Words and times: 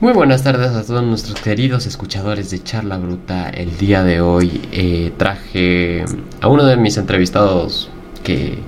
Muy 0.00 0.12
buenas 0.12 0.42
tardes 0.42 0.72
a 0.72 0.84
todos 0.84 1.02
nuestros 1.02 1.40
queridos 1.40 1.86
escuchadores 1.86 2.50
de 2.50 2.62
Charla 2.62 2.96
Bruta. 2.96 3.50
El 3.50 3.76
día 3.76 4.02
de 4.02 4.20
hoy 4.20 4.60
eh, 4.72 5.12
traje 5.16 6.04
a 6.40 6.48
uno 6.48 6.64
de 6.64 6.76
mis 6.76 6.96
entrevistados 6.96 7.90
que 8.22 8.58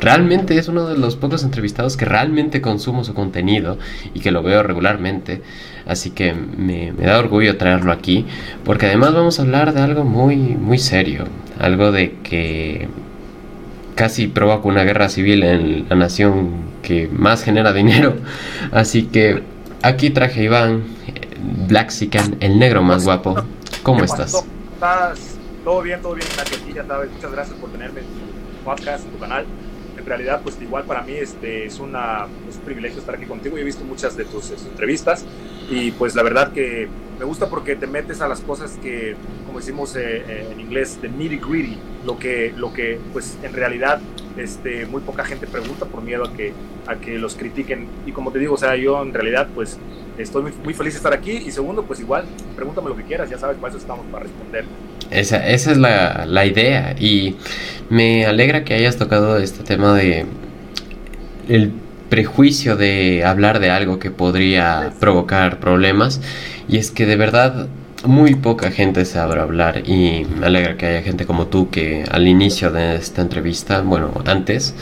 realmente 0.00 0.58
es 0.58 0.68
uno 0.68 0.86
de 0.86 0.98
los 0.98 1.16
pocos 1.16 1.44
entrevistados 1.44 1.96
que 1.96 2.04
realmente 2.04 2.60
consumo 2.60 3.04
su 3.04 3.14
contenido 3.14 3.78
y 4.14 4.20
que 4.20 4.30
lo 4.30 4.42
veo 4.42 4.62
regularmente. 4.62 5.42
Así 5.86 6.10
que 6.10 6.34
me, 6.34 6.92
da 6.92 7.18
orgullo 7.18 7.56
traerlo 7.56 7.92
aquí 7.92 8.26
porque 8.64 8.86
además 8.86 9.14
vamos 9.14 9.38
a 9.38 9.42
hablar 9.42 9.72
de 9.72 9.80
algo 9.80 10.04
muy, 10.04 10.36
muy 10.36 10.78
serio. 10.78 11.26
Algo 11.58 11.92
de 11.92 12.16
que 12.22 12.88
casi 13.94 14.26
provoca 14.28 14.68
una 14.68 14.84
guerra 14.84 15.08
civil 15.08 15.42
en 15.42 15.86
la 15.88 15.96
nación 15.96 16.50
que 16.82 17.08
más 17.08 17.42
genera 17.42 17.72
dinero. 17.72 18.16
Así 18.72 19.04
que 19.04 19.55
aquí 19.86 20.10
traje 20.10 20.40
a 20.40 20.44
Iván, 20.44 20.84
Black 21.68 21.90
Sican, 21.90 22.36
el 22.40 22.58
negro 22.58 22.82
más 22.82 23.04
guapo. 23.04 23.36
¿Cómo 23.82 24.04
estás? 24.04 24.44
¿Estás? 24.74 25.36
Todo 25.64 25.82
bien, 25.82 26.00
todo 26.02 26.14
bien, 26.14 26.26
sabes. 26.86 27.10
Muchas 27.12 27.32
gracias 27.32 27.56
por 27.58 27.70
tenerme 27.70 28.00
en 28.00 28.06
tu 28.06 28.64
podcast, 28.64 29.04
en 29.04 29.12
tu 29.12 29.18
canal 29.18 29.46
en 29.98 30.04
realidad, 30.04 30.40
pues 30.42 30.56
igual 30.60 30.84
para 30.84 31.02
mí 31.02 31.14
este, 31.14 31.66
es, 31.66 31.80
una, 31.80 32.26
un 32.26 32.60
privilegio 32.64 33.00
estar 33.00 33.14
aquí 33.14 33.26
contigo. 33.26 33.56
Yo 33.56 33.62
he 33.62 33.64
visto 33.64 33.84
muchas 33.84 34.16
de 34.16 34.24
tus, 34.24 34.50
entrevistas 34.50 35.24
y 35.70 35.90
pues 35.92 36.14
la 36.14 36.22
verdad 36.22 36.52
que 36.52 36.88
me 37.18 37.24
gusta 37.24 37.48
porque 37.48 37.76
te 37.76 37.86
metes 37.86 38.20
a 38.20 38.28
las 38.28 38.40
cosas 38.40 38.78
que, 38.82 39.16
como 39.46 39.58
decimos 39.58 39.96
eh, 39.96 40.22
eh, 40.28 40.48
en 40.52 40.60
inglés, 40.60 41.00
de 41.00 41.08
nitty 41.08 41.38
gritty, 41.38 41.78
lo 42.04 42.18
que, 42.18 42.52
lo 42.56 42.72
que 42.72 43.00
pues 43.12 43.36
en 43.42 43.52
realidad 43.52 44.00
este, 44.36 44.86
muy 44.86 45.00
poca 45.02 45.24
gente 45.24 45.46
pregunta 45.46 45.86
por 45.86 46.02
miedo 46.02 46.24
a 46.24 46.32
que, 46.32 46.52
a 46.86 46.96
que 46.96 47.18
los 47.18 47.34
critiquen. 47.34 47.86
Y 48.06 48.12
como 48.12 48.32
te 48.32 48.38
digo, 48.38 48.54
o 48.54 48.58
sea, 48.58 48.76
yo 48.76 49.02
en 49.02 49.12
realidad 49.12 49.48
pues 49.54 49.78
estoy 50.18 50.42
muy, 50.42 50.52
muy 50.64 50.74
feliz 50.74 50.94
de 50.94 50.98
estar 50.98 51.12
aquí 51.12 51.32
y 51.32 51.50
segundo, 51.50 51.84
pues 51.84 52.00
igual, 52.00 52.24
pregúntame 52.54 52.88
lo 52.88 52.96
que 52.96 53.04
quieras, 53.04 53.30
ya 53.30 53.38
sabes, 53.38 53.56
para 53.56 53.70
eso 53.70 53.78
estamos, 53.78 54.06
para 54.06 54.24
responder. 54.24 54.64
Esa, 55.10 55.46
esa 55.48 55.72
es 55.72 55.78
la, 55.78 56.26
la, 56.26 56.46
idea 56.46 56.96
y 56.98 57.36
me 57.90 58.26
alegra 58.26 58.64
que 58.64 58.74
hayas 58.74 58.96
tocado 58.96 59.38
este 59.38 59.62
tema 59.62 59.94
de 59.94 60.26
el 61.48 61.72
prejuicio 62.08 62.76
de 62.76 63.24
hablar 63.24 63.60
de 63.60 63.70
algo 63.70 63.98
que 63.98 64.10
podría 64.10 64.92
provocar 64.98 65.60
problemas 65.60 66.20
y 66.68 66.78
es 66.78 66.90
que 66.90 67.06
de 67.06 67.16
verdad 67.16 67.68
muy 68.04 68.34
poca 68.34 68.70
gente 68.70 69.04
sabe 69.04 69.40
hablar 69.40 69.88
y 69.88 70.24
me 70.24 70.46
alegra 70.46 70.76
que 70.76 70.86
haya 70.86 71.02
gente 71.02 71.26
como 71.26 71.46
tú 71.46 71.70
que 71.70 72.04
al 72.10 72.28
inicio 72.28 72.70
de 72.70 72.96
esta 72.96 73.22
entrevista, 73.22 73.80
bueno, 73.80 74.12
antes, 74.26 74.74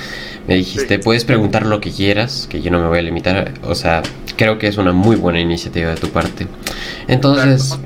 me 0.47 0.55
dijiste, 0.57 0.99
puedes 0.99 1.25
preguntar 1.25 1.67
lo 1.67 1.81
que 1.81 1.91
quieras, 1.91 2.47
que 2.51 2.61
yo 2.61 2.71
no 2.71 2.81
me 2.81 2.89
voy 2.89 2.99
a 2.99 3.03
limitar, 3.03 3.55
o 3.63 3.75
sea, 3.75 4.03
creo 4.37 4.59
que 4.59 4.67
es 4.67 4.77
una 4.77 4.93
muy 4.93 5.17
buena 5.17 5.41
iniciativa 5.41 5.91
de 5.91 5.97
tu 5.97 6.09
parte. 6.09 6.47
Entonces... 7.09 7.79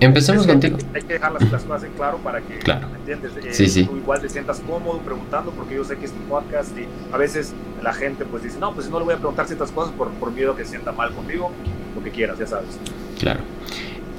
Empecemos 0.00 0.48
contigo. 0.48 0.78
Hay 0.94 1.02
que 1.02 1.12
dejar 1.12 1.32
las, 1.32 1.44
cosas 1.44 1.84
en 1.84 1.92
claro 1.92 2.18
para 2.18 2.40
que, 2.40 2.58
claro. 2.58 2.88
¿me 2.88 2.98
entiendes? 2.98 3.32
Eh, 3.60 3.84
tú 3.86 3.96
igual 3.96 4.20
te 4.20 4.28
sientas 4.28 4.60
cómodo 4.66 4.98
preguntando, 4.98 5.52
porque 5.52 5.76
yo 5.76 5.84
sé 5.84 5.96
que 5.96 6.06
es 6.06 6.10
tu 6.10 6.18
podcast 6.22 6.76
y 6.76 6.88
a 7.14 7.16
veces 7.16 7.54
la 7.80 7.92
gente 7.92 8.24
pues 8.24 8.42
dice, 8.42 8.58
no, 8.58 8.74
pues 8.74 8.90
no 8.90 8.98
le 8.98 9.04
voy 9.04 9.14
a 9.14 9.18
preguntar 9.18 9.46
ciertas 9.46 9.70
cosas 9.70 9.94
por, 9.94 10.10
por 10.14 10.32
miedo 10.32 10.56
que 10.56 10.64
se 10.64 10.70
sienta 10.70 10.90
mal 10.90 11.12
conmigo, 11.12 11.52
lo 11.94 12.02
que 12.02 12.10
quieras, 12.10 12.36
ya 12.36 12.48
sabes. 12.48 12.80
Claro. 13.20 13.42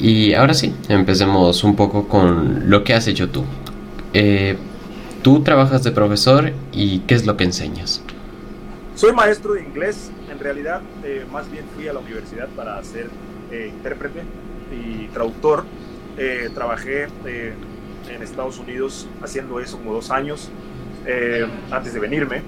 Y 0.03 0.33
ahora 0.33 0.53
sí, 0.53 0.75
empecemos 0.89 1.63
un 1.63 1.77
poco 1.77 2.09
con 2.09 2.69
lo 2.69 2.83
que 2.83 2.93
has 2.93 3.07
hecho 3.07 3.29
tú. 3.29 3.45
Eh, 4.13 4.57
tú 5.21 5.43
trabajas 5.43 5.81
de 5.83 5.91
profesor 5.91 6.51
y 6.73 6.99
¿qué 7.07 7.15
es 7.15 7.25
lo 7.25 7.37
que 7.37 7.45
enseñas? 7.45 8.03
Soy 8.95 9.13
maestro 9.13 9.53
de 9.53 9.61
inglés, 9.61 10.11
en 10.29 10.39
realidad 10.39 10.81
eh, 11.05 11.25
más 11.31 11.49
bien 11.49 11.63
fui 11.73 11.87
a 11.87 11.93
la 11.93 11.99
universidad 11.99 12.49
para 12.49 12.83
ser 12.83 13.09
intérprete 13.49 14.23
y 14.73 15.07
traductor. 15.07 15.63
Eh, 16.17 16.49
trabajé 16.53 17.07
eh, 17.25 17.53
en 18.09 18.21
Estados 18.21 18.59
Unidos 18.59 19.07
haciendo 19.21 19.61
eso 19.61 19.77
como 19.77 19.93
dos 19.93 20.11
años 20.11 20.49
eh, 21.05 21.47
antes 21.71 21.93
de 21.93 21.99
venirme. 22.01 22.41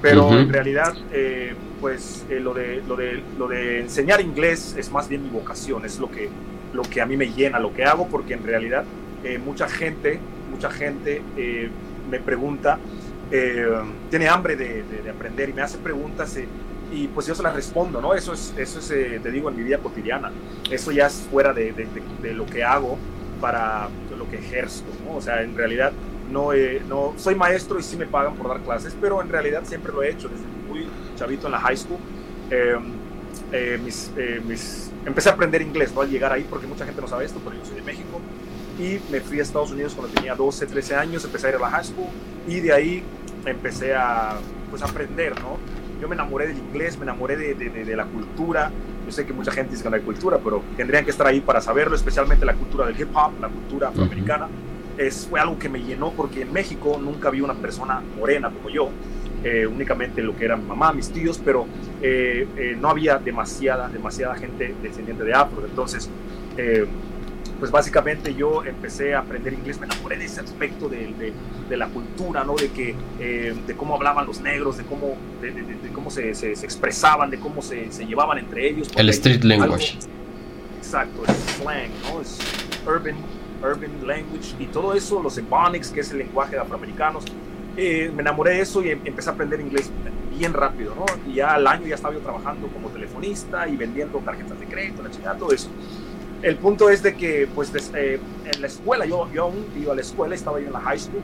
Pero 0.00 0.38
en 0.38 0.52
realidad, 0.52 0.94
pues 1.80 2.26
lo, 2.28 2.52
de, 2.52 2.82
lo, 2.86 2.94
de, 2.94 3.22
lo 3.38 3.48
de 3.48 3.80
enseñar 3.80 4.20
inglés 4.20 4.74
es 4.76 4.90
más 4.90 5.08
bien 5.08 5.22
mi 5.22 5.30
vocación, 5.30 5.84
es 5.86 5.98
lo 5.98 6.10
que, 6.10 6.28
lo 6.74 6.82
que 6.82 7.00
a 7.00 7.06
mí 7.06 7.16
me 7.16 7.32
llena, 7.32 7.58
lo 7.58 7.72
que 7.72 7.84
hago, 7.84 8.08
porque 8.08 8.34
en 8.34 8.44
realidad 8.44 8.84
mucha 9.42 9.66
gente, 9.68 10.18
mucha 10.50 10.70
gente 10.70 11.22
me 12.10 12.20
pregunta, 12.20 12.78
tiene 14.10 14.28
hambre 14.28 14.56
de, 14.56 14.82
de, 14.82 15.10
aprender 15.10 15.48
y 15.48 15.54
me 15.54 15.62
hace 15.62 15.78
preguntas 15.78 16.36
y 16.94 17.08
pues 17.08 17.26
yo 17.26 17.34
se 17.34 17.42
las 17.42 17.54
respondo, 17.54 18.00
¿no? 18.00 18.14
Eso 18.14 18.32
es, 18.32 18.54
eso 18.56 18.78
es 18.78 18.90
eh, 18.90 19.20
te 19.22 19.30
digo, 19.30 19.50
en 19.50 19.56
mi 19.56 19.62
vida 19.62 19.78
cotidiana. 19.78 20.30
Eso 20.70 20.92
ya 20.92 21.06
es 21.06 21.26
fuera 21.30 21.52
de, 21.52 21.72
de, 21.72 22.34
lo 22.34 22.46
que 22.46 22.62
hago 22.62 22.98
para 23.40 23.88
lo 24.16 24.28
que 24.30 24.38
ejerzo, 24.38 24.84
¿no? 25.04 25.16
O 25.16 25.20
sea, 25.20 25.42
en 25.42 25.56
realidad 25.56 25.92
no, 26.30 26.52
eh, 26.52 26.82
no, 26.88 27.14
soy 27.16 27.34
maestro 27.34 27.78
y 27.78 27.82
sí 27.82 27.96
me 27.96 28.06
pagan 28.06 28.34
por 28.34 28.48
dar 28.48 28.60
clases, 28.60 28.96
pero 29.00 29.20
en 29.20 29.28
realidad 29.28 29.62
siempre 29.64 29.92
lo 29.92 30.02
he 30.02 30.10
hecho 30.10 30.28
desde 30.28 30.44
muy 30.68 30.86
chavito 31.16 31.46
en 31.46 31.52
la 31.52 31.60
high 31.60 31.76
school. 31.76 31.98
Eh, 33.56 33.78
mis, 33.82 34.10
mis, 34.48 34.90
empecé 35.06 35.28
a 35.28 35.32
aprender 35.32 35.62
inglés, 35.62 35.92
¿no? 35.94 36.00
Al 36.00 36.10
llegar 36.10 36.32
ahí, 36.32 36.44
porque 36.50 36.66
mucha 36.66 36.84
gente 36.84 37.00
no 37.00 37.06
sabe 37.06 37.24
esto, 37.24 37.40
pero 37.44 37.56
yo 37.56 37.64
soy 37.64 37.76
de 37.76 37.82
México. 37.82 38.20
Y 38.80 38.98
me 39.12 39.20
fui 39.20 39.38
a 39.38 39.42
Estados 39.42 39.70
Unidos 39.70 39.94
cuando 39.94 40.12
tenía 40.12 40.34
12, 40.34 40.66
13 40.66 40.96
años, 40.96 41.24
empecé 41.24 41.46
a 41.46 41.50
ir 41.50 41.56
a 41.56 41.58
la 41.60 41.70
high 41.70 41.84
school 41.84 42.08
y 42.48 42.58
de 42.58 42.72
ahí 42.72 43.04
empecé 43.46 43.94
a, 43.94 44.38
pues, 44.70 44.82
aprender, 44.82 45.40
¿no? 45.40 45.58
yo 46.00 46.08
me 46.08 46.16
enamoré 46.16 46.48
del 46.48 46.58
inglés, 46.58 46.98
me 46.98 47.04
enamoré 47.04 47.36
de, 47.36 47.54
de, 47.54 47.96
la 47.96 48.04
cultura. 48.04 48.70
Yo 49.06 49.12
sé 49.12 49.24
que 49.24 49.32
mucha 49.32 49.52
gente 49.52 49.70
dice 49.70 49.84
que 49.84 49.90
no 49.90 49.96
hay 49.96 50.02
cultura, 50.02 50.38
pero 50.42 50.62
tendrían 50.76 51.04
que 51.04 51.10
estar 51.10 51.26
ahí 51.26 51.40
para 51.40 51.60
saberlo, 51.60 51.94
especialmente 51.94 52.44
la 52.44 52.54
cultura 52.54 52.86
del 52.86 53.00
hip 53.00 53.08
hop, 53.14 53.32
la 53.40 53.48
cultura 53.48 53.88
afroamericana. 53.88 54.48
es, 54.98 55.26
fue 55.30 55.40
algo 55.40 55.58
que 55.58 55.68
me 55.68 55.82
llenó 55.82 56.10
porque 56.10 56.42
en 56.42 56.52
México 56.52 56.98
nunca 57.00 57.30
vi 57.30 57.40
una 57.40 57.54
persona 57.54 58.02
morena 58.18 58.50
como 58.50 58.68
yo, 58.68 58.90
eh, 59.44 59.66
únicamente 59.66 60.22
lo 60.22 60.36
que 60.36 60.46
era 60.46 60.56
mi 60.56 60.66
mamá, 60.66 60.92
mis 60.92 61.10
tíos, 61.10 61.40
pero 61.44 61.66
eh, 62.02 62.46
eh, 62.56 62.76
no 62.80 62.88
había 62.88 63.18
demasiada, 63.18 63.88
demasiada 63.88 64.34
gente 64.36 64.74
descendiente 64.82 65.22
de 65.22 65.34
afro. 65.34 65.64
Entonces, 65.66 66.08
pues 67.58 67.70
básicamente 67.70 68.34
yo 68.34 68.64
empecé 68.64 69.14
a 69.14 69.20
aprender 69.20 69.52
inglés, 69.52 69.78
me 69.78 69.86
enamoré 69.86 70.16
de 70.18 70.24
ese 70.24 70.40
aspecto 70.40 70.88
de, 70.88 71.32
de, 71.68 71.76
la 71.76 71.88
cultura, 71.88 72.44
¿no? 72.44 72.54
De, 72.54 72.70
que, 72.70 72.94
eh, 73.18 73.54
de 73.66 73.74
cómo 73.74 73.94
hablaban 73.94 74.26
los 74.26 74.40
negros, 74.40 74.76
de 74.76 74.84
cómo, 74.84 75.16
de, 75.40 75.90
cómo 75.92 76.10
se, 76.10 76.34
se, 76.34 76.52
expresaban, 76.52 77.30
de 77.30 77.38
cómo 77.38 77.62
se, 77.62 77.90
se 77.90 78.06
llevaban 78.06 78.38
entre 78.38 78.68
ellos. 78.68 78.88
El 78.96 79.08
street 79.08 79.44
language. 79.44 79.98
exacto, 80.78 81.22
el 81.26 81.34
slang, 81.34 81.90
¿no? 82.04 82.20
Es 82.20 82.38
urban, 82.86 83.16
urban 83.62 84.06
language 84.06 84.54
y 84.58 84.66
todo 84.66 84.94
eso, 84.94 85.22
los 85.22 85.38
ebonics, 85.38 85.90
que 85.90 86.00
es 86.00 86.10
el 86.10 86.18
lenguaje 86.18 86.56
de 86.56 86.62
afroamericanos. 86.62 87.24
Me 87.76 88.22
enamoré 88.22 88.52
de 88.52 88.60
eso 88.60 88.82
y 88.82 88.90
em, 88.90 89.00
empecé 89.04 89.30
a 89.30 89.32
aprender 89.32 89.60
inglés 89.60 89.90
bien 90.30 90.52
rápido, 90.52 90.94
¿no? 90.94 91.06
Y 91.30 91.36
ya 91.36 91.54
al 91.54 91.66
año 91.66 91.86
ya 91.86 91.94
estaba 91.94 92.14
yo 92.14 92.20
trabajando 92.20 92.68
como 92.68 92.88
telefonista 92.88 93.68
y 93.68 93.76
vendiendo 93.76 94.18
tarjetas 94.18 94.58
de 94.58 94.66
crédito, 94.66 95.02
la 95.02 95.10
chingada, 95.10 95.36
todo 95.36 95.52
eso 95.52 95.70
el 96.44 96.56
punto 96.56 96.90
es 96.90 97.02
de 97.02 97.14
que, 97.14 97.48
pues, 97.54 97.72
eh, 97.94 98.20
en 98.44 98.60
la 98.60 98.66
escuela, 98.66 99.06
yo, 99.06 99.30
yo 99.32 99.44
aún 99.44 99.64
iba 99.80 99.92
a 99.92 99.94
la 99.94 100.02
escuela, 100.02 100.34
estaba 100.34 100.60
yo 100.60 100.66
en 100.66 100.74
la 100.74 100.80
high 100.80 100.98
school, 100.98 101.22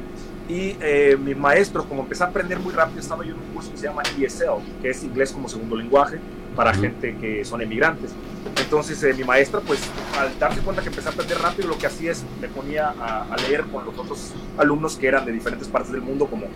y 0.49 0.77
eh, 0.81 1.17
mis 1.23 1.37
maestros, 1.37 1.85
como 1.85 2.03
empecé 2.03 2.25
a 2.25 2.29
aprender 2.29 2.59
muy 2.59 2.73
rápido, 2.73 3.01
estaba 3.01 3.23
yo 3.23 3.35
en 3.35 3.39
un 3.39 3.55
curso 3.55 3.71
que 3.71 3.77
se 3.77 3.85
llama 3.85 4.03
ESL, 4.19 4.63
que 4.81 4.89
es 4.89 5.05
inglés 5.05 5.31
como 5.31 5.47
segundo 5.47 5.77
lenguaje 5.77 6.19
para 6.55 6.75
gente 6.75 7.17
que 7.21 7.45
son 7.45 7.63
emigrantes. 7.63 8.13
Entonces, 8.61 9.03
eh, 9.03 9.15
mi 9.15 9.25
maestra, 9.25 9.61
pues, 9.61 9.81
al 10.19 10.39
darse 10.39 10.61
cuenta 10.61 10.83
que 10.83 10.89
empecé 10.89 11.09
a 11.09 11.13
aprender 11.13 11.39
rápido, 11.39 11.69
lo 11.69 11.79
que 11.79 11.87
hacía 11.87 12.13
es 12.13 12.25
me 12.41 12.49
ponía 12.49 12.91
a, 12.91 13.37
leer 13.49 13.65
con 13.65 13.85
los 13.85 13.97
otros 13.99 14.33
alumnos 14.59 14.97
que 14.97 15.09
eran 15.09 15.25
de 15.25 15.33
diferentes 15.33 15.69
partes 15.69 15.93
del 15.93 16.03
mundo, 16.03 16.27
como 16.27 16.47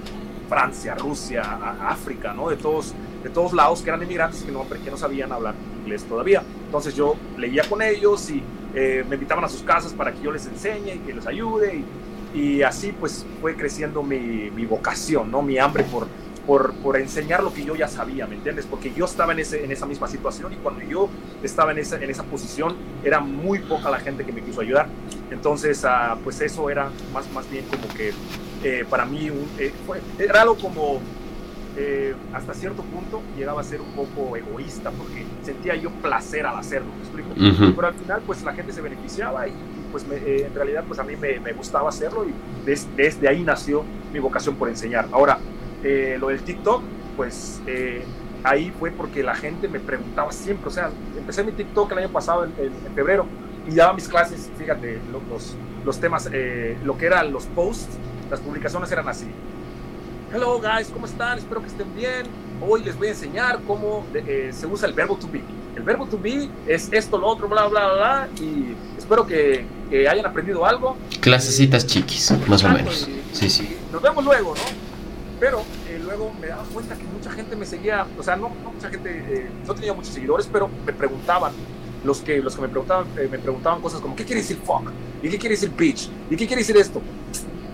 Francia, 0.48 0.94
Rusia, 0.94 1.42
África, 1.88 2.32
¿no? 2.32 2.48
De 2.48 2.56
todos, 2.56 2.94
de 3.22 3.30
todos 3.30 3.52
lados 3.52 3.82
que 3.82 3.90
eran 3.90 4.02
emigrantes 4.02 4.42
que 4.42 4.52
no, 4.52 4.68
que 4.68 4.90
no 4.90 4.96
sabían 4.96 5.32
hablar 5.32 5.54
inglés 5.82 6.04
todavía. 6.04 6.42
Entonces 6.66 6.94
yo 6.94 7.16
leía 7.38 7.62
con 7.64 7.82
ellos 7.82 8.30
y 8.30 8.42
eh, 8.74 9.04
me 9.08 9.14
invitaban 9.14 9.44
a 9.44 9.48
sus 9.48 9.62
casas 9.62 9.92
para 9.92 10.12
que 10.12 10.22
yo 10.22 10.32
les 10.32 10.46
enseñe 10.46 10.94
y 10.94 10.98
que 10.98 11.14
les 11.14 11.26
ayude. 11.26 11.76
Y, 11.76 11.84
y 12.34 12.62
así 12.62 12.92
pues 12.92 13.24
fue 13.40 13.54
creciendo 13.54 14.02
mi, 14.02 14.50
mi, 14.50 14.66
vocación, 14.66 15.30
¿no? 15.30 15.40
Mi 15.40 15.58
hambre 15.58 15.84
por, 15.84 16.08
por, 16.46 16.74
por, 16.74 16.96
enseñar 16.96 17.42
lo 17.42 17.52
que 17.52 17.64
yo 17.64 17.74
ya 17.74 17.88
sabía, 17.88 18.26
¿me 18.26 18.36
entiendes? 18.36 18.66
Porque 18.66 18.92
yo 18.94 19.04
estaba 19.04 19.32
en, 19.32 19.40
ese, 19.40 19.64
en 19.64 19.70
esa 19.72 19.86
misma 19.86 20.08
situación 20.08 20.52
y 20.52 20.56
cuando 20.56 20.82
yo 20.82 21.08
estaba 21.42 21.72
en 21.72 21.78
esa, 21.78 21.96
en 21.96 22.10
esa 22.10 22.22
posición 22.24 22.76
era 23.02 23.20
muy 23.20 23.60
poca 23.60 23.90
la 23.90 23.98
gente 23.98 24.24
que 24.24 24.32
me 24.32 24.42
quiso 24.42 24.60
ayudar. 24.60 24.88
Entonces, 25.30 25.84
uh, 25.84 26.18
pues 26.22 26.40
eso 26.40 26.68
era 26.70 26.90
más, 27.12 27.30
más 27.32 27.50
bien 27.50 27.64
como 27.66 27.88
que 27.94 28.12
eh, 28.62 28.84
para 28.88 29.04
mí 29.04 29.30
un, 29.30 29.48
eh, 29.58 29.72
fue, 29.86 30.00
era 30.18 30.42
algo 30.42 30.56
como 30.56 31.00
eh, 31.76 32.14
hasta 32.32 32.54
cierto 32.54 32.82
punto 32.82 33.20
llegaba 33.36 33.60
a 33.60 33.64
ser 33.64 33.80
un 33.80 33.90
poco 33.92 34.36
egoísta 34.36 34.92
porque 34.92 35.26
sentía 35.42 35.74
yo 35.74 35.90
placer 35.90 36.46
al 36.46 36.56
hacerlo, 36.56 36.92
¿me 36.94 37.02
explico? 37.02 37.74
Pero 37.74 37.88
al 37.88 37.94
final 37.94 38.22
pues 38.24 38.44
la 38.44 38.52
gente 38.52 38.72
se 38.72 38.80
beneficiaba 38.80 39.48
y 39.48 39.52
pues 39.90 40.06
eh, 40.12 40.44
en 40.46 40.54
realidad 40.54 40.84
pues 40.86 41.00
a 41.00 41.02
mí 41.02 41.16
me, 41.16 41.40
me 41.40 41.52
gustaba 41.52 41.88
hacerlo 41.88 42.26
y 42.28 42.32
desde 42.64 43.28
ahí 43.28 43.42
nació 43.42 43.84
mi 44.12 44.20
vocación 44.20 44.54
por 44.54 44.68
enseñar. 44.68 45.08
Ahora, 45.10 45.38
eh, 45.84 46.16
lo 46.18 46.28
del 46.28 46.42
TikTok, 46.42 46.82
pues 47.16 47.60
ahí 48.44 48.72
fue 48.78 48.90
porque 48.90 49.22
la 49.22 49.34
gente 49.34 49.66
me 49.68 49.80
preguntaba 49.80 50.30
siempre, 50.30 50.68
o 50.68 50.70
sea, 50.70 50.90
empecé 51.16 51.42
mi 51.42 51.52
TikTok 51.52 51.90
el 51.92 51.98
año 51.98 52.10
pasado, 52.10 52.44
en, 52.44 52.72
febrero, 52.94 53.26
y 53.66 53.74
daba 53.74 53.94
mis 53.94 54.06
clases, 54.06 54.50
fíjate, 54.56 55.00
los, 55.10 55.56
los 55.84 55.98
temas, 55.98 56.28
eh, 56.30 56.76
lo 56.84 56.96
que 56.96 57.06
eran 57.06 57.32
los 57.32 57.46
posts, 57.46 57.96
las 58.30 58.40
publicaciones 58.40 58.92
eran 58.92 59.08
así. 59.08 59.26
Hello 60.32 60.60
guys, 60.60 60.88
¿cómo 60.88 61.06
están? 61.06 61.38
Espero 61.38 61.62
que 61.62 61.68
estén 61.68 61.94
bien. 61.94 62.26
Hoy 62.60 62.82
les 62.82 62.96
voy 62.96 63.08
a 63.08 63.10
enseñar 63.10 63.60
cómo 63.66 64.04
eh, 64.14 64.50
se 64.52 64.66
usa 64.66 64.88
el 64.88 64.94
verbo 64.94 65.16
to 65.16 65.28
be. 65.28 65.42
El 65.76 65.82
verbo 65.82 66.06
to 66.06 66.18
be 66.18 66.48
es 66.66 66.92
esto, 66.92 67.18
lo 67.18 67.26
otro, 67.26 67.48
bla, 67.48 67.66
bla, 67.66 67.92
bla, 67.92 68.28
y 68.40 68.74
espero 68.98 69.26
que, 69.26 69.64
hayan 69.90 70.26
aprendido 70.26 70.66
algo. 70.66 70.96
Clasecitas 71.20 71.86
chiquis, 71.86 72.32
más 72.48 72.62
o 72.64 72.68
menos. 72.68 73.08
sí, 73.32 73.48
sí. 73.48 73.76
Nos 73.92 74.02
vemos 74.02 74.24
luego, 74.24 74.54
¿no? 74.54 74.93
Pero 75.40 75.62
eh, 75.88 76.00
luego 76.02 76.32
me 76.40 76.48
daba 76.48 76.64
cuenta 76.72 76.94
que 76.96 77.04
mucha 77.04 77.30
gente 77.30 77.56
me 77.56 77.66
seguía, 77.66 78.06
o 78.18 78.22
sea, 78.22 78.36
no, 78.36 78.50
mucha 78.50 78.88
gente, 78.88 79.10
eh, 79.10 79.50
no 79.66 79.74
tenía 79.74 79.92
muchos 79.92 80.14
seguidores, 80.14 80.48
pero 80.50 80.70
me 80.86 80.92
preguntaban, 80.92 81.52
los 82.04 82.20
que, 82.20 82.38
los 82.40 82.54
que 82.54 82.62
me 82.62 82.68
preguntaban, 82.68 83.06
me 83.14 83.38
preguntaban 83.38 83.80
cosas 83.80 84.00
como, 84.00 84.14
¿qué 84.14 84.24
quiere 84.24 84.42
decir 84.42 84.58
fuck? 84.58 84.90
¿Y 85.22 85.28
qué 85.28 85.38
quiere 85.38 85.54
decir 85.54 85.70
bitch? 85.70 86.10
¿Y 86.30 86.36
qué 86.36 86.46
quiere 86.46 86.60
decir 86.60 86.76
esto? 86.76 87.00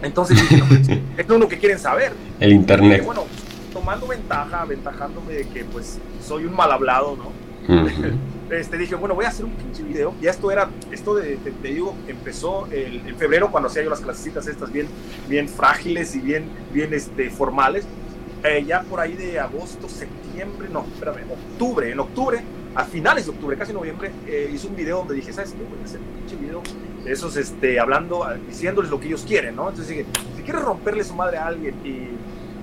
Entonces 0.02 0.38
pues, 0.68 0.88
es 1.16 1.28
lo 1.28 1.48
que 1.48 1.58
quieren 1.58 1.78
saber. 1.78 2.12
El 2.38 2.52
internet. 2.52 3.04
bueno, 3.04 3.24
tomando 3.72 4.06
ventaja, 4.06 4.62
aventajándome 4.62 5.32
de 5.34 5.48
que 5.48 5.64
pues 5.64 5.98
soy 6.26 6.44
un 6.44 6.54
mal 6.54 6.70
hablado, 6.72 7.16
¿no? 7.16 7.32
Este, 8.50 8.78
dije, 8.78 8.94
bueno, 8.94 9.14
voy 9.14 9.24
a 9.24 9.28
hacer 9.28 9.44
un 9.44 9.52
pinche 9.52 9.82
video. 9.82 10.14
Y 10.20 10.26
esto 10.26 10.50
era, 10.50 10.68
esto 10.90 11.14
de, 11.14 11.36
te, 11.36 11.68
digo, 11.68 11.94
empezó 12.08 12.66
el, 12.66 13.06
en 13.06 13.16
febrero 13.16 13.50
cuando 13.50 13.68
hacía 13.68 13.82
yo 13.82 13.90
las 13.90 14.00
clasecitas 14.00 14.46
estas 14.46 14.72
bien, 14.72 14.88
bien 15.28 15.48
frágiles 15.48 16.14
y 16.16 16.20
bien, 16.20 16.44
bien 16.72 16.92
este, 16.94 17.30
formales. 17.30 17.86
Eh, 18.42 18.64
ya 18.66 18.82
por 18.82 19.00
ahí 19.00 19.14
de 19.14 19.38
agosto, 19.38 19.88
septiembre, 19.88 20.68
no, 20.72 20.86
espérame, 20.94 21.30
octubre, 21.30 21.90
en 21.90 22.00
octubre, 22.00 22.40
a 22.74 22.84
finales 22.84 23.26
de 23.26 23.32
octubre, 23.32 23.56
casi 23.56 23.72
noviembre, 23.72 24.10
eh, 24.26 24.50
hice 24.52 24.66
un 24.66 24.76
video 24.76 24.98
donde 24.98 25.14
dije, 25.14 25.32
¿sabes 25.32 25.52
qué? 25.52 25.58
Voy 25.58 25.78
a 25.82 25.84
hacer 25.84 26.00
un 26.00 26.06
pinche 26.20 26.36
video 26.36 26.62
de 27.04 27.12
esos, 27.12 27.36
este, 27.36 27.78
hablando, 27.78 28.26
diciéndoles 28.48 28.90
lo 28.90 28.98
que 28.98 29.08
ellos 29.08 29.24
quieren, 29.26 29.56
¿no? 29.56 29.68
Entonces 29.68 29.88
dije, 29.88 30.06
si 30.36 30.42
quieres 30.42 30.62
romperle 30.62 31.04
su 31.04 31.14
madre 31.14 31.36
a 31.36 31.46
alguien 31.48 31.74
y, 31.84 32.08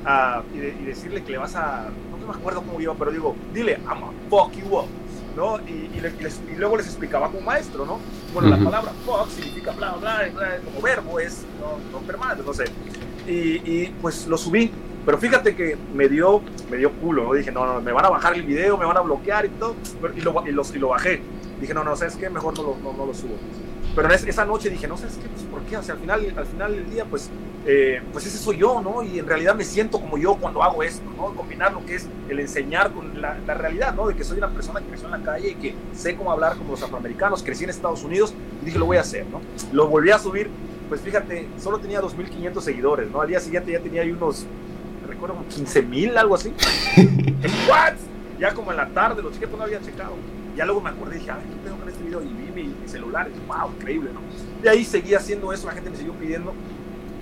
uh, 0.07 0.41
y, 0.55 0.85
decirle 0.85 1.23
que 1.23 1.31
le 1.31 1.37
vas 1.37 1.55
a, 1.55 1.89
no 2.27 2.33
me 2.33 2.39
acuerdo 2.39 2.61
cómo 2.61 2.79
iba, 2.79 2.93
pero 2.93 3.11
digo, 3.11 3.35
dile, 3.53 3.79
I'm 3.87 4.03
a 4.03 4.11
fuck 4.29 4.51
you 4.53 4.77
up, 4.77 4.87
¿no? 5.35 5.59
Y, 5.59 5.89
y, 5.95 6.55
luego 6.57 6.77
les 6.77 6.87
explicaba 6.87 7.27
como 7.27 7.41
maestro, 7.41 7.85
¿no? 7.85 7.99
Bueno, 8.33 8.49
la 8.49 8.57
palabra 8.57 8.91
fuck 9.05 9.29
significa 9.29 9.71
bla, 9.71 9.93
bla, 9.93 10.29
bla, 10.33 10.57
como 10.63 10.81
verbo 10.81 11.19
es 11.19 11.45
no, 11.59 11.77
romper 11.91 12.17
madre, 12.17 12.43
no 12.45 12.53
sé. 12.53 12.65
Y, 13.27 13.61
y 13.65 13.95
pues 14.01 14.27
lo 14.27 14.37
subí 14.37 14.71
pero 15.07 15.17
fíjate 15.19 15.55
que 15.55 15.77
me 15.93 16.09
dio, 16.09 16.41
me 16.69 16.75
dio 16.75 16.91
culo, 16.91 17.23
¿no? 17.23 17.33
Dije, 17.33 17.49
no, 17.49 17.65
no, 17.65 17.79
me 17.79 17.93
van 17.93 18.03
a 18.03 18.09
bajar 18.09 18.33
el 18.33 18.43
video, 18.43 18.77
me 18.77 18.83
van 18.83 18.97
a 18.97 18.99
bloquear 18.99 19.45
y 19.45 19.49
todo. 19.51 19.73
Y 20.17 20.19
lo, 20.19 20.43
y 20.45 20.49
y 20.49 20.79
lo 20.79 20.87
bajé. 20.89 21.21
Dije, 21.61 21.73
no, 21.73 21.81
no, 21.85 21.95
¿sabes 21.95 22.17
qué? 22.17 22.29
Mejor 22.29 22.57
no 22.57 22.63
lo, 22.63 22.93
no, 22.93 23.05
lo 23.05 23.13
subo. 23.13 23.35
Pero 23.97 24.13
esa 24.13 24.45
noche 24.45 24.69
dije, 24.69 24.87
no, 24.87 24.95
¿sabes 24.95 25.15
qué? 25.15 25.27
Pues, 25.27 25.41
¿por 25.45 25.61
qué? 25.63 25.75
O 25.75 25.81
sea, 25.81 25.95
al 25.95 26.01
final, 26.01 26.33
al 26.37 26.45
final 26.45 26.71
del 26.71 26.87
día, 26.87 27.05
pues, 27.05 27.31
eh, 27.65 27.99
pues 28.13 28.27
ese 28.27 28.37
soy 28.37 28.57
yo, 28.57 28.79
¿no? 28.79 29.01
Y 29.01 29.17
en 29.17 29.25
realidad 29.25 29.55
me 29.55 29.63
siento 29.63 29.99
como 29.99 30.19
yo 30.19 30.35
cuando 30.35 30.61
hago 30.61 30.83
esto, 30.83 31.09
¿no? 31.17 31.33
Combinar 31.33 31.73
lo 31.73 31.83
que 31.83 31.95
es 31.95 32.07
el 32.29 32.39
enseñar 32.39 32.91
con 32.91 33.19
la, 33.19 33.39
la 33.47 33.55
realidad, 33.55 33.95
¿no? 33.95 34.07
De 34.07 34.15
que 34.15 34.23
soy 34.23 34.37
una 34.37 34.51
persona 34.51 34.81
que 34.81 34.85
creció 34.85 35.07
en 35.07 35.13
la 35.19 35.23
calle 35.23 35.49
y 35.49 35.55
que 35.55 35.73
sé 35.95 36.15
cómo 36.15 36.31
hablar 36.31 36.57
como 36.57 36.73
los 36.73 36.83
afroamericanos, 36.83 37.41
crecí 37.41 37.63
en 37.63 37.71
Estados 37.71 38.03
Unidos 38.03 38.35
y 38.61 38.65
dije, 38.65 38.77
lo 38.77 38.85
voy 38.85 38.97
a 38.97 39.01
hacer, 39.01 39.25
¿no? 39.31 39.41
Lo 39.71 39.87
volví 39.87 40.11
a 40.11 40.19
subir, 40.19 40.47
pues 40.89 41.01
fíjate, 41.01 41.47
solo 41.59 41.79
tenía 41.79 41.99
2.500 41.99 42.61
seguidores, 42.61 43.09
¿no? 43.09 43.21
Al 43.21 43.29
día 43.29 43.39
siguiente 43.39 43.71
ya 43.71 43.79
tenía 43.79 44.03
ahí 44.03 44.11
unos 44.11 44.45
recuerdo, 45.07 45.43
15 45.49 45.81
mil, 45.81 46.15
algo 46.15 46.35
así. 46.35 46.53
¿What? 47.67 47.95
Ya 48.39 48.53
como 48.53 48.69
en 48.69 48.77
la 48.77 48.89
tarde, 48.89 49.23
los 49.23 49.33
chicos 49.33 49.57
no 49.57 49.63
habían 49.63 49.83
checado. 49.83 50.13
Ya 50.57 50.65
luego 50.65 50.81
me 50.81 50.89
acordé 50.89 51.15
y 51.15 51.19
dije, 51.19 51.31
a 51.31 51.35
ver, 51.35 51.45
¿qué 51.45 51.55
tengo 51.63 51.77
con 51.77 51.87
este 51.87 52.03
video? 52.03 52.21
Y 52.21 52.27
vi 52.27 52.63
mi, 52.63 52.87
celular, 52.87 53.29
y 53.29 53.47
wow, 53.47 53.71
increíble, 53.75 54.09
¿no? 54.13 54.21
Y 54.63 54.67
ahí 54.67 54.83
seguí 54.83 55.13
haciendo 55.13 55.53
eso, 55.53 55.67
la 55.67 55.73
gente 55.73 55.89
me 55.89 55.95
siguió 55.95 56.13
pidiendo 56.13 56.53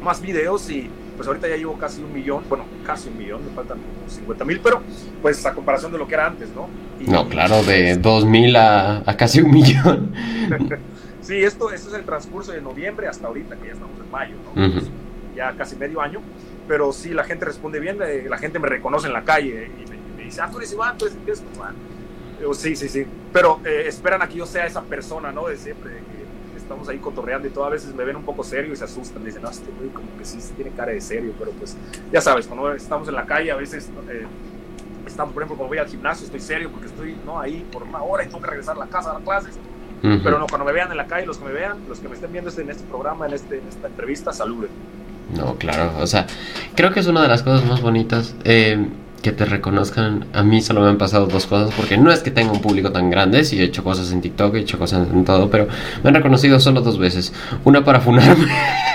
más 0.01 0.21
videos 0.21 0.69
y 0.69 0.89
pues 1.15 1.27
ahorita 1.27 1.47
ya 1.47 1.55
llevo 1.55 1.77
casi 1.77 2.01
un 2.01 2.13
millón, 2.13 2.43
bueno, 2.47 2.65
casi 2.85 3.09
un 3.09 3.17
millón, 3.17 3.45
me 3.45 3.51
faltan 3.51 3.77
50 4.07 4.45
mil, 4.45 4.59
pero 4.59 4.81
pues 5.21 5.45
a 5.45 5.53
comparación 5.53 5.91
de 5.91 5.97
lo 5.97 6.07
que 6.07 6.13
era 6.13 6.27
antes, 6.27 6.49
¿no? 6.55 6.67
no, 7.07 7.27
claro, 7.29 7.63
de 7.63 7.97
2 7.97 8.25
mil 8.25 8.55
a, 8.55 8.97
a, 9.05 9.17
casi 9.17 9.41
un 9.41 9.51
millón. 9.51 10.13
sí, 11.21 11.35
esto, 11.37 11.71
esto 11.71 11.89
es 11.89 11.95
el 11.95 12.03
transcurso 12.03 12.51
de 12.51 12.61
noviembre 12.61 13.07
hasta 13.07 13.27
ahorita, 13.27 13.55
que 13.55 13.67
ya 13.67 13.73
estamos 13.73 13.99
en 13.99 14.11
mayo, 14.11 14.35
¿no? 14.55 14.81
ya 15.35 15.51
casi 15.53 15.75
medio 15.75 15.99
año 15.99 16.21
pero 16.67 16.91
sí, 16.91 17.13
la 17.13 17.23
gente 17.23 17.45
responde 17.45 17.79
bien, 17.79 17.99
eh, 18.01 18.25
la 18.27 18.37
gente 18.37 18.59
me 18.59 18.67
reconoce 18.67 19.07
en 19.07 19.13
la 19.13 19.23
calle 19.23 19.69
y 19.79 19.89
me, 19.89 20.23
dice, 20.23 20.41
ah, 20.41 20.49
tú 20.51 20.57
eres 20.57 20.73
Iván, 20.73 20.97
tú 20.97 21.05
eres, 21.05 21.43
Iván. 21.55 21.75
Sí, 22.53 22.75
sí, 22.75 22.87
sí, 22.89 23.05
pero 23.33 23.59
eh, 23.65 23.85
esperan 23.87 24.21
a 24.21 24.27
que 24.27 24.35
yo 24.35 24.45
sea 24.45 24.65
esa 24.65 24.81
persona, 24.81 25.31
¿no? 25.31 25.47
De 25.47 25.57
siempre, 25.57 25.89
de 25.89 25.97
que 25.97 26.57
estamos 26.57 26.87
ahí 26.89 26.97
cotorreando 26.97 27.47
y 27.47 27.51
todo, 27.51 27.65
a 27.65 27.69
veces 27.69 27.93
me 27.93 28.03
ven 28.03 28.15
un 28.15 28.23
poco 28.23 28.43
serio 28.43 28.73
y 28.73 28.75
se 28.75 28.83
asustan, 28.83 29.23
dicen, 29.23 29.41
no, 29.41 29.49
este 29.49 29.71
güey 29.71 29.89
como 29.89 30.07
que 30.17 30.25
sí 30.25 30.37
tiene 30.55 30.71
cara 30.71 30.91
de 30.91 31.01
serio, 31.01 31.33
pero 31.37 31.51
pues, 31.51 31.75
ya 32.11 32.21
sabes, 32.21 32.47
cuando 32.47 32.73
estamos 32.73 33.07
en 33.07 33.15
la 33.15 33.25
calle, 33.25 33.51
a 33.51 33.55
veces... 33.55 33.89
Eh, 34.09 34.25
estamos, 35.07 35.33
por 35.33 35.43
ejemplo, 35.43 35.57
cuando 35.57 35.69
voy 35.69 35.77
al 35.77 35.87
gimnasio, 35.87 36.25
estoy 36.25 36.41
serio 36.41 36.69
porque 36.71 36.87
estoy 36.87 37.15
¿no? 37.25 37.39
ahí 37.39 37.65
por 37.71 37.83
una 37.83 38.01
hora 38.01 38.23
y 38.23 38.27
tengo 38.27 38.41
que 38.41 38.49
regresar 38.49 38.75
a 38.75 38.79
la 38.79 38.87
casa 38.87 39.11
a 39.11 39.13
las 39.15 39.23
clases. 39.23 39.55
Pero 40.01 40.37
no, 40.37 40.45
cuando 40.45 40.65
me 40.65 40.71
vean 40.71 40.91
en 40.91 40.97
la 40.97 41.07
calle, 41.07 41.25
los 41.25 41.37
que 41.39 41.45
me 41.45 41.51
vean, 41.51 41.77
los 41.89 41.99
que 41.99 42.07
me 42.07 42.13
estén 42.13 42.31
viendo 42.31 42.51
en 42.51 42.69
este 42.69 42.83
programa, 42.83 43.25
en, 43.25 43.33
este, 43.33 43.57
en 43.57 43.67
esta 43.67 43.87
entrevista, 43.87 44.31
saluden. 44.33 44.69
No, 45.35 45.55
claro, 45.55 45.93
o 45.99 46.05
sea, 46.05 46.27
creo 46.75 46.93
que 46.93 46.99
es 46.99 47.07
una 47.07 47.23
de 47.23 47.27
las 47.27 47.41
cosas 47.41 47.65
más 47.65 47.81
bonitas. 47.81 48.35
Eh, 48.43 48.85
que 49.25 49.31
te 49.31 49.43
reconozcan. 49.43 50.27
A 50.33 50.43
mí 50.43 50.61
solo 50.61 50.81
me 50.81 50.87
han 50.87 50.99
pasado 50.99 51.25
dos 51.25 51.47
cosas, 51.47 51.73
porque 51.75 51.97
no 51.97 52.11
es 52.11 52.19
que 52.19 52.29
tenga 52.29 52.51
un 52.51 52.61
público 52.61 52.91
tan 52.91 53.09
grande, 53.09 53.43
sí 53.43 53.59
he 53.59 53.63
hecho 53.63 53.83
cosas 53.83 54.11
en 54.11 54.21
TikTok, 54.21 54.53
he 54.53 54.59
hecho 54.59 54.77
cosas 54.77 55.07
en 55.11 55.25
todo, 55.25 55.49
pero 55.49 55.67
me 56.03 56.09
han 56.09 56.15
reconocido 56.15 56.59
solo 56.59 56.81
dos 56.81 56.99
veces. 56.99 57.33
Una 57.63 57.83
para 57.83 58.01
funarme 58.01 58.45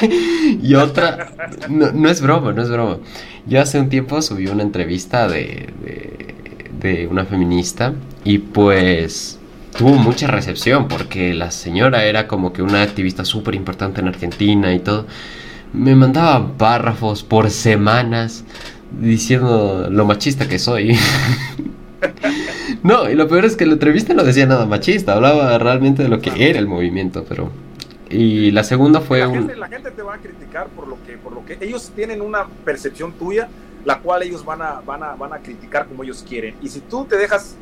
y 0.63 0.75
otra... 0.77 1.33
No, 1.69 2.09
es 2.09 2.21
broma, 2.21 2.53
no 2.53 2.63
es 2.63 2.71
broma. 2.71 2.99
Yo 3.45 3.61
hace 3.61 3.81
un 3.81 3.89
tiempo 3.89 4.23
subí 4.23 4.47
una 4.47 4.63
entrevista 4.63 5.27
de, 5.27 5.71
de, 5.83 6.35
de 6.81 7.09
una 7.09 7.25
feminista 7.25 7.93
y 8.23 8.39
pues 8.39 9.41
tuvo 9.77 9.95
mucha 9.95 10.29
recepción, 10.29 10.87
porque 10.87 11.35
la 11.35 11.51
señora 11.51 12.05
era 12.05 12.29
como 12.29 12.53
que 12.53 12.63
una 12.63 12.83
activista 12.83 13.25
súper 13.25 13.57
importante 13.57 14.01
en 14.01 14.07
Argentina 14.07 14.73
y 14.73 14.79
todo 14.79 15.07
me 15.73 15.95
mandaba 15.97 16.57
párrafos 16.57 17.23
por 17.23 17.51
semanas 17.51 18.45
diciendo 18.91 19.89
lo 19.91 20.05
machista 20.05 20.49
que 20.49 20.59
soy. 20.59 20.97
no, 22.83 23.09
y 23.11 23.15
lo 23.15 23.29
peor 23.29 23.45
es 23.45 23.57
que 23.57 23.67
la 23.67 23.75
entrevista 23.75 24.15
no 24.15 24.23
decía 24.23 24.47
nada 24.47 24.67
machista, 24.67 25.15
hablaba 25.15 25.59
realmente 25.59 26.03
de 26.03 26.09
lo 26.09 26.21
que 26.21 26.49
era 26.49 26.59
el 26.59 26.67
movimiento, 26.67 27.25
pero... 27.29 27.51
Y 28.09 28.51
la 28.51 28.65
segunda 28.65 29.01
fue 29.01 29.21
la 29.21 29.31
Gente, 29.31 29.55
la 29.55 29.69
gente 29.69 29.93
te 29.93 30.03
va 30.03 30.15
a 30.15 30.19
criticar 30.19 30.67
por 30.69 30.89
lo 30.89 31.01
que, 31.07 31.17
por 31.17 31.33
lo 31.33 31.47
que 31.47 31.59
ellos 31.61 31.93
tienen 31.95 32.21
una 32.21 32.45
percepción 32.65 33.13
tuya, 33.13 33.49
la 33.85 34.01
cual 34.01 34.25
ellos 34.25 34.45
van 34.45 34.63
a, 34.63 34.81
van 34.81 35.03
a, 35.05 35.15
van 35.15 35.33
a 35.33 35.39
criticar 35.39 35.87
como 35.87 36.03
ellos 36.03 36.25
quieren. 36.29 36.57
Y 36.61 36.69
si 36.69 36.81
tú 36.81 37.05
te 37.05 37.17
dejas 37.17 37.57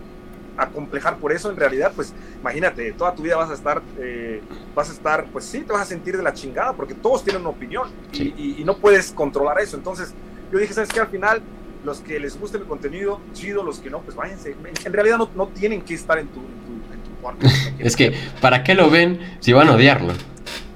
acomplejar 0.59 1.17
por 1.19 1.33
eso, 1.33 1.51
en 1.51 1.57
realidad, 1.57 1.93
pues 1.95 2.13
imagínate, 2.41 2.93
toda 2.93 3.15
tu 3.15 3.23
vida 3.23 3.37
vas 3.37 3.51
a 3.51 3.55
estar, 3.55 3.81
eh, 3.99 4.43
vas 4.75 4.91
a 4.91 4.93
estar, 4.93 5.27
pues 5.27 5.45
sí, 5.45 5.61
te 5.61 5.73
vas 5.73 5.83
a 5.83 5.85
sentir 5.85 6.17
de 6.17 6.23
la 6.23 6.35
chingada, 6.35 6.73
porque 6.73 6.95
todos 6.95 7.23
tienen 7.23 7.43
una 7.43 7.51
opinión 7.51 7.89
y, 8.13 8.63
no 8.65 8.77
puedes 8.77 9.13
controlar 9.13 9.61
eso. 9.61 9.77
Entonces, 9.77 10.13
yo 10.53 10.59
dije, 10.59 10.73
¿sabes 10.75 10.91
qué? 10.91 11.01
Al 11.01 11.09
final, 11.09 11.43
los 11.85 12.01
que 12.01 12.19
les 12.19 12.39
guste 12.39 12.59
mi 12.59 12.67
contenido, 12.67 13.21
chido, 13.33 13.63
los 13.63 13.79
que 13.79 13.91
no, 13.91 14.01
pues 14.01 14.17
váyanse. 14.17 14.57
En 14.85 14.93
realidad 14.93 15.19
no, 15.19 15.31
no 15.35 15.49
tienen 15.49 15.83
que 15.83 15.95
estar 15.95 16.19
en 16.19 16.29
tu, 16.29 16.41
en 16.41 17.03
tu, 17.05 17.21
cuarto. 17.21 17.47
es 17.79 17.97
que, 17.97 18.15
¿para 18.41 18.63
qué 18.63 18.75
lo 18.75 18.91
ven 18.91 19.21
si 19.41 19.53
van 19.53 19.69
a 19.69 19.75
odiarlo? 19.75 20.13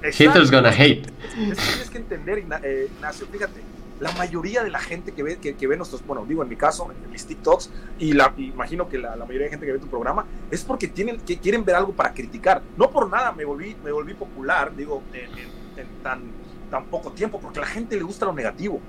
Haters 0.02 0.50
gonna 0.50 0.70
hate. 0.70 1.06
Es, 1.32 1.58
que 1.58 1.64
tienes 1.64 1.90
que 1.90 1.98
entender, 1.98 2.44
eh, 2.62 2.88
Ignacio, 2.96 3.26
fíjate, 3.30 3.60
la 4.02 4.10
mayoría 4.12 4.64
de 4.64 4.70
la 4.70 4.80
gente 4.80 5.12
que 5.12 5.22
ve, 5.22 5.36
que, 5.36 5.54
que 5.54 5.66
ve 5.68 5.76
nuestros, 5.76 6.04
bueno, 6.04 6.26
digo 6.26 6.42
en 6.42 6.48
mi 6.48 6.56
caso, 6.56 6.90
en 6.90 7.10
mis 7.10 7.24
TikToks, 7.24 7.70
y 8.00 8.12
la, 8.12 8.34
imagino 8.36 8.88
que 8.88 8.98
la, 8.98 9.14
mayoría 9.14 9.44
de 9.44 9.50
gente 9.50 9.64
que 9.64 9.72
ve 9.72 9.78
tu 9.78 9.86
programa, 9.86 10.26
es 10.50 10.64
porque 10.64 10.88
tienen, 10.88 11.20
que 11.20 11.38
quieren 11.38 11.64
ver 11.64 11.76
algo 11.76 11.92
para 11.92 12.12
criticar. 12.12 12.62
No 12.76 12.90
por 12.90 13.08
nada 13.08 13.30
me 13.30 13.44
volví, 13.44 13.76
me 13.84 13.92
volví 13.92 14.14
popular, 14.14 14.74
digo, 14.74 15.02
en, 15.12 15.86
tan, 16.02 16.22
tan 16.68 16.86
poco 16.86 17.12
tiempo, 17.12 17.40
porque 17.40 17.60
a 17.60 17.62
la 17.62 17.68
gente 17.68 17.96
le 17.96 18.02
gusta 18.02 18.26
lo 18.26 18.32
negativo. 18.32 18.80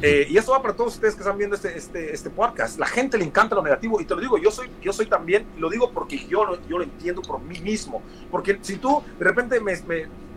Eh, 0.00 0.28
y 0.30 0.36
esto 0.36 0.52
va 0.52 0.62
para 0.62 0.74
todos 0.74 0.94
ustedes 0.94 1.14
que 1.14 1.22
están 1.22 1.36
viendo 1.36 1.56
este, 1.56 1.76
este, 1.76 2.14
este 2.14 2.30
podcast. 2.30 2.78
La 2.78 2.86
gente 2.86 3.18
le 3.18 3.24
encanta 3.24 3.54
lo 3.54 3.62
negativo, 3.62 4.00
y 4.00 4.04
te 4.04 4.14
lo 4.14 4.20
digo, 4.20 4.38
yo 4.38 4.50
soy, 4.50 4.68
yo 4.80 4.92
soy 4.92 5.06
también, 5.06 5.44
lo 5.58 5.68
digo 5.68 5.90
porque 5.90 6.26
yo, 6.26 6.58
yo 6.68 6.78
lo 6.78 6.84
entiendo 6.84 7.22
por 7.22 7.40
mí 7.40 7.58
mismo. 7.60 8.02
Porque 8.30 8.58
si 8.62 8.76
tú 8.76 9.02
de 9.18 9.24
repente 9.24 9.60
me 9.60 9.72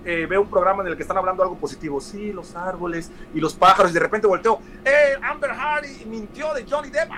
eh, 0.05 0.27
veo 0.27 0.41
un 0.41 0.49
programa 0.49 0.83
en 0.83 0.89
el 0.89 0.95
que 0.95 1.01
están 1.01 1.17
hablando 1.17 1.41
algo 1.41 1.57
positivo, 1.57 1.99
sí, 1.99 2.31
los 2.31 2.55
árboles 2.55 3.11
y 3.33 3.39
los 3.39 3.53
pájaros, 3.55 3.91
y 3.91 3.93
de 3.95 3.99
repente 3.99 4.27
volteo, 4.27 4.59
¡eh, 4.83 5.15
Amber 5.21 5.51
Hardy 5.51 6.05
mintió 6.05 6.53
de 6.53 6.65
Johnny 6.69 6.89
Depp! 6.89 7.09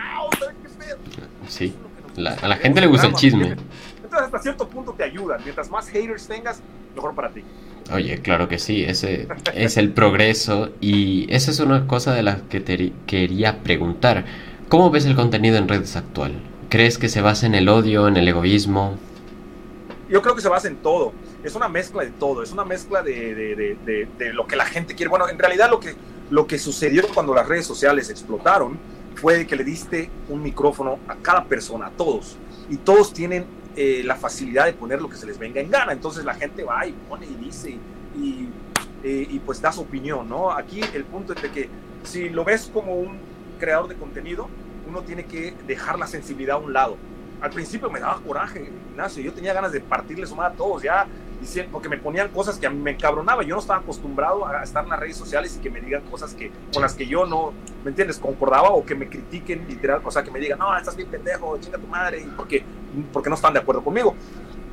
Sí, 1.48 1.76
a 2.18 2.48
la 2.48 2.56
gente 2.56 2.82
le 2.82 2.88
gusta 2.88 3.08
el 3.08 3.14
chisme. 3.14 3.56
Entonces, 4.04 4.26
hasta 4.26 4.40
cierto 4.40 4.68
punto 4.70 4.94
te 4.94 5.04
ayudan. 5.04 5.42
Mientras 5.44 5.70
más 5.70 5.90
haters 5.90 6.28
tengas, 6.28 6.62
mejor 6.96 7.14
para 7.14 7.30
ti. 7.30 7.44
Oye, 7.92 8.20
claro 8.22 8.50
que 8.50 8.60
sí, 8.60 8.84
ese 8.84 9.28
es 9.54 9.78
el 9.78 9.92
progreso 9.94 10.70
y 10.82 11.26
esa 11.34 11.52
es 11.52 11.60
una 11.60 11.88
cosa 11.88 12.14
de 12.14 12.24
la 12.24 12.42
que 12.50 12.60
te 12.60 12.92
quería 13.06 13.64
preguntar. 13.64 14.26
¿Cómo 14.68 14.90
ves 14.90 15.06
el 15.06 15.16
contenido 15.16 15.58
en 15.58 15.70
redes 15.70 15.96
actual? 15.96 16.34
¿Crees 16.70 16.98
que 16.98 17.08
se 17.08 17.22
basa 17.22 17.46
en 17.46 17.56
el 17.56 17.70
odio, 17.70 18.10
en 18.10 18.18
el 18.18 18.28
egoísmo? 18.28 18.98
Yo 20.10 20.22
creo 20.22 20.36
que 20.36 20.42
se 20.42 20.50
basa 20.50 20.68
en 20.68 20.78
todo. 20.78 21.14
Es 21.44 21.56
una 21.56 21.70
mezcla 21.70 22.04
de 22.04 22.12
todo. 22.12 22.44
Es 22.44 22.52
una 22.52 22.66
mezcla 22.66 23.02
de, 23.02 23.36
de, 23.36 24.08
de, 24.18 24.34
lo 24.34 24.46
que 24.48 24.58
la 24.58 24.66
gente 24.66 24.94
quiere. 24.94 25.10
Bueno, 25.10 25.30
en 25.30 25.40
realidad 25.40 25.70
lo 25.70 25.80
que, 25.80 25.96
lo 26.30 26.46
que 26.46 26.60
sucedió 26.60 27.04
cuando 27.14 27.34
las 27.34 27.48
redes 27.48 27.66
sociales 27.66 28.10
explotaron 28.10 28.78
fue 29.16 29.48
que 29.48 29.56
le 29.56 29.64
diste 29.64 30.10
un 30.28 30.44
micrófono 30.44 31.00
a 31.08 31.16
cada 31.16 31.46
persona, 31.46 31.88
a 31.88 31.92
todos. 31.92 32.36
Y 32.70 32.78
todos 32.78 33.14
tienen 33.14 33.46
eh, 33.78 34.02
la 34.04 34.16
facilidad 34.16 34.66
de 34.66 34.74
poner 34.74 35.00
lo 35.00 35.08
que 35.08 35.16
se 35.16 35.28
les 35.28 35.38
venga 35.38 35.62
en 35.62 35.70
gana. 35.70 35.94
Entonces 35.94 36.26
la 36.26 36.34
gente 36.34 36.64
va 36.64 36.86
y 36.88 36.94
pone 37.08 37.28
y 37.28 37.36
dice 37.36 37.78
y, 38.18 38.50
eh, 39.04 39.28
y 39.30 39.40
pues 39.40 39.62
da 39.62 39.72
su 39.72 39.82
opinión, 39.82 40.28
¿no? 40.28 40.52
Aquí 40.52 40.82
el 40.96 41.06
punto 41.06 41.34
es 41.34 41.42
de 41.44 41.52
que 41.52 41.70
si 42.04 42.30
lo 42.30 42.44
ves 42.44 42.72
como 42.74 42.96
un 42.96 43.20
creador 43.60 43.88
de 43.88 43.96
contenido, 43.96 44.50
uno 44.90 45.04
tiene 45.04 45.26
que 45.26 45.54
dejar 45.68 46.00
la 46.00 46.08
sensibilidad 46.08 46.56
a 46.56 46.60
un 46.60 46.74
lado. 46.74 46.98
Al 47.40 47.52
principio 47.52 47.90
me 47.92 48.00
daba 48.00 48.20
coraje, 48.22 48.72
Ignacio, 48.92 49.22
yo 49.22 49.32
tenía 49.32 49.54
ganas 49.54 49.72
de 49.72 49.80
partirle 49.80 50.26
su 50.26 50.42
a 50.42 50.52
todos, 50.54 50.82
ya 50.82 51.06
diciendo, 51.40 51.72
porque 51.72 51.90
me 51.90 51.98
ponían 51.98 52.30
cosas 52.30 52.58
que 52.58 52.68
a 52.68 52.70
mí 52.70 52.80
me 52.80 52.92
encabronaba, 52.92 53.44
yo 53.44 53.56
no 53.56 53.62
estaba 53.62 53.80
acostumbrado 53.80 54.46
a 54.46 54.64
estar 54.64 54.84
en 54.84 54.90
las 54.90 55.00
redes 55.00 55.18
sociales 55.18 55.56
y 55.58 55.62
que 55.62 55.70
me 55.70 55.82
digan 55.82 56.04
cosas 56.04 56.34
que, 56.34 56.52
con 56.74 56.82
las 56.82 56.94
que 56.94 57.06
yo 57.06 57.26
no, 57.26 57.54
¿me 57.84 57.90
entiendes?, 57.90 58.18
concordaba 58.20 58.70
o 58.70 58.86
que 58.86 58.96
me 58.96 59.08
critiquen 59.08 59.68
literal, 59.68 60.02
o 60.04 60.12
sea, 60.12 60.24
que 60.24 60.32
me 60.32 60.40
digan, 60.40 60.60
no, 60.60 60.76
estás 60.78 60.96
bien 60.96 61.10
pendejo, 61.10 61.58
chinga 61.60 61.78
tu 61.78 61.88
madre, 61.88 62.26
porque, 62.36 62.64
porque 63.14 63.30
no 63.30 63.36
están 63.36 63.54
de 63.54 63.60
acuerdo 63.60 63.84
conmigo. 63.84 64.16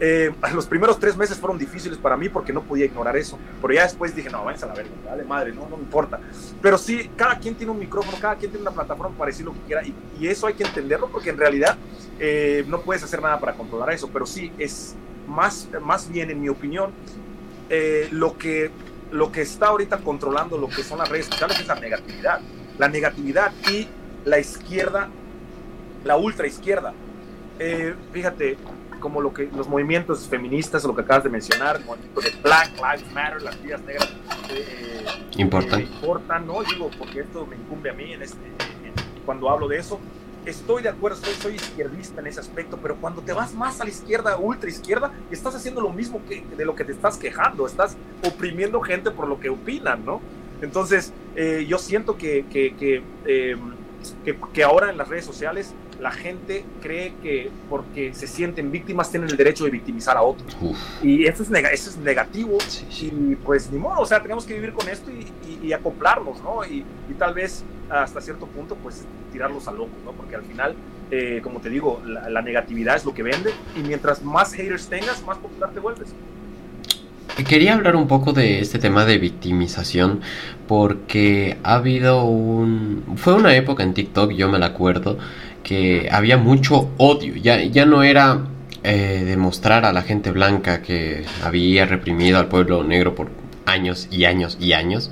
Eh, 0.01 0.33
los 0.53 0.67
primeros 0.67 0.99
tres 0.99 1.17
meses 1.17 1.39
fueron 1.39 1.57
difíciles 1.57 1.99
para 1.99 2.17
mí 2.17 2.29
porque 2.29 2.53
no 2.53 2.63
podía 2.63 2.85
ignorar 2.85 3.17
eso. 3.17 3.39
Pero 3.63 3.75
ya 3.75 3.85
después 3.85 4.15
dije, 4.15 4.29
no, 4.29 4.45
váyanse 4.45 4.65
a 4.65 4.69
la 4.69 4.75
verga, 4.75 4.91
dale 5.05 5.25
madre, 5.25 5.53
no, 5.53 5.69
no 5.69 5.77
me 5.77 5.85
importa. 5.85 6.19
Pero 6.61 6.79
sí, 6.79 7.11
cada 7.17 7.39
quien 7.39 7.55
tiene 7.55 7.71
un 7.71 7.79
micrófono, 7.79 8.17
cada 8.21 8.37
quien 8.37 8.51
tiene 8.51 8.63
una 8.63 8.73
plataforma 8.75 9.17
para 9.17 9.31
decir 9.31 9.47
lo 9.47 9.53
que 9.53 9.61
quiera 9.61 9.83
y, 9.85 9.95
eso 10.25 10.47
hay 10.47 10.55
que 10.55 10.65
entenderlo 10.65 11.09
porque 11.09 11.31
en 11.31 11.37
realidad 11.37 11.77
eh, 12.19 12.65
no 12.67 12.81
puedes 12.81 13.03
hacer 13.03 13.21
nada 13.21 13.39
para 13.39 13.53
controlar 13.53 13.93
eso. 13.93 14.09
Pero 14.13 14.27
sí, 14.27 14.51
es 14.59 14.97
más, 15.29 15.69
más 15.83 16.09
bien, 16.09 16.31
en 16.31 16.41
mi 16.41 16.49
opinión, 16.49 16.91
eh, 17.71 18.09
lo, 18.11 18.37
que, 18.39 18.71
lo 19.11 19.33
que 19.33 19.43
está 19.43 19.67
ahorita 19.69 19.99
controlando 19.99 20.59
lo 20.59 20.69
que 20.69 20.83
son 20.83 20.99
las 20.99 21.09
redes 21.09 21.27
sociales 21.27 21.61
es 21.61 21.67
la 21.67 21.77
negatividad. 21.77 22.41
La 22.79 22.89
negatividad 22.89 23.53
y 23.71 23.87
la 24.25 24.39
izquierda, 24.39 25.09
la 26.05 26.17
ultra 26.17 26.47
izquierda. 26.47 26.93
fíjate, 28.13 28.59
como 29.05 29.21
lo 29.21 29.35
que 29.35 29.51
los 29.55 29.69
movimientos 29.69 30.27
feministas, 30.27 30.83
lo 30.85 30.95
que 30.95 31.03
acabas 31.03 31.25
de 31.25 31.29
mencionar, 31.29 31.77
el 31.77 31.85
movimiento 31.85 32.23
de 32.23 32.31
Black 32.43 32.71
Lives 32.77 33.13
Matter, 33.13 33.43
las 33.43 33.63
vidas 33.63 33.83
negras 33.83 34.11
eh, 34.49 35.05
importan. 35.37 35.81
Eh, 35.81 35.83
importan, 35.83 36.47
¿no? 36.47 36.63
Digo, 36.63 36.91
porque 36.99 37.21
esto 37.21 37.45
me 37.45 37.57
incumbe 37.57 37.91
a 37.91 37.93
mí 37.93 38.15
en 38.15 38.23
este, 38.23 38.39
cuando 39.27 39.51
hablo 39.51 39.69
de 39.69 39.77
eso. 39.77 40.01
Estoy 40.47 40.83
de 40.83 40.89
acuerdo, 40.89 41.17
soy, 41.17 41.35
soy 41.35 41.55
izquierdista 41.55 42.21
en 42.21 42.27
ese 42.27 42.41
aspecto, 42.41 42.79
pero 42.81 42.97
cuando 42.97 43.23
te 43.23 43.33
vas 43.33 43.55
más 43.55 43.81
a 43.81 43.85
la 43.85 43.91
izquierda, 43.91 44.37
ultra 44.37 44.69
izquierda, 44.69 45.13
estás 45.31 45.55
haciendo 45.55 45.81
lo 45.81 45.91
mismo 45.91 46.23
que 46.29 46.45
de 46.57 46.65
lo 46.65 46.75
que 46.75 46.85
te 46.85 46.93
estás 46.93 47.17
quejando, 47.17 47.67
estás 47.67 47.97
oprimiendo 48.27 48.81
gente 48.81 49.11
por 49.11 49.29
lo 49.29 49.41
que 49.41 49.49
opinan, 49.49 50.05
¿no? 50.05 50.21
Entonces, 50.61 51.13
eh, 51.37 51.65
yo 51.69 51.79
siento 51.79 52.17
que, 52.17 52.45
que, 52.51 52.75
que, 52.77 53.03
que, 54.25 54.39
que 54.53 54.65
ahora 54.65 54.91
en 54.91 54.99
las 54.99 55.09
redes 55.09 55.25
sociales 55.25 55.75
la 56.01 56.11
gente 56.11 56.65
cree 56.83 57.15
que 57.23 57.51
porque 57.71 58.15
se 58.15 58.27
sienten 58.27 58.71
víctimas 58.71 59.11
tienen 59.11 59.31
el 59.31 59.37
derecho 59.37 59.65
de 59.65 59.71
victimizar 59.71 60.17
a 60.17 60.23
otros. 60.23 60.57
Y 61.03 61.25
eso 61.27 61.43
es, 61.43 61.51
eso 61.51 61.91
es 61.91 61.97
negativo. 61.97 62.59
Y 63.01 63.35
pues 63.37 63.71
ni 63.71 63.79
modo, 63.79 64.01
o 64.01 64.07
sea, 64.07 64.21
tenemos 64.21 64.45
que 64.45 64.55
vivir 64.55 64.73
con 64.73 64.89
esto 64.89 65.11
y, 65.11 65.73
acoplarnos, 65.73 66.43
¿no? 66.43 66.65
Y, 66.65 66.85
tal 67.19 67.35
vez 67.35 67.65
hasta 67.91 68.21
cierto 68.21 68.47
punto, 68.47 68.77
pues 68.77 69.05
tirarlos 69.33 69.69
a 69.69 69.73
locos, 69.73 69.97
¿no? 70.05 70.13
Porque 70.13 70.37
al 70.37 70.43
final, 70.43 70.75
eh, 71.11 71.41
como 71.43 71.61
te 71.61 71.71
digo, 71.71 72.03
la, 72.05 72.43
negatividad 72.43 72.97
es 72.97 73.05
lo 73.05 73.15
que 73.15 73.23
vende 73.23 73.51
y 73.77 73.81
mientras 73.81 74.23
más 74.23 74.53
haters 74.53 74.89
tengas, 74.89 75.25
más 75.25 75.39
popular 75.39 75.71
te 75.73 75.81
vuelves. 75.81 76.15
Quería 77.49 77.75
hablar 77.75 77.97
un 77.97 78.07
poco 78.07 78.33
de 78.33 78.61
este 78.61 78.79
tema 78.79 79.05
de 79.05 79.19
victimización 79.19 80.21
porque 80.69 81.59
ha 81.65 81.75
habido 81.75 82.25
un... 82.25 83.03
Fue 83.17 83.35
una 83.35 83.57
época 83.57 83.83
en 83.83 83.93
TikTok, 83.93 84.31
yo 84.33 84.49
me 84.49 84.59
la 84.59 84.67
acuerdo, 84.67 85.19
que 85.65 86.09
había 86.13 86.37
mucho 86.37 86.91
odio. 86.97 87.35
Ya, 87.35 87.61
ya 87.65 87.87
no 87.87 88.05
era 88.05 88.47
eh, 88.85 89.25
demostrar 89.25 89.85
a 89.85 89.93
la 89.93 90.03
gente 90.03 90.31
blanca 90.31 90.81
que 90.81 91.25
había 91.43 91.87
reprimido 91.87 92.39
al 92.39 92.49
pueblo 92.49 92.85
negro 92.85 93.15
por 93.15 93.31
años 93.67 94.09
y 94.11 94.27
años 94.27 94.59
y 94.61 94.75
años, 94.75 95.11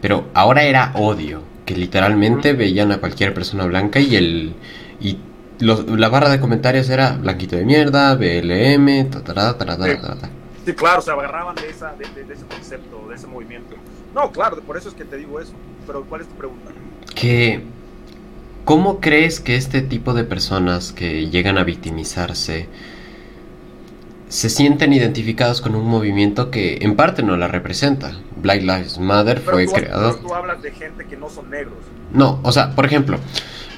pero 0.00 0.28
ahora 0.34 0.64
era 0.64 0.92
odio, 0.94 1.42
que 1.66 1.76
literalmente 1.76 2.54
veían 2.54 2.92
a 2.92 2.98
cualquier 2.98 3.34
persona 3.34 3.66
blanca 3.66 4.00
y 4.00 4.16
el 4.16 4.54
y 5.00 5.18
la 5.58 6.08
barra 6.08 6.30
de 6.30 6.40
comentarios 6.40 6.88
era 6.88 7.12
blanquito 7.16 7.56
de 7.56 7.64
mierda, 7.64 8.14
BLM, 8.14 9.10
ta, 9.10 9.22
ta, 9.22 9.58
ta, 9.58 9.76
sí. 9.76 9.92
sí, 10.64 10.72
claro, 10.74 11.00
se 11.02 11.10
agarraban 11.10 11.54
de, 11.56 11.68
esa, 11.68 11.94
de, 11.94 12.24
de, 12.24 12.32
ese 12.32 12.44
concepto, 12.46 13.06
de 13.08 13.14
ese 13.14 13.26
movimiento. 13.26 13.76
No, 14.14 14.30
claro, 14.32 14.60
por 14.62 14.76
eso 14.76 14.88
es 14.88 14.94
que 14.94 15.04
te 15.04 15.16
digo 15.16 15.40
eso. 15.40 15.52
Pero 15.86 16.04
¿cuál 16.04 16.22
es 16.22 16.28
tu 16.28 16.34
pregunta? 16.34 16.70
Que 17.14 17.62
¿Cómo 18.66 18.98
crees 18.98 19.38
que 19.38 19.54
este 19.54 19.80
tipo 19.80 20.12
de 20.12 20.24
personas 20.24 20.90
que 20.90 21.30
llegan 21.30 21.56
a 21.56 21.62
victimizarse 21.62 22.66
se 24.28 24.50
sienten 24.50 24.92
identificados 24.92 25.60
con 25.60 25.74
un 25.74 25.86
movimiento 25.86 26.50
que 26.50 26.78
en 26.82 26.96
parte 26.96 27.22
no 27.22 27.36
la 27.36 27.48
representa? 27.48 28.12
Black 28.36 28.60
Lives 28.60 28.98
Matter 28.98 29.40
fue 29.40 29.66
creado. 29.66 30.16
Pero 30.16 30.28
tú 30.28 30.34
hablas 30.34 30.62
de 30.62 30.72
gente 30.72 31.06
que 31.06 31.16
no 31.16 31.28
son 31.28 31.50
negros. 31.50 31.76
No, 32.12 32.40
o 32.42 32.52
sea, 32.52 32.74
por 32.74 32.86
ejemplo, 32.86 33.18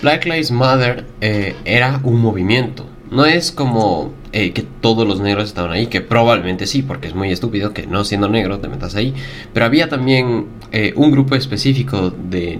Black 0.02 0.24
Lives 0.24 0.50
Matter 0.50 1.06
eh, 1.20 1.54
era 1.64 2.00
un 2.02 2.20
movimiento. 2.20 2.86
No 3.10 3.24
es 3.24 3.52
como 3.52 4.12
eh, 4.32 4.52
que 4.52 4.62
todos 4.62 5.06
los 5.06 5.20
negros 5.20 5.48
estaban 5.48 5.72
ahí, 5.72 5.86
que 5.86 6.00
probablemente 6.00 6.66
sí, 6.66 6.82
porque 6.82 7.08
es 7.08 7.14
muy 7.14 7.30
estúpido 7.32 7.72
que 7.72 7.86
no 7.86 8.04
siendo 8.04 8.28
negro 8.28 8.58
te 8.58 8.68
metas 8.68 8.94
ahí. 8.94 9.14
Pero 9.52 9.66
había 9.66 9.88
también 9.88 10.46
eh, 10.72 10.92
un 10.96 11.10
grupo 11.10 11.34
específico 11.34 12.10
de 12.10 12.58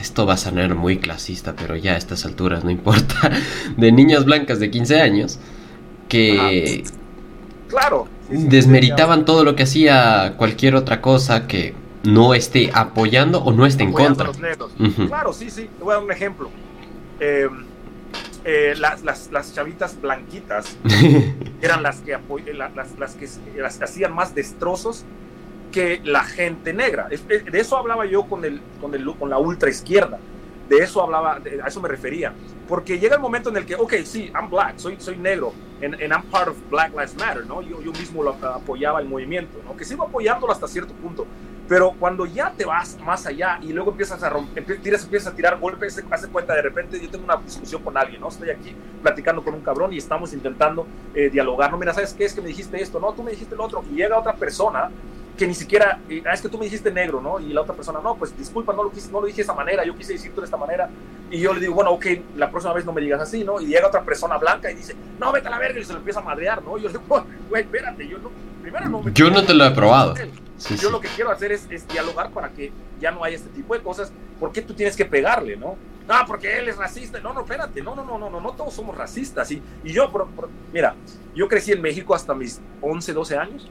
esto 0.00 0.26
va 0.26 0.34
a 0.34 0.36
sonar 0.36 0.74
muy 0.74 0.98
clasista, 0.98 1.54
pero 1.56 1.76
ya 1.76 1.94
a 1.94 1.96
estas 1.96 2.24
alturas 2.24 2.64
no 2.64 2.70
importa, 2.70 3.30
de 3.76 3.92
niñas 3.92 4.24
blancas 4.24 4.60
de 4.60 4.70
15 4.70 5.00
años 5.00 5.38
que 6.08 6.84
claro, 7.68 8.08
desmeritaban 8.28 9.24
todo 9.24 9.44
lo 9.44 9.54
que 9.54 9.64
hacía 9.64 10.34
cualquier 10.36 10.74
otra 10.74 11.00
cosa 11.00 11.46
que 11.46 11.74
no 12.04 12.34
esté 12.34 12.70
apoyando 12.72 13.42
o 13.42 13.52
no 13.52 13.66
esté 13.66 13.84
en 13.84 13.92
contra. 13.92 14.30
Claro, 15.08 15.32
sí, 15.32 15.50
sí. 15.50 15.68
Te 15.78 15.84
voy 15.84 15.92
a 15.92 15.94
dar 15.96 16.04
un 16.04 16.12
ejemplo. 16.12 16.50
Em, 17.20 17.66
eh, 18.44 18.74
las, 18.78 19.02
las, 19.02 19.30
las, 19.32 19.52
chavitas 19.52 20.00
blanquitas 20.00 20.76
eran 21.60 21.82
las 21.82 22.00
que, 22.00 22.16
las, 22.54 22.96
las, 22.96 23.14
que 23.14 23.28
las 23.60 23.82
hacían 23.82 24.14
más 24.14 24.34
destrozos 24.34 25.04
que 25.72 26.00
la 26.04 26.24
gente 26.24 26.72
negra. 26.72 27.08
De 27.08 27.58
eso 27.58 27.76
hablaba 27.76 28.06
yo 28.06 28.24
con, 28.24 28.44
el, 28.44 28.60
con, 28.80 28.94
el, 28.94 29.04
con 29.16 29.28
la 29.28 29.38
ultra 29.38 29.68
izquierda. 29.68 30.18
De 30.68 30.78
eso 30.78 31.02
hablaba, 31.02 31.40
a 31.62 31.68
eso 31.68 31.80
me 31.80 31.88
refería. 31.88 32.32
Porque 32.68 32.98
llega 32.98 33.16
el 33.16 33.22
momento 33.22 33.48
en 33.48 33.56
el 33.56 33.66
que, 33.66 33.74
ok, 33.74 33.94
sí, 34.04 34.30
I'm 34.34 34.50
black, 34.50 34.78
soy, 34.78 34.96
soy 34.98 35.16
negro, 35.16 35.54
and, 35.82 35.94
I'm 36.00 36.22
part 36.30 36.48
of 36.48 36.56
Black 36.70 36.92
Lives 36.92 37.16
Matter, 37.16 37.46
¿no? 37.46 37.62
Yo, 37.62 37.80
yo 37.80 37.92
mismo 37.92 38.22
lo 38.22 38.32
apoyaba 38.32 39.00
el 39.00 39.08
movimiento, 39.08 39.58
¿no? 39.64 39.76
Que 39.76 39.84
sigo 39.84 40.04
apoyándolo 40.04 40.52
hasta 40.52 40.68
cierto 40.68 40.92
punto. 40.94 41.26
Pero 41.68 41.92
cuando 41.98 42.24
ya 42.24 42.50
te 42.50 42.64
vas 42.64 42.98
más 43.04 43.26
allá 43.26 43.58
y 43.60 43.74
luego 43.74 43.90
empiezas 43.90 44.22
a 44.22 44.30
romper, 44.30 44.80
tiras, 44.80 45.04
empiezas 45.04 45.32
a 45.32 45.36
tirar 45.36 45.58
golpes, 45.58 46.02
hace 46.10 46.28
cuenta 46.28 46.54
de 46.54 46.62
repente, 46.62 46.98
yo 46.98 47.10
tengo 47.10 47.24
una 47.24 47.36
discusión 47.36 47.82
con 47.82 47.96
alguien, 47.96 48.22
¿no? 48.22 48.28
Estoy 48.28 48.48
aquí 48.48 48.74
platicando 49.02 49.44
con 49.44 49.52
un 49.52 49.60
cabrón 49.60 49.92
y 49.92 49.98
estamos 49.98 50.32
intentando 50.32 50.86
eh, 51.14 51.28
dialogar, 51.28 51.70
no, 51.70 51.76
mira, 51.76 51.92
¿sabes 51.92 52.14
qué 52.14 52.24
es 52.24 52.32
que 52.32 52.40
me 52.40 52.48
dijiste 52.48 52.80
esto? 52.80 52.98
No, 52.98 53.12
tú 53.12 53.22
me 53.22 53.32
dijiste 53.32 53.54
lo 53.54 53.64
otro. 53.64 53.84
Y 53.92 53.96
llega 53.96 54.18
otra 54.18 54.34
persona 54.34 54.90
que 55.38 55.46
ni 55.46 55.54
siquiera, 55.54 56.00
ah, 56.26 56.34
es 56.34 56.42
que 56.42 56.48
tú 56.48 56.58
me 56.58 56.64
dijiste 56.64 56.90
negro, 56.90 57.20
¿no? 57.20 57.40
Y 57.40 57.52
la 57.52 57.62
otra 57.62 57.74
persona, 57.74 58.00
no, 58.02 58.16
pues 58.16 58.36
disculpa, 58.36 58.74
no 58.74 58.82
lo, 58.82 58.90
quise, 58.90 59.10
no 59.10 59.20
lo 59.20 59.26
dije 59.26 59.36
de 59.36 59.42
esa 59.44 59.54
manera, 59.54 59.84
yo 59.84 59.96
quise 59.96 60.14
decirte 60.14 60.40
de 60.40 60.44
esta 60.44 60.56
manera. 60.56 60.90
Y 61.30 61.40
yo 61.40 61.54
le 61.54 61.60
digo, 61.60 61.74
bueno, 61.74 61.92
ok, 61.92 62.06
la 62.36 62.50
próxima 62.50 62.74
vez 62.74 62.84
no 62.84 62.92
me 62.92 63.00
digas 63.00 63.20
así, 63.20 63.44
¿no? 63.44 63.60
Y 63.60 63.68
llega 63.68 63.86
otra 63.86 64.02
persona 64.02 64.36
blanca 64.36 64.70
y 64.70 64.74
dice, 64.74 64.94
no, 65.18 65.32
vete 65.32 65.46
a 65.46 65.50
la 65.52 65.58
verga, 65.58 65.80
y 65.80 65.84
se 65.84 65.92
lo 65.92 66.00
empieza 66.00 66.20
a 66.20 66.24
madrear, 66.24 66.62
¿no? 66.62 66.76
Y 66.76 66.82
yo 66.82 66.88
le 66.88 66.98
digo, 66.98 67.24
güey, 67.48 67.62
espérate, 67.62 68.06
yo 68.06 68.18
no, 68.18 68.30
primero 68.60 68.88
no 68.88 69.02
me... 69.02 69.12
Yo 69.12 69.30
no 69.30 69.44
te 69.44 69.54
lo 69.54 69.64
he 69.64 69.70
probado. 69.70 70.14
yo 70.80 70.90
lo 70.90 71.00
que 71.00 71.08
quiero 71.08 71.30
hacer 71.30 71.52
es, 71.52 71.66
es, 71.70 71.86
dialogar 71.86 72.30
para 72.30 72.50
que 72.50 72.72
ya 73.00 73.12
no 73.12 73.22
haya 73.22 73.36
este 73.36 73.50
tipo 73.50 73.74
de 73.74 73.80
cosas. 73.80 74.12
¿Por 74.40 74.52
qué 74.52 74.60
tú 74.60 74.74
tienes 74.74 74.96
que 74.96 75.04
pegarle, 75.04 75.56
no? 75.56 75.76
No, 76.08 76.14
porque 76.26 76.58
él 76.58 76.68
es 76.68 76.76
racista. 76.76 77.20
No, 77.20 77.32
no, 77.32 77.42
espérate. 77.42 77.82
No, 77.82 77.94
no, 77.94 78.04
no, 78.04 78.18
no, 78.18 78.30
no, 78.30 78.40
no 78.40 78.52
todos 78.52 78.74
somos 78.74 78.96
racistas. 78.96 79.50
Y, 79.52 79.62
y 79.84 79.92
yo, 79.92 80.10
mira, 80.72 80.94
yo 81.34 81.46
crecí 81.46 81.72
en 81.72 81.82
México 81.82 82.14
hasta 82.14 82.34
mis 82.34 82.60
11, 82.80 83.12
12 83.12 83.36
años. 83.36 83.70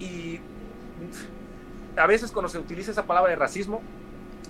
Y 0.00 0.40
a 1.96 2.06
veces 2.06 2.32
cuando 2.32 2.48
se 2.48 2.58
utiliza 2.58 2.90
esa 2.90 3.04
palabra 3.04 3.30
de 3.30 3.36
racismo, 3.36 3.82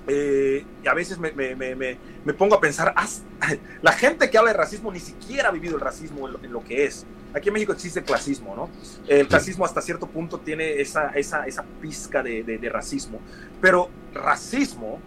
eh, 0.07 0.65
y 0.83 0.89
a 0.89 0.95
veces 0.95 1.19
me, 1.19 1.33
me, 1.33 1.55
me, 1.55 1.75
me, 1.77 2.35
pongo 2.35 2.55
a 2.55 2.61
pensar, 2.61 2.95
la 3.83 3.93
gente 3.93 4.31
que 4.31 4.39
habla 4.39 4.53
de 4.53 4.57
racismo 4.57 4.91
ni 4.91 5.01
siquiera 5.01 5.49
ha 5.49 5.53
vivido 5.53 5.77
el 5.77 5.81
racismo 5.81 6.29
en 6.29 6.53
lo, 6.53 6.65
que 6.65 6.85
es. 6.85 7.07
Aquí 7.35 7.49
en 7.49 7.55
México 7.55 7.73
existe 7.73 8.03
clasismo, 8.03 8.57
¿no? 8.57 8.71
El 9.07 9.29
clasismo 9.29 9.65
hasta 9.65 9.81
cierto 9.83 10.07
punto 10.07 10.41
tiene 10.41 10.81
esa, 10.81 11.11
esa, 11.11 11.47
esa 11.47 11.65
pizca 11.81 12.23
de, 12.23 12.43
de, 12.43 12.69
racismo, 12.69 13.21
pero 13.61 13.89
racismo 14.15 15.01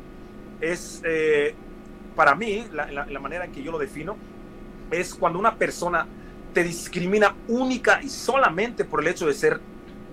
es, 0.61 1.01
eh, 1.03 1.55
para 2.15 2.35
mí, 2.35 2.65
la, 2.71 2.89
la, 2.91 3.19
manera 3.19 3.45
en 3.45 3.51
que 3.51 3.63
yo 3.63 3.71
lo 3.71 3.79
defino, 3.79 4.15
es 4.91 5.15
cuando 5.15 5.39
una 5.39 5.57
persona 5.57 6.07
te 6.53 6.63
discrimina 6.63 7.35
única 7.47 8.01
y 8.01 8.09
solamente 8.09 8.85
por 8.85 9.01
el 9.01 9.07
hecho 9.07 9.25
de 9.25 9.33
ser, 9.33 9.59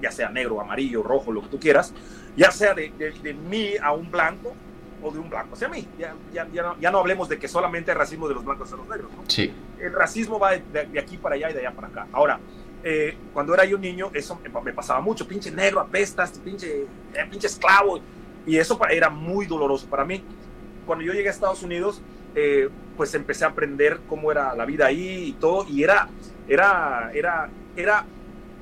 ya 0.00 0.11
sea 0.11 0.30
negro, 0.30 0.61
amarillo, 0.61 1.02
rojo, 1.02 1.33
lo 1.33 1.42
que 1.42 1.49
tú 1.49 1.61
quieras, 1.61 1.92
ya 2.37 2.50
sea 2.50 2.75
de, 2.75 2.92
de, 3.23 3.35
mí 3.35 3.73
a 3.83 3.92
un 3.92 4.11
blanco 4.11 4.54
o 5.02 5.11
de 5.11 5.19
un 5.19 5.30
blanco 5.30 5.54
hacia 5.54 5.69
mí. 5.69 5.87
Ya, 5.99 6.14
ya, 6.33 6.47
ya, 6.52 6.62
no, 6.62 6.78
ya, 6.78 6.90
no, 6.90 6.99
hablemos 6.99 7.28
de 7.28 7.38
que 7.38 7.49
solamente 7.49 7.90
el 7.90 7.99
racismo 7.99 8.28
de 8.28 8.35
los 8.35 8.45
blancos 8.45 8.73
a 8.73 8.76
los 8.76 8.88
negros. 8.88 9.11
¿no? 9.12 9.25
Sí. 9.28 9.52
El 9.78 9.92
racismo 9.92 10.38
va 10.38 10.52
de, 10.52 10.99
aquí 10.99 11.16
para 11.16 11.35
allá 11.35 11.50
y 11.50 11.54
de 11.54 11.61
allá 11.61 11.73
para 11.73 11.88
acá. 11.88 12.07
Ahora, 12.12 12.38
eh, 12.83 13.16
cuando 13.33 13.54
era 13.54 13.64
yo 13.64 13.78
niño, 13.78 14.11
eso 14.14 14.38
me, 14.64 14.73
pasaba 14.73 15.00
mucho. 15.00 15.26
Pinche 15.26 15.50
negro, 15.50 15.80
apestas, 15.80 16.38
pinche, 16.38 16.83
eh, 17.14 17.26
pinche 17.30 17.47
esclavo. 17.47 18.00
Y 18.47 18.57
eso 18.57 18.78
era 18.90 19.11
muy 19.11 19.47
doloroso 19.47 19.87
para 19.87 20.04
mí. 20.04 20.23
Cuando 20.87 21.04
yo 21.04 21.12
llegué 21.12 21.28
a 21.28 21.33
Estados 21.33 21.62
Unidos, 21.62 22.00
eh, 22.35 22.69
pues 22.97 23.14
empecé 23.14 23.45
a 23.45 23.49
aprender 23.49 24.00
cómo 24.09 24.30
era 24.33 24.54
la 24.54 24.64
vida 24.64 24.87
ahí 24.87 25.28
y 25.28 25.33
todo. 25.33 25.66
Y 25.69 25.83
era, 25.83 26.09
era, 26.49 27.11
era, 27.14 27.50
era 27.76 28.04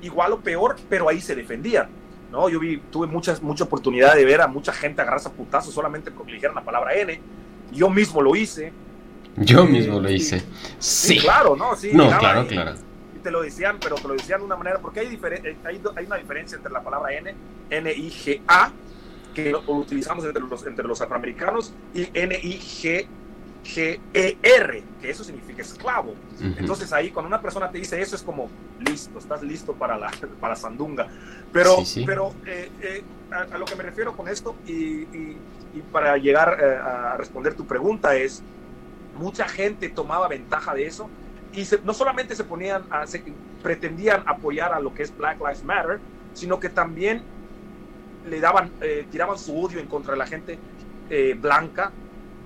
igual 0.03 0.33
o 0.33 0.41
peor, 0.41 0.77
pero 0.89 1.09
ahí 1.09 1.21
se 1.21 1.35
defendían. 1.35 1.89
¿no? 2.31 2.49
Yo 2.49 2.61
vi, 2.61 2.79
tuve 2.91 3.07
muchas, 3.07 3.43
mucha 3.43 3.65
oportunidad 3.65 4.15
de 4.15 4.25
ver 4.25 4.41
a 4.41 4.47
mucha 4.47 4.73
gente 4.73 5.03
agarrarse 5.03 5.29
a 5.29 5.33
putazos 5.33 5.73
solamente 5.73 6.11
porque 6.11 6.33
le 6.33 6.37
dijeron 6.37 6.55
la 6.57 6.65
palabra 6.65 6.95
N. 6.95 7.21
Yo 7.73 7.89
mismo 7.89 8.23
lo 8.23 8.35
hice. 8.37 8.73
Yo 9.37 9.65
mismo 9.65 10.01
lo 10.01 10.11
hice. 10.11 10.43
Sí. 10.79 11.19
claro, 11.19 11.57
¿no? 11.57 11.77
Sí, 11.77 11.91
no, 11.93 12.09
claro, 12.19 12.47
claro. 12.47 12.75
Y 13.15 13.19
te 13.21 13.31
lo 13.31 13.43
decían, 13.43 13.79
pero 13.81 13.97
te 13.97 14.09
lo 14.09 14.15
decían 14.15 14.41
de 14.41 14.47
una 14.47 14.57
manera, 14.57 14.79
porque 14.79 15.01
hay, 15.01 15.07
eh, 15.15 15.57
hay, 15.65 15.81
hay 15.97 16.07
una 16.07 16.17
diferencia 16.17 16.57
entre 16.57 16.73
la 16.73 16.83
palabra 16.83 17.13
N, 17.15 17.35
N-I-G-A, 17.71 18.73
que 19.35 19.51
lo, 19.51 19.63
utilizamos 19.67 20.25
entre 20.25 20.43
los, 20.43 20.67
entre 20.67 20.87
los 20.87 21.01
afroamericanos, 21.01 21.73
y 21.95 22.09
N-I-G 22.13 23.07
G-E-R, 23.69 24.83
que 25.01 25.11
eso 25.11 25.23
significa 25.23 25.63
esclavo. 25.63 26.15
Entonces 26.41 26.93
ahí 26.93 27.11
cuando 27.11 27.29
una 27.29 27.41
persona 27.41 27.71
te 27.71 27.79
dice 27.79 28.01
eso 28.01 28.17
es 28.17 28.23
como, 28.23 28.49
listo, 28.81 29.19
estás 29.19 29.43
listo 29.43 29.75
para 29.75 29.99
la, 29.99 30.11
para 30.41 30.57
sandunga. 30.57 31.07
Pero, 31.53 31.77
pero 32.07 32.33
eh, 32.47 32.71
eh, 32.81 33.03
a, 33.31 33.59
lo 33.59 33.67
que 33.67 33.77
me 33.77 33.83
refiero 33.83 34.17
con 34.17 34.29
esto 34.29 34.57
y, 34.67 35.07
para 35.93 36.17
llegar 36.17 36.59
eh, 36.61 36.77
a 36.77 37.17
responder 37.17 37.55
tu 37.55 37.67
pregunta 37.67 38.17
es, 38.17 38.43
mucha 39.17 39.47
gente 39.49 39.89
tomaba 39.89 40.27
ventaja 40.29 40.75
de 40.75 40.87
eso 40.87 41.09
y 41.53 41.65
no 41.85 41.93
solamente 41.93 42.35
se 42.35 42.45
ponían, 42.45 42.85
a, 42.91 43.07
se, 43.07 43.23
pretendían 43.63 44.23
apoyar 44.27 44.73
a 44.73 44.81
lo 44.81 44.95
que 44.95 45.03
es 45.03 45.17
Black 45.17 45.39
Lives 45.39 45.63
Matter, 45.63 46.01
sino 46.33 46.59
que 46.59 46.69
también 46.69 47.23
le 48.29 48.41
daban, 48.41 48.71
tiraban 49.11 49.39
su 49.39 49.59
odio 49.59 49.79
en 49.79 49.87
contra 49.87 50.13
de 50.13 50.19
la 50.19 50.27
gente 50.27 50.59
blanca 51.41 51.93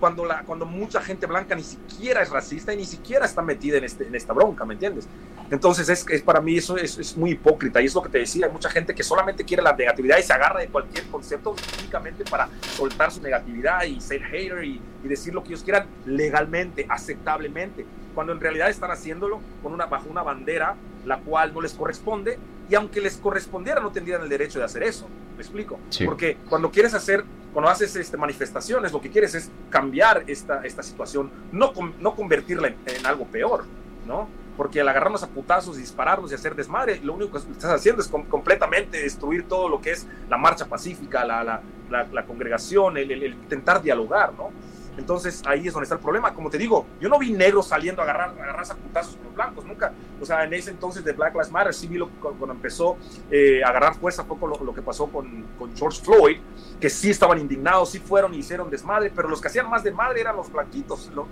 cuando, 0.02 0.24
la, 0.24 0.42
cuando 0.42 0.66
mucha 0.66 1.00
gente 1.00 1.26
blanca 1.26 1.54
ni 1.54 1.62
siquiera 1.62 2.22
es 2.22 2.28
racista 2.28 2.74
y 2.74 2.76
ni 2.76 2.84
siquiera 2.84 3.24
está 3.24 3.40
metida 3.40 3.78
en, 3.78 3.84
este, 3.84 4.04
en 4.04 4.16
esta 4.16 4.32
bronca, 4.32 4.64
¿me 4.64 4.74
entiendes? 4.74 5.06
Entonces, 5.48 5.88
es, 5.88 6.04
es 6.08 6.22
para 6.22 6.40
mí 6.40 6.56
eso 6.56 6.76
es, 6.76 6.98
es, 6.98 7.16
muy 7.16 7.30
hipócrita 7.30 7.80
y 7.80 7.84
es 7.84 7.94
lo 7.94 8.02
que 8.02 8.08
te 8.08 8.18
decía, 8.18 8.46
hay 8.46 8.52
mucha 8.52 8.68
gente 8.68 8.96
que 8.96 9.04
solamente 9.04 9.44
quiere 9.44 9.62
la 9.62 9.72
negatividad 9.74 10.18
y 10.18 10.24
se 10.24 10.32
agarra 10.32 10.58
de 10.58 10.66
cualquier 10.66 11.06
concepto 11.06 11.54
únicamente 11.78 12.24
para 12.24 12.48
soltar 12.76 13.12
su 13.12 13.22
negatividad 13.22 13.84
y 13.84 14.00
ser 14.00 14.24
hater 14.24 14.64
y, 14.64 14.82
y 15.04 15.06
decir 15.08 15.32
lo 15.32 15.44
que 15.44 15.50
ellos 15.50 15.62
quieran 15.62 15.86
legalmente, 16.04 16.84
aceptablemente, 16.88 17.86
cuando 18.12 18.32
en 18.32 18.40
realidad 18.40 18.70
están 18.70 18.90
haciéndolo 18.90 19.38
con 19.62 19.72
una, 19.72 19.86
bajo 19.86 20.10
una 20.10 20.24
bandera 20.24 20.74
la 21.06 21.18
cual 21.18 21.54
no 21.54 21.60
les 21.60 21.74
corresponde 21.74 22.40
y 22.68 22.74
aunque 22.74 23.00
les 23.00 23.18
correspondiera 23.18 23.80
no 23.80 23.92
tendrían 23.92 24.20
el 24.22 24.28
derecho 24.28 24.58
de 24.58 24.64
hacer 24.64 24.82
eso, 24.82 25.06
¿me 25.36 25.42
explico? 25.42 25.78
Porque 26.04 26.38
cuando 26.48 26.72
quieres 26.72 26.92
hacer 26.92 27.24
cuando 27.52 27.70
haces 27.70 27.94
este, 27.96 28.16
manifestaciones, 28.16 28.92
lo 28.92 29.00
que 29.00 29.10
quieres 29.10 29.34
es 29.34 29.50
cambiar 29.68 30.24
esta, 30.26 30.64
esta 30.64 30.82
situación, 30.82 31.30
no, 31.52 31.72
no 32.00 32.14
convertirla 32.14 32.68
en, 32.68 33.06
algo 33.06 33.26
peor, 33.26 33.64
¿no? 34.06 34.28
Porque 34.56 34.80
al 34.80 34.88
agarrarnos 34.88 35.22
a 35.22 35.28
putazos, 35.28 35.76
dispararnos 35.76 36.30
y 36.30 36.34
hacer 36.34 36.54
desmadre, 36.54 37.00
lo 37.02 37.14
único 37.14 37.32
que 37.32 37.38
estás 37.38 37.72
haciendo 37.72 38.02
es 38.02 38.08
completamente 38.08 39.02
destruir 39.02 39.48
todo 39.48 39.68
lo 39.68 39.80
que 39.80 39.92
es 39.92 40.06
la 40.28 40.38
marcha 40.38 40.66
pacífica, 40.66 41.24
la, 41.24 41.42
la, 41.42 41.62
la, 41.90 42.24
congregación, 42.24 42.96
el, 42.96 43.10
el, 43.10 43.34
intentar 43.34 43.82
dialogar, 43.82 44.32
¿no? 44.34 44.50
Entonces 44.96 45.42
ahí 45.46 45.66
es 45.66 45.72
donde 45.72 45.84
está 45.84 45.94
el 45.94 46.00
problema. 46.00 46.34
Como 46.34 46.50
te 46.50 46.58
digo, 46.58 46.86
yo 47.00 47.08
no 47.08 47.18
vi 47.18 47.32
negros 47.32 47.68
saliendo 47.68 48.02
a 48.02 48.04
agarrar, 48.04 48.30
a 48.30 48.42
agarrarse 48.42 48.72
a 48.72 48.76
putazos 48.76 49.16
con 49.16 49.24
los 49.24 49.34
blancos, 49.34 49.64
nunca. 49.64 49.92
O 50.20 50.26
sea, 50.26 50.44
en 50.44 50.52
ese 50.52 50.70
entonces 50.70 51.04
de 51.04 51.12
Black 51.12 51.32
Lives 51.32 51.50
Matter, 51.50 51.74
sí 51.74 51.86
vi 51.86 51.96
lo, 51.96 52.08
cuando 52.08 52.52
empezó 52.52 52.96
eh, 53.30 53.62
a 53.64 53.68
agarrar 53.68 53.94
fuerza, 53.94 54.24
poco 54.24 54.46
lo, 54.46 54.62
lo 54.62 54.74
que 54.74 54.82
pasó 54.82 55.06
con, 55.06 55.46
con, 55.58 55.74
George 55.76 56.02
Floyd, 56.02 56.38
que 56.80 56.90
sí 56.90 57.10
estaban 57.10 57.38
indignados, 57.38 57.90
sí 57.90 57.98
fueron 57.98 58.34
y 58.34 58.38
hicieron 58.38 58.70
desmadre, 58.70 59.10
pero 59.14 59.28
los 59.28 59.40
que 59.40 59.48
hacían 59.48 59.68
más 59.70 59.82
desmadre 59.82 60.20
eran 60.20 60.36
los 60.36 60.52
blanquitos, 60.52 61.10
los, 61.14 61.26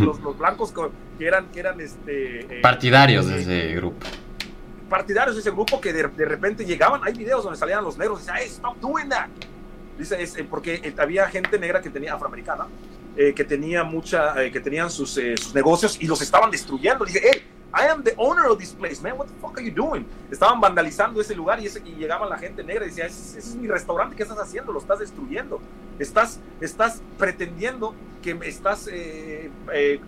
los, 0.00 0.20
los 0.20 0.38
blancos 0.38 0.72
que 1.18 1.26
eran, 1.26 1.48
que 1.48 1.60
eran 1.60 1.80
este, 1.80 2.58
eh, 2.58 2.60
partidarios 2.62 3.26
de 3.26 3.40
ese 3.40 3.74
grupo 3.74 4.06
partidarios 4.88 5.36
de 5.36 5.40
ese 5.40 5.50
grupo 5.50 5.80
que 5.80 5.90
de, 5.90 6.06
de, 6.06 6.24
repente 6.26 6.66
llegaban, 6.66 7.00
hay 7.02 7.14
videos 7.14 7.42
donde 7.42 7.58
salían 7.58 7.82
los 7.82 7.96
negros 7.96 8.18
y 8.18 8.26
decían, 8.26 8.36
hey, 8.38 8.48
stop 8.50 8.76
doing 8.78 9.08
that. 9.08 9.28
Dice, 9.98 10.22
es, 10.22 10.36
eh, 10.36 10.44
porque 10.44 10.94
había 10.98 11.26
gente 11.28 11.58
negra 11.58 11.80
que 11.80 11.88
tenía 11.88 12.12
afroamericana 12.12 12.66
eh, 13.14 13.34
que 13.34 13.44
tenía 13.44 13.84
mucha, 13.84 14.42
eh, 14.42 14.50
que 14.50 14.58
tenían 14.58 14.90
sus, 14.90 15.18
eh, 15.18 15.36
sus, 15.36 15.54
negocios 15.54 15.98
y 16.00 16.06
los 16.06 16.22
estaban 16.22 16.50
destruyendo. 16.50 17.04
Dije, 17.04 17.20
hey, 17.22 17.42
I 17.74 17.88
am 17.88 18.02
the 18.02 18.14
owner 18.16 18.46
of 18.46 18.58
this 18.58 18.72
place, 18.72 19.02
man. 19.02 19.18
What 19.18 19.26
the 19.26 19.34
fuck 19.34 19.58
are 19.58 19.62
you 19.62 19.70
doing? 19.70 20.06
Estaban 20.30 20.60
vandalizando 20.60 21.20
ese 21.20 21.34
lugar 21.34 21.60
y, 21.60 21.66
ese, 21.66 21.82
y 21.84 21.92
llegaba 21.92 22.26
la 22.26 22.38
gente 22.38 22.64
negra 22.64 22.86
y 22.86 22.88
decía, 22.88 23.04
ese, 23.04 23.38
es 23.38 23.54
mi 23.54 23.68
restaurante, 23.68 24.16
¿qué 24.16 24.22
estás 24.22 24.38
haciendo? 24.38 24.72
Lo 24.72 24.78
estás 24.78 24.98
destruyendo. 24.98 25.60
Estás, 25.98 26.40
estás 26.60 27.02
pretendiendo 27.18 27.94
que 28.22 28.38
estás 28.44 28.88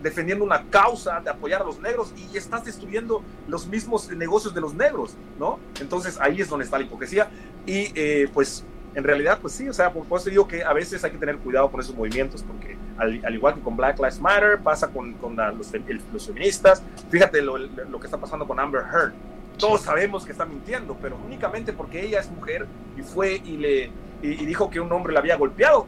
defendiendo 0.01 0.45
una 0.45 0.63
causa 0.69 1.19
de 1.19 1.29
apoyar 1.29 1.61
a 1.61 1.65
los 1.65 1.81
negros 1.81 2.13
y 2.15 2.37
estás 2.37 2.63
destruyendo 2.63 3.21
los 3.47 3.67
mismos 3.67 4.09
negocios 4.09 4.55
de 4.55 4.61
los 4.61 4.73
negros, 4.73 5.15
¿no? 5.37 5.59
Entonces 5.81 6.17
ahí 6.21 6.39
es 6.39 6.47
donde 6.47 6.63
está 6.63 6.77
la 6.77 6.85
hipocresía 6.85 7.29
y 7.65 8.25
pues 8.27 8.63
en 8.95 9.03
realidad, 9.03 9.39
pues 9.41 9.53
sí, 9.53 9.67
o 9.67 9.73
sea, 9.73 9.91
por, 9.91 10.05
eso 10.19 10.29
digo 10.29 10.47
que 10.47 10.63
a 10.63 10.71
veces 10.71 11.03
hay 11.03 11.11
que 11.11 11.17
tener 11.17 11.37
cuidado 11.37 11.69
con 11.69 11.81
esos 11.81 11.93
movimientos, 11.93 12.43
porque 12.43 12.77
al, 12.97 13.35
igual 13.35 13.55
que 13.55 13.59
con 13.59 13.75
Black 13.75 13.97
Lives 13.99 14.21
Matter, 14.21 14.59
pasa 14.59 14.87
con, 14.87 15.13
con 15.15 15.35
los, 15.35 15.73
los, 16.13 16.25
feministas, 16.27 16.81
fíjate 17.09 17.41
lo, 17.41 17.57
lo, 17.57 17.99
que 17.99 18.07
está 18.07 18.17
pasando 18.17 18.47
con 18.47 18.57
Amber 18.57 18.83
Heard. 18.83 19.11
Todos 19.57 19.81
sabemos 19.81 20.25
que 20.25 20.31
está 20.31 20.45
mintiendo, 20.45 20.97
pero 21.01 21.17
únicamente 21.25 21.73
porque 21.73 22.05
ella 22.05 22.21
es 22.21 22.31
mujer 22.31 22.67
y 22.97 23.01
fue 23.01 23.41
y 23.43 23.57
le 23.57 23.91
y, 24.21 24.45
dijo 24.45 24.69
que 24.69 24.79
un 24.79 24.91
hombre 24.91 25.13
la 25.13 25.19
había 25.19 25.35
golpeado. 25.35 25.87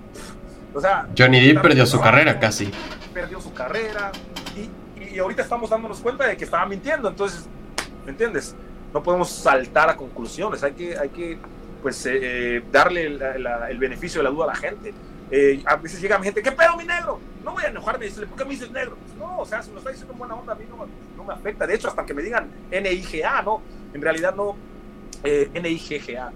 O 0.73 0.81
sea, 0.81 1.07
Johnny 1.17 1.47
Depp 1.47 1.61
perdió 1.61 1.85
su 1.85 1.99
carrera 1.99 2.37
casi. 2.39 2.69
Perdió 3.13 3.39
su 3.39 3.53
carrera 3.53 4.11
y, 4.55 5.15
y 5.15 5.19
ahorita 5.19 5.43
estamos 5.43 5.69
dándonos 5.69 5.99
cuenta 6.01 6.27
de 6.27 6.35
que 6.35 6.43
estaba 6.43 6.65
mintiendo, 6.65 7.07
entonces, 7.07 7.45
¿me 8.05 8.11
entiendes? 8.11 8.53
No 8.93 9.01
podemos 9.01 9.29
saltar 9.29 9.89
a 9.89 9.95
conclusiones, 9.95 10.63
hay 10.63 10.73
que, 10.73 10.97
hay 10.97 11.09
que 11.09 11.39
pues 11.87 12.05
eh, 12.05 12.19
eh, 12.21 12.63
darle 12.69 13.05
el 13.05 13.77
beneficio 13.77 14.19
de 14.19 14.25
la 14.25 14.29
duda 14.29 14.43
a 14.43 14.47
la 14.47 14.55
gente. 14.55 14.93
Eh, 15.31 15.63
a 15.65 15.77
veces 15.77 16.01
llega 16.01 16.21
gente, 16.21 16.43
¿qué 16.43 16.51
pedo 16.51 16.75
mi 16.75 16.83
negro? 16.83 17.17
No 17.45 17.53
voy 17.53 17.63
a 17.63 17.69
enojarme 17.69 18.03
y 18.03 18.09
decirle, 18.09 18.27
¿por 18.27 18.37
qué 18.37 18.43
me 18.43 18.49
dices 18.51 18.69
negro? 18.71 18.97
Pues 19.01 19.15
no, 19.15 19.39
o 19.39 19.45
sea, 19.45 19.63
si 19.63 19.71
me 19.71 19.77
está 19.77 19.91
diciendo 19.91 20.13
buena 20.13 20.35
onda, 20.35 20.51
a 20.51 20.55
mí 20.57 20.65
no, 20.69 20.85
no, 21.15 21.23
me 21.23 21.33
afecta. 21.33 21.65
De 21.65 21.75
hecho, 21.75 21.87
hasta 21.87 22.05
que 22.05 22.13
me 22.13 22.23
digan 22.23 22.51
NIGA, 22.69 23.41
¿no? 23.41 23.61
En 23.93 24.01
realidad 24.01 24.35
no, 24.35 24.57
eh, 25.23 25.49
NIGGA. 25.53 26.33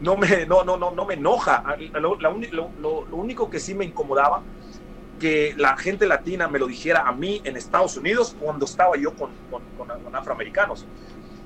No 0.00 0.16
me, 0.16 0.46
no, 0.46 0.64
no, 0.64 0.78
no, 0.78 0.90
no 0.92 1.04
me 1.04 1.12
enoja. 1.12 1.62
Lo, 1.92 2.16
lo, 2.16 3.04
único 3.14 3.50
que 3.50 3.60
sí 3.60 3.74
me 3.74 3.84
incomodaba 3.84 4.40
que 5.20 5.52
la 5.58 5.76
gente 5.76 6.06
latina 6.06 6.48
me 6.48 6.58
lo 6.58 6.66
dijera 6.66 7.06
a 7.06 7.12
mí 7.12 7.42
en 7.44 7.58
Estados 7.58 7.98
Unidos 7.98 8.34
cuando 8.40 8.64
estaba 8.64 8.96
yo 8.96 9.12
con, 9.12 9.32
con, 9.50 9.60
con, 9.76 10.16
afroamericanos. 10.16 10.86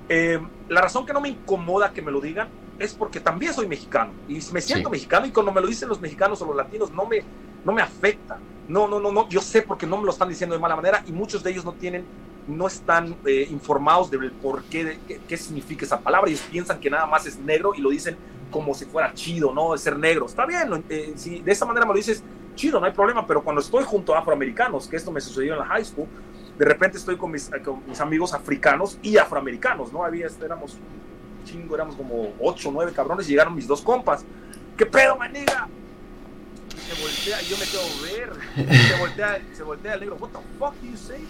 la 0.08 0.80
razón 0.80 1.04
que 1.04 1.12
no 1.12 1.20
me 1.20 1.30
incomoda 1.30 1.92
que 1.92 2.02
me 2.02 2.12
lo 2.12 2.20
digan 2.20 2.67
es 2.78 2.94
porque 2.94 3.20
también 3.20 3.52
soy 3.52 3.66
mexicano 3.66 4.12
y 4.28 4.40
me 4.52 4.60
siento 4.60 4.90
mexicano 4.90 5.26
y 5.26 5.30
cuando 5.30 5.52
me 5.52 5.60
lo 5.60 5.66
dicen 5.66 5.88
los 5.88 6.00
mexicanos 6.00 6.40
o 6.42 6.46
los 6.46 6.56
latinos 6.56 6.90
no 6.92 7.06
me, 7.06 7.22
no 7.64 7.72
me 7.72 7.82
afecta. 7.82 8.38
No, 8.68 8.86
no, 8.86 9.00
no, 9.00 9.10
no, 9.10 9.28
yo 9.28 9.40
sé 9.40 9.62
porque 9.62 9.86
no 9.86 9.96
me 9.96 10.04
lo 10.04 10.10
están 10.10 10.28
diciendo 10.28 10.54
de 10.54 10.60
mala 10.60 10.76
manera 10.76 11.02
y 11.06 11.12
muchos 11.12 11.42
de 11.42 11.50
ellos 11.50 11.64
no 11.64 11.72
tienen, 11.72 12.04
no 12.46 12.66
están 12.66 13.16
eh, 13.24 13.48
informados 13.50 14.10
del 14.10 14.30
por 14.30 14.62
qué, 14.64 14.98
qué, 15.26 15.36
significa 15.36 15.86
esa 15.86 16.00
palabra. 16.00 16.28
Ellos 16.30 16.44
piensan 16.50 16.78
que 16.78 16.90
nada 16.90 17.06
más 17.06 17.26
es 17.26 17.38
negro 17.38 17.72
y 17.74 17.80
lo 17.80 17.90
dicen 17.90 18.16
como 18.50 18.74
si 18.74 18.84
fuera 18.84 19.12
chido, 19.14 19.52
¿no? 19.54 19.72
De 19.72 19.78
ser 19.78 19.98
negro. 19.98 20.26
Está 20.26 20.44
bien, 20.44 20.84
eh, 20.88 21.14
si 21.16 21.40
de 21.40 21.52
esa 21.52 21.64
manera 21.64 21.86
me 21.86 21.92
lo 21.92 21.96
dices, 21.96 22.22
chido, 22.54 22.78
no 22.78 22.86
hay 22.86 22.92
problema, 22.92 23.26
pero 23.26 23.42
cuando 23.42 23.62
estoy 23.62 23.84
junto 23.84 24.14
a 24.14 24.18
afroamericanos, 24.18 24.86
que 24.86 24.96
esto 24.96 25.10
me 25.10 25.20
sucedió 25.20 25.54
en 25.54 25.60
la 25.60 25.66
high 25.66 25.84
school, 25.84 26.06
de 26.58 26.64
repente 26.64 26.98
estoy 26.98 27.16
con 27.16 27.30
mis, 27.30 27.50
con 27.64 27.86
mis 27.86 28.00
amigos 28.00 28.34
africanos 28.34 28.98
y 29.00 29.16
afroamericanos, 29.16 29.92
¿no? 29.92 30.04
Había, 30.04 30.26
éramos 30.44 30.78
chingo, 31.48 31.74
éramos 31.74 31.96
como 31.96 32.32
8 32.40 32.68
o 32.68 32.72
9 32.72 32.92
cabrones 32.92 33.26
y 33.28 33.30
llegaron 33.30 33.54
mis 33.54 33.66
dos 33.66 33.80
compas. 33.82 34.24
¿Qué 34.76 34.86
pedo, 34.86 35.16
maniga? 35.16 35.68
Y 36.76 36.80
se 36.80 37.02
voltea, 37.02 37.42
y 37.42 37.46
yo 37.46 37.56
me 37.56 37.64
quedo 37.64 37.82
ver. 38.02 38.78
Se 38.88 38.98
voltea, 38.98 39.42
se 39.52 39.62
voltea 39.62 39.94
el 39.94 40.00
negro, 40.00 40.16
what 40.20 40.30
the 40.30 40.38
fuck 40.58 40.74
do 40.80 40.86
you 40.86 40.96
say? 40.96 41.24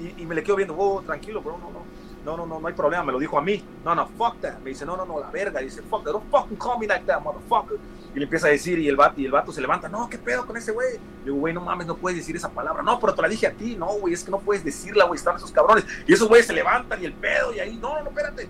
Y, 0.00 0.22
y 0.22 0.26
me 0.26 0.34
le 0.34 0.42
quedo 0.42 0.56
viendo, 0.56 0.76
oh, 0.78 1.02
tranquilo, 1.02 1.40
bro, 1.40 1.58
no, 1.58 1.70
no. 1.70 1.96
No, 2.26 2.36
no, 2.36 2.44
no, 2.44 2.58
no 2.58 2.66
hay 2.66 2.74
problema, 2.74 3.04
me 3.04 3.12
lo 3.12 3.20
dijo 3.20 3.38
a 3.38 3.40
mí. 3.40 3.62
No, 3.84 3.94
no, 3.94 4.08
fuck 4.08 4.40
that. 4.40 4.58
Me 4.58 4.70
dice, 4.70 4.84
no, 4.84 4.96
no, 4.96 5.06
no, 5.06 5.20
la 5.20 5.30
verga. 5.30 5.62
Y 5.62 5.66
dice, 5.66 5.80
fuck 5.82 6.02
that, 6.02 6.10
don't 6.10 6.28
fucking 6.28 6.56
call 6.56 6.76
me 6.76 6.88
like 6.88 7.06
that, 7.06 7.20
motherfucker. 7.22 7.78
y 8.12 8.18
le 8.18 8.24
empieza 8.24 8.48
a 8.48 8.50
decir, 8.50 8.80
y 8.80 8.88
el, 8.88 8.96
vato, 8.96 9.20
y 9.20 9.26
el 9.26 9.30
vato 9.30 9.52
se 9.52 9.60
levanta, 9.60 9.88
no, 9.88 10.10
¿qué 10.10 10.18
pedo 10.18 10.44
con 10.44 10.56
ese 10.56 10.72
güey? 10.72 10.94
Le 10.94 11.26
digo, 11.26 11.36
güey, 11.36 11.54
no 11.54 11.60
mames, 11.60 11.86
no 11.86 11.96
puedes 11.96 12.18
decir 12.18 12.34
esa 12.34 12.50
palabra. 12.50 12.82
No, 12.82 12.98
pero 12.98 13.14
te 13.14 13.22
la 13.22 13.28
dije 13.28 13.46
a 13.46 13.52
ti, 13.52 13.76
no, 13.76 13.86
güey, 14.00 14.12
es 14.12 14.24
que 14.24 14.32
no 14.32 14.40
puedes 14.40 14.64
decirla, 14.64 15.04
güey, 15.04 15.18
están 15.18 15.36
esos 15.36 15.52
cabrones. 15.52 15.84
Y 16.04 16.14
esos 16.14 16.26
güeyes 16.26 16.48
se 16.48 16.52
levantan 16.52 17.00
y 17.00 17.06
el 17.06 17.12
pedo, 17.12 17.54
y 17.54 17.60
ahí, 17.60 17.76
no, 17.76 18.02
no, 18.02 18.08
espérate. 18.08 18.48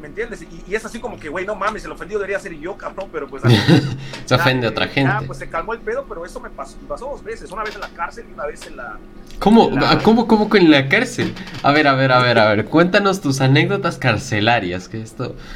¿Me 0.00 0.08
entiendes? 0.08 0.42
Y, 0.42 0.74
es 0.74 0.84
así 0.84 0.98
como 0.98 1.18
que, 1.18 1.28
güey, 1.28 1.44
no 1.44 1.54
mames, 1.54 1.84
el 1.84 1.92
ofendido 1.92 2.20
debería 2.20 2.40
ser 2.40 2.58
yo, 2.58 2.76
cabrón, 2.76 3.08
pero 3.12 3.28
pues... 3.28 3.42
se 4.24 4.34
ofende 4.34 4.66
a 4.66 4.70
otra 4.70 4.88
gente. 4.88 5.12
Ah, 5.12 5.22
pues 5.26 5.38
se 5.38 5.48
calmó 5.48 5.74
el 5.74 5.80
pedo, 5.80 6.06
pero 6.08 6.24
eso 6.24 6.40
me 6.40 6.48
pasó, 6.48 6.76
pasó 6.88 7.06
dos 7.06 7.22
veces, 7.22 7.50
una 7.50 7.62
vez 7.62 7.74
en 7.74 7.82
la 7.82 7.90
cárcel 7.90 8.24
y 8.28 8.32
una 8.32 8.46
vez 8.46 8.66
en 8.66 8.76
la... 8.76 8.98
¿Cómo? 9.38 9.70
¿Cómo, 10.02 10.26
cómo 10.26 10.54
en 10.56 10.70
la 10.70 10.88
cárcel? 10.88 11.34
A 11.62 11.72
ver, 11.72 11.86
a 11.86 11.94
ver, 11.94 12.12
a 12.12 12.22
ver, 12.22 12.38
a 12.38 12.48
ver, 12.48 12.64
cuéntanos 12.64 13.20
tus 13.20 13.40
anécdotas 13.40 13.98
carcelarias, 13.98 14.88
que 14.88 15.00
esto... 15.02 15.36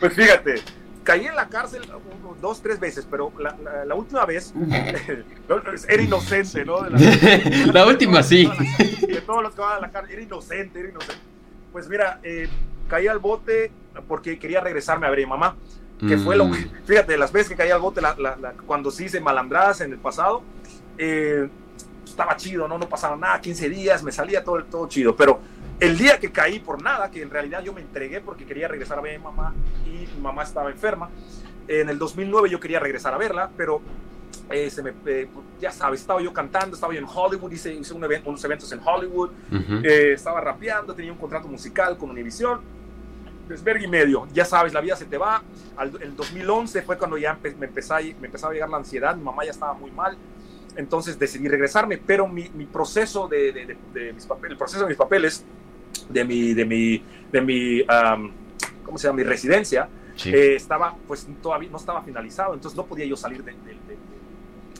Pues 0.00 0.14
fíjate, 0.14 0.56
caí 1.04 1.26
en 1.26 1.36
la 1.36 1.48
cárcel 1.48 1.82
dos, 2.40 2.60
tres 2.60 2.80
veces, 2.80 3.06
pero 3.08 3.32
la, 3.38 3.94
última 3.94 4.26
vez 4.26 4.52
era 5.88 6.02
inocente, 6.02 6.64
¿no? 6.64 6.80
la, 7.72 7.86
última 7.86 8.22
sí. 8.24 8.50
De 9.06 9.20
todos 9.20 9.44
los 9.44 9.54
que 9.54 9.60
van 9.60 9.78
a 9.78 9.80
la 9.80 9.90
cárcel, 9.90 10.14
era 10.14 10.22
inocente, 10.22 10.80
era 10.80 10.88
inocente. 10.88 11.22
Pues 11.70 11.88
mira, 11.88 12.18
eh, 12.22 12.48
caí 12.92 13.08
al 13.08 13.20
bote 13.20 13.72
porque 14.06 14.38
quería 14.38 14.60
regresarme 14.60 15.06
a 15.06 15.10
ver 15.10 15.20
a 15.20 15.22
mi 15.22 15.26
mamá, 15.26 15.56
que 16.06 16.18
fue 16.18 16.36
lo 16.36 16.44
mm. 16.44 16.54
fíjate, 16.84 17.16
las 17.16 17.32
veces 17.32 17.48
que 17.48 17.56
caí 17.56 17.70
al 17.70 17.80
bote, 17.80 18.02
cuando 18.66 18.90
sí 18.90 19.06
hice 19.06 19.18
malandradas 19.18 19.80
en 19.80 19.92
el 19.92 19.98
pasado, 19.98 20.42
eh, 20.98 21.48
estaba 22.04 22.36
chido, 22.36 22.68
¿no? 22.68 22.76
No 22.76 22.90
pasaba 22.90 23.16
nada, 23.16 23.40
15 23.40 23.70
días, 23.70 24.02
me 24.02 24.12
salía 24.12 24.44
todo, 24.44 24.62
todo 24.64 24.88
chido, 24.88 25.16
pero 25.16 25.40
el 25.80 25.96
día 25.96 26.20
que 26.20 26.30
caí 26.30 26.58
por 26.60 26.82
nada, 26.82 27.10
que 27.10 27.22
en 27.22 27.30
realidad 27.30 27.62
yo 27.62 27.72
me 27.72 27.80
entregué 27.80 28.20
porque 28.20 28.44
quería 28.44 28.68
regresar 28.68 28.98
a 28.98 29.00
ver 29.00 29.14
a 29.14 29.18
mi 29.18 29.24
mamá 29.24 29.54
y 29.86 30.06
mi 30.14 30.20
mamá 30.20 30.42
estaba 30.42 30.70
enferma. 30.70 31.08
En 31.68 31.88
el 31.88 31.98
2009 31.98 32.50
yo 32.50 32.60
quería 32.60 32.78
regresar 32.78 33.14
a 33.14 33.16
verla, 33.16 33.48
pero 33.56 33.80
eh, 34.50 34.68
se 34.68 34.82
me, 34.82 34.92
eh, 35.06 35.28
ya 35.60 35.70
sabes, 35.70 36.00
estaba 36.00 36.20
yo 36.20 36.32
cantando, 36.32 36.74
estaba 36.74 36.92
yo 36.92 36.98
en 36.98 37.06
Hollywood, 37.06 37.50
hice, 37.52 37.72
hice 37.72 37.94
un 37.94 38.04
evento, 38.04 38.28
unos 38.28 38.44
eventos 38.44 38.70
en 38.72 38.80
Hollywood, 38.84 39.30
eh, 39.82 40.12
estaba 40.14 40.40
rapeando, 40.40 40.94
tenía 40.94 41.12
un 41.12 41.18
contrato 41.18 41.48
musical 41.48 41.96
con 41.96 42.10
Univision, 42.10 42.60
desvergue 43.52 43.84
y 43.84 43.88
medio, 43.88 44.26
ya 44.32 44.44
sabes, 44.44 44.72
la 44.72 44.80
vida 44.80 44.96
se 44.96 45.04
te 45.04 45.16
va. 45.18 45.42
El 46.00 46.16
2011 46.16 46.82
fue 46.82 46.98
cuando 46.98 47.16
ya 47.16 47.38
me, 47.42 47.66
empezaba, 47.66 48.00
me 48.00 48.26
empezaba 48.26 48.50
a 48.50 48.54
llegar 48.54 48.68
la 48.68 48.78
ansiedad, 48.78 49.16
mi 49.16 49.22
mamá 49.22 49.44
ya 49.44 49.50
estaba 49.50 49.74
muy 49.74 49.90
mal, 49.90 50.16
entonces 50.76 51.18
decidí 51.18 51.48
regresarme, 51.48 51.98
pero 51.98 52.26
mi, 52.26 52.48
mi 52.54 52.66
proceso 52.66 53.28
de, 53.28 53.52
de, 53.52 53.76
de, 53.92 54.12
mis 54.12 54.26
papeles, 54.26 54.52
el 54.52 54.58
proceso 54.58 54.82
de 54.82 54.88
mis 54.88 54.96
papeles 54.96 55.44
de 56.08 56.24
mi, 56.24 56.54
de 56.54 56.64
mi, 56.64 57.04
de 57.30 57.40
mi 57.40 57.82
¿cómo 58.84 58.98
se 58.98 59.06
llama? 59.06 59.18
Mi 59.18 59.24
residencia, 59.24 59.88
eh, 60.24 60.54
estaba, 60.54 60.96
pues 61.06 61.26
todavía 61.42 61.70
no 61.70 61.78
estaba 61.78 62.02
finalizado, 62.02 62.54
entonces 62.54 62.76
no 62.76 62.86
podía 62.86 63.06
yo 63.06 63.16
salir 63.16 63.42
de, 63.44 63.54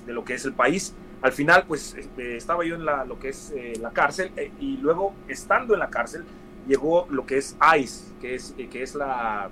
de 0.07 0.13
lo 0.13 0.25
que 0.25 0.35
es 0.35 0.45
el 0.45 0.53
país. 0.53 0.95
Al 1.23 1.33
final, 1.33 1.65
pues 1.67 1.95
este, 1.95 2.37
estaba 2.37 2.65
yo 2.65 2.75
en 2.75 2.85
la, 2.85 3.05
lo 3.05 3.19
que 3.19 3.29
es 3.29 3.53
eh, 3.57 3.75
la 3.81 3.91
cárcel 3.91 4.33
eh, 4.37 4.51
y 4.59 4.77
luego, 4.79 5.15
estando 5.29 5.75
en 5.75 5.81
la 5.81 5.89
cárcel, 5.89 6.25
llegó 6.66 7.07
lo 7.11 7.27
que 7.27 7.38
es 7.38 7.57
ICE, 7.79 8.12
que 8.20 8.35
es, 8.35 8.55
que 8.70 8.83
es 8.83 8.94
la, 8.94 9.51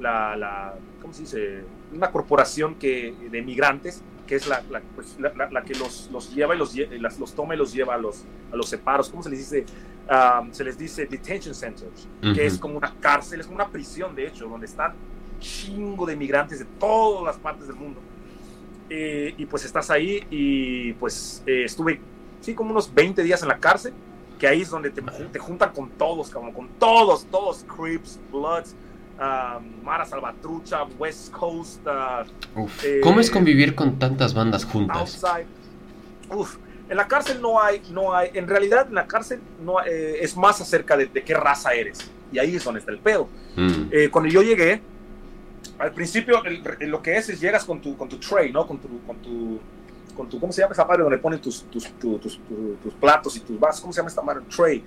la, 0.00 0.36
la, 0.36 0.74
¿cómo 1.00 1.12
se 1.12 1.22
dice? 1.22 1.64
Una 1.92 2.10
corporación 2.10 2.74
que, 2.76 3.14
de 3.30 3.42
migrantes 3.42 4.02
que 4.26 4.34
es 4.34 4.46
la, 4.48 4.62
la, 4.70 4.82
pues, 4.94 5.16
la, 5.18 5.62
que 5.62 5.74
los, 5.74 6.10
los, 6.12 6.34
lleva 6.34 6.54
y 6.54 6.58
los, 6.58 6.74
los 7.18 7.34
toma 7.34 7.54
y 7.54 7.58
los 7.58 7.72
lleva 7.72 7.94
a 7.94 7.96
los, 7.96 8.24
a 8.52 8.56
los 8.56 8.68
separos. 8.68 9.08
¿Cómo 9.08 9.22
se 9.22 9.30
les 9.30 9.38
dice? 9.38 9.64
Um, 10.08 10.52
se 10.52 10.62
les 10.62 10.78
dice 10.78 11.06
detention 11.06 11.54
centers, 11.54 12.08
que 12.34 12.46
es 12.46 12.58
como 12.58 12.76
una 12.76 12.94
cárcel, 13.00 13.40
es 13.40 13.46
como 13.46 13.56
una 13.56 13.68
prisión, 13.68 14.14
de 14.14 14.26
hecho, 14.26 14.48
donde 14.48 14.66
están 14.66 14.94
chingo 15.40 16.06
de 16.06 16.16
migrantes 16.16 16.60
de 16.60 16.64
todas 16.78 17.24
las 17.24 17.36
partes 17.36 17.66
del 17.66 17.76
mundo. 17.76 18.00
Eh, 18.88 19.34
y 19.36 19.46
pues 19.46 19.64
estás 19.64 19.90
ahí 19.90 20.24
y 20.30 20.92
pues 20.94 21.42
eh, 21.44 21.64
estuve, 21.64 22.00
sí, 22.40 22.54
como 22.54 22.70
unos 22.70 22.92
20 22.94 23.22
días 23.24 23.42
en 23.42 23.48
la 23.48 23.58
cárcel, 23.58 23.92
que 24.38 24.46
ahí 24.46 24.62
es 24.62 24.70
donde 24.70 24.90
te, 24.90 25.02
te 25.02 25.38
juntan 25.38 25.72
con 25.72 25.90
todos, 25.90 26.30
como 26.30 26.52
con 26.52 26.68
todos, 26.78 27.26
todos, 27.26 27.64
Crips, 27.64 28.18
Bloods, 28.30 28.74
um, 29.18 29.84
Mara 29.84 30.04
Salvatrucha, 30.04 30.84
West 30.98 31.32
Coast. 31.32 31.80
Uh, 32.54 32.66
¿Cómo 33.02 33.20
es 33.20 33.30
convivir 33.30 33.74
con 33.74 33.98
tantas 33.98 34.34
bandas 34.34 34.64
juntas? 34.64 35.22
Uf, 36.30 36.56
en 36.88 36.96
la 36.96 37.08
cárcel 37.08 37.40
no 37.40 37.60
hay, 37.60 37.82
no 37.90 38.14
hay, 38.14 38.30
en 38.34 38.46
realidad 38.46 38.86
en 38.88 38.94
la 38.94 39.06
cárcel 39.06 39.40
no 39.64 39.80
eh, 39.84 40.18
es 40.20 40.36
más 40.36 40.60
acerca 40.60 40.96
de, 40.96 41.08
qué 41.08 41.34
raza 41.34 41.72
eres. 41.72 42.10
Y 42.32 42.38
ahí 42.38 42.56
es 42.56 42.64
donde 42.64 42.80
está 42.80 42.92
el 42.92 42.98
pedo. 42.98 43.28
Mm. 43.56 43.88
Eh, 43.90 44.08
cuando 44.10 44.30
yo 44.30 44.42
llegué, 44.42 44.82
al 45.78 45.92
principio 45.92 46.42
lo 46.80 47.02
que 47.02 47.16
es 47.16 47.28
es 47.28 47.40
llegas 47.40 47.64
con 47.64 47.80
tu, 47.80 47.96
con 47.96 48.08
tu 48.08 48.18
tray, 48.18 48.52
¿no? 48.52 48.66
Con 48.66 48.78
tu, 48.78 49.00
con 49.06 49.16
tu, 49.16 49.60
con 50.16 50.28
tu, 50.28 50.40
¿cómo 50.40 50.52
se 50.52 50.62
llama 50.62 50.72
esa 50.72 50.84
madre 50.84 51.02
donde 51.02 51.18
ponen 51.18 51.40
tus, 51.40 51.64
tus, 51.64 51.92
tus, 51.98 52.40
tus 52.82 52.94
platos 53.00 53.36
y 53.36 53.40
tus 53.40 53.58
vasos? 53.58 53.80
¿Cómo 53.80 53.92
se 53.92 53.98
llama 53.98 54.08
esta 54.08 54.22
madre? 54.22 54.42
Tray. 54.54 54.84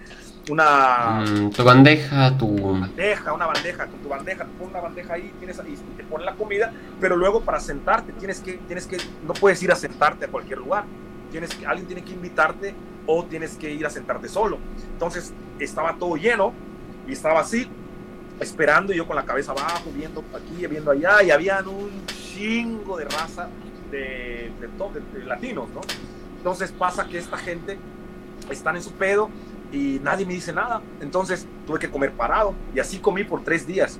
Una... 0.49 1.23
Mm, 1.27 1.51
tu 1.51 1.63
bandeja, 1.63 2.37
tu... 2.37 2.79
Bandeja, 2.79 3.33
una 3.33 3.45
bandeja, 3.45 3.87
con 3.87 3.99
tu 3.99 4.09
bandeja, 4.09 4.45
te 4.45 4.63
una 4.63 4.81
bandeja 4.81 5.13
ahí, 5.13 5.31
tienes 5.37 5.59
ahí, 5.59 5.77
te 5.95 6.03
ponen 6.03 6.25
la 6.25 6.35
comida, 6.35 6.71
pero 6.99 7.15
luego 7.15 7.41
para 7.41 7.59
sentarte 7.59 8.13
tienes 8.13 8.39
que, 8.39 8.53
tienes 8.67 8.87
que, 8.87 8.97
no 9.25 9.33
puedes 9.33 9.61
ir 9.61 9.71
a 9.71 9.75
sentarte 9.75 10.25
a 10.25 10.27
cualquier 10.29 10.59
lugar 10.59 10.85
tienes 11.29 11.53
que, 11.55 11.65
alguien 11.65 11.87
tiene 11.87 12.03
que 12.03 12.13
invitarte 12.13 12.73
o 13.05 13.23
tienes 13.25 13.55
que 13.55 13.71
ir 13.71 13.85
a 13.85 13.89
sentarte 13.89 14.27
solo. 14.27 14.57
Entonces 14.91 15.33
estaba 15.59 15.95
todo 15.97 16.15
lleno 16.15 16.53
y 17.07 17.13
estaba 17.13 17.41
así, 17.41 17.67
esperando 18.39 18.93
yo 18.93 19.07
con 19.07 19.15
la 19.15 19.25
cabeza 19.25 19.51
abajo, 19.51 19.89
viendo 19.93 20.23
aquí, 20.35 20.65
viendo 20.67 20.91
allá, 20.91 21.23
y 21.23 21.31
habían 21.31 21.67
un 21.67 22.05
chingo 22.05 22.97
de 22.97 23.05
raza 23.05 23.49
de, 23.91 24.51
de, 24.59 25.19
de, 25.19 25.25
latinos, 25.25 25.69
¿no? 25.69 25.81
Entonces 26.37 26.71
pasa 26.71 27.07
que 27.07 27.17
esta 27.17 27.37
gente 27.37 27.77
están 28.49 28.75
en 28.75 28.83
su 28.83 28.91
pedo 28.93 29.29
y 29.71 29.99
nadie 30.03 30.25
me 30.25 30.33
dice 30.33 30.53
nada. 30.53 30.81
Entonces 31.01 31.47
tuve 31.67 31.79
que 31.79 31.89
comer 31.89 32.11
parado 32.11 32.53
y 32.73 32.79
así 32.79 32.99
comí 32.99 33.23
por 33.23 33.43
tres 33.43 33.67
días. 33.67 33.99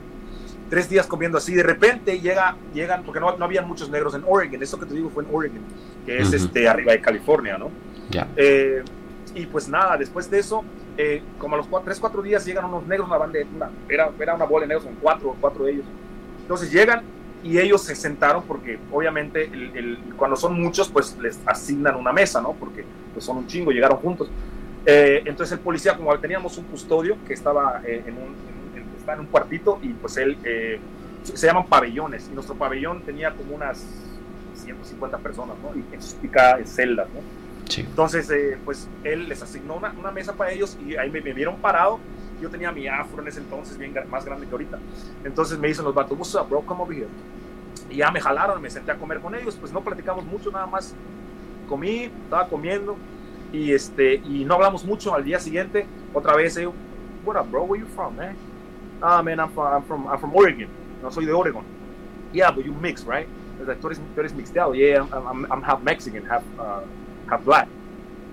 Tres 0.69 0.89
días 0.89 1.07
comiendo 1.07 1.37
así. 1.37 1.53
De 1.53 1.63
repente 1.63 2.19
llega, 2.19 2.55
llegan, 2.73 3.03
porque 3.03 3.19
no, 3.19 3.35
no 3.35 3.45
había 3.45 3.61
muchos 3.61 3.89
negros 3.89 4.13
en 4.13 4.23
Oregon. 4.27 4.61
Eso 4.61 4.79
que 4.79 4.85
te 4.85 4.93
digo 4.93 5.09
fue 5.09 5.23
en 5.23 5.29
Oregon 5.33 5.61
que 6.05 6.19
es 6.19 6.33
este, 6.33 6.67
arriba 6.67 6.91
de 6.93 7.01
California, 7.01 7.57
¿no? 7.57 7.69
Ya. 8.09 8.27
Eh, 8.35 8.83
y 9.35 9.45
pues 9.45 9.69
nada, 9.69 9.97
después 9.97 10.29
de 10.29 10.39
eso, 10.39 10.63
eh, 10.97 11.21
como 11.37 11.55
a 11.55 11.57
los 11.57 11.67
3, 11.69 11.99
4 11.99 12.21
días 12.21 12.45
llegan 12.45 12.65
unos 12.65 12.85
negros, 12.87 13.07
una 13.07 13.17
banda, 13.17 13.39
una, 13.55 13.69
era, 13.87 14.11
era 14.19 14.35
una 14.35 14.45
bola 14.45 14.63
de 14.63 14.69
negros, 14.69 14.85
son 14.85 14.95
cuatro, 15.01 15.35
cuatro 15.39 15.65
de 15.65 15.73
ellos. 15.73 15.85
Entonces 16.41 16.71
llegan 16.71 17.03
y 17.43 17.57
ellos 17.59 17.81
se 17.83 17.95
sentaron 17.95 18.43
porque 18.43 18.79
obviamente 18.91 19.45
el, 19.45 19.97
cuando 20.17 20.35
son 20.35 20.59
muchos 20.59 20.89
pues 20.89 21.17
les 21.19 21.39
asignan 21.45 21.95
una 21.95 22.11
mesa, 22.11 22.41
¿no? 22.41 22.53
Porque 22.53 22.83
pues 23.13 23.25
son 23.25 23.37
un 23.37 23.47
chingo, 23.47 23.71
llegaron 23.71 23.97
juntos. 23.97 24.29
Eh, 24.85 25.23
entonces 25.25 25.53
el 25.53 25.59
policía, 25.59 25.95
como 25.95 26.17
teníamos 26.19 26.57
un 26.57 26.65
custodio 26.65 27.17
que 27.27 27.33
estaba 27.33 27.81
en, 27.85 28.13
un, 28.15 28.35
en, 28.75 29.13
en 29.13 29.19
un 29.19 29.25
cuartito 29.27 29.79
y 29.81 29.89
pues 29.89 30.17
él, 30.17 30.37
se 31.23 31.47
llaman 31.47 31.65
pabellones 31.67 32.27
y 32.31 32.33
nuestro 32.33 32.55
pabellón 32.55 33.01
tenía 33.01 33.31
como 33.31 33.55
unas 33.55 33.85
150 34.55 35.17
personas, 35.19 35.55
¿no? 35.61 35.75
Y 35.75 35.83
en 35.93 36.29
cada 36.29 36.63
celdas, 36.65 37.07
¿no? 37.09 37.21
Sí. 37.69 37.81
Entonces, 37.81 38.29
eh, 38.31 38.57
pues 38.65 38.87
él 39.03 39.29
les 39.29 39.41
asignó 39.41 39.75
una, 39.75 39.93
una, 39.97 40.11
mesa 40.11 40.33
para 40.33 40.51
ellos 40.51 40.77
y 40.85 40.95
ahí 40.95 41.11
me, 41.11 41.21
vieron 41.21 41.57
parado. 41.57 41.99
Yo 42.41 42.49
tenía 42.49 42.71
mi 42.71 42.87
afro 42.87 43.21
en 43.21 43.27
ese 43.27 43.39
entonces, 43.39 43.77
bien 43.77 43.93
más 44.09 44.25
grande 44.25 44.45
que 44.45 44.51
ahorita. 44.51 44.79
Entonces 45.23 45.59
me 45.59 45.67
dicen 45.67 45.85
los 45.85 45.93
vatos, 45.93 46.17
what's 46.17 46.49
bro, 46.49 46.61
come 46.61 46.81
over 46.81 46.95
here. 46.95 47.07
Y 47.89 47.97
ya 47.97 48.11
me 48.11 48.21
jalaron, 48.21 48.61
me 48.61 48.69
senté 48.69 48.91
a 48.91 48.95
comer 48.95 49.19
con 49.19 49.35
ellos. 49.35 49.55
Pues 49.55 49.71
no 49.71 49.81
platicamos 49.81 50.25
mucho, 50.25 50.51
nada 50.51 50.65
más 50.65 50.95
comí, 51.67 52.11
estaba 52.23 52.47
comiendo 52.47 52.97
y, 53.51 53.71
este, 53.73 54.15
y 54.15 54.45
no 54.45 54.55
hablamos 54.55 54.85
mucho. 54.85 55.13
Al 55.13 55.23
día 55.23 55.39
siguiente, 55.39 55.85
otra 56.13 56.35
vez, 56.35 56.55
yo, 56.55 56.73
what 57.25 57.39
up, 57.39 57.49
bro, 57.49 57.63
where 57.63 57.81
you 57.81 57.87
from, 57.95 58.15
man? 58.15 58.35
Ah, 59.01 59.21
man, 59.21 59.39
I'm 59.39 59.49
from, 59.51 59.73
I'm 59.73 59.83
from, 59.83 60.07
I'm 60.07 60.19
from 60.19 60.35
Oregon. 60.35 60.67
No 61.01 61.09
soy 61.11 61.25
de 61.25 61.31
Oregon. 61.31 61.63
Yeah, 62.33 62.51
but 62.51 62.65
you 62.65 62.73
mix, 62.73 63.05
right? 63.05 63.27
tú 63.81 63.87
eres, 63.87 63.99
tú 64.15 64.19
eres 64.21 64.33
mixteado, 64.33 64.73
yeah, 64.73 65.05
I'm, 65.11 65.45
I'm, 65.51 65.61
half 65.61 65.81
Mexican, 65.83 66.25
half, 66.25 66.43
uh, 66.57 66.81
half 67.29 67.43
black. 67.43 67.67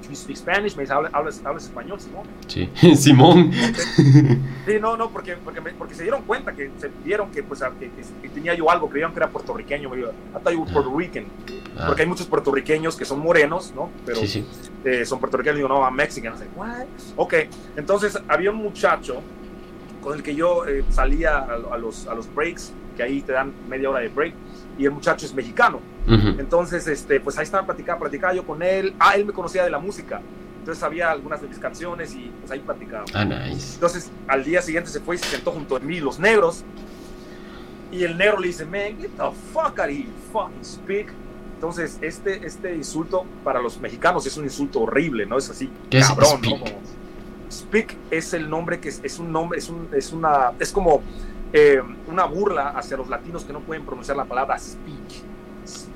You 0.09 0.15
speak 0.15 0.37
Spanish? 0.37 0.77
Me 0.77 0.83
dice, 0.83 0.93
¿hablas, 0.95 1.43
hablas 1.45 1.65
español, 1.65 2.01
Simón? 2.01 2.27
Sí, 2.47 2.71
Simón. 2.97 3.51
Sí, 3.53 4.79
no, 4.81 4.97
no, 4.97 5.11
porque, 5.11 5.37
porque, 5.37 5.61
porque, 5.61 5.95
se 5.95 6.03
dieron 6.03 6.23
cuenta 6.23 6.53
que 6.53 6.71
se 6.79 6.91
vieron 7.05 7.31
que, 7.31 7.43
pues, 7.43 7.61
que, 7.79 7.91
que, 8.23 8.29
tenía 8.29 8.55
yo 8.55 8.71
algo, 8.71 8.89
creían 8.89 9.13
que 9.13 9.19
era 9.19 9.29
puertorriqueño. 9.29 9.91
Me 9.91 9.97
dijo, 9.97 10.11
you 10.53 10.61
were 10.61 10.73
Puerto 10.73 10.97
Rican. 10.97 11.25
Ah. 11.77 11.85
Porque 11.89 12.03
hay 12.03 12.09
muchos 12.09 12.27
puertorriqueños 12.27 12.97
que 12.97 13.05
son 13.05 13.21
morenos, 13.21 13.73
¿no? 13.75 13.91
Pero 14.05 14.19
sí, 14.19 14.29
sí. 14.29 14.47
Eh, 14.85 15.05
son 15.05 15.19
puertorriqueños. 15.19 15.57
Digo, 15.57 15.69
no, 15.69 15.83
I'm 15.83 15.95
Mexican. 15.95 16.35
I 16.35 16.59
what? 16.59 16.87
Ok, 17.17 17.35
entonces 17.77 18.19
había 18.29 18.51
un 18.51 18.59
muchacho 18.59 19.23
con 20.01 20.17
el 20.17 20.23
que 20.23 20.35
yo 20.35 20.67
eh, 20.67 20.85
salía 20.91 21.39
a, 21.39 21.55
a, 21.73 21.79
los, 21.79 22.07
a 22.07 22.15
los 22.15 22.33
breaks, 22.33 22.73
que 22.97 23.03
ahí 23.03 23.23
te 23.23 23.33
dan 23.33 23.53
media 23.69 23.91
hora 23.91 24.01
de 24.01 24.09
break 24.09 24.35
y 24.79 24.85
el 24.85 24.93
muchacho 24.93 25.27
es 25.27 25.35
mexicano. 25.35 25.81
Entonces, 26.09 26.87
este, 26.87 27.21
pues 27.21 27.37
ahí 27.39 27.45
estaba 27.45 27.67
platicando, 27.67 28.01
platicaba 28.01 28.33
yo 28.35 28.45
con 28.47 28.63
él. 28.63 28.95
Ah, 28.99 29.15
él 29.17 29.25
me 29.25 29.33
conocía 29.33 29.65
de 29.65 29.71
la 29.71 29.79
música. 29.79 30.21
Entonces 30.61 30.81
sabía 30.81 31.11
algunas 31.11 31.41
de 31.41 31.49
mis 31.49 31.59
canciones 31.59 32.15
y 32.15 32.31
pues 32.41 32.51
ahí 32.51 32.61
platicaba. 32.61 33.05
Ah, 33.15 33.25
nice. 33.25 33.75
Entonces, 33.75 34.11
al 34.27 34.45
día 34.45 34.61
siguiente 34.63 34.91
se 34.91 35.01
fue 35.01 35.17
y 35.17 35.19
se 35.19 35.27
sentó 35.27 35.53
junto 35.53 35.77
a 35.77 35.81
mí, 35.81 36.01
los 36.01 36.19
negros. 36.19 36.65
Y 37.93 38.03
el 38.03 38.19
negro 38.19 38.39
le 38.41 38.49
dice, 38.49 38.65
man, 38.65 38.99
get 39.01 39.11
the 39.17 39.31
fuck 39.53 39.79
out 39.79 39.81
of 39.81 39.91
here, 39.91 40.09
fucking 40.33 40.65
speak. 40.65 41.13
Entonces, 41.55 41.99
este, 42.03 42.45
este 42.47 42.75
insulto 42.75 43.25
para 43.45 43.61
los 43.63 43.81
mexicanos 43.81 44.27
es 44.27 44.37
un 44.37 44.45
insulto 44.45 44.81
horrible, 44.81 45.25
¿no? 45.25 45.39
Es 45.39 45.49
así, 45.49 45.71
¿Qué 45.89 45.99
es 45.99 46.09
cabrón, 46.09 46.39
speak? 46.39 46.53
¿no? 46.59 46.65
Como- 46.65 46.81
speak 47.51 47.97
es 48.11 48.35
el 48.35 48.51
nombre 48.51 48.81
que 48.81 48.89
es, 48.89 49.01
es 49.05 49.19
un 49.21 49.33
nombre, 49.33 49.59
es, 49.61 49.69
un, 49.69 49.89
es 49.97 50.13
una, 50.13 50.53
es 50.59 50.73
como 50.73 51.01
eh, 51.53 51.81
una 52.09 52.25
burla 52.25 52.71
hacia 52.71 52.97
los 52.97 53.09
latinos 53.09 53.45
que 53.45 53.53
no 53.53 53.61
pueden 53.61 53.85
pronunciar 53.87 54.17
la 54.17 54.25
palabra 54.25 54.59
speak. 54.59 55.23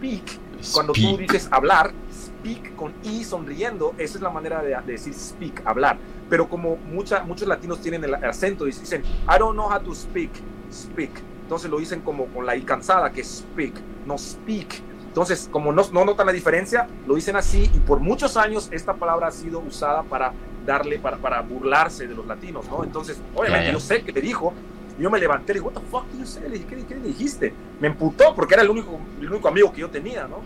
Speak, 0.01 0.39
cuando 0.73 0.93
tú 0.95 1.01
Speak. 1.01 1.19
dices 1.21 1.49
hablar, 1.53 1.93
speak 2.13 2.75
con 2.75 2.93
i 3.03 3.23
sonriendo, 3.23 3.95
esa 3.99 4.17
es 4.19 4.23
la 4.23 4.31
manera 4.31 4.63
de, 4.63 4.71
de 4.71 4.93
decir 4.93 5.13
speak, 5.15 5.63
hablar. 5.67 5.99
Pero 6.29 6.49
como 6.49 6.77
mucha, 6.77 7.23
muchos 7.25 7.47
latinos 7.47 7.81
tienen 7.81 8.03
el 8.05 8.15
acento 8.15 8.67
y 8.67 8.71
dicen, 8.73 9.03
I 9.29 9.39
don't 9.39 9.55
know 9.55 9.71
how 9.71 9.81
to 9.81 9.95
speak, 9.95 10.31
speak. 10.73 11.11
Entonces 11.43 11.71
lo 11.71 11.79
dicen 11.79 12.01
como 12.01 12.27
con 12.27 12.47
la 12.47 12.57
i 12.57 12.63
cansada, 12.63 13.11
que 13.13 13.23
speak, 13.25 13.75
no 14.07 14.17
speak. 14.17 14.83
Entonces, 15.09 15.49
como 15.51 15.73
no, 15.73 15.83
no 15.93 16.05
notan 16.05 16.25
la 16.27 16.33
diferencia, 16.33 16.87
lo 17.07 17.17
dicen 17.17 17.35
así 17.37 17.69
y 17.75 17.79
por 17.81 17.99
muchos 17.99 18.37
años 18.37 18.69
esta 18.71 18.95
palabra 18.95 19.27
ha 19.27 19.33
sido 19.33 19.59
usada 19.59 20.05
para 20.05 20.33
darle, 20.65 20.99
para, 21.01 21.17
para 21.17 21.41
burlarse 21.43 22.07
de 22.07 22.15
los 22.15 22.25
latinos, 22.27 22.65
¿no? 22.71 22.85
Entonces, 22.85 23.21
obviamente 23.35 23.67
Ya, 23.67 23.73
ya. 23.73 23.73
yo 23.73 23.81
sé 23.81 24.03
que 24.03 24.13
le 24.13 24.21
dijo, 24.21 24.55
y 25.01 25.03
yo 25.03 25.11
me 25.11 25.19
levanté 25.19 25.53
y 25.53 25.55
le 25.55 25.61
dije, 25.61 25.73
what 25.73 25.81
the 25.81 25.89
fuck 25.89 26.05
you 26.19 26.27
say? 26.27 26.43
Le 26.43 26.59
dije, 26.59 26.67
¿qué, 26.67 26.85
qué 26.85 26.95
le 26.95 27.09
dijiste? 27.09 27.55
Me 27.81 27.89
emputó 27.89 28.35
porque 28.35 28.53
era 28.53 28.63
el 28.63 28.69
único, 28.69 29.01
el 29.19 29.31
único 29.31 29.49
amigo 29.49 29.73
que 29.73 29.81
yo 29.81 29.89
tenía, 29.89 30.29
¿no? 30.29 30.41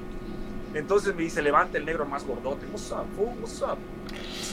Entonces 0.72 1.12
me 1.12 1.22
dice, 1.22 1.42
levanta 1.42 1.76
el 1.76 1.84
negro 1.84 2.06
más 2.06 2.24
gordote, 2.24 2.64
what's 2.66 2.92
up, 2.92 3.04
fool, 3.16 3.36
what's 3.40 3.60
up? 3.62 3.78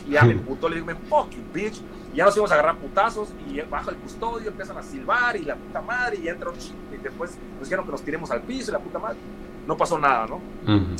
Y 0.07 0.13
ya 0.13 0.23
me 0.23 0.31
emputó, 0.31 0.69
le 0.69 0.81
man, 0.81 0.97
fuck 1.07 1.29
you, 1.29 1.43
bitch. 1.53 1.83
Y 2.13 2.17
ya 2.17 2.25
nos 2.25 2.35
íbamos 2.35 2.49
a 2.49 2.55
agarrar 2.55 2.77
putazos 2.77 3.29
y 3.47 3.61
baja 3.61 3.91
el 3.91 3.97
custodio, 3.97 4.49
empiezan 4.49 4.75
a 4.79 4.81
silbar 4.81 5.35
y 5.35 5.43
la 5.43 5.55
puta 5.55 5.81
madre 5.83 6.17
y 6.17 6.27
entra 6.27 6.49
un 6.49 6.55
y 6.57 6.97
después 6.97 7.37
nos 7.59 7.69
dijeron 7.69 7.85
que 7.85 7.91
nos 7.91 8.01
tiremos 8.01 8.31
al 8.31 8.41
piso 8.41 8.71
y 8.71 8.73
la 8.73 8.79
puta 8.79 8.97
madre. 8.97 9.19
No 9.67 9.77
pasó 9.77 9.99
nada, 9.99 10.25
¿no? 10.25 10.41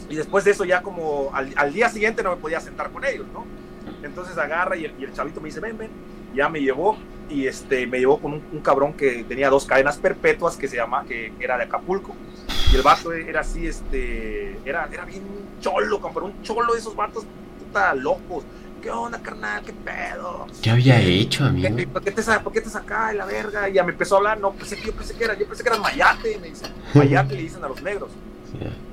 Y 0.10 0.16
después 0.16 0.46
de 0.46 0.52
eso 0.52 0.64
ya 0.64 0.84
como 0.84 1.32
al, 1.34 1.52
al 1.56 1.74
día 1.74 1.90
siguiente 1.90 2.22
no 2.22 2.36
me 2.36 2.38
podía 2.38 2.60
sentar 2.60 2.92
con 2.92 3.04
ellos, 3.04 3.26
¿no? 3.34 3.46
Entonces 4.04 4.38
agarra 4.38 4.78
y 4.78 4.86
el, 4.86 4.94
y 5.00 5.06
el 5.06 5.14
chavito 5.14 5.42
me 5.42 5.48
dice, 5.48 5.60
ven, 5.60 5.76
ven, 5.76 5.90
ya 6.34 6.50
me 6.50 6.60
llevó 6.62 6.98
y 7.30 7.48
este, 7.48 7.88
me 7.88 8.00
llevó 8.00 8.20
con 8.20 8.34
un, 8.34 8.44
un 8.52 8.60
cabrón 8.62 8.94
que 8.94 9.24
tenía 9.24 9.50
dos 9.50 9.66
cadenas 9.66 9.98
perpetuas 9.98 10.58
que 10.58 10.68
se 10.68 10.76
llama, 10.78 11.06
que 11.06 11.32
era 11.40 11.58
de 11.58 11.64
Acapulco. 11.64 12.16
Y 12.72 12.76
el 12.76 12.82
vato 12.82 13.12
era 13.14 13.42
así, 13.42 13.68
este, 13.68 14.58
era, 14.66 14.88
era 14.92 15.06
bien 15.06 15.24
cholo, 15.60 16.00
pero 16.14 16.26
un 16.26 16.42
cholo 16.42 16.74
de 16.74 16.80
esos 16.80 16.96
vatos 16.96 17.26
puta 17.60 17.94
locos. 17.96 18.44
¿Qué 18.82 18.90
onda, 18.90 19.20
carnal? 19.22 19.62
¿Qué 19.64 19.74
pedo? 19.74 20.48
¿Qué 20.62 20.72
había 20.72 21.00
hecho, 21.00 21.46
amigo? 21.46 21.76
¿Qué- 21.76 21.86
¿Por 21.88 22.02
qué 22.02 22.12
te, 22.12 22.24
por 22.40 22.52
qué 22.52 22.62
te 22.62 22.70
saca 22.70 23.14
la 23.14 23.26
verga? 23.26 23.70
Y 23.70 23.74
ya 23.74 23.84
me 23.84 23.92
empezó 23.92 24.16
a 24.16 24.18
hablar, 24.18 24.40
no, 24.40 24.54
pensé 24.54 24.76
que 24.76 24.88
yo 24.88 24.94
pensé 24.94 25.14
que 25.16 25.24
era, 25.24 25.38
yo 25.38 25.46
pensé 25.46 25.62
que 25.62 25.70
eras 25.70 25.80
mayate, 25.82 26.40
me 26.40 26.48
dice. 26.50 26.66
Mayate 26.96 27.36
le 27.36 27.42
dicen 27.44 27.64
a 27.64 27.68
los 27.68 27.82
negros. 27.84 28.10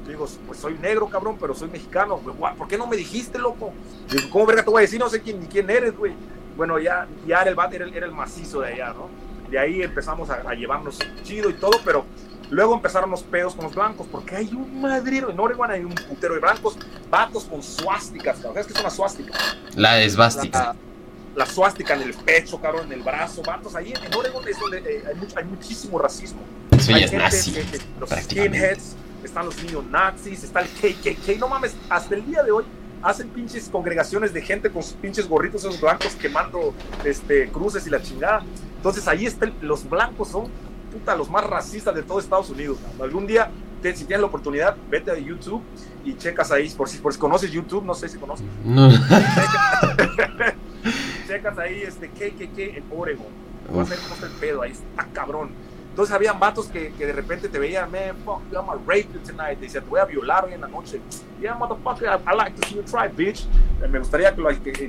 Yo 0.05 0.09
digo, 0.11 0.29
pues 0.46 0.59
soy 0.59 0.74
negro, 0.74 1.09
cabrón, 1.09 1.37
pero 1.40 1.55
soy 1.55 1.68
mexicano. 1.70 2.18
¿Por 2.18 2.68
qué 2.68 2.77
no 2.77 2.87
me 2.87 2.96
dijiste, 2.98 3.38
loco? 3.38 3.72
Digo, 4.11 4.29
¿cómo 4.31 4.44
verga 4.46 4.62
te 4.62 4.70
voy 4.70 4.79
a 4.81 4.83
decir? 4.83 5.01
No 5.01 5.09
sé 5.09 5.22
quién, 5.22 5.40
ni 5.40 5.46
quién 5.46 5.68
eres, 5.70 5.96
güey. 5.96 6.12
Bueno, 6.59 6.79
ya, 6.79 7.07
ya 7.27 7.40
era 7.40 7.49
el 7.51 7.55
bat, 7.55 7.73
era 7.73 7.87
era 7.87 8.05
el 8.05 8.12
macizo 8.12 8.61
de 8.61 8.75
allá, 8.75 8.92
¿no? 8.92 9.09
De 9.51 9.59
ahí 9.59 9.81
empezamos 9.81 10.29
a, 10.29 10.42
a 10.47 10.53
llevarnos 10.55 10.99
chido 11.23 11.49
y 11.49 11.55
todo, 11.55 11.81
pero 11.85 12.05
luego 12.51 12.75
empezaron 12.75 13.11
los 13.11 13.23
pedos 13.23 13.55
con 13.55 13.64
los 13.64 13.75
blancos, 13.75 14.07
porque 14.11 14.37
hay 14.37 14.49
un 14.53 14.81
madrero, 14.83 15.31
en 15.31 15.40
Oregon 15.40 15.71
hay 15.71 15.85
un 15.85 15.94
putero 15.94 16.35
de 16.35 16.40
blancos, 16.40 16.77
vatos 17.09 17.44
con 17.44 17.62
suásticas. 17.62 18.38
¿Sabes 18.40 18.66
qué 18.66 18.75
es 18.75 18.81
una 18.81 18.90
suástica? 18.90 19.33
La 19.75 20.03
esvástica. 20.03 20.59
La, 20.59 21.44
la 21.44 21.47
suástica 21.47 21.94
en 21.94 22.03
el 22.03 22.12
pecho, 22.14 22.61
cabrón, 22.61 22.87
en 22.87 22.92
el 22.94 23.03
brazo, 23.03 23.40
vatos. 23.42 23.75
Ahí 23.75 23.92
en 23.94 24.14
Oregon 24.14 24.47
es 24.49 24.59
donde 24.59 24.79
eh, 24.79 25.05
hay, 25.09 25.14
mucho- 25.14 25.38
hay 25.38 25.44
muchísimo 25.44 25.99
racismo. 25.99 26.40
Eso 26.73 26.90
ya 26.90 26.97
Hay 26.97 27.05
es 27.05 27.11
gente 27.11 27.25
nazi. 27.25 27.53
que- 27.53 27.62
que- 27.62 27.81
los 28.01 28.11
skinheads, 28.11 28.97
están 29.25 29.47
los 29.47 29.62
neonazis, 29.62 30.44
está 30.44 30.61
el 30.61 30.68
KKK. 30.68 31.38
No 31.38 31.49
mames, 31.49 31.75
hasta 31.88 32.14
el 32.16 32.27
día 32.27 32.42
de 32.42 32.51
hoy 32.51 32.64
hacen 33.02 33.28
pinches 33.28 33.68
congregaciones 33.68 34.32
de 34.32 34.42
gente 34.42 34.70
con 34.70 34.82
sus 34.82 34.94
pinches 34.94 35.28
gorritos 35.28 35.64
esos 35.64 35.80
blancos 35.80 36.14
quemando 36.20 36.74
este, 37.04 37.48
cruces 37.50 37.87
y 37.87 37.90
la 37.90 38.02
chingada. 38.02 38.42
Entonces 38.76 39.06
ahí 39.08 39.26
está, 39.26 39.46
el- 39.46 39.54
los 39.62 39.88
blancos 39.88 40.28
son 40.28 40.46
puta, 40.92 41.14
los 41.16 41.30
más 41.30 41.44
racistas 41.44 41.94
de 41.94 42.02
todo 42.02 42.18
Estados 42.18 42.50
Unidos. 42.50 42.78
cabrón. 42.82 43.02
Algún 43.02 43.26
día, 43.26 43.50
te- 43.82 43.94
si 43.94 44.04
tienes 44.04 44.20
la 44.22 44.26
oportunidad, 44.26 44.76
vete 44.90 45.11
a 45.11 45.18
YouTube 45.18 45.62
y 46.04 46.16
checas 46.16 46.50
ahí, 46.50 46.68
por 46.70 46.88
si, 46.88 46.98
por 46.98 47.12
si 47.12 47.18
conoces 47.18 47.50
YouTube, 47.52 47.84
no 47.84 47.94
sé 47.94 48.08
si 48.08 48.18
conoces, 48.18 48.46
No. 48.64 48.88
checas 51.26 51.58
ahí 51.58 51.82
este 51.82 52.08
KKK 52.08 52.58
en 52.78 52.84
Oregon. 52.96 53.26
Uf. 53.70 53.87
a 53.87 53.90
ver 53.90 53.98
cómo 53.98 54.14
está 54.14 54.26
el 54.26 54.32
pedo, 54.32 54.62
ahí 54.62 54.72
está 54.72 55.06
cabrón. 55.12 55.50
Entonces 55.98 56.14
habían 56.14 56.38
vatos 56.38 56.66
que, 56.68 56.92
que 56.92 57.06
de 57.06 57.12
repente 57.12 57.48
te 57.48 57.58
veían, 57.58 57.90
man, 57.90 58.14
fuck, 58.24 58.40
I'm 58.52 58.64
gonna 58.66 58.80
rape 58.87 59.08
you 59.12 59.18
tonight. 59.26 59.58
Te 59.58 59.64
decían, 59.64 59.82
te 59.82 59.90
voy 59.90 59.98
a 59.98 60.04
violar 60.04 60.44
hoy 60.44 60.52
en 60.52 60.61
la 60.61 60.68
noche. 60.68 61.00
Yeah, 61.40 61.56
motherfucker, 61.56 62.06
I, 62.06 62.32
I 62.32 62.37
like 62.37 62.52
to 62.61 62.68
see 62.68 62.76
you 62.76 62.82
try, 62.84 63.08
bitch. 63.12 63.46
Eh, 63.82 63.88
Me 63.90 63.98
gustaría 63.98 64.32
que 64.32 64.40
lo, 64.40 64.48
que, 64.50 64.61
que- 64.61 64.72
Que 64.72 64.80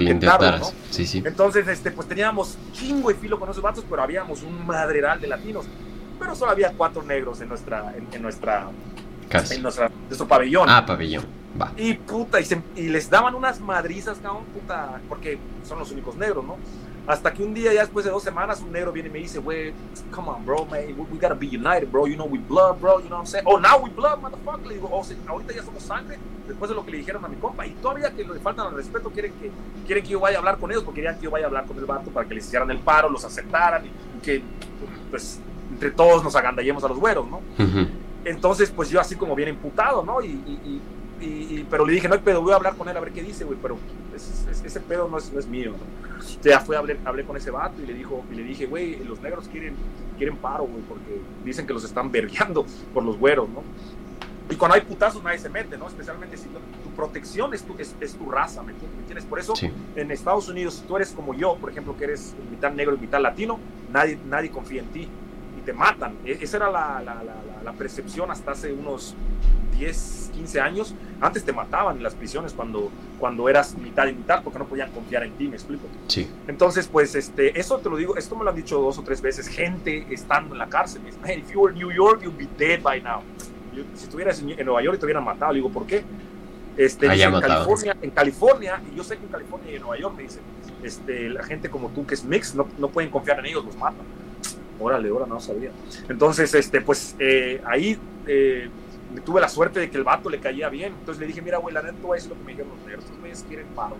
le 0.00 0.10
intentarlo, 0.10 0.10
intentaras. 0.10 0.60
¿no? 0.62 0.66
Sí, 0.90 1.06
sí. 1.06 1.22
Entonces, 1.24 1.68
este, 1.68 1.92
pues 1.92 2.08
teníamos 2.08 2.58
chingo 2.72 3.08
y 3.12 3.14
filo 3.14 3.38
con 3.38 3.48
esos 3.48 3.62
vatos, 3.62 3.84
pero 3.88 4.02
habíamos 4.02 4.42
un 4.42 4.66
madreral 4.66 5.20
de 5.20 5.28
latinos. 5.28 5.64
Pero 6.18 6.34
solo 6.34 6.50
había 6.50 6.72
cuatro 6.76 7.04
negros 7.04 7.40
en 7.40 7.50
nuestra, 7.50 7.94
en, 7.96 8.08
en 8.12 8.20
nuestra, 8.20 8.66
Casi. 9.28 9.54
en 9.54 9.62
nuestra, 9.62 9.88
nuestro 10.08 10.26
pabellón. 10.26 10.68
Ah, 10.68 10.84
pabellón. 10.84 11.24
Va. 11.60 11.70
Y 11.76 11.94
puta, 11.94 12.40
y, 12.40 12.44
se- 12.44 12.60
y 12.74 12.88
les 12.88 13.08
daban 13.08 13.36
unas 13.36 13.60
madrizas, 13.60 14.18
cabrón, 14.20 14.42
puta, 14.52 15.00
porque 15.08 15.38
son 15.64 15.78
los 15.78 15.92
únicos 15.92 16.16
negros, 16.16 16.44
¿no? 16.44 16.56
Hasta 17.08 17.32
que 17.32 17.42
un 17.42 17.54
día, 17.54 17.72
ya 17.72 17.80
después 17.80 18.04
de 18.04 18.10
dos 18.10 18.22
semanas, 18.22 18.60
un 18.60 18.70
negro 18.70 18.92
viene 18.92 19.08
y 19.08 19.12
me 19.12 19.18
dice, 19.20 19.38
güey, 19.38 19.72
come 20.14 20.28
on, 20.28 20.44
bro, 20.44 20.66
man, 20.66 20.82
we, 20.88 21.06
we 21.10 21.18
gotta 21.18 21.32
be 21.34 21.46
united, 21.46 21.90
bro, 21.90 22.06
you 22.06 22.16
know, 22.16 22.26
we 22.26 22.38
blood, 22.38 22.78
bro, 22.78 22.98
you 23.00 23.06
know 23.06 23.16
what 23.16 23.20
I'm 23.20 23.26
saying? 23.26 23.46
Oh, 23.46 23.58
now 23.58 23.78
we 23.82 23.88
blood, 23.88 24.20
motherfucker. 24.20 24.66
Le 24.66 24.74
digo, 24.74 24.90
oh, 24.92 25.02
sí, 25.02 25.16
ahorita 25.26 25.54
ya 25.54 25.62
somos 25.62 25.82
sangre, 25.82 26.18
después 26.46 26.68
de 26.68 26.74
lo 26.74 26.84
que 26.84 26.90
le 26.90 26.98
dijeron 26.98 27.24
a 27.24 27.28
mi 27.28 27.36
compa. 27.36 27.66
Y 27.66 27.70
todavía 27.80 28.10
que 28.14 28.24
le 28.24 28.38
faltan 28.40 28.66
al 28.66 28.74
respeto, 28.74 29.08
quieren 29.08 29.32
que, 29.40 29.50
quieren 29.86 30.04
que 30.04 30.10
yo 30.10 30.20
vaya 30.20 30.36
a 30.36 30.40
hablar 30.40 30.58
con 30.58 30.70
ellos, 30.70 30.84
porque 30.84 31.00
querían 31.00 31.16
que 31.16 31.22
yo 31.24 31.30
vaya 31.30 31.46
a 31.46 31.48
hablar 31.48 31.64
con 31.64 31.78
el 31.78 31.86
vato 31.86 32.10
para 32.10 32.28
que 32.28 32.34
les 32.34 32.46
hicieran 32.46 32.70
el 32.70 32.78
paro, 32.80 33.08
los 33.08 33.24
aceptaran 33.24 33.86
y, 33.86 33.90
que, 34.22 34.42
pues, 35.10 35.40
entre 35.72 35.90
todos 35.92 36.22
nos 36.22 36.36
agandallemos 36.36 36.84
a 36.84 36.88
los 36.88 36.98
güeros, 36.98 37.26
¿no? 37.26 37.38
Ujú. 37.58 37.88
Entonces, 38.26 38.70
pues 38.70 38.90
yo 38.90 39.00
así 39.00 39.16
como 39.16 39.34
bien 39.34 39.48
emputado, 39.48 40.04
¿no? 40.04 40.20
Y, 40.20 40.26
y- 40.26 40.60
y- 40.64 40.82
y- 41.20 41.24
y- 41.60 41.66
pero 41.70 41.84
le 41.86 41.92
dije, 41.92 42.08
no 42.08 42.14
hay 42.14 42.20
pedo, 42.20 42.42
voy 42.42 42.52
a 42.52 42.56
hablar 42.56 42.76
con 42.76 42.88
él 42.88 42.96
a 42.96 43.00
ver 43.00 43.12
qué 43.12 43.22
dice, 43.22 43.44
güey, 43.44 43.58
pero 43.60 43.76
es- 44.14 44.46
es- 44.50 44.64
ese 44.64 44.80
pedo 44.80 45.08
no 45.08 45.18
es, 45.18 45.32
no 45.32 45.38
es 45.40 45.46
mío, 45.46 45.72
¿no? 45.72 46.18
O 46.18 46.42
sea, 46.42 46.60
fui 46.60 46.76
a 46.76 46.80
hablé, 46.80 46.98
hablé 47.04 47.24
con 47.24 47.36
ese 47.36 47.50
vato 47.50 47.80
y 47.82 47.86
le, 47.86 47.94
dijo, 47.94 48.24
y 48.30 48.34
le 48.34 48.42
dije, 48.42 48.66
güey, 48.66 49.02
los 49.04 49.20
negros 49.20 49.48
quieren, 49.48 49.74
quieren 50.16 50.36
paro, 50.36 50.64
güey, 50.64 50.82
porque 50.88 51.20
dicen 51.44 51.66
que 51.66 51.72
los 51.72 51.84
están 51.84 52.10
vergueando 52.10 52.64
por 52.92 53.04
los 53.04 53.16
güeros, 53.18 53.48
¿no? 53.48 53.62
Y 54.50 54.56
cuando 54.56 54.76
hay 54.76 54.80
putazos 54.80 55.22
nadie 55.22 55.38
se 55.38 55.50
mete, 55.50 55.76
¿no? 55.76 55.86
Especialmente 55.88 56.36
si 56.38 56.44
tu, 56.48 56.58
tu 56.82 56.90
protección 56.96 57.52
es 57.52 57.62
tu, 57.62 57.74
es, 57.78 57.94
es 58.00 58.14
tu 58.14 58.30
raza, 58.30 58.62
¿me 58.62 58.72
entiendes? 58.72 59.24
Por 59.26 59.38
eso 59.38 59.54
Sí. 59.54 59.70
en 59.94 60.10
Estados 60.10 60.48
Unidos, 60.48 60.74
si 60.74 60.82
tú 60.86 60.96
eres 60.96 61.10
como 61.10 61.34
yo, 61.34 61.56
por 61.56 61.70
ejemplo, 61.70 61.94
que 61.96 62.04
eres 62.04 62.34
mitad 62.50 62.72
negro 62.72 62.94
y 62.96 62.98
mitad 62.98 63.20
latino, 63.20 63.58
nadie, 63.92 64.18
nadie 64.26 64.50
confía 64.50 64.80
en 64.82 64.88
ti 64.88 65.08
te 65.68 65.74
matan. 65.74 66.14
E- 66.24 66.38
Esa 66.40 66.56
era 66.56 66.70
la, 66.70 67.02
la- 67.04 67.14
la- 67.16 67.22
la- 67.24 67.62
la 67.62 67.72
percepción 67.74 68.30
hasta 68.30 68.52
hace 68.52 68.72
unos 68.72 69.14
10, 69.78 70.30
15 70.32 70.60
años. 70.62 70.94
Antes 71.20 71.44
te 71.44 71.52
mataban 71.52 71.98
en 71.98 72.02
las 72.02 72.14
prisiones 72.14 72.54
cuando, 72.54 72.90
cuando 73.18 73.50
eras 73.50 73.76
mitad 73.76 74.06
y 74.06 74.14
mitad 74.14 74.42
porque 74.42 74.58
no 74.60 74.64
podían 74.64 74.90
confiar 74.92 75.24
en 75.24 75.32
ti, 75.32 75.46
me 75.46 75.56
explico. 75.56 75.86
Sí. 76.06 76.26
Entonces, 76.46 76.88
pues, 76.88 77.14
este, 77.14 77.60
eso 77.60 77.76
te 77.80 77.90
lo 77.90 77.98
digo, 77.98 78.16
esto 78.16 78.34
me 78.34 78.44
lo 78.44 78.50
han 78.50 78.56
dicho 78.56 78.80
dos 78.80 78.96
o 78.96 79.02
tres 79.02 79.20
veces, 79.20 79.46
gente 79.46 80.06
estando 80.10 80.54
en 80.54 80.58
la 80.58 80.68
cárcel. 80.70 81.02
Me 81.02 81.08
dice, 81.10 81.20
"Man, 81.20 81.32
if 81.32 81.52
you 81.52 81.60
were 81.60 81.74
in 81.74 81.78
New 81.78 81.92
York, 81.94 82.22
you'd 82.22 82.38
be 82.38 82.48
dead 82.56 82.80
by 82.82 83.02
now. 83.02 83.20
Yo, 83.74 83.82
si 83.94 84.04
estuvieras 84.04 84.40
en, 84.40 84.48
en 84.58 84.64
Nueva 84.64 84.82
York, 84.82 84.98
te 84.98 85.04
hubieran 85.04 85.22
matado. 85.22 85.52
Le 85.52 85.56
digo, 85.58 85.68
¿por 85.70 85.84
qué? 85.86 86.02
Este, 86.78 87.04
en, 87.26 87.32
matado. 87.32 87.52
California, 87.66 87.96
en 88.00 88.10
California, 88.10 88.80
y 88.90 88.96
yo 88.96 89.04
sé 89.04 89.18
que 89.18 89.24
en 89.26 89.30
California 89.32 89.70
y 89.72 89.74
en 89.76 89.82
Nueva 89.82 89.98
York, 89.98 90.14
me 90.16 90.22
dice, 90.22 90.40
este, 90.82 91.28
la 91.28 91.42
gente 91.42 91.68
como 91.68 91.88
tú 91.90 92.06
que 92.06 92.14
es 92.14 92.24
mix, 92.24 92.54
no, 92.54 92.66
no 92.78 92.88
pueden 92.88 93.10
confiar 93.10 93.40
en 93.40 93.46
ellos, 93.46 93.64
los 93.66 93.76
matan. 93.76 94.06
Órale, 94.80 95.08
ahora 95.08 95.26
no 95.26 95.40
sabía. 95.40 95.70
Entonces, 96.08 96.54
este, 96.54 96.80
pues, 96.80 97.16
eh, 97.18 97.60
ahí 97.66 97.98
eh, 98.26 98.70
tuve 99.24 99.40
la 99.40 99.48
suerte 99.48 99.80
de 99.80 99.90
que 99.90 99.96
el 99.96 100.04
vato 100.04 100.28
le 100.30 100.38
caía 100.38 100.68
bien. 100.68 100.94
Entonces 100.98 101.20
le 101.20 101.26
dije, 101.26 101.42
mira, 101.42 101.58
güey, 101.58 101.74
la 101.74 101.82
neta, 101.82 101.96
a 102.08 102.14
decir 102.14 102.30
lo 102.30 102.36
que 102.36 102.44
me 102.44 102.52
dijeron 102.52 102.72
los 102.76 102.86
negros. 102.86 103.04
Estos 103.04 103.18
güeyes 103.18 103.44
quieren 103.48 103.66
paro. 103.68 103.96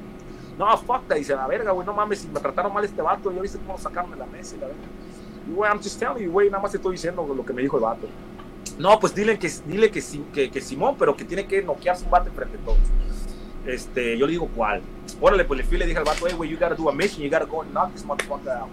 No, 0.58 0.76
fuck. 0.78 1.12
Dice, 1.14 1.34
la 1.34 1.46
verga, 1.46 1.72
güey, 1.72 1.86
no 1.86 1.92
mames, 1.92 2.20
si 2.20 2.28
me 2.28 2.40
trataron 2.40 2.72
mal 2.72 2.84
este 2.84 3.00
vato, 3.00 3.32
yo 3.32 3.40
viste 3.40 3.58
cómo 3.66 3.78
de 3.78 4.16
la 4.16 4.26
mesa 4.26 4.56
y 4.56 4.60
la 4.60 4.66
verga. 4.66 4.82
Y, 5.48 5.52
güey, 5.52 5.70
I'm 5.70 5.78
just 5.78 5.98
telling 5.98 6.24
you, 6.24 6.30
güey, 6.30 6.50
nada 6.50 6.62
más 6.62 6.72
te 6.72 6.76
estoy 6.76 6.92
diciendo 6.92 7.26
lo 7.34 7.44
que 7.44 7.52
me 7.52 7.62
dijo 7.62 7.76
el 7.76 7.82
vato. 7.84 8.06
No, 8.78 8.98
pues 9.00 9.14
dile 9.14 9.38
que, 9.38 9.50
dile 9.66 9.90
que, 9.90 10.02
que, 10.32 10.50
que 10.50 10.60
Simón, 10.60 10.96
pero 10.98 11.16
que 11.16 11.24
tiene 11.24 11.46
que 11.46 11.62
noquearse 11.62 12.04
un 12.04 12.10
vato 12.10 12.30
frente 12.32 12.56
a 12.58 12.60
todos. 12.64 12.78
Este, 13.66 14.16
yo 14.16 14.26
le 14.26 14.32
digo, 14.32 14.48
¿cuál? 14.54 14.82
Órale, 15.20 15.44
pues 15.44 15.58
le 15.58 15.64
fui 15.64 15.76
y 15.76 15.80
le 15.80 15.86
dije 15.86 15.98
al 15.98 16.04
vato, 16.04 16.26
hey, 16.26 16.34
güey, 16.36 16.50
you 16.50 16.58
gotta 16.58 16.74
do 16.74 16.88
a 16.88 16.92
mission, 16.92 17.22
you 17.22 17.30
gotta 17.30 17.44
go 17.44 17.62
and 17.62 17.72
knock 17.72 17.92
this 17.92 18.04
motherfucker 18.04 18.50
out. 18.50 18.68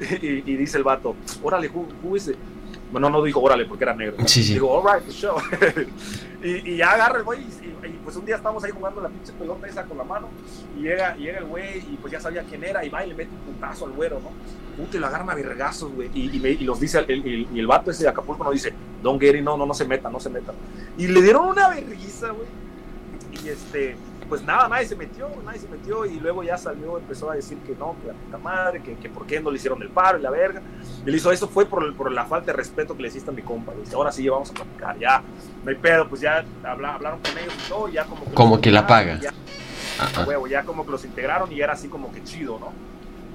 y, 0.22 0.50
y 0.50 0.56
dice 0.56 0.78
el 0.78 0.84
vato, 0.84 1.14
órale, 1.42 1.68
who, 1.68 1.86
who 2.02 2.16
is 2.16 2.28
it? 2.28 2.36
Bueno, 2.92 3.10
no 3.10 3.22
dijo 3.22 3.40
órale 3.40 3.64
porque 3.66 3.84
era 3.84 3.94
negro. 3.94 4.16
Sí, 4.26 4.42
sí. 4.42 4.54
Digo, 4.54 4.78
alright, 4.78 5.08
show. 5.10 5.36
y, 6.42 6.72
y, 6.72 6.76
ya 6.76 6.92
agarra 6.92 7.18
el 7.18 7.24
güey 7.24 7.40
y, 7.40 7.86
y, 7.86 7.90
pues 8.04 8.16
un 8.16 8.24
día 8.24 8.36
estamos 8.36 8.62
ahí 8.62 8.70
jugando 8.70 9.00
la 9.00 9.08
pinche 9.08 9.32
pelota 9.32 9.66
esa 9.66 9.84
con 9.84 9.98
la 9.98 10.04
mano 10.04 10.28
y 10.78 10.82
llega, 10.82 11.16
llega 11.16 11.38
el 11.38 11.46
güey 11.46 11.78
y 11.78 11.98
pues 12.00 12.12
ya 12.12 12.20
sabía 12.20 12.44
quién 12.44 12.62
era 12.62 12.84
y 12.84 12.88
va 12.88 13.04
y 13.04 13.08
le 13.08 13.14
mete 13.14 13.30
un 13.30 13.54
putazo 13.54 13.86
al 13.86 13.92
güero, 13.92 14.20
¿no? 14.20 14.30
Puta, 14.76 14.96
y 14.96 15.00
lo 15.00 15.06
agarran 15.06 15.30
a 15.30 15.34
vergazos, 15.34 15.92
güey. 15.92 16.10
Y, 16.14 16.36
y, 16.36 16.38
me, 16.38 16.50
y, 16.50 16.64
los 16.64 16.78
dice, 16.78 16.98
el, 17.00 17.10
el, 17.10 17.48
y 17.52 17.58
el 17.58 17.66
vato 17.66 17.90
ese 17.90 18.04
de 18.04 18.10
Acapulco 18.10 18.44
nos 18.44 18.52
dice, 18.52 18.72
don't 19.02 19.20
get 19.20 19.34
it, 19.34 19.42
no, 19.42 19.56
no, 19.56 19.66
no 19.66 19.74
se 19.74 19.84
meta, 19.84 20.08
no 20.08 20.20
se 20.20 20.30
meta. 20.30 20.52
Y 20.96 21.08
le 21.08 21.22
dieron 21.22 21.48
una 21.48 21.68
vergüenza, 21.68 22.30
güey. 22.30 22.48
Y 23.44 23.48
este, 23.48 23.96
pues 24.28 24.42
nada, 24.42 24.68
nadie 24.68 24.86
se 24.86 24.96
metió, 24.96 25.28
nadie 25.44 25.60
se 25.60 25.68
metió 25.68 26.04
y 26.04 26.18
luego 26.18 26.42
ya 26.42 26.56
salió, 26.56 26.98
empezó 26.98 27.30
a 27.30 27.34
decir 27.34 27.58
que 27.58 27.74
no, 27.74 27.96
que 28.00 28.08
la 28.08 28.14
puta 28.14 28.38
madre, 28.38 28.82
que, 28.82 28.96
que 28.96 29.08
por 29.08 29.26
qué 29.26 29.40
no 29.40 29.50
le 29.50 29.56
hicieron 29.56 29.80
el 29.82 29.88
paro 29.88 30.18
y 30.18 30.22
la 30.22 30.30
verga. 30.30 30.62
Y 31.04 31.10
le 31.10 31.16
hizo 31.16 31.30
eso 31.32 31.48
fue 31.48 31.66
por, 31.66 31.94
por 31.94 32.10
la 32.12 32.24
falta 32.24 32.46
de 32.46 32.52
respeto 32.54 32.96
que 32.96 33.02
le 33.02 33.08
hiciste 33.08 33.30
a 33.30 33.32
mi 33.32 33.42
compa. 33.42 33.72
Y 33.74 33.80
dice, 33.80 33.94
ahora 33.94 34.12
sí, 34.12 34.28
vamos 34.28 34.50
a 34.50 34.54
platicar, 34.54 34.98
ya, 34.98 35.22
no 35.64 35.70
hay 35.70 35.76
pedo, 35.76 36.08
pues 36.08 36.20
ya 36.20 36.44
habla, 36.64 36.94
hablaron 36.94 37.20
con 37.20 37.38
ellos 37.38 37.54
y 37.54 37.68
todo, 37.68 37.88
ya 37.88 38.04
como 38.04 38.24
que... 38.24 38.30
Como 38.32 38.60
que 38.60 38.70
la 38.70 38.86
paga. 38.86 39.18
Ya, 39.20 39.32
huevo, 40.26 40.46
ya 40.46 40.64
como 40.64 40.84
que 40.84 40.90
los 40.90 41.04
integraron 41.04 41.50
y 41.52 41.60
era 41.60 41.72
así 41.72 41.88
como 41.88 42.12
que 42.12 42.22
chido, 42.22 42.58
¿no? 42.58 42.72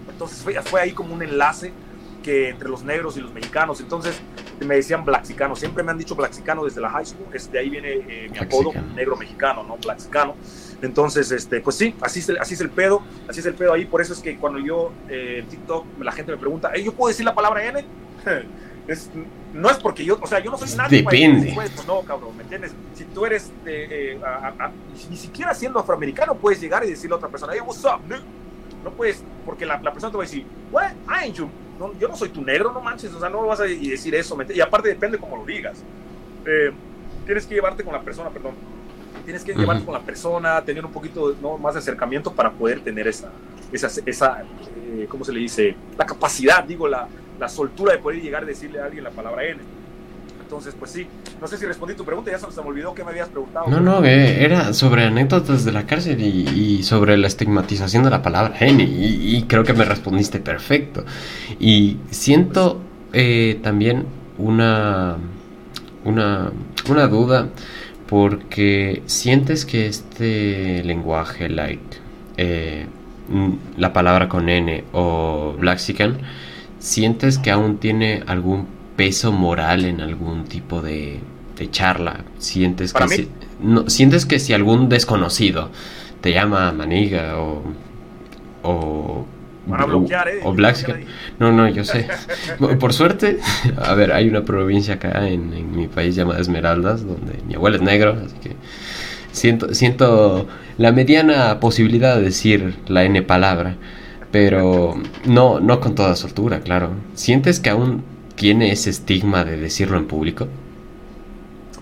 Entonces 0.09 0.43
fue, 0.43 0.53
fue 0.61 0.81
ahí 0.81 0.91
como 0.91 1.13
un 1.13 1.21
enlace 1.21 1.73
que 2.21 2.49
entre 2.49 2.69
los 2.69 2.83
negros 2.83 3.17
y 3.17 3.21
los 3.21 3.33
mexicanos. 3.33 3.81
Entonces 3.81 4.21
me 4.65 4.75
decían 4.75 5.03
blaxicano. 5.03 5.55
Siempre 5.55 5.83
me 5.83 5.91
han 5.91 5.97
dicho 5.97 6.15
blaxicano 6.15 6.63
desde 6.63 6.81
la 6.81 6.89
high 6.89 7.05
school. 7.05 7.27
Es, 7.33 7.51
de 7.51 7.59
ahí 7.59 7.69
viene 7.69 7.93
eh, 8.07 8.29
mi 8.31 8.37
apodo, 8.37 8.71
negro 8.95 9.15
mexicano, 9.17 9.63
¿no? 9.63 9.77
Blaxicano. 9.77 10.35
Entonces, 10.81 11.31
este, 11.31 11.61
pues 11.61 11.75
sí, 11.75 11.93
así 12.01 12.19
es, 12.19 12.29
el, 12.29 12.37
así 12.39 12.55
es 12.55 12.61
el 12.61 12.69
pedo, 12.69 13.03
así 13.27 13.39
es 13.39 13.45
el 13.45 13.53
pedo 13.53 13.73
ahí. 13.73 13.85
Por 13.85 14.01
eso 14.01 14.13
es 14.13 14.19
que 14.19 14.37
cuando 14.37 14.59
yo 14.59 14.91
eh, 15.09 15.39
en 15.39 15.47
TikTok 15.47 15.85
la 15.99 16.11
gente 16.11 16.31
me 16.31 16.37
pregunta, 16.37 16.75
¿yo 16.75 16.93
puedo 16.93 17.09
decir 17.09 17.25
la 17.25 17.35
palabra 17.35 17.63
N? 17.65 17.85
es, 18.87 19.09
no 19.53 19.69
es 19.69 19.77
porque 19.77 20.03
yo, 20.03 20.17
o 20.19 20.27
sea, 20.27 20.39
yo 20.39 20.49
no 20.49 20.57
soy 20.57 20.69
nadie 20.75 21.03
Depende. 21.03 21.53
para 21.53 21.69
decir, 21.69 21.85
no, 21.85 22.01
cabrón, 22.01 22.35
¿me 22.35 22.43
entiendes? 22.43 22.73
Si 22.95 23.03
tú 23.05 23.25
eres, 23.25 23.51
eh, 23.65 24.17
eh, 24.17 24.21
a, 24.25 24.47
a, 24.47 24.71
ni 25.09 25.17
siquiera 25.17 25.53
siendo 25.53 25.79
afroamericano 25.79 26.35
puedes 26.35 26.59
llegar 26.59 26.83
y 26.83 26.89
decirle 26.89 27.13
a 27.13 27.17
otra 27.17 27.29
persona, 27.29 27.53
hey, 27.53 27.61
what's 27.65 27.83
up, 27.83 28.01
man? 28.07 28.21
No 28.83 28.91
puedes, 28.91 29.23
porque 29.45 29.65
la, 29.65 29.79
la, 29.81 29.91
persona 29.91 30.11
te 30.11 30.17
va 30.17 30.23
a 30.23 30.25
decir, 30.25 30.45
what, 30.71 30.91
I 31.07 31.25
ain't 31.25 31.35
you. 31.35 31.49
No, 31.77 31.97
yo 31.99 32.07
no 32.07 32.15
soy 32.15 32.29
tu 32.29 32.41
negro, 32.41 32.71
no 32.71 32.81
manches, 32.81 33.13
o 33.13 33.19
sea, 33.19 33.29
no 33.29 33.45
vas 33.45 33.59
a 33.59 33.63
decir 33.63 34.13
eso, 34.15 34.35
¿me? 34.35 34.45
Y 34.53 34.61
aparte 34.61 34.89
depende 34.89 35.17
cómo 35.17 35.37
lo 35.37 35.45
digas. 35.45 35.83
Eh, 36.45 36.71
tienes 37.25 37.45
que 37.45 37.55
llevarte 37.55 37.83
con 37.83 37.93
la 37.93 38.01
persona, 38.01 38.29
perdón, 38.29 38.53
tienes 39.21 39.43
que 39.43 39.51
uh 39.51 39.55
-huh. 39.55 39.59
llevarte 39.59 39.85
con 39.85 39.93
la 39.93 40.01
persona, 40.01 40.61
tener 40.61 40.85
un 40.85 40.91
poquito 40.91 41.35
¿no? 41.41 41.57
más 41.57 41.73
de 41.73 41.79
acercamiento 41.79 42.31
para 42.31 42.51
poder 42.51 42.81
tener 42.81 43.07
esa, 43.07 43.29
esa, 43.71 43.87
esa 44.05 44.43
eh, 44.91 45.05
¿cómo 45.09 45.23
se 45.23 45.33
le 45.33 45.39
dice? 45.39 45.75
La 45.97 46.05
capacidad, 46.05 46.63
digo, 46.63 46.87
la, 46.87 47.07
la 47.39 47.49
soltura 47.49 47.93
de 47.93 47.99
poder 47.99 48.21
llegar 48.21 48.43
a 48.43 48.45
decirle 48.45 48.79
a 48.81 48.85
alguien 48.85 49.03
la 49.03 49.11
palabra 49.11 49.43
N. 49.45 49.59
Entonces, 50.43 50.75
pues 50.77 50.91
sí, 50.91 51.07
no 51.39 51.47
sé 51.47 51.57
si 51.57 51.65
respondí 51.65 51.95
tu 51.95 52.03
pregunta, 52.03 52.29
ya 52.29 52.37
se 52.37 52.61
me 52.61 52.67
olvidó 52.67 52.93
que 52.93 53.05
me 53.05 53.11
habías 53.11 53.29
preguntado. 53.29 53.69
No, 53.69 53.79
no, 53.79 54.03
eh, 54.03 54.43
era 54.43 54.73
sobre 54.73 55.05
anécdotas 55.05 55.63
de 55.63 55.71
la 55.71 55.85
cárcel 55.85 56.21
y, 56.21 56.45
y, 56.49 56.83
sobre 56.83 57.15
la 57.15 57.27
estigmatización 57.27 58.03
de 58.03 58.09
la 58.09 58.21
palabra 58.21 58.57
N, 58.59 58.83
y, 58.83 59.37
y 59.37 59.43
creo 59.43 59.63
que 59.63 59.71
me 59.71 59.85
respondiste 59.85 60.39
perfecto. 60.41 61.05
Y 61.57 61.99
siento 62.09 62.81
eh, 63.13 63.59
también 63.63 64.05
una, 64.37 65.15
una, 66.03 66.51
una 66.89 67.07
duda 67.07 67.47
porque 68.11 69.03
sientes 69.05 69.65
que 69.65 69.87
este 69.87 70.83
lenguaje, 70.83 71.47
like 71.47 71.97
eh, 72.35 72.85
la 73.77 73.93
palabra 73.93 74.27
con 74.27 74.49
N 74.49 74.83
o 74.91 75.55
Blaxican, 75.57 76.17
sientes 76.77 77.37
que 77.37 77.51
aún 77.51 77.77
tiene 77.77 78.21
algún 78.27 78.67
peso 78.97 79.31
moral 79.31 79.85
en 79.85 80.01
algún 80.01 80.43
tipo 80.43 80.81
de, 80.81 81.21
de 81.57 81.71
charla. 81.71 82.25
Sientes 82.37 82.91
que, 82.91 83.07
si, 83.07 83.29
no, 83.61 83.89
sientes 83.89 84.25
que 84.25 84.39
si 84.39 84.51
algún 84.51 84.89
desconocido 84.89 85.69
te 86.19 86.33
llama 86.33 86.73
maniga 86.73 87.39
o, 87.39 87.63
o 88.61 89.25
Van 89.65 89.81
a 89.81 89.85
bloquear, 89.85 90.27
¿eh? 90.27 90.39
O. 90.43 90.55
No, 91.39 91.51
no, 91.51 91.69
yo 91.69 91.83
sé. 91.83 92.07
Por 92.79 92.93
suerte, 92.93 93.39
a 93.77 93.93
ver, 93.93 94.11
hay 94.11 94.27
una 94.27 94.43
provincia 94.43 94.95
acá 94.95 95.27
en, 95.27 95.53
en, 95.53 95.75
mi 95.75 95.87
país 95.87 96.15
llamada 96.15 96.39
Esmeraldas, 96.39 97.05
donde 97.05 97.39
mi 97.47 97.55
abuelo 97.55 97.77
es 97.77 97.83
negro, 97.83 98.17
así 98.25 98.35
que 98.41 98.55
siento, 99.31 99.73
siento 99.75 100.47
la 100.77 100.91
mediana 100.91 101.59
posibilidad 101.59 102.15
de 102.15 102.23
decir 102.23 102.75
la 102.87 103.03
N 103.03 103.21
palabra, 103.21 103.75
pero 104.31 104.95
no, 105.25 105.59
no 105.59 105.79
con 105.79 105.93
toda 105.93 106.15
soltura, 106.15 106.61
claro. 106.61 106.93
¿Sientes 107.13 107.59
que 107.59 107.69
aún 107.69 108.03
tiene 108.35 108.71
ese 108.71 108.89
estigma 108.89 109.43
de 109.43 109.57
decirlo 109.57 109.97
en 109.97 110.07
público? 110.07 110.47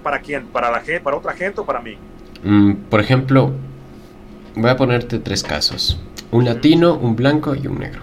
¿Para 0.04 0.20
quién? 0.20 0.48
¿Para 0.48 0.70
la 0.70 0.80
gente, 0.80 1.00
para 1.00 1.18
otra 1.18 1.34
gente 1.34 1.62
o 1.62 1.66
para 1.66 1.80
mí? 1.80 1.96
Mm, 2.44 2.74
por 2.90 3.00
ejemplo, 3.00 3.54
voy 4.56 4.70
a 4.70 4.76
ponerte 4.76 5.20
tres 5.20 5.44
casos 5.44 6.02
un 6.32 6.46
latino, 6.46 6.94
un 6.94 7.16
blanco 7.16 7.56
y 7.56 7.68
un 7.68 7.80
negro. 7.80 8.02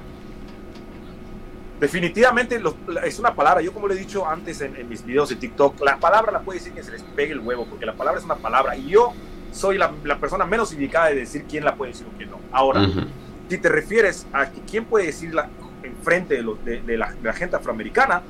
Definitivamente 1.80 2.60
es 3.04 3.18
una 3.18 3.34
palabra, 3.34 3.60
yo 3.60 3.72
como 3.72 3.86
lo 3.86 3.94
he 3.94 3.98
dicho 3.98 4.26
antes 4.26 4.62
en, 4.62 4.76
en, 4.76 4.88
mis 4.88 5.04
videos 5.04 5.28
de 5.28 5.36
TikTok, 5.36 5.78
la 5.84 5.98
palabra 5.98 6.32
la 6.32 6.40
puede 6.40 6.58
decir 6.58 6.72
que 6.72 6.82
se 6.82 6.90
les 6.90 7.02
pegue 7.02 7.32
el 7.32 7.40
huevo, 7.40 7.66
porque 7.68 7.84
la 7.84 7.92
palabra 7.92 8.18
es 8.18 8.24
una 8.24 8.36
palabra 8.36 8.76
y 8.76 8.88
yo 8.88 9.12
soy 9.52 9.76
la, 9.76 9.92
la 10.04 10.18
persona 10.18 10.46
menos 10.46 10.72
indicada 10.72 11.08
de 11.08 11.16
decir 11.16 11.44
quién 11.48 11.64
la 11.64 11.74
puede 11.74 11.92
decir 11.92 12.06
o 12.06 12.16
quién 12.16 12.30
no. 12.30 12.38
Ahora, 12.50 12.80
uh 12.80 12.84
-huh. 12.84 13.06
si 13.48 13.58
te 13.58 13.68
refieres 13.68 14.26
a 14.32 14.50
que 14.50 14.60
quién 14.62 14.86
puede 14.86 15.06
decirla 15.06 15.50
en 15.82 15.94
frente 15.96 16.34
de, 16.34 16.42
los, 16.42 16.64
de, 16.64 16.80
de, 16.80 16.96
la, 16.96 17.12
de 17.12 17.22
la, 17.22 17.32
gente 17.34 17.56
afroamericana, 17.56 18.22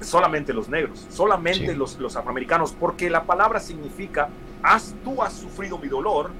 solamente 0.00 0.52
los 0.52 0.68
negros, 0.68 1.06
solamente 1.08 1.68
sí. 1.68 1.74
los, 1.74 1.98
los 1.98 2.16
afroamericanos, 2.16 2.72
porque 2.72 3.08
la 3.10 3.22
palabra 3.24 3.60
significa, 3.60 4.28
has, 4.62 4.94
tú 5.04 5.22
has 5.22 5.34
sufrido 5.34 5.78
mi 5.78 5.88
dolor, 5.88 6.30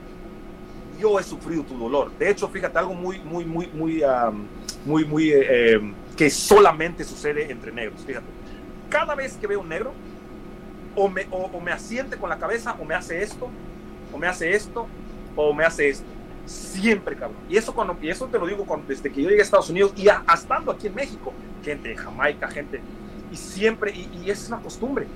yo 0.99 1.19
he 1.19 1.23
sufrido 1.23 1.63
tu 1.63 1.79
dolor. 1.79 2.11
De 2.19 2.31
hecho, 2.31 2.49
fíjate, 2.49 2.79
algo 2.79 2.95
muy, 2.95 3.19
muy, 3.21 3.45
muy, 3.45 3.67
muy, 3.69 4.03
um, 4.03 4.47
muy, 4.85 5.05
muy, 5.05 5.31
eh, 5.31 5.75
eh, 5.75 5.95
que 6.17 6.31
solamente 6.31 7.05
sucede 7.05 7.51
entre 7.51 7.73
negros. 7.73 8.03
Fíjate, 8.05 8.27
cada 8.89 9.15
vez 9.15 9.37
que 9.37 9.47
veo 9.47 9.61
un 9.61 9.69
negro, 9.69 9.93
o 10.97 11.09
me, 11.61 11.71
asiente 11.71 12.17
con 12.17 12.29
la 12.29 12.39
cabeza, 12.39 12.77
o 12.81 12.85
me 12.85 12.95
hace 12.95 13.23
esto, 13.23 13.49
o 14.13 14.19
me 14.19 14.27
hace 14.27 14.51
esto, 14.51 14.87
o 15.37 15.55
me 15.55 15.65
hace 15.65 15.89
esto. 15.89 16.07
Siempre, 16.47 17.15
cabrón. 17.15 17.39
Y 17.49 17.57
eso, 17.57 17.75
cuando, 17.75 17.97
y 18.01 18.09
eso 18.09 18.27
te 18.27 18.39
lo 18.39 18.47
digo 18.47 18.65
cuando, 18.65 18.87
desde 18.89 19.11
que 19.11 19.23
yo 19.23 19.29
llegué 19.29 19.43
a 19.43 19.45
Estados 19.45 19.71
Unidos 19.71 19.93
y 19.97 20.09
a, 20.09 20.25
aquí 20.27 20.87
en 20.87 20.95
México, 20.95 21.33
gente 21.63 21.91
de 21.91 21.97
Jamaica, 21.97 22.49
gente, 22.49 22.81
y 23.31 23.37
siempre, 23.37 23.93
y, 23.93 24.31
es 24.31 24.49
una 24.49 24.59
costumbre. 24.59 25.07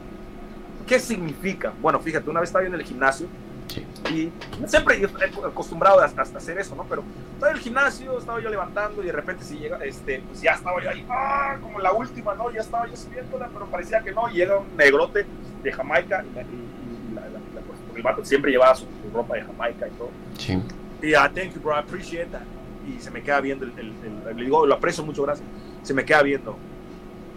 ¿Qué 0.86 1.00
significa? 1.00 1.72
Bueno, 1.80 1.98
fíjate, 2.00 2.28
una 2.28 2.40
vez 2.40 2.50
estaba 2.50 2.64
en 2.64 2.74
el 2.74 2.82
gimnasio 2.82 3.26
Sí. 3.72 3.86
Y 4.10 4.68
siempre 4.68 5.00
yo 5.00 5.08
he 5.18 5.46
acostumbrado 5.46 6.00
hasta, 6.00 6.22
hasta 6.22 6.38
hacer 6.38 6.58
eso, 6.58 6.74
¿no? 6.76 6.84
Pero 6.84 7.02
estaba 7.34 7.52
en 7.52 7.56
el 7.56 7.62
gimnasio, 7.62 8.18
estaba 8.18 8.40
yo 8.40 8.50
levantando 8.50 9.02
y 9.02 9.06
de 9.06 9.12
repente 9.12 9.44
si 9.44 9.56
llega, 9.58 9.78
este, 9.78 10.22
pues 10.28 10.42
ya 10.42 10.52
estaba 10.52 10.82
yo 10.82 10.90
ahí, 10.90 11.06
¡ah! 11.08 11.56
Como 11.60 11.78
la 11.80 11.92
última, 11.92 12.34
¿no? 12.34 12.50
Ya 12.50 12.60
estaba 12.60 12.86
yo 12.86 12.96
subiéndola, 12.96 13.48
pero 13.52 13.66
parecía 13.66 14.00
que 14.02 14.12
no. 14.12 14.28
Y 14.28 14.34
llega 14.34 14.58
un 14.58 14.76
negrote 14.76 15.24
de 15.62 15.72
Jamaica 15.72 16.22
y, 16.22 16.38
y, 16.38 17.10
y 17.10 17.14
la, 17.14 17.22
la, 17.22 17.28
la, 17.30 17.60
pues, 17.62 17.78
el 17.96 18.02
vato 18.02 18.24
siempre 18.24 18.50
llevaba 18.50 18.74
su, 18.74 18.84
su, 18.84 19.10
ropa 19.14 19.36
de 19.36 19.42
Jamaica 19.42 19.88
y 19.88 19.90
todo. 19.92 20.10
Sí. 20.38 20.62
Y 21.00 21.14
uh, 21.14 21.28
thank 21.34 21.54
you, 21.54 21.60
bro, 21.60 21.74
I 21.74 21.78
appreciate 21.78 22.30
that. 22.30 22.42
Y 22.86 23.00
se 23.00 23.10
me 23.10 23.22
queda 23.22 23.40
viendo, 23.40 23.64
el, 23.64 23.72
el, 23.78 23.92
el, 24.28 24.36
le 24.36 24.44
digo, 24.44 24.66
lo 24.66 24.74
aprecio 24.74 25.02
mucho, 25.02 25.22
gracias. 25.22 25.48
Se 25.82 25.94
me 25.94 26.04
queda 26.04 26.22
viendo. 26.22 26.56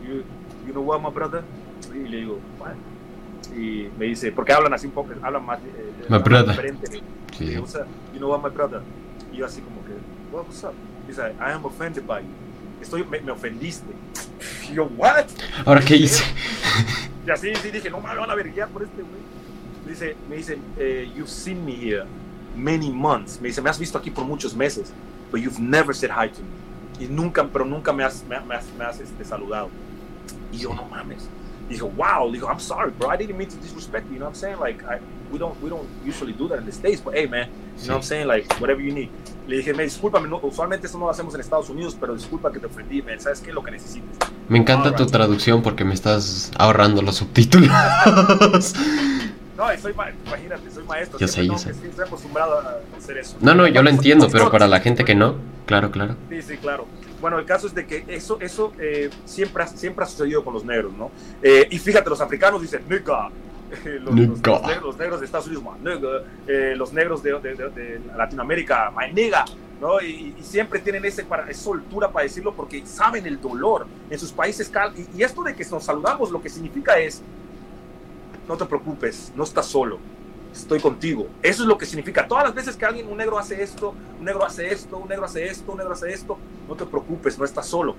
You, 0.03 0.23
you 0.67 0.73
know 0.73 0.83
what, 0.83 0.99
my 0.99 1.09
brother? 1.09 1.43
Y 1.93 2.07
le 2.07 2.17
digo, 2.17 2.39
what? 2.59 2.73
Y 3.55 3.89
me 3.97 4.05
dice, 4.05 4.31
porque 4.31 4.51
hablan 4.51 4.73
así 4.73 4.87
un 4.87 4.93
poco, 4.93 5.13
hablan 5.21 5.45
más 5.45 5.59
eh, 5.59 6.05
my 6.09 6.17
brother. 6.19 6.49
diferente. 6.49 6.87
Sí. 7.37 7.45
Y, 7.45 7.57
what's 7.57 7.75
up? 7.75 7.85
You 8.13 8.19
know 8.19 8.29
what, 8.29 8.43
my 8.43 8.49
brother? 8.49 8.81
Y 9.31 9.37
yo 9.37 9.45
así 9.45 9.61
como 9.61 9.83
que, 9.85 9.93
what, 10.31 10.45
what's 10.45 10.63
up? 10.63 10.73
Dice, 11.07 11.21
I 11.21 11.51
am 11.51 11.65
offended 11.65 12.05
by 12.05 12.21
you. 12.21 12.27
Estoy, 12.81 13.03
me, 13.05 13.21
me 13.21 13.31
ofendiste. 13.31 13.93
Y 14.69 14.75
yo, 14.75 14.85
what? 14.97 15.25
¿Ahora 15.65 15.81
qué 15.81 15.95
hice? 15.95 16.23
Y 17.25 17.29
así, 17.29 17.55
sí, 17.55 17.71
dije, 17.71 17.89
no 17.89 17.99
me 18.01 18.13
van 18.13 18.29
a 18.29 18.35
verguiar 18.35 18.67
por 18.69 18.83
este 18.83 19.01
güey. 19.01 19.21
Dice, 19.87 20.15
me 20.29 20.35
dice, 20.35 20.59
eh, 20.77 21.09
you've 21.15 21.29
seen 21.29 21.63
me 21.65 21.73
here 21.73 22.05
many 22.55 22.91
months. 22.91 23.39
Me 23.39 23.47
dice, 23.47 23.61
me 23.61 23.69
has 23.69 23.79
visto 23.79 23.97
aquí 23.97 24.11
por 24.11 24.25
muchos 24.25 24.55
meses, 24.55 24.91
but 25.31 25.39
you've 25.39 25.59
never 25.59 25.95
said 25.95 26.11
hi 26.11 26.29
to 26.29 26.41
me. 26.41 27.05
Y 27.05 27.07
nunca, 27.07 27.47
pero 27.47 27.65
nunca 27.65 27.91
me 27.93 28.03
has, 28.03 28.23
me, 28.23 28.39
me 28.41 28.55
has, 28.55 28.65
me 28.77 28.85
has 28.85 28.99
este, 28.99 29.23
saludado. 29.23 29.69
Y 30.51 30.57
yo, 30.57 30.73
no 30.73 30.83
mames 30.85 31.27
dijo, 31.69 31.91
wow, 31.95 32.31
dijo, 32.31 32.47
I'm 32.47 32.59
sorry, 32.59 32.91
bro, 32.91 33.09
I 33.09 33.17
didn't 33.17 33.37
mean 33.37 33.49
to 33.49 33.57
disrespect 33.57 34.07
you, 34.07 34.13
you 34.13 34.19
know 34.19 34.27
what 34.27 34.35
I'm 34.35 34.39
saying? 34.39 34.59
Like, 34.59 34.83
I, 34.83 34.99
we 35.31 35.39
don't, 35.39 35.59
we 35.61 35.69
don't 35.69 35.87
usually 36.05 36.33
do 36.33 36.47
that 36.49 36.59
in 36.59 36.65
the 36.65 36.71
States, 36.71 37.01
but 37.01 37.15
hey, 37.15 37.27
man, 37.27 37.47
you 37.47 37.81
sí. 37.81 37.87
know 37.87 37.95
what 37.95 37.97
I'm 37.97 38.03
saying? 38.03 38.27
Like, 38.27 38.51
whatever 38.59 38.81
you 38.81 38.93
need. 38.93 39.09
Le 39.47 39.57
dije, 39.57 39.73
me 39.73 39.83
discúlpame, 39.83 40.27
no, 40.27 40.39
usualmente 40.41 40.87
eso 40.87 40.97
no 40.97 41.05
lo 41.05 41.11
hacemos 41.11 41.33
en 41.35 41.41
Estados 41.41 41.69
Unidos, 41.69 41.95
pero 41.99 42.15
disculpa 42.15 42.51
que 42.51 42.59
te 42.59 42.65
ofendí, 42.65 43.01
man, 43.01 43.19
¿sabes 43.19 43.41
qué? 43.41 43.51
Lo 43.51 43.63
que 43.63 43.71
necesites. 43.71 44.17
Me 44.47 44.57
encanta 44.57 44.89
All 44.89 44.95
tu 44.95 45.03
right. 45.03 45.11
traducción 45.11 45.61
porque 45.61 45.83
me 45.83 45.93
estás 45.93 46.51
ahorrando 46.57 47.01
los 47.01 47.15
subtítulos. 47.15 47.69
No, 49.57 49.65
soy 49.81 49.93
imagínate, 49.93 50.69
soy 50.69 50.83
maestro. 50.83 51.17
Yo 51.17 51.27
sé, 51.29 51.47
yo 51.47 51.57
sé. 51.57 51.69
Estoy 51.69 52.05
acostumbrado 52.05 52.59
a 52.59 52.79
hacer 52.97 53.17
eso. 53.17 53.37
No, 53.39 53.55
no, 53.55 53.65
yo 53.67 53.81
lo 53.83 53.89
entiendo, 53.89 54.27
pero 54.29 54.51
para 54.51 54.67
la 54.67 54.81
gente 54.81 55.05
que 55.05 55.15
no, 55.15 55.35
claro, 55.65 55.91
claro. 55.91 56.17
Sí, 56.29 56.41
sí, 56.41 56.57
claro. 56.57 56.85
Bueno, 57.25 57.39
el 57.39 57.45
caso 57.47 57.65
es 57.65 57.73
de 57.73 57.87
que 57.87 58.05
eso, 58.07 58.37
eso 58.39 58.71
eh, 58.79 59.09
siempre, 59.25 59.65
siempre 59.65 60.03
ha 60.03 60.07
sucedido 60.07 60.43
con 60.43 60.53
los 60.53 60.63
negros, 60.63 60.93
¿no? 60.93 61.09
Eh, 61.41 61.67
y 61.71 61.79
fíjate, 61.79 62.07
los 62.07 62.21
africanos 62.21 62.61
dicen, 62.61 62.83
nigga. 62.87 63.31
Los, 63.83 64.15
los, 64.15 64.95
negros, 64.95 65.19
de 65.19 65.25
Estados 65.25 65.47
Unidos, 65.47 65.63
nigga. 65.81 66.21
Eh, 66.47 66.75
los 66.77 66.93
negros 66.93 67.23
de, 67.23 67.33
de, 67.39 67.55
de, 67.55 68.01
Latinoamérica, 68.15 68.93
my 68.95 69.11
nigga. 69.11 69.43
¿no? 69.81 69.99
Y, 70.01 70.35
siempre 70.39 70.79
tienen 70.81 71.03
ese 71.03 71.25
para, 71.25 71.49
esa 71.49 71.63
soltura 71.63 72.11
para 72.11 72.25
decirlo 72.25 72.53
porque 72.53 72.85
saben 72.85 73.25
el 73.25 73.41
dolor 73.41 73.87
en 74.07 74.19
sus 74.19 74.31
países. 74.31 74.71
Y, 74.95 75.17
y 75.17 75.23
esto 75.23 75.41
de 75.41 75.55
que 75.55 75.65
nos 75.65 75.83
saludamos 75.83 76.29
lo 76.29 76.39
que 76.39 76.49
significa 76.49 76.99
es, 76.99 77.23
no 78.47 78.55
te 78.55 78.65
preocupes, 78.65 79.33
no 79.35 79.45
estás 79.45 79.65
solo, 79.65 79.97
estoy 80.55 80.79
contigo. 80.79 81.27
Eso 81.41 81.63
es 81.63 81.67
lo 81.67 81.77
que 81.77 81.85
significa. 81.85 82.27
Todas 82.27 82.45
las 82.45 82.53
veces 82.53 82.75
que 82.75 82.85
alguien, 82.85 83.07
un 83.09 83.17
negro 83.17 83.37
hace 83.37 83.61
esto, 83.61 83.93
un 84.19 84.25
negro 84.25 84.45
hace 84.45 84.71
esto, 84.71 84.97
un 84.97 85.07
negro 85.07 85.25
hace 85.25 85.45
esto, 85.45 85.71
un 85.71 85.77
negro 85.77 85.93
hace 85.93 86.11
esto, 86.11 86.37
no 86.67 86.75
te 86.75 86.85
preocupes, 86.85 87.37
no 87.37 87.45
estás 87.45 87.67
solo. 87.67 87.95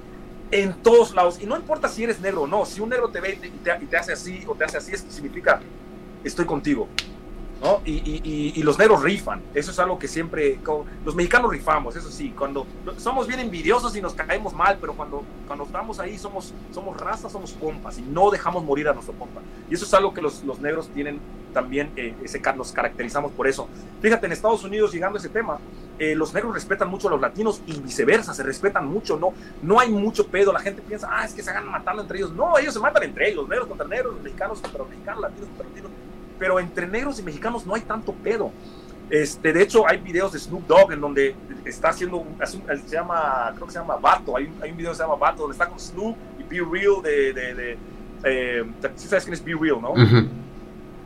En 0.51 0.75
todos 0.75 1.15
lados. 1.15 1.39
Y 1.41 1.47
no 1.47 1.57
importa 1.57 1.89
si 1.89 2.05
eres 2.05 2.21
negro 2.21 2.43
o 2.43 2.47
no, 2.47 2.65
si 2.65 2.81
un 2.81 2.89
negro 2.89 3.09
te 3.09 3.21
ve 3.21 3.39
y 3.43 3.49
te, 3.59 3.79
y 3.83 3.87
te 3.87 3.97
hace 3.97 4.13
así 4.13 4.45
o 4.47 4.55
te 4.55 4.65
hace 4.65 4.79
así, 4.79 4.97
significa, 4.97 5.61
estoy 6.25 6.47
contigo. 6.47 6.89
¿No? 7.63 7.81
Y, 7.85 7.93
y, 7.93 8.53
y, 8.55 8.63
los 8.63 8.79
negros 8.79 9.03
rifan, 9.03 9.43
eso 9.55 9.71
es 9.71 9.79
algo 9.79 9.99
que 9.99 10.09
siempre, 10.09 10.59
los 11.05 11.15
mexicanos 11.15 11.51
rifamos, 11.51 11.97
eso 11.97 12.11
sí, 12.11 12.31
cuando 12.37 12.67
somos 12.99 13.27
bien 13.27 13.41
envidiosos 13.41 13.97
y 13.97 14.03
nos 14.03 14.15
caemos 14.15 14.53
mal, 14.53 14.77
pero 14.81 14.95
cuando, 14.95 15.25
cuando 15.47 15.65
estamos 15.65 15.99
ahí 15.99 16.19
somos, 16.19 16.53
somos 16.73 16.97
raza, 17.01 17.31
somos 17.31 17.53
pompas 17.53 17.99
y 17.99 18.03
no 18.03 18.31
dejamos 18.31 18.63
morir 18.63 18.89
a 18.89 18.93
nuestro 18.93 19.15
pompa. 19.15 19.41
Y 19.71 19.75
eso 19.75 19.85
es 19.85 19.95
algo 19.95 20.13
que 20.13 20.21
los, 20.21 20.45
los 20.45 20.61
negros 20.61 20.89
tienen 20.89 21.21
también, 21.53 21.91
eh, 21.97 22.15
ese, 22.23 22.41
nos 22.55 22.73
caracterizamos 22.73 23.33
por 23.33 23.49
eso. 23.49 23.69
Fíjate, 24.03 24.27
en 24.27 24.33
Estados 24.33 24.63
Unidos, 24.63 24.93
llegando 24.93 25.17
a 25.17 25.21
ese 25.21 25.31
tema, 25.31 25.59
eh, 25.99 26.15
los 26.15 26.35
negros 26.35 26.53
respetan 26.53 26.91
mucho 26.91 27.09
a 27.09 27.13
los 27.13 27.21
latinos 27.21 27.63
y 27.67 27.81
viceversa, 27.81 28.35
se 28.35 28.43
respetan 28.43 28.87
mucho, 28.87 29.17
no, 29.17 29.33
no 29.63 29.81
hay 29.81 29.89
mucho 29.89 30.27
pedo, 30.27 30.53
la 30.53 30.61
gente 30.61 30.83
piensa, 30.83 31.09
ah, 31.11 31.25
es 31.25 31.33
que 31.33 31.43
se 31.43 31.49
hagan 31.49 31.71
matando 31.71 32.03
entre 32.03 32.19
ellos, 32.19 32.33
no, 32.33 32.59
ellos 32.59 32.75
se 32.75 32.81
matan 32.81 33.05
entre 33.05 33.31
ellos, 33.31 33.49
negros 33.49 33.67
contra 33.67 33.87
negros, 33.87 34.21
mexicanos 34.23 34.61
contra 34.61 34.85
mexicanos, 34.85 35.23
latinos 35.23 35.49
contra 35.49 35.69
latinos 35.69 35.91
pero 36.39 36.59
entre 36.61 36.87
negros 36.87 37.19
y 37.19 37.23
mexicanos 37.23 37.67
no 37.67 37.75
hay 37.75 37.83
tanto 37.83 38.13
pedo. 38.13 38.51
Este, 39.09 39.53
de 39.53 39.63
hecho, 39.63 39.89
hay 39.89 39.99
videos 39.99 40.33
de 40.33 40.39
Snoop 40.39 40.67
Dogg 40.67 40.93
en 40.93 41.01
donde 41.01 41.35
está 41.65 41.91
haciendo, 41.91 42.27
se 42.45 42.89
llama, 42.89 43.53
creo 43.55 43.67
que 43.67 43.73
se 43.73 43.79
llama 43.79 43.97
Vato, 43.97 44.37
hay 44.37 44.47
un, 44.47 44.63
hay 44.63 44.71
un 44.73 44.77
video 44.77 44.91
que 44.91 44.97
se 44.97 45.03
llama 45.03 45.15
Vato, 45.15 45.43
donde 45.43 45.55
está 45.55 45.69
con 45.69 45.79
Snoop 45.79 46.17
y 46.41 46.43
Be 46.43 46.65
Real 46.69 47.03
de, 47.03 47.33
de, 47.33 47.55
de 47.55 47.79
eh, 48.25 48.65
sabes 48.97 49.25
quién 49.25 49.35
es 49.35 49.45
Be 49.45 49.55
Real, 49.55 49.81
¿no? 49.81 49.95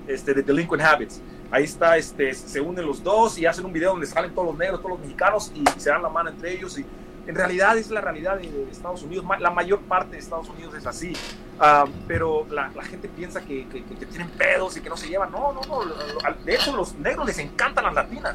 Este, 0.07 0.33
de 0.33 0.43
Delinquent 0.43 0.83
Habits. 0.83 1.21
Ahí 1.51 1.65
está, 1.65 1.97
este, 1.97 2.33
se 2.33 2.61
unen 2.61 2.87
los 2.87 3.03
dos 3.03 3.37
y 3.39 3.45
hacen 3.45 3.65
un 3.67 3.73
video 3.73 3.91
donde 3.91 4.07
salen 4.07 4.33
todos 4.33 4.49
los 4.49 4.57
negros, 4.57 4.81
todos 4.81 4.93
los 4.93 5.01
mexicanos 5.01 5.53
y, 5.55 5.61
y 5.61 5.81
se 5.81 5.91
dan 5.91 6.01
la 6.03 6.09
mano 6.09 6.31
entre 6.31 6.55
ellos 6.55 6.79
y 6.79 6.87
en 7.31 7.37
realidad 7.37 7.79
es 7.79 7.89
la 7.91 8.01
realidad 8.01 8.39
de, 8.39 8.67
Estados 8.73 9.05
Unidos. 9.05 9.25
La 9.39 9.51
mayor 9.51 9.79
parte 9.83 10.13
de 10.13 10.19
Estados 10.19 10.49
Unidos 10.49 10.75
es 10.75 10.85
así. 10.85 11.13
Ah, 11.61 11.85
pero 12.09 12.45
la, 12.51 12.71
gente 12.83 13.09
piensa 13.09 13.41
que, 13.41 13.69
tienen 14.11 14.29
pedos 14.31 14.77
y 14.77 14.81
que 14.81 14.89
no 14.89 14.97
se 14.97 15.07
llevan. 15.07 15.31
No, 15.31 15.53
no, 15.53 15.61
no. 15.61 16.45
De 16.45 16.55
hecho, 16.57 16.75
los 16.75 16.95
negros 16.97 17.29
les 17.29 17.39
encantan 17.39 17.85
las 17.85 17.95
latinas. 17.95 18.35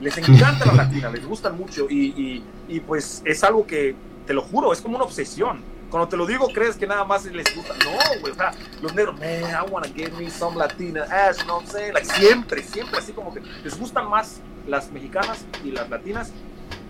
Les 0.00 0.16
encantan 0.16 0.68
las 0.68 0.76
latinas, 0.76 1.12
les 1.12 1.26
gustan 1.26 1.58
mucho. 1.58 1.88
Y, 1.90 2.44
pues 2.86 3.22
es 3.24 3.42
algo 3.42 3.66
que, 3.66 3.96
te 4.24 4.32
lo 4.32 4.42
juro, 4.42 4.72
es 4.72 4.80
como 4.80 4.94
una 4.94 5.04
obsesión. 5.04 5.60
Cuando 5.90 6.06
te 6.06 6.16
lo 6.16 6.24
digo, 6.24 6.46
crees 6.54 6.76
que 6.76 6.86
nada 6.86 7.04
más 7.04 7.24
les 7.24 7.56
gusta. 7.56 7.74
No, 7.84 8.20
güey. 8.20 8.32
O 8.32 8.36
sea, 8.36 8.52
los 8.80 8.94
negros, 8.94 9.18
man, 9.18 9.50
I 9.50 9.68
wanna 9.68 9.88
get 9.88 10.12
me 10.12 10.30
some 10.30 10.56
latina 10.56 11.02
ass, 11.10 11.44
no 11.44 11.66
sé. 11.66 11.92
Like, 11.92 12.06
siempre, 12.06 12.62
siempre 12.62 13.00
así 13.00 13.12
como 13.12 13.34
que 13.34 13.40
les 13.64 13.76
gustan 13.76 14.08
más 14.08 14.40
las 14.68 14.92
mexicanas 14.92 15.44
y 15.64 15.72
las 15.72 15.90
latinas 15.90 16.30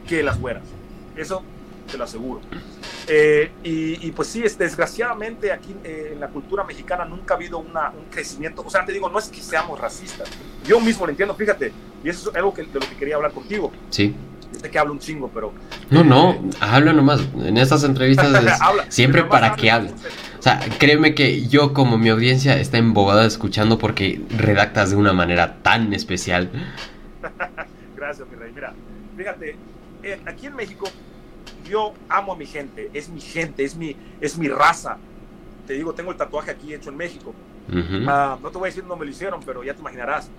que 0.07 0.23
las 0.23 0.39
güeras. 0.39 0.65
Eso 1.19 1.43
te 1.91 1.99
lo 1.99 2.05
aseguro. 2.05 2.41
Eh, 3.07 3.51
y, 3.65 4.11
pues 4.13 4.29
sí, 4.29 4.43
es, 4.45 4.59
desgraciadamente 4.59 5.51
aquí 5.51 5.75
eh, 5.83 6.11
en 6.13 6.21
la 6.21 6.29
cultura 6.29 6.63
mexicana 6.65 7.05
nunca 7.07 7.35
ha 7.35 7.37
habido 7.37 7.59
una, 7.59 7.91
un 7.91 8.05
crecimiento. 8.11 8.63
O 8.65 8.71
sea, 8.71 8.85
te 8.85 8.93
digo, 8.93 9.09
no 9.09 9.19
es 9.19 9.29
que 9.29 9.41
seamos 9.41 9.81
racistas. 9.81 10.29
Yo 10.67 10.79
mismo 10.81 11.07
lo 11.07 11.11
entiendo, 11.11 11.35
fíjate. 11.35 11.73
Y 12.05 12.09
eso 12.09 12.31
es 12.31 12.37
algo 12.37 12.53
que, 12.53 12.63
de 12.63 12.75
lo 12.75 12.81
que 12.81 12.97
quería 12.97 13.17
hablar 13.17 13.33
contigo. 13.33 13.73
Sí. 13.91 14.15
Sé 14.61 14.71
que 14.71 14.79
hablo 14.79 14.93
un 14.93 14.99
chingo, 14.99 15.31
pero... 15.33 15.53
No, 15.91 16.05
no, 16.05 16.43
habla 16.61 16.93
nomás. 16.93 17.21
En 17.37 17.57
estas 17.57 17.85
entrevistas 17.85 18.61
siempre 18.89 19.25
para 19.25 19.57
que 19.57 19.71
hable. 19.71 19.91
O 20.39 20.43
sea, 20.43 20.61
créeme 20.79 21.15
que 21.15 21.47
yo 21.49 21.73
como 21.73 21.99
mi 21.99 22.11
audiencia 22.11 22.59
está 22.59 22.79
embobada 22.79 23.27
escuchando 23.27 23.79
porque 23.79 24.21
redactas 24.31 24.91
de 24.91 24.97
una 24.97 25.13
manera 25.13 25.57
tan 25.63 25.93
especial. 25.95 26.51
Gracias, 27.97 28.29
mi 28.29 28.37
rey. 28.37 28.53
Mira, 28.55 28.73
fíjate, 29.17 29.57
eh, 30.03 30.21
aquí 30.27 30.47
en 30.47 30.57
México 30.57 30.87
yo 31.65 31.95
amo 32.09 32.33
a 32.33 32.37
mi 32.37 32.47
gente, 32.47 32.91
es 32.93 33.09
mi 33.09 33.21
gente, 33.21 33.65
es 33.65 33.77
mi, 33.77 33.97
es 34.21 34.39
mi 34.39 34.49
raza. 34.49 34.99
Te 35.67 35.75
digo, 35.75 35.93
tengo 35.93 36.11
el 36.11 36.17
tatuaje 36.17 36.51
aquí 36.51 36.73
hecho 36.73 36.91
en 36.91 36.97
México. 36.97 37.35
Ah, 38.07 38.39
no 38.43 38.51
te 38.51 38.59
voy 38.59 38.69
a 38.69 38.71
decir 38.71 38.83
dónde 38.83 39.01
me 39.01 39.05
lo 39.05 39.11
hicieron, 39.11 39.41
pero 39.45 39.63
ya 39.63 39.75
te 39.75 39.81
imaginarás. 39.81 40.31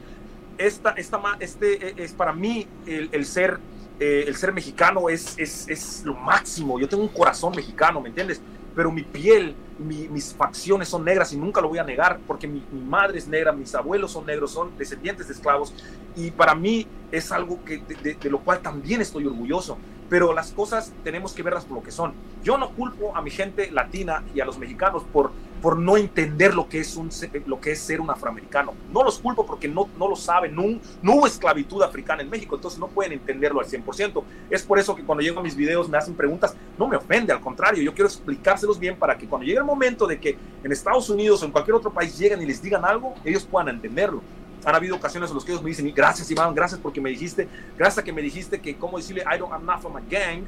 Esta, 0.58 0.92
esta, 0.92 1.22
este 1.40 1.90
e, 1.90 2.04
es 2.04 2.14
para 2.14 2.34
mí 2.34 2.68
el, 2.88 3.26
ser, 3.26 3.60
eh, 4.00 4.26
el 4.28 4.36
ser 4.36 4.52
mexicano 4.52 5.08
es, 5.10 5.38
es, 5.38 5.68
es, 5.70 6.04
lo 6.04 6.16
máximo. 6.16 6.80
Yo 6.80 6.90
tengo 6.90 7.04
un 7.04 7.10
corazón 7.10 7.54
mexicano, 7.56 8.02
¿me 8.02 8.10
entiendes? 8.10 8.42
Pero 8.76 8.92
mi 8.92 9.04
piel, 9.04 9.56
mis 9.80 10.34
facciones 10.34 10.88
son 10.90 11.04
negras 11.06 11.34
y 11.34 11.38
nunca 11.38 11.62
lo 11.62 11.70
voy 11.70 11.80
a 11.80 11.84
negar 11.84 12.20
porque 12.28 12.48
mi, 12.48 12.64
madre 12.72 13.18
es 13.18 13.28
negra, 13.28 13.52
mis 13.52 13.74
abuelos 13.76 14.12
son 14.12 14.26
negros, 14.26 14.52
son 14.52 14.78
descendientes 14.78 15.28
de 15.28 15.34
esclavos 15.34 15.74
y 16.16 16.32
para 16.32 16.56
mí 16.56 16.88
es 17.12 17.32
algo 17.32 17.64
que, 17.64 17.80
de 17.80 18.30
lo 18.30 18.40
cual 18.40 18.60
también 18.60 19.02
estoy 19.02 19.26
orgulloso 19.26 19.78
pero 20.10 20.34
las 20.34 20.52
cosas 20.52 20.92
tenemos 21.04 21.34
que 21.34 21.44
verlas 21.44 21.66
por 21.66 21.78
lo 21.78 21.84
que 21.84 21.92
son. 21.92 22.14
Yo 22.44 22.58
no 22.58 22.72
culpo 22.72 23.16
a 23.16 23.22
mi 23.22 23.30
gente 23.30 23.72
latina 23.72 24.24
y 24.34 24.40
a 24.40 24.46
los 24.46 24.58
mexicanos 24.58 25.04
por, 25.14 25.32
por 25.62 25.78
no 25.78 25.98
entender 25.98 26.54
lo 26.54 26.68
que, 26.68 26.80
es 26.80 26.96
un, 26.96 27.10
lo 27.46 27.60
que 27.60 27.72
es 27.72 27.80
ser 27.80 28.02
un 28.02 28.10
afroamericano. 28.10 28.74
No 28.92 29.04
los 29.04 29.20
culpo 29.20 29.46
porque 29.46 29.68
no, 29.68 29.90
no 29.98 30.08
lo 30.08 30.16
saben, 30.16 30.56
no, 30.56 30.64
no 31.02 31.16
hubo 31.16 31.28
esclavitud 31.28 31.82
africana 31.84 32.22
en 32.22 32.30
México, 32.30 32.56
entonces 32.56 32.80
no 32.80 32.88
pueden 32.88 33.14
entenderlo 33.14 33.60
al 33.60 33.68
100%. 33.68 34.24
Es 34.50 34.64
por 34.64 34.80
eso 34.80 34.96
que 34.96 35.04
cuando 35.04 35.22
llego 35.22 35.40
a 35.40 35.44
mis 35.44 35.56
videos 35.56 35.90
me 35.90 35.98
hacen 35.98 36.16
preguntas, 36.16 36.56
no 36.78 36.88
me 36.88 36.96
ofende, 36.96 37.34
al 37.34 37.42
contrario, 37.42 37.84
yo 37.84 37.94
quiero 37.94 38.08
explicárselos 38.08 38.80
bien 38.80 38.96
para 38.98 39.18
que 39.18 39.28
cuando 39.28 39.46
llegue 39.46 39.60
el 39.60 39.66
momento 39.66 40.08
de 40.08 40.20
que 40.20 40.38
en 40.64 40.72
Estados 40.72 41.10
Unidos 41.10 41.42
o 41.42 41.46
en 41.46 41.52
cualquier 41.52 41.76
otro 41.76 41.92
país 41.92 42.18
lleguen 42.18 42.42
y 42.42 42.46
les 42.46 42.62
digan 42.62 42.86
algo, 42.86 43.14
ellos 43.24 43.46
puedan 43.46 43.70
entenderlo 43.70 44.22
han 44.66 44.76
habido 44.76 44.96
ocasiones 44.96 45.30
en 45.30 45.36
las 45.36 45.46
que 45.46 45.52
ellos 45.52 45.64
me 45.64 45.70
dicen, 45.70 45.92
gracias 45.96 46.30
Iván, 46.32 46.54
gracias 46.54 46.80
porque 46.82 47.00
me 47.00 47.10
dijiste, 47.10 47.48
gracias 47.78 48.00
a 48.00 48.04
que 48.04 48.12
me 48.12 48.22
dijiste 48.22 48.60
que 48.60 48.76
cómo 48.76 48.98
decirle, 48.98 49.24
I 49.24 49.38
don't, 49.38 49.52
I'm 49.54 49.66
not 49.66 49.82
from 49.82 49.96
a 49.96 50.02
gang, 50.02 50.44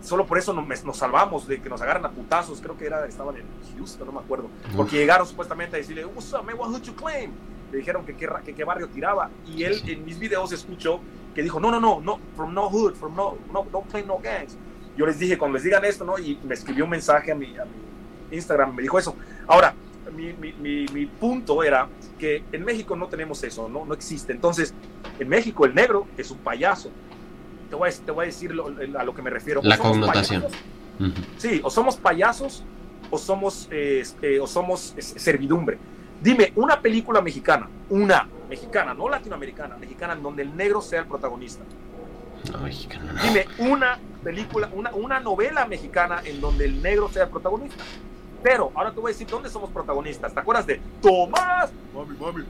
solo 0.00 0.26
por 0.26 0.38
eso 0.38 0.52
nos, 0.52 0.84
nos, 0.84 0.96
salvamos 0.96 1.46
de 1.46 1.60
que 1.60 1.68
nos 1.68 1.80
agarran 1.82 2.06
a 2.06 2.10
putazos, 2.10 2.60
creo 2.60 2.76
que 2.76 2.86
era, 2.86 3.06
estaban 3.06 3.36
en 3.36 3.44
Houston, 3.76 4.06
no 4.06 4.12
me 4.12 4.20
acuerdo, 4.20 4.48
porque 4.76 4.96
llegaron 4.96 5.26
supuestamente 5.26 5.76
a 5.76 5.78
decirle, 5.78 6.04
what's 6.04 6.32
up, 6.32 6.44
man, 6.44 6.56
what 6.58 6.80
you 6.82 6.94
claim? 6.94 7.32
Le 7.70 7.78
dijeron 7.78 8.04
que 8.04 8.14
qué, 8.14 8.28
que, 8.54 8.64
barrio 8.64 8.88
tiraba, 8.88 9.30
y 9.46 9.64
él 9.64 9.82
en 9.86 10.04
mis 10.04 10.18
videos 10.18 10.52
escuchó 10.52 11.00
que 11.34 11.42
dijo, 11.42 11.60
no, 11.60 11.70
no, 11.70 11.80
no, 11.80 12.00
no, 12.00 12.18
from 12.34 12.54
no 12.54 12.68
hood, 12.70 12.94
from 12.94 13.14
no, 13.14 13.36
no, 13.52 13.66
don't 13.70 13.90
claim 13.90 14.06
no 14.06 14.18
gangs. 14.18 14.56
Yo 14.96 15.04
les 15.04 15.18
dije, 15.18 15.36
cuando 15.36 15.56
les 15.56 15.64
digan 15.64 15.84
esto, 15.84 16.04
¿no? 16.04 16.18
Y 16.18 16.38
me 16.42 16.54
escribió 16.54 16.84
un 16.84 16.90
mensaje 16.90 17.30
a 17.30 17.34
mi, 17.34 17.56
a 17.58 17.64
mi 17.64 18.34
Instagram, 18.36 18.74
me 18.74 18.82
dijo 18.82 18.98
eso. 18.98 19.14
Ahora, 19.46 19.74
mi, 20.14 20.32
mi, 20.32 20.86
mi, 20.86 21.06
punto 21.06 21.62
era 21.62 21.88
que 22.18 22.42
en 22.52 22.64
México 22.64 22.96
no 22.96 23.08
tenemos 23.08 23.42
eso, 23.44 23.68
no, 23.68 23.84
no 23.84 23.94
existe. 23.94 24.32
Entonces, 24.32 24.72
en 25.18 25.28
México 25.28 25.66
el 25.66 25.74
negro 25.74 26.06
es 26.16 26.30
un 26.30 26.38
payaso. 26.38 26.90
Te 27.68 27.74
voy 27.74 27.88
a, 27.88 27.92
te 27.92 28.10
voy 28.12 28.24
a 28.24 28.26
decir 28.26 28.52
a 28.98 29.04
lo 29.04 29.14
que 29.14 29.22
me 29.22 29.30
refiero. 29.30 29.60
La 29.62 29.78
connotación. 29.78 30.44
Sí, 31.38 31.60
o 31.62 31.70
somos 31.70 31.96
payasos 31.96 32.64
o 33.10 33.18
somos, 33.18 33.68
eh, 33.70 34.04
eh, 34.22 34.40
o 34.40 34.46
somos 34.46 34.94
servidumbre. 34.98 35.78
Dime, 36.20 36.52
una 36.56 36.80
película 36.80 37.20
mexicana, 37.20 37.68
una 37.90 38.28
mexicana, 38.48 38.94
no 38.94 39.08
latinoamericana, 39.08 39.76
mexicana, 39.76 40.14
en 40.14 40.22
donde 40.22 40.42
el 40.42 40.56
negro 40.56 40.80
sea 40.80 41.00
el 41.00 41.06
protagonista. 41.06 41.62
Dime, 43.22 43.46
una 43.58 43.98
película, 44.22 44.70
una, 44.72 44.94
una 44.94 45.20
novela 45.20 45.66
mexicana 45.66 46.22
en 46.24 46.40
donde 46.40 46.66
el 46.66 46.82
negro 46.82 47.08
sea 47.08 47.24
el 47.24 47.30
protagonista. 47.30 47.82
Pero 48.42 48.70
ahora 48.74 48.92
te 48.92 49.00
voy 49.00 49.10
a 49.10 49.12
decir 49.12 49.26
dónde 49.26 49.48
somos 49.48 49.70
protagonistas. 49.70 50.32
¿Te 50.32 50.40
acuerdas 50.40 50.66
de 50.66 50.80
Tomás? 51.02 51.70
Mami, 51.94 52.16
mami. 52.16 52.44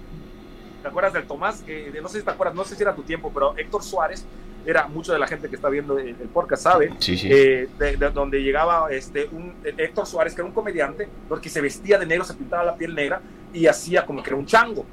¿Te 0.83 0.89
acuerdas 0.89 1.13
del 1.15 1.27
Tomás? 1.27 1.65
no 2.03 2.09
sé 2.09 2.19
si 2.19 2.25
te 2.25 2.31
acuerdas, 2.31 2.55
no 2.55 2.65
sé 2.65 2.77
si 2.77 2.83
era 2.83 2.95
tu 2.95 3.03
tiempo, 3.03 3.31
pero 3.33 3.57
Héctor 3.57 3.83
Suárez 3.83 4.25
era 4.67 4.89
mucho 4.89 5.13
de 5.13 5.19
la 5.19 5.27
gente 5.27 5.49
que 5.49 5.57
está 5.57 5.69
viendo 5.69 5.99
el, 5.99 6.15
podcast 6.35 6.65
sabe, 6.65 6.93
sí, 6.99 7.17
sí. 7.17 7.29
Eh, 7.31 7.69
de, 7.79 7.97
donde 8.11 8.43
llegaba 8.43 8.89
este, 8.91 9.29
un 9.31 9.55
Héctor 9.65 10.07
Suárez, 10.07 10.35
que 10.35 10.41
era 10.41 10.49
un 10.49 10.55
comediante, 10.55 11.09
porque 11.29 11.49
se 11.49 11.61
vestía 11.61 11.99
de 11.99 12.07
negro, 12.07 12.25
se 12.25 12.35
pintaba 12.35 12.65
la 12.65 12.77
piel 12.77 12.95
negra 12.95 13.21
y 13.55 13.67
hacía 13.67 14.05
como 14.05 14.23
que 14.23 14.31
era 14.31 14.37
un 14.37 14.47
chango. 14.47 14.85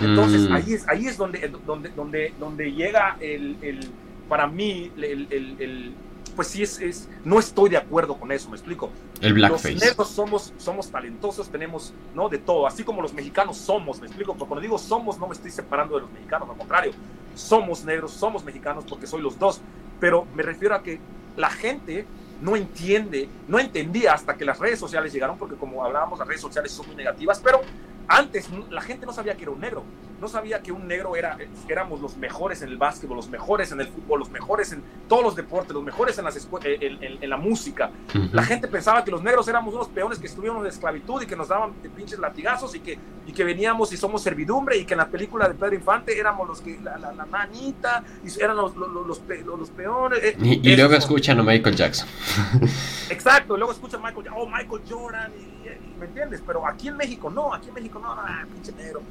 Entonces 0.00 0.48
mm. 0.48 0.52
ahí 0.52 0.72
es, 0.72 0.88
ahí 0.88 1.06
es 1.06 1.16
donde, 1.16 1.48
donde, 1.64 1.90
donde, 1.90 2.34
donde 2.38 2.72
llega 2.72 3.16
el, 3.20 3.56
el 3.62 3.88
para 4.28 4.46
mí 4.46 4.90
el, 4.96 5.94
pues 6.34 6.48
sí 6.48 6.62
es, 6.62 6.80
es, 6.80 7.08
no 7.24 7.38
estoy 7.38 7.70
de 7.70 7.76
acuerdo 7.76 8.16
con 8.16 8.32
eso, 8.32 8.48
me 8.48 8.56
explico. 8.56 8.90
El 9.20 9.34
blackface. 9.34 9.72
Los 9.74 9.82
negros 9.82 10.08
somos, 10.08 10.54
somos 10.56 10.90
talentosos, 10.90 11.50
tenemos, 11.50 11.92
¿no? 12.14 12.28
De 12.28 12.38
todo, 12.38 12.66
así 12.66 12.82
como 12.82 13.02
los 13.02 13.12
mexicanos 13.12 13.58
somos, 13.58 14.00
me 14.00 14.06
explico, 14.06 14.32
porque 14.32 14.48
cuando 14.48 14.62
digo 14.62 14.78
somos 14.78 15.18
no 15.18 15.26
me 15.26 15.34
estoy 15.34 15.50
separando 15.50 15.96
de 15.96 16.02
los 16.02 16.12
mexicanos, 16.12 16.48
al 16.48 16.56
contrario, 16.56 16.92
somos 17.34 17.84
negros, 17.84 18.12
somos 18.12 18.44
mexicanos 18.44 18.84
porque 18.88 19.06
soy 19.06 19.22
los 19.22 19.38
dos, 19.38 19.60
pero 19.98 20.26
me 20.34 20.42
refiero 20.42 20.74
a 20.74 20.82
que 20.82 21.00
la 21.36 21.50
gente 21.50 22.06
no 22.40 22.56
entiende, 22.56 23.28
no 23.48 23.58
entendía 23.58 24.14
hasta 24.14 24.36
que 24.36 24.44
las 24.44 24.58
redes 24.58 24.78
sociales 24.78 25.12
llegaron, 25.12 25.36
porque 25.38 25.56
como 25.56 25.84
hablábamos, 25.84 26.18
las 26.18 26.26
redes 26.26 26.40
sociales 26.40 26.72
son 26.72 26.86
muy 26.86 26.96
negativas, 26.96 27.40
pero 27.42 27.60
antes 28.10 28.50
la 28.70 28.82
gente 28.82 29.06
no 29.06 29.12
sabía 29.12 29.36
que 29.36 29.44
era 29.44 29.52
un 29.52 29.60
negro, 29.60 29.84
no 30.20 30.26
sabía 30.26 30.60
que 30.60 30.72
un 30.72 30.88
negro 30.88 31.14
era, 31.14 31.38
éramos 31.68 32.00
los 32.00 32.16
mejores 32.16 32.60
en 32.60 32.68
el 32.68 32.76
básquetbol, 32.76 33.16
los 33.16 33.28
mejores 33.28 33.70
en 33.70 33.80
el 33.80 33.86
fútbol, 33.86 34.18
los 34.18 34.30
mejores 34.30 34.72
en 34.72 34.82
todos 35.08 35.22
los 35.22 35.36
deportes, 35.36 35.72
los 35.72 35.84
mejores 35.84 36.18
en, 36.18 36.24
las 36.24 36.48
en, 36.64 37.22
en, 37.22 37.30
la 37.30 37.36
música. 37.36 37.90
La 38.32 38.42
gente 38.42 38.66
pensaba 38.66 39.04
que 39.04 39.12
los 39.12 39.22
negros 39.22 39.46
éramos 39.46 39.72
unos 39.74 39.88
peones 39.88 40.18
que 40.18 40.26
estuvimos 40.26 40.62
de 40.64 40.70
esclavitud 40.70 41.22
y 41.22 41.26
que 41.26 41.36
nos 41.36 41.48
daban 41.48 41.72
pinches 41.96 42.18
latigazos 42.18 42.74
y 42.74 42.80
que, 42.80 42.98
y 43.26 43.32
que 43.32 43.44
veníamos 43.44 43.92
y 43.92 43.96
somos 43.96 44.22
servidumbre 44.22 44.76
y 44.76 44.84
que 44.84 44.94
en 44.94 44.98
la 44.98 45.08
película 45.08 45.48
de 45.48 45.54
Pedro 45.54 45.76
Infante 45.76 46.18
éramos 46.18 46.48
los 46.48 46.60
que, 46.60 46.80
la, 46.80 46.98
la, 46.98 47.26
manita, 47.26 48.02
y 48.24 48.42
eran 48.42 48.56
los, 48.56 48.74
los, 48.74 48.90
los, 48.90 49.06
los 49.06 49.70
peones. 49.70 50.18
Eh, 50.20 50.36
y, 50.42 50.76
luego 50.76 50.94
escuchan 50.94 51.38
a 51.38 51.44
Michael 51.44 51.76
Jackson. 51.76 52.08
Exacto, 53.08 53.56
luego 53.56 53.72
escuchan 53.72 54.00
a 54.00 54.08
Michael, 54.08 54.26
oh, 54.36 54.46
Michael 54.46 54.82
Jordan, 54.88 55.32
¿me 55.98 56.06
entiendes? 56.06 56.42
Pero 56.46 56.66
aquí 56.66 56.88
en 56.88 56.96
México 56.96 57.30
no, 57.30 57.52
aquí 57.54 57.68
en 57.68 57.74
México 57.74 57.98
no, 57.98 58.14
no 58.14 58.20
ah, 58.22 58.44
pinche 58.52 58.72
negro, 58.72 59.02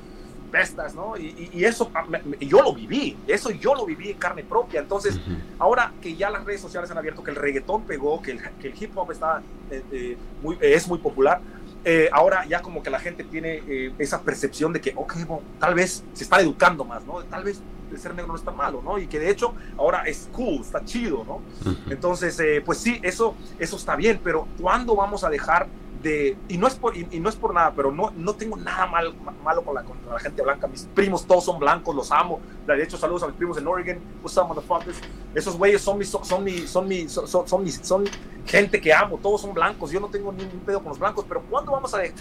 pestas, 0.49 0.95
¿no? 0.95 1.17
Y, 1.17 1.49
y, 1.53 1.63
eso 1.63 1.89
ah, 1.93 2.05
yo 2.39 2.61
lo 2.61 2.73
viví, 2.73 3.17
eso 3.27 3.51
yo 3.51 3.75
lo 3.75 3.85
viví 3.85 4.11
en 4.11 4.17
carne 4.17 4.43
propia. 4.43 4.81
Entonces, 4.81 5.19
ahora 5.57 5.93
que 6.01 6.15
ya 6.15 6.29
las 6.29 6.43
redes 6.43 6.61
sociales 6.61 6.91
han 6.91 6.97
abierto, 6.97 7.23
que 7.23 7.31
el 7.31 7.37
reggaetón 7.37 7.83
pegó, 7.83 8.21
que 8.21 8.31
el, 8.31 8.41
que 8.59 8.69
el 8.69 8.83
hip 8.83 8.97
hop 8.97 9.11
está, 9.11 9.41
eh, 9.71 9.83
eh, 9.91 10.17
muy, 10.41 10.57
es 10.59 10.87
muy 10.87 10.99
popular, 10.99 11.41
eh, 11.85 12.09
ahora 12.11 12.45
ya 12.45 12.61
como 12.61 12.83
que 12.83 12.89
la 12.89 12.99
gente 12.99 13.23
tiene 13.23 13.93
esa 13.97 14.21
percepción 14.21 14.73
de 14.73 14.81
que, 14.81 14.93
ok, 14.95 15.15
tal 15.59 15.75
vez 15.75 16.03
se 16.13 16.23
está 16.23 16.41
educando 16.41 16.83
más, 16.83 17.05
¿no? 17.05 17.23
Tal 17.23 17.43
vez 17.43 17.61
el 17.91 17.97
ser 17.97 18.13
negro 18.13 18.33
no 18.33 18.37
está 18.37 18.51
malo, 18.51 18.81
¿no? 18.83 18.99
Y 18.99 19.07
que 19.07 19.17
de 19.17 19.29
hecho 19.29 19.53
ahora 19.77 20.03
es 20.03 20.29
cool, 20.33 20.61
está 20.61 20.83
chido, 20.83 21.23
¿no? 21.25 21.41
Entonces, 21.89 22.39
pues 22.65 22.79
sí, 22.79 22.99
eso, 23.01 23.35
eso 23.57 23.77
está 23.77 23.95
bien, 23.95 24.19
pero 24.23 24.47
¿cuándo 24.59 24.95
vamos 24.95 25.23
a 25.23 25.29
dejar 25.29 25.67
y 26.03 26.57
no 26.57 26.67
es 26.67 26.75
por, 26.75 26.95
y, 26.95 27.19
no 27.19 27.29
es 27.29 27.35
por 27.35 27.53
nada, 27.53 27.73
pero 27.75 27.91
no, 27.91 28.11
no 28.15 28.33
tengo 28.33 28.55
nada 28.55 28.85
mal, 28.87 29.13
malo 29.43 29.63
con 29.63 29.75
la, 29.75 29.83
con 29.83 29.97
la 30.09 30.19
gente 30.19 30.41
blanca. 30.41 30.67
Mis 30.67 30.85
primos 30.85 31.25
todos 31.25 31.45
son 31.45 31.59
blancos, 31.59 31.95
los 31.95 32.11
amo. 32.11 32.39
De 32.65 32.81
hecho, 32.81 32.97
saludos 32.97 33.23
a 33.23 33.27
mis 33.27 33.35
primos 33.35 33.57
en 33.57 33.67
Oregon. 33.67 33.99
What's 34.21 34.37
up, 34.37 34.47
motherfuckers? 34.47 34.99
Esos 35.35 35.57
güeyes 35.57 35.81
son 35.81 35.97
mi, 35.97 36.05
son, 36.05 36.43
mi, 36.43 36.59
son, 36.67 36.87
mi, 36.87 37.09
son, 37.09 37.27
son, 37.27 37.69
son, 37.69 38.05
gente 38.45 38.79
que 38.79 38.93
amo. 38.93 39.19
Todos 39.21 39.41
son 39.41 39.53
blancos. 39.53 39.91
Yo 39.91 39.99
no 39.99 40.07
tengo 40.07 40.31
ningún 40.31 40.61
pedo 40.61 40.79
con 40.79 40.89
los 40.89 40.99
blancos, 40.99 41.25
pero 41.27 41.41
¿cuándo 41.49 41.71
vamos 41.71 41.93
a 41.93 42.03
eh, 42.03 42.13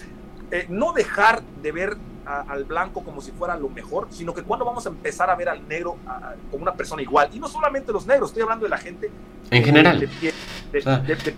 no 0.67 0.93
dejar 0.93 1.41
de 1.61 1.71
ver 1.71 1.97
al 2.25 2.63
blanco 2.63 3.03
como 3.03 3.21
si 3.21 3.31
fuera 3.31 3.57
lo 3.57 3.69
mejor, 3.69 4.07
sino 4.11 4.35
que 4.35 4.43
cuando 4.43 4.63
vamos 4.63 4.85
a 4.85 4.89
empezar 4.89 5.31
a 5.31 5.35
ver 5.35 5.49
al 5.49 5.67
negro 5.67 5.97
como 6.51 6.61
una 6.61 6.73
persona 6.73 7.01
igual. 7.01 7.29
Y 7.33 7.39
no 7.39 7.47
solamente 7.47 7.91
los 7.91 8.05
negros, 8.05 8.29
estoy 8.29 8.43
hablando 8.43 8.65
de 8.65 8.69
la 8.69 8.77
gente 8.77 9.09
en 9.49 9.63
general. 9.63 9.99
De, 9.99 10.33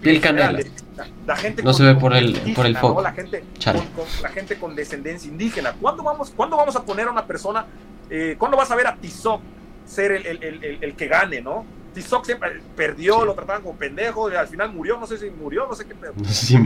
piel, 0.01 0.21
canela. 0.21 0.59
La, 1.25 1.35
gente 1.35 1.63
no 1.63 1.73
se 1.73 1.83
ve 1.83 1.95
por 1.95 2.13
el, 2.13 2.53
por 2.53 2.65
el 2.65 2.77
foco. 2.77 3.01
La, 3.01 3.13
gente 3.13 3.43
con, 3.63 4.05
la 4.21 4.29
gente 4.29 4.57
con 4.57 4.75
descendencia 4.75 5.29
indígena. 5.29 5.73
¿Cuándo 5.73 6.03
vamos, 6.03 6.31
¿cuándo 6.35 6.57
vamos 6.57 6.75
a 6.75 6.83
poner 6.83 7.07
a 7.07 7.11
una 7.11 7.25
persona, 7.25 7.65
eh, 8.09 8.35
cuándo 8.37 8.57
vas 8.57 8.69
a 8.71 8.75
ver 8.75 8.87
a 8.87 8.95
Tizoc 8.95 9.41
ser 9.85 10.11
el, 10.11 10.25
el, 10.25 10.43
el, 10.43 10.77
el 10.81 10.95
que 10.95 11.07
gane, 11.07 11.41
no? 11.41 11.65
Tizoc 11.93 12.25
siempre 12.25 12.61
perdió, 12.75 13.25
lo 13.25 13.33
trataban 13.33 13.61
como 13.61 13.77
pendejo, 13.77 14.31
y 14.31 14.35
al 14.35 14.47
final 14.47 14.71
murió, 14.71 14.97
no 14.97 15.05
sé 15.05 15.17
si 15.17 15.29
murió, 15.29 15.67
no 15.67 15.75
sé 15.75 15.85
qué 15.85 15.95
pedo. 15.95 16.13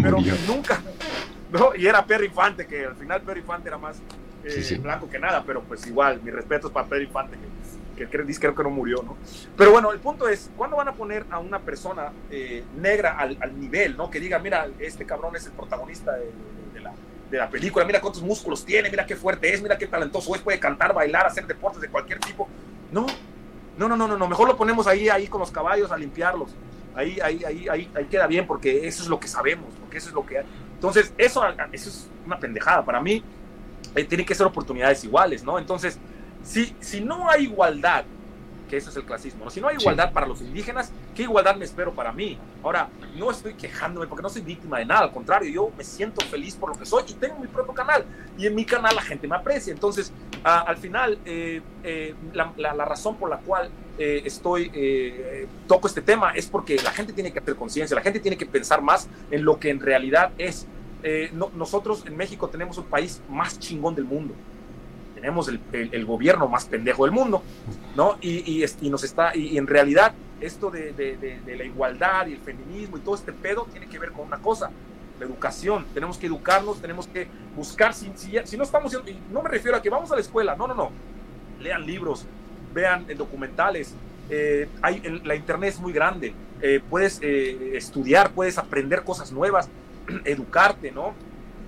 pero 0.01 0.17
nunca, 0.47 0.81
¿no? 1.51 1.75
Y 1.75 1.87
era 1.87 2.05
Perry 2.05 2.27
Infante, 2.27 2.67
que 2.67 2.85
al 2.85 2.95
final 2.95 3.21
Perry 3.21 3.39
Infante 3.39 3.67
era 3.67 3.77
más 3.77 3.97
eh, 4.43 4.79
blanco 4.81 5.09
que 5.09 5.19
nada, 5.19 5.43
pero 5.45 5.61
pues 5.63 5.85
igual, 5.87 6.21
mis 6.21 6.33
respetos 6.33 6.71
para 6.71 6.87
Perry 6.87 7.05
Infante, 7.05 7.37
que, 7.37 7.74
que, 7.95 8.07
creo 8.07 8.55
que 8.55 8.63
no 8.63 8.69
murió, 8.69 9.01
¿no? 9.03 9.17
Pero 9.57 9.71
bueno, 9.71 9.91
el 9.91 9.99
punto 9.99 10.27
es, 10.27 10.51
¿cuándo 10.55 10.77
van 10.77 10.87
a 10.87 10.93
poner 10.93 11.25
a 11.31 11.39
una 11.39 11.59
persona 11.59 12.11
eh, 12.29 12.63
negra 12.77 13.17
al, 13.17 13.37
al, 13.39 13.59
nivel, 13.59 13.97
¿no? 13.97 14.09
Que 14.09 14.19
diga, 14.19 14.39
mira, 14.39 14.67
este 14.79 15.05
cabrón 15.05 15.35
es 15.35 15.45
el 15.45 15.53
protagonista 15.53 16.13
de, 16.13 16.31
de, 16.73 16.81
la, 16.81 16.93
de 17.31 17.37
la 17.37 17.49
película, 17.49 17.85
mira 17.85 18.01
cuántos 18.01 18.21
músculos 18.21 18.65
tiene, 18.65 18.89
mira 18.89 19.05
qué 19.05 19.15
fuerte 19.15 19.53
es, 19.53 19.61
mira 19.61 19.77
qué 19.77 19.87
talentoso 19.87 20.35
es, 20.35 20.41
puede 20.41 20.59
cantar, 20.59 20.93
bailar, 20.93 21.25
hacer 21.25 21.47
deportes 21.47 21.81
de 21.81 21.89
cualquier 21.89 22.19
tipo. 22.19 22.47
No, 22.91 23.07
no, 23.77 23.87
no, 23.89 23.95
no, 23.95 24.17
no, 24.17 24.27
mejor 24.27 24.47
lo 24.47 24.57
ponemos 24.57 24.87
ahí, 24.87 25.09
ahí 25.09 25.27
con 25.27 25.39
los 25.39 25.51
caballos 25.51 25.91
a 25.91 25.97
limpiarlos. 25.97 26.55
Ahí, 26.95 27.19
ahí, 27.21 27.43
ahí, 27.43 27.67
ahí, 27.67 27.91
ahí 27.93 28.05
queda 28.05 28.25
bien 28.25 28.47
porque 28.47 28.87
eso 28.87 29.03
es 29.03 29.09
lo 29.09 29.19
que 29.19 29.27
sabemos, 29.27 29.73
porque 29.81 29.97
eso 29.97 30.09
es 30.09 30.15
lo 30.15 30.25
que... 30.25 30.41
Entonces, 30.75 31.13
eso, 31.17 31.43
eso 31.73 31.89
es 31.89 32.09
una 32.25 32.39
pendejada. 32.39 32.85
Para 32.85 33.01
mí, 33.01 33.21
eh, 33.95 34.03
tienen 34.05 34.25
que 34.25 34.33
ser 34.33 34.45
oportunidades 34.45 35.03
iguales, 35.03 35.43
¿no? 35.43 35.59
Entonces, 35.59 35.99
si, 36.45 36.75
si 36.79 37.01
no 37.01 37.29
hay 37.29 37.43
igualdad 37.43 38.05
que 38.69 38.77
eso 38.77 38.89
es 38.89 38.95
el 38.95 39.03
clasismo. 39.03 39.45
¿no? 39.45 39.51
Si 39.51 39.61
no 39.61 39.67
hay 39.67 39.77
igualdad 39.79 40.11
para 40.11 40.25
los 40.25 40.41
indígenas, 40.41 40.91
¿qué 41.15 41.23
igualdad 41.23 41.55
me 41.55 41.65
espero 41.65 41.93
para 41.93 42.11
mí? 42.11 42.37
Ahora, 42.63 42.89
no 43.15 43.31
estoy 43.31 43.53
quejándome 43.53 44.07
porque 44.07 44.23
no 44.23 44.29
soy 44.29 44.41
víctima 44.41 44.79
de 44.79 44.85
nada, 44.85 45.01
al 45.01 45.11
contrario, 45.11 45.51
yo 45.51 45.71
me 45.77 45.83
siento 45.83 46.25
feliz 46.25 46.55
por 46.55 46.69
lo 46.69 46.75
que 46.75 46.85
soy 46.85 47.03
y 47.07 47.13
tengo 47.13 47.39
mi 47.39 47.47
propio 47.47 47.73
canal. 47.73 48.05
Y 48.37 48.47
en 48.47 48.55
mi 48.55 48.65
canal 48.65 48.95
la 48.95 49.01
gente 49.01 49.27
me 49.27 49.35
aprecia. 49.35 49.71
Entonces, 49.71 50.11
al 50.43 50.77
final, 50.77 51.17
eh, 51.25 51.61
eh, 51.83 52.15
la, 52.33 52.53
la, 52.57 52.85
razón 52.85 53.15
por 53.15 53.29
la 53.29 53.37
cual 53.37 53.69
eh, 53.97 54.21
estoy, 54.25 55.47
toco 55.67 55.87
este 55.87 56.01
tema 56.01 56.31
es 56.31 56.47
porque 56.47 56.75
la 56.77 56.91
gente 56.91 57.13
tiene 57.13 57.31
que 57.31 57.39
hacer 57.39 57.55
conciencia, 57.55 57.95
la 57.95 58.01
gente 58.01 58.19
tiene 58.19 58.37
que 58.37 58.45
pensar 58.45 58.81
más 58.81 59.07
en 59.31 59.45
lo 59.45 59.59
que 59.59 59.69
en 59.69 59.79
realidad 59.79 60.31
es. 60.37 60.67
nosotros 61.55 62.03
en 62.07 62.17
México 62.17 62.47
tenemos 62.49 62.77
un 62.77 62.85
país 62.85 63.21
más 63.29 63.59
chingón 63.59 63.95
del 63.95 64.05
mundo 64.05 64.33
tenemos 65.15 65.47
el, 65.47 65.59
el, 65.71 66.05
gobierno 66.05 66.47
más 66.47 66.65
pendejo 66.65 67.05
del 67.05 67.13
mundo, 67.13 67.41
¿no? 67.95 68.17
Y, 68.21 68.63
y, 68.63 68.65
y 68.81 68.89
nos 68.89 69.03
está, 69.03 69.35
y, 69.35 69.57
en 69.57 69.65
realidad 69.65 70.13
esto 70.41 70.69
de, 70.69 70.91
de, 70.91 71.17
de, 71.17 71.55
la 71.55 71.63
igualdad 71.63 72.27
y 72.27 72.33
el 72.33 72.39
feminismo 72.39 72.97
y 72.97 72.99
todo 72.99 73.15
este 73.15 73.31
pedo 73.31 73.65
tiene 73.71 73.87
que 73.87 73.97
ver 73.97 74.11
con 74.11 74.27
una 74.27 74.37
cosa, 74.37 74.69
la 75.19 75.25
educación. 75.25 75.85
Tenemos 75.93 76.17
que 76.17 76.27
educarnos, 76.27 76.81
tenemos 76.81 77.07
que 77.07 77.27
buscar, 77.55 77.93
si, 77.93 78.11
si, 78.15 78.57
no 78.57 78.63
estamos, 78.63 78.91
no 79.31 79.41
me 79.41 79.49
refiero 79.49 79.77
a 79.77 79.81
que 79.81 79.89
vamos 79.89 80.11
a 80.11 80.15
la 80.15 80.21
escuela, 80.21 80.55
no, 80.55 80.67
no, 80.67 80.75
no. 80.75 80.91
Lean 81.59 81.85
libros, 81.85 82.25
vean 82.73 83.07
documentales. 83.17 83.95
Eh, 84.29 84.67
hay, 84.81 85.01
la 85.23 85.35
internet 85.35 85.75
es 85.75 85.79
muy 85.79 85.93
grande, 85.93 86.33
eh, 86.61 86.81
puedes 86.89 87.19
eh, 87.21 87.77
estudiar, 87.77 88.31
puedes 88.31 88.57
aprender 88.57 89.03
cosas 89.03 89.31
nuevas, 89.31 89.69
educarte, 90.25 90.91
¿no? 90.91 91.13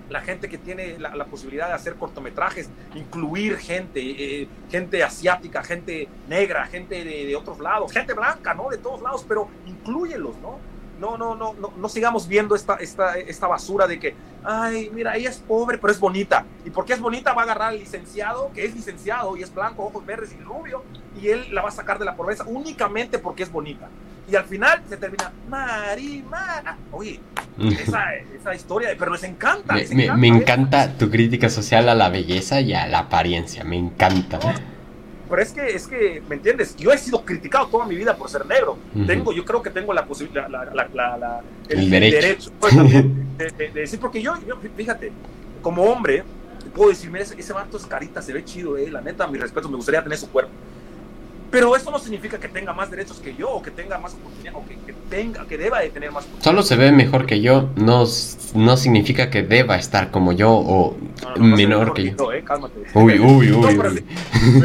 La 0.10 0.22
gente 0.22 0.50
que 0.50 0.58
tiene 0.58 0.98
la, 1.00 1.26
posibilidad 1.26 1.68
de 1.68 1.74
hacer 1.74 1.96
cortometrajes, 1.96 2.70
incluir 2.96 3.58
gente, 3.58 4.02
eh, 4.02 4.48
gente 4.70 5.04
asiática, 5.04 5.64
gente 5.64 6.08
negra, 6.28 6.66
gente 6.68 7.04
de, 7.04 7.36
otros 7.36 7.60
lados, 7.60 7.92
gente 7.92 8.14
blanca, 8.14 8.54
¿no? 8.54 8.70
De 8.70 8.78
todos 8.78 9.02
lados, 9.02 9.26
pero 9.28 9.50
incluyelos, 9.66 10.38
¿no? 10.38 10.60
No, 11.00 11.16
no, 11.18 11.36
no, 11.36 11.54
no, 11.54 11.74
no 11.78 11.90
sigamos 11.90 12.28
viendo 12.28 12.56
esta, 12.56 12.76
esta, 12.76 13.18
esta 13.18 13.46
basura 13.46 13.86
de 13.86 14.00
que, 14.00 14.16
ay, 14.44 14.90
mira, 14.92 15.16
ella 15.16 15.30
es 15.30 15.38
pobre, 15.38 15.78
pero 15.78 15.92
es 15.92 16.00
bonita. 16.00 16.44
Y 16.66 16.72
porque 16.72 16.94
es 16.94 17.00
bonita 17.00 17.34
va 17.34 17.42
a 17.42 17.46
agarrar 17.46 17.70
al 17.70 17.80
licenciado, 17.80 18.52
que 18.54 18.66
es 18.66 18.74
licenciado 18.74 19.38
y 19.38 19.44
es 19.44 19.54
blanco, 19.54 19.86
ojos 19.86 20.04
verdes 20.06 20.34
y 20.34 20.42
rubio, 20.44 20.84
y 21.22 21.28
él 21.28 21.54
la 21.54 21.62
va 21.62 21.70
a 21.70 21.72
sacar 21.72 22.00
de 22.00 22.06
la 22.06 22.16
pobreza 22.16 22.46
únicamente 22.48 23.20
porque 23.20 23.44
es 23.44 23.52
bonita 23.52 23.90
y 24.30 24.36
al 24.36 24.46
final 24.46 24.84
se 24.88 24.98
termina 24.98 25.32
Marimara. 25.50 26.78
Oye, 26.92 27.20
esa, 27.60 28.16
esa 28.16 28.56
historia, 28.56 28.90
pero 28.98 29.12
les 29.12 29.24
encanta. 29.24 29.74
Me, 29.74 29.82
encanta, 29.82 30.16
me, 30.16 30.28
encanta 30.28 30.98
tu 30.98 31.10
crítica 31.10 31.50
social 31.50 31.90
a 31.90 31.96
la 31.96 32.10
belleza 32.10 32.62
y 32.62 32.74
a 32.74 32.88
la 32.88 33.00
apariencia, 33.00 33.64
me 33.64 33.78
encanta. 33.78 34.40
pero 35.30 35.42
es 35.42 35.52
que, 35.52 35.68
es 35.68 35.88
que, 35.88 36.22
¿me 36.28 36.36
entiendes? 36.36 36.76
Yo 36.78 36.92
he 36.92 36.98
sido 36.98 37.24
criticado 37.24 37.68
toda 37.68 37.86
mi 37.86 37.96
vida 37.96 38.16
por 38.16 38.30
ser 38.30 38.46
negro. 38.46 38.78
Tengo, 39.06 39.34
yo 39.34 39.44
creo 39.46 39.62
que 39.62 39.70
tengo 39.70 39.94
la 39.94 40.06
posibilidad, 40.06 40.50
la, 40.50 41.42
el, 41.70 41.90
derecho, 41.90 42.52
pues, 42.60 42.76
de, 43.38 43.72
decir, 43.74 44.00
porque 44.00 44.22
yo, 44.22 44.34
fíjate, 44.76 45.12
como 45.62 45.84
hombre, 45.84 46.24
puedo 46.76 46.90
decir, 46.90 47.10
mira, 47.10 47.24
ese, 47.24 47.40
ese 47.40 47.54
vato 47.54 47.78
es 47.78 47.86
carita, 47.86 48.22
se 48.22 48.34
ve 48.34 48.44
chido, 48.46 48.78
eh, 48.78 48.90
la 48.92 49.02
neta, 49.02 49.28
mi 49.28 49.38
respeto, 49.38 49.68
me 49.70 49.78
gustaría 49.78 50.04
tener 50.04 50.18
su 50.18 50.30
cuerpo 50.30 50.52
pero 51.52 51.76
eso 51.76 51.92
no 51.92 52.00
significa 52.00 52.40
que 52.40 52.48
tenga 52.48 52.74
más 52.74 52.92
derechos 52.92 53.20
que 53.20 53.36
yo, 53.36 53.50
o 53.50 53.62
que 53.62 53.72
tenga 53.72 53.98
más 53.98 54.14
oportunidad, 54.14 54.56
o 54.56 54.66
que, 54.66 54.94
tenga, 55.10 55.46
que 55.46 55.58
deba 55.58 55.80
de 55.80 55.90
tener 55.90 56.12
más 56.12 56.28
Solo 56.40 56.64
se 56.64 56.76
ve 56.76 56.92
mejor 56.92 57.26
que 57.26 57.42
yo, 57.42 57.70
no, 57.76 58.06
no 58.56 58.78
significa 58.78 59.30
que 59.30 59.44
deba 59.44 59.78
estar 59.78 60.12
como 60.12 60.32
yo 60.34 60.52
o 60.52 60.98
menor 61.38 61.94
que 61.94 62.16
yo. 62.16 62.32
Eh, 62.32 62.44
cálmate. 62.44 62.82
Uy, 62.94 63.20
uy, 63.20 63.52
uy. 63.52 64.04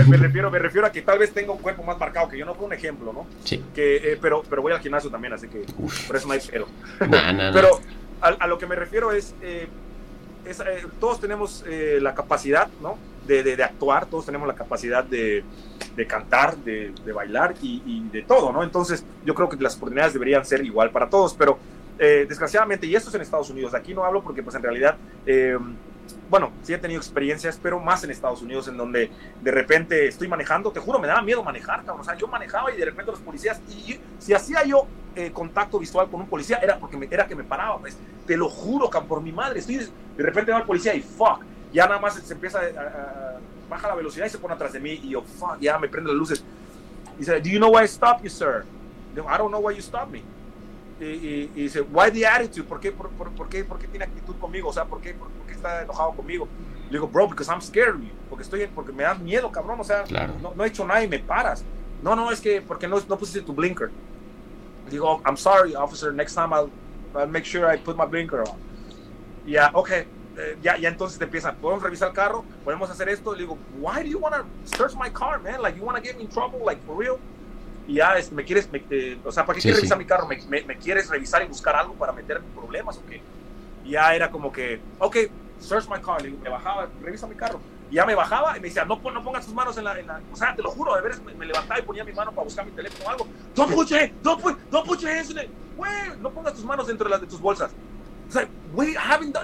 Me, 0.09 0.17
refiero, 0.17 0.51
me 0.51 0.59
refiero 0.59 0.87
a 0.87 0.93
que 0.93 1.03
tal 1.03 1.19
vez 1.19 1.33
tenga 1.33 1.53
un 1.53 1.59
cuerpo 1.59 1.83
más 1.83 1.99
marcado 1.99 2.29
que 2.29 2.39
yo, 2.39 2.45
no 2.45 2.55
fue 2.55 2.67
un 2.67 2.73
ejemplo, 2.73 3.13
¿no? 3.13 3.27
Sí. 3.45 3.63
Que, 3.75 3.97
eh, 3.97 4.19
pero, 4.21 4.43
pero 4.49 4.63
voy 4.63 4.73
al 4.73 4.81
gimnasio 4.81 5.11
también, 5.11 5.33
así 5.33 5.49
que 5.49 5.65
por 6.07 6.17
eso 6.17 6.27
no 6.27 6.35
hay 6.35 6.41
pero. 6.49 6.67
pero 7.53 7.81
a, 8.21 8.29
a, 8.29 8.47
lo 8.47 8.59
que 8.59 8.67
me 8.67 8.77
refiero 8.77 9.13
es, 9.13 9.35
eh, 9.43 9.69
eh, 10.45 10.87
todos 10.99 11.21
tenemos 11.21 11.65
eh, 11.67 11.99
la 12.01 12.15
capacidad, 12.15 12.69
¿no? 12.81 12.99
De, 13.27 13.43
de, 13.43 13.63
actuar, 13.63 14.07
todos 14.07 14.27
tenemos 14.27 14.49
la 14.49 14.55
capacidad 14.55 15.05
de, 15.05 15.45
de 15.95 16.07
cantar, 16.07 16.57
de, 16.57 16.93
bailar 17.15 17.55
y, 17.63 18.09
de 18.11 18.23
todo, 18.23 18.53
¿no? 18.53 18.63
Entonces, 18.63 19.05
yo 19.25 19.35
creo 19.35 19.49
que 19.49 19.57
las 19.57 19.77
oportunidades 19.77 20.13
deberían 20.13 20.45
ser 20.45 20.65
igual 20.65 20.91
para 20.91 21.09
todos, 21.09 21.35
pero 21.35 21.59
eh, 21.99 22.27
desgraciadamente, 22.29 22.87
y 22.87 22.97
esto 22.97 23.11
es 23.11 23.15
en 23.15 23.21
Estados 23.21 23.49
Unidos, 23.51 23.75
aquí 23.75 23.95
no 23.95 24.05
hablo 24.05 24.23
porque, 24.23 24.43
pues, 24.43 24.57
en 24.57 24.63
realidad, 24.63 24.97
bueno, 26.29 26.51
sí 26.63 26.73
he 26.73 26.79
tenido 26.79 26.99
experiencias, 26.99 27.59
pero 27.63 27.79
más 27.79 28.03
en 28.05 28.11
Estados 28.11 28.43
Unidos, 28.43 28.67
en 28.69 28.77
donde 28.77 29.11
de 29.43 29.51
repente 29.51 30.09
estoy 30.09 30.29
manejando, 30.29 30.73
te 30.73 30.81
juro, 30.81 30.99
me 30.99 31.07
daba 31.07 31.23
miedo 31.23 31.43
manejar, 31.43 31.85
cabrón. 31.85 32.01
O 32.01 32.05
sea, 32.05 32.17
yo 32.17 32.27
manejaba 32.27 32.73
y 32.73 32.77
de 32.77 32.87
repente 32.87 33.13
los 33.13 33.21
policías, 33.21 33.61
y 33.69 33.99
si 34.19 34.33
hacía 34.33 34.65
yo 34.65 34.87
eh, 35.15 35.31
contacto 35.31 35.79
visual 35.79 36.09
con 36.11 36.23
un 36.23 36.27
policía, 36.27 36.59
era 36.63 36.79
porque 36.79 36.97
me, 36.97 37.07
era 37.11 37.27
que 37.27 37.35
me 37.35 37.45
paraba, 37.45 37.79
pues. 37.79 37.97
Te 38.27 38.37
lo 38.37 38.49
juro, 38.49 38.89
cabrón, 38.89 39.09
por 39.09 39.21
mi 39.21 39.33
madre. 39.33 39.59
Estoy, 39.59 39.77
de 39.77 40.23
repente 40.23 40.53
va 40.53 40.59
el 40.59 40.65
policía 40.65 40.95
y 40.95 41.03
fuck, 41.03 41.45
ya 41.73 41.87
nada 41.87 42.01
más 42.01 42.15
se 42.15 42.33
empieza 42.33 42.61
a, 42.61 43.39
baja 43.69 43.89
la 43.89 43.95
velocidad 43.95 44.27
y 44.27 44.31
se 44.31 44.39
pone 44.39 44.55
atrás 44.55 44.73
de 44.73 44.81
mí 44.81 45.01
y 45.03 45.11
yo, 45.11 45.23
fuck, 45.23 45.59
ya 45.61 45.79
me 45.79 45.89
prende 45.89 46.11
las 46.11 46.19
luces. 46.19 46.45
Y 47.17 47.21
dice, 47.21 47.41
do 47.41 47.49
you 47.49 47.59
know 47.59 47.71
why 47.71 47.85
I 47.85 47.89
stopped 47.89 48.23
you, 48.23 48.31
sir? 48.31 48.65
I 49.15 49.39
don't 49.39 49.51
know 49.51 49.61
why 49.61 49.75
you 49.75 49.83
stopped 49.83 50.13
me 50.13 50.23
y, 51.05 51.47
dice, 51.55 51.83
why 51.83 52.11
the 52.11 52.27
attitude? 52.27 52.65
¿Por 52.65 52.81
qué, 52.81 52.93
por, 52.93 53.11
por, 53.11 53.49
qué, 53.49 53.65
¿Por 53.65 53.79
qué 53.79 53.89
tiene 53.89 54.05
actitud 54.05 54.37
conmigo? 54.39 54.69
O 54.69 54.73
sea, 54.73 54.85
¿por 54.85 55.01
qué, 55.01 55.15
por, 55.15 55.29
qué 55.47 55.53
está 55.53 55.83
enojado 55.83 56.13
conmigo? 56.13 56.47
Le 56.87 56.99
digo, 56.99 57.09
bro, 57.09 57.27
because 57.27 57.51
I'm 57.51 57.61
scared 57.61 57.97
Porque, 58.29 58.45
estoy, 58.45 58.67
porque 58.67 58.93
me 58.93 59.03
da 59.03 59.15
miedo, 59.15 59.51
cabrón. 59.51 59.81
O 59.81 59.85
sea, 59.85 60.05
no, 60.41 60.55
no, 60.55 60.65
he 60.65 60.69
hecho 60.69 60.87
nada 60.87 61.03
y 61.03 61.09
me 61.09 61.19
paras. 61.19 61.65
No, 62.03 62.15
no, 62.15 62.31
es 62.31 62.41
que 62.41 62.61
porque 62.61 62.87
no, 62.87 63.01
no 63.09 63.19
pusiste 63.19 63.43
tu 63.43 63.53
blinker. 63.53 63.91
Digo, 64.91 65.23
I'm 65.25 65.37
sorry, 65.37 65.75
officer. 65.75 66.13
Next 66.13 66.35
time 66.35 66.53
I'll, 66.53 66.71
I'll 67.15 67.29
make 67.29 67.45
sure 67.45 67.73
I 67.73 67.79
put 67.79 67.97
my 67.97 68.07
blinker 68.07 68.41
on. 68.41 68.57
Ya, 69.47 69.71
ok. 69.73 69.91
Eh, 70.43 70.59
ya, 70.63 70.77
ya 70.77 70.89
entonces 70.89 71.19
te 71.19 71.25
empiezan, 71.25 71.57
podemos 71.57 71.83
revisar 71.83 72.09
el 72.09 72.15
carro, 72.15 72.45
podemos 72.65 72.91
hacer 72.91 73.09
esto. 73.09 73.33
Le 73.33 73.41
digo, 73.41 73.59
why 73.79 74.03
do 74.03 74.09
you 74.09 74.19
want 74.19 74.35
to 74.35 74.45
search 74.77 74.95
my 74.95 75.11
car, 75.11 75.41
man? 75.41 75.63
Like, 75.63 75.79
you 75.79 75.85
want 75.85 75.97
to 75.97 76.03
get 76.03 76.17
me 76.17 76.25
in 76.25 76.29
trouble, 76.29 76.61
like, 76.65 76.81
for 76.87 76.97
real? 76.97 77.19
y 77.87 77.95
ya 77.95 78.17
este, 78.17 78.35
me 78.35 78.45
quieres, 78.45 78.69
eh, 78.73 79.19
o 79.25 79.33
sea, 79.33 79.45
¿para 79.45 79.57
qué 79.57 79.63
quieres 79.63 79.81
revisar 79.81 79.99
mi 79.99 80.05
carro? 80.05 80.27
¿Me, 80.27 80.63
me, 80.63 80.77
quieres 80.77 81.09
revisar 81.09 81.43
y 81.43 81.47
buscar 81.47 81.75
algo 81.75 81.95
para 81.95 82.13
meterme 82.13 82.47
en 82.47 82.53
problemas 82.53 82.97
o 82.97 83.07
qué? 83.07 83.21
Y 83.85 83.91
ya 83.91 84.15
era 84.15 84.31
como 84.31 84.53
que, 84.53 84.81
ok, 84.99 85.17
search 85.59 85.89
my 85.89 86.01
car, 86.01 86.23
me 86.23 86.49
bajaba, 86.49 86.89
revisa 87.03 87.27
mi 87.27 87.35
carro. 87.35 87.61
Y 87.91 87.97
ya 87.97 88.07
me 88.07 88.15
bajaba 88.15 88.57
y 88.57 88.61
me 88.61 88.69
decía, 88.69 88.85
no, 88.85 88.97
no 88.97 89.25
pongas 89.25 89.45
tus 89.45 89.55
manos 89.55 89.77
en 89.77 89.85
la, 89.85 89.99
en 89.99 90.07
la, 90.07 90.21
o 90.33 90.37
sea, 90.37 90.55
te 90.55 90.63
lo 90.63 90.71
juro, 90.71 90.95
de 90.95 91.03
veras 91.03 91.21
me, 91.21 91.45
levantaba 91.45 91.81
y 91.81 91.83
ponía 91.83 92.05
mi 92.05 92.13
mano 92.13 92.31
para 92.31 92.45
buscar 92.45 92.65
mi 92.65 92.73
teléfono 92.73 93.05
o 93.05 93.11
algo. 93.11 93.27
Don't 93.55 93.75
put 93.75 93.89
your, 93.89 94.11
don't 94.23 94.41
put, 94.41 94.57
don't 94.71 94.87
put 94.87 95.01
your 95.01 95.11
hands 95.11 95.31
in 95.31 95.39
it. 95.39 95.51
Güey, 95.77 96.19
no 96.21 96.31
pongas 96.31 96.55
tus 96.55 96.65
manos 96.65 96.87
dentro 96.87 97.05
de, 97.05 97.11
las, 97.11 97.21
de 97.21 97.27
tus 97.27 97.41
bolsas. 97.41 97.73
O 98.33 98.35
sea, 98.35 98.49
güey, 98.73 98.95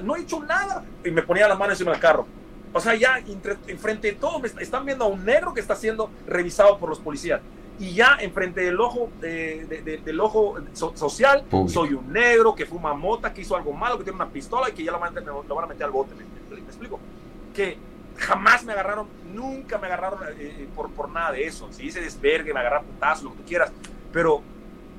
no 0.02 0.16
he 0.16 0.20
hecho 0.22 0.42
nada. 0.42 0.82
Y 1.04 1.10
me 1.10 1.20
ponía 1.20 1.46
las 1.46 1.58
manos 1.58 1.74
encima 1.74 1.92
del 1.92 2.00
carro. 2.00 2.26
O 2.72 2.80
sea, 2.80 2.94
ya 2.94 3.18
enfrente 3.18 4.08
de 4.08 4.14
todo, 4.14 4.38
me 4.38 4.48
están 4.48 4.86
viendo 4.86 5.04
a 5.04 5.08
un 5.08 5.26
negro 5.26 5.52
que 5.52 5.60
está 5.60 5.76
siendo 5.76 6.10
revisado 6.26 6.78
por 6.78 6.88
los 6.88 6.98
policías 6.98 7.40
y 7.78 7.94
ya 7.94 8.16
enfrente 8.20 8.62
del 8.62 8.80
ojo, 8.80 9.10
del 9.20 10.20
ojo 10.20 10.56
social, 10.72 11.44
soy 11.68 11.92
un 11.94 12.12
negro 12.12 12.54
que 12.54 12.66
fuma 12.66 12.92
mota, 12.94 13.32
que 13.32 13.42
hizo 13.42 13.56
algo 13.56 13.72
malo, 13.72 13.98
que 13.98 14.04
tiene 14.04 14.16
una 14.16 14.28
pistola 14.28 14.68
y 14.68 14.72
que 14.72 14.82
ya 14.82 14.90
lo 14.90 14.98
van 14.98 15.16
a, 15.16 15.20
lo 15.20 15.54
van 15.54 15.64
a 15.64 15.68
meter 15.68 15.84
al 15.84 15.92
bote. 15.92 16.14
¿Me, 16.14 16.58
explico? 16.58 16.98
Que 17.54 17.78
jamás 18.16 18.64
me 18.64 18.72
agarraron, 18.72 19.06
nunca 19.32 19.78
me 19.78 19.86
agarraron 19.86 20.20
eh, 20.24 20.34
eh, 20.38 20.68
por, 20.74 20.90
por 20.90 21.08
nada 21.08 21.32
de 21.32 21.46
eso. 21.46 21.68
Si 21.70 21.82
dice 21.82 22.00
desvergue, 22.00 22.52
me 22.52 22.60
agarraron 22.60 22.86
putazo, 22.86 23.24
lo 23.24 23.30
que 23.32 23.36
tú 23.36 23.44
quieras, 23.44 23.70
pero 24.12 24.42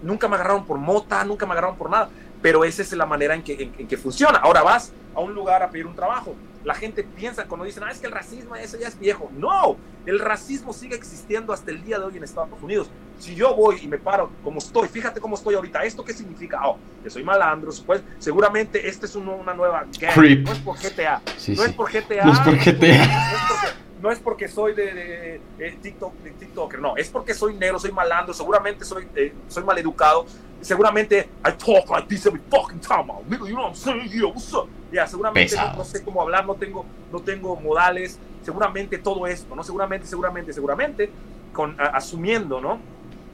nunca 0.02 0.30
me 0.30 0.36
agarraron 0.36 0.66
por 0.66 0.78
mota, 0.78 1.24
nunca 1.26 1.46
me 1.46 1.52
agarraron 1.52 1.76
por 1.76 1.90
nada. 1.90 2.10
Pero 2.42 2.64
esa 2.64 2.82
es 2.82 2.92
la 2.94 3.06
manera 3.06 3.36
en 3.36 3.44
que, 3.44 3.72
en 3.78 3.88
que 3.88 3.98
funciona. 3.98 4.40
Ahora 4.40 4.62
vas 4.62 4.94
a 5.16 5.20
un 5.20 5.34
lugar 5.34 5.62
a 5.64 5.70
pedir 5.70 5.88
un 5.88 5.96
trabajo 5.96 6.36
la 6.64 6.74
gente 6.74 7.04
piensa 7.04 7.46
cuando 7.46 7.66
dicen, 7.66 7.84
ah, 7.84 7.92
es 7.92 8.00
que 8.00 8.08
el 8.08 8.12
racismo, 8.12 8.56
eso 8.56 8.78
ya 8.78 8.88
es 8.88 9.00
viejo. 9.00 9.32
No, 9.38 9.78
el 10.06 10.20
racismo 10.20 10.74
sigue 10.74 10.96
existiendo 10.96 11.54
hasta 11.54 11.72
el 11.72 11.84
día 11.84 12.00
de 12.00 12.06
hoy 12.06 12.18
en 12.18 12.24
Estados 12.24 12.62
Unidos. 12.62 12.90
Si 13.18 13.36
yo 13.36 13.56
voy 13.56 13.80
y 13.82 13.88
me 13.88 13.98
paro 13.98 14.30
como 14.44 14.60
estoy, 14.60 14.88
fíjate 14.88 15.20
cómo 15.20 15.36
estoy 15.36 15.56
ahorita, 15.56 15.84
¿esto 15.84 16.04
qué 16.04 16.14
significa? 16.14 16.60
Oh, 16.66 16.78
que 17.04 17.10
soy 17.10 17.24
malandro, 17.24 17.72
pues 17.86 18.02
seguramente 18.18 18.88
esta 18.88 19.06
es 19.06 19.16
una 19.16 19.54
nueva 19.54 19.86
gang. 20.00 20.44
No 20.44 20.52
es 20.52 20.60
por 20.60 20.78
GTA. 20.78 21.22
no 21.56 21.64
es 21.64 21.74
por 21.74 21.92
GTA. 21.92 22.26
No 22.26 22.34
es 22.34 22.40
por 22.40 22.58
GTA. 22.58 23.70
No 24.02 24.10
es 24.12 24.20
porque, 24.20 24.48
soy 24.48 24.74
de, 24.74 25.42
TikTok, 25.82 26.14
de 26.20 26.32
TikToker, 26.32 26.80
no, 26.80 26.96
es 26.96 27.10
porque 27.10 27.34
soy 27.34 27.56
negro, 27.56 27.80
soy 27.80 27.92
malandro, 27.92 28.34
seguramente 28.34 28.86
soy, 28.86 29.06
eh, 29.14 29.34
soy 29.50 29.66
maleducado, 29.66 30.26
seguramente 30.62 31.30
I 31.46 31.52
talk 31.52 31.90
like 31.90 32.08
this 32.08 32.26
every 32.26 32.42
fucking 32.50 32.80
time, 32.80 33.08
you 33.30 33.38
know 33.38 33.64
what 33.64 33.70
I'm 33.70 33.76
saying? 33.76 34.10
Yeah, 34.12 34.26
what's 34.26 34.54
up? 34.54 34.68
Ya, 34.92 35.06
seguramente 35.06 35.56
no, 35.56 35.84
sé 35.84 36.04
cómo 36.04 36.22
hablar, 36.22 36.46
no 36.46 36.56
tengo, 36.56 36.86
no 37.12 37.20
tengo 37.20 37.56
modales, 37.56 38.18
seguramente 38.42 38.98
todo 38.98 39.28
esto, 39.28 39.56
¿no? 39.56 39.64
Seguramente, 39.64 40.08
seguramente, 40.08 40.54
seguramente, 40.54 41.10
con, 41.54 41.76
asumiendo, 41.80 42.60
¿no? 42.60 42.80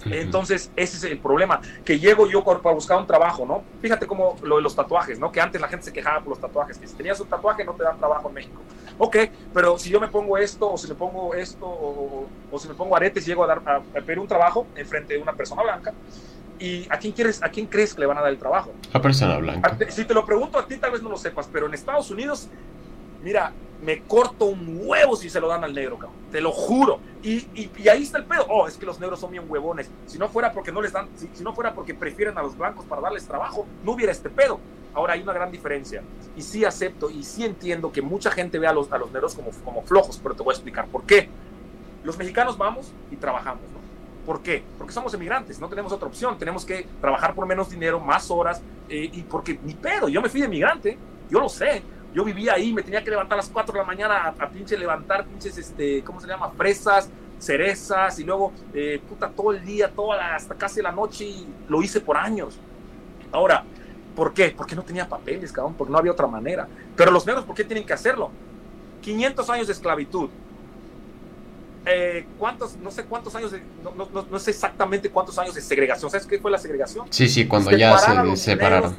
Entonces, 0.06 0.70
ese 0.76 0.98
es 0.98 1.04
el 1.06 1.18
problema, 1.18 1.62
que 1.84 1.98
llego 1.98 2.28
yo 2.28 2.44
para 2.44 2.76
buscar 2.76 2.98
un 2.98 3.08
trabajo, 3.08 3.46
¿no? 3.46 3.64
Fíjate 3.82 4.06
como 4.06 4.36
lo 4.44 4.58
de 4.58 4.62
los 4.62 4.76
tatuajes, 4.76 5.18
¿no? 5.18 5.32
Que 5.32 5.42
antes 5.42 5.60
la 5.60 5.68
gente 5.68 5.86
se 5.86 5.94
quejaba 5.94 6.20
por 6.20 6.30
los 6.30 6.40
tatuajes, 6.40 6.78
que 6.78 6.88
si 6.88 6.96
tenías 6.96 7.20
un 7.20 7.28
tatuaje 7.28 7.64
no 7.66 7.74
te 7.74 7.84
dan 7.84 7.98
trabajo 7.98 8.28
en 8.28 8.36
México. 8.36 8.62
Ok, 9.00 9.18
pero 9.54 9.80
si 9.80 9.90
yo 9.90 10.00
me 10.00 10.08
pongo 10.08 10.38
esto, 10.38 10.72
o 10.72 10.78
si 10.78 10.88
me 10.88 10.96
pongo 10.96 11.34
esto, 11.34 11.66
o, 11.66 12.28
si 12.60 12.68
me 12.68 12.76
pongo 12.76 12.96
aretes, 12.96 13.26
llego 13.26 13.44
a, 13.44 13.48
dar, 13.48 13.62
a, 13.66 13.76
a 13.78 14.02
pedir 14.02 14.20
un 14.20 14.28
trabajo 14.28 14.68
en 14.76 14.86
frente 14.86 15.16
de 15.16 15.22
una 15.22 15.34
persona 15.34 15.64
blanca, 15.64 15.92
¿Y 16.60 16.88
a 16.90 16.98
quién, 16.98 17.14
quieres, 17.14 17.44
a 17.44 17.50
quién 17.50 17.66
crees 17.66 17.94
que 17.94 18.02
le 18.02 18.06
van 18.06 18.18
a 18.18 18.22
dar 18.22 18.32
el 18.32 18.38
trabajo? 18.38 18.72
A 18.94 19.02
persona 19.02 19.38
blanca. 19.38 19.78
Si 19.90 20.06
te 20.06 20.14
lo 20.14 20.26
pregunto 20.26 20.58
a 20.58 20.66
ti, 20.66 20.78
tal 20.78 20.92
vez 20.92 21.02
no 21.02 21.10
lo 21.10 21.18
sepas, 21.18 21.50
pero 21.52 21.66
en 21.66 21.74
Estados 21.74 22.10
Unidos, 22.12 22.48
mira, 23.24 23.52
me 23.82 24.02
corto 24.04 24.46
un 24.46 24.82
huevo 24.84 25.16
si 25.16 25.30
se 25.30 25.40
lo 25.40 25.48
dan 25.48 25.64
al 25.64 25.74
negro, 25.74 25.98
cabrón. 25.98 26.18
Te 26.32 26.42
lo 26.42 26.52
juro. 26.52 27.00
Y, 27.22 27.48
y, 27.54 27.88
ahí 27.90 28.04
está 28.04 28.18
el 28.18 28.26
pedo. 28.26 28.46
Oh, 28.50 28.68
es 28.68 28.78
que 28.78 28.86
los 28.86 29.00
negros 29.00 29.20
son 29.20 29.32
bien 29.32 29.44
huevones. 29.48 29.90
Si 30.08 30.18
no 30.18 30.30
fuera 30.30 30.52
porque 30.52 30.72
no 30.72 30.82
les 30.82 30.94
dan, 30.94 31.10
si, 31.16 31.44
no 31.44 31.54
fuera 31.54 31.74
porque 31.74 31.94
prefieren 31.94 32.38
a 32.38 32.42
los 32.42 32.58
blancos 32.58 32.86
para 32.86 33.02
darles 33.02 33.26
trabajo, 33.26 33.66
no 33.84 33.92
hubiera 33.92 34.12
este 34.12 34.30
pedo. 34.30 34.60
Ahora 34.94 35.14
hay 35.14 35.22
una 35.22 35.34
gran 35.34 35.52
diferencia. 35.52 36.02
Y 36.38 36.42
sí 36.42 36.64
acepto 36.64 37.10
y 37.10 37.24
sí 37.24 37.44
entiendo 37.44 37.92
que 37.92 38.02
mucha 38.02 38.32
gente 38.32 38.60
ve 38.60 38.68
a 38.68 38.74
los, 38.74 38.92
a 38.92 38.98
los 38.98 39.12
negros 39.12 39.36
como, 39.36 39.52
como 39.64 39.82
flojos, 39.84 40.20
pero 40.22 40.36
te 40.36 40.44
voy 40.44 40.54
a 40.54 40.56
explicar 40.56 40.88
por 40.88 41.04
qué. 41.04 41.30
Los 42.04 42.18
mexicanos 42.18 42.58
vamos 42.58 42.92
y 43.12 43.16
trabajamos. 43.18 43.75
¿Por 44.26 44.42
qué? 44.42 44.64
Porque 44.78 44.94
somos 44.94 45.14
emigrantes, 45.14 45.60
no 45.60 45.70
tenemos 45.70 45.92
otra 45.92 46.08
opción, 46.08 46.38
tenemos 46.38 46.66
que 46.66 46.88
trabajar 47.00 47.36
por 47.36 47.46
menos 47.46 47.70
dinero, 47.70 48.00
más 48.00 48.32
horas, 48.32 48.62
eh, 48.90 49.10
y 49.14 49.22
porque 49.22 49.60
ni 49.64 49.76
pedo, 49.76 50.10
yo 50.10 50.22
me 50.22 50.30
fui 50.30 50.40
de 50.40 50.48
emigrante, 50.48 50.98
yo 51.30 51.40
lo 51.40 51.48
sé, 51.48 51.84
yo 52.14 52.24
vivía 52.24 52.54
ahí, 52.54 52.74
me 52.74 52.82
tenía 52.82 53.04
que 53.04 53.12
levantar 53.12 53.38
a 53.38 53.42
las 53.42 53.50
4 53.50 53.74
de 53.74 53.80
la 53.80 53.86
mañana 53.86 54.34
a, 54.40 54.50
pinche 54.50 54.78
levantar 54.78 55.26
pinches, 55.26 55.58
este, 55.58 56.04
¿cómo 56.04 56.20
se 56.20 56.28
llama? 56.28 56.50
Fresas, 56.52 57.10
cerezas, 57.40 58.18
y 58.20 58.24
luego, 58.24 58.52
eh, 58.74 59.00
puta, 59.08 59.30
todo 59.30 59.52
el 59.52 59.64
día, 59.64 59.92
toda 59.92 60.36
hasta 60.36 60.56
casi 60.56 60.82
la 60.82 60.92
noche, 60.92 61.26
y 61.26 61.48
lo 61.68 61.84
hice 61.84 62.00
por 62.02 62.18
años. 62.18 62.58
Ahora, 63.32 63.64
¿por 64.16 64.34
qué? 64.34 64.54
Porque 64.58 64.76
no 64.76 64.84
tenía 64.84 65.08
papeles, 65.08 65.52
cabrón, 65.52 65.76
porque 65.78 65.92
no 65.92 66.00
había 66.00 66.14
otra 66.14 66.26
manera. 66.26 66.68
Pero 66.96 67.12
los 67.12 67.26
negros, 67.26 67.46
¿por 67.46 67.54
qué 67.54 67.64
tienen 67.64 67.86
que 67.86 67.94
hacerlo? 67.94 68.32
500 69.02 69.50
años 69.50 69.68
de 69.68 69.74
esclavitud, 69.74 70.30
eh, 71.86 72.26
cuántos, 72.40 72.78
no 72.78 72.90
sé 72.90 73.06
cuántos 73.06 73.36
años, 73.36 73.54
no, 74.32 74.40
sé 74.40 74.52
exactamente 74.52 75.10
cuántos 75.10 75.38
años 75.38 75.54
de 75.54 75.62
segregación. 75.62 76.10
¿Sabes 76.10 76.26
qué 76.26 76.40
fue 76.40 76.50
la 76.50 76.58
segregación? 76.58 77.06
Sí, 77.12 77.28
sí, 77.30 77.48
cuando 77.48 77.72
ya 77.72 77.98
se 77.98 78.36
separaron. 78.36 78.98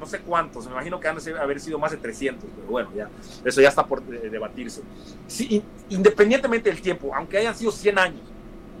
no 0.00 0.06
sé 0.06 0.20
cuántos, 0.20 0.66
me 0.66 0.72
imagino 0.72 0.98
que 0.98 1.08
han 1.08 1.16
de 1.16 1.38
haber 1.38 1.60
sido 1.60 1.78
más 1.78 1.90
de 1.90 1.98
300, 1.98 2.48
pero 2.54 2.68
bueno, 2.68 2.90
ya, 2.96 3.10
eso 3.44 3.60
ya 3.60 3.68
está 3.68 3.86
por 3.86 4.02
debatirse. 4.02 4.82
Sí, 5.26 5.62
independientemente 5.90 6.70
del 6.70 6.80
tiempo, 6.80 7.14
aunque 7.14 7.38
hayan 7.38 7.54
sido 7.54 7.70
100 7.70 7.98
años, 7.98 8.22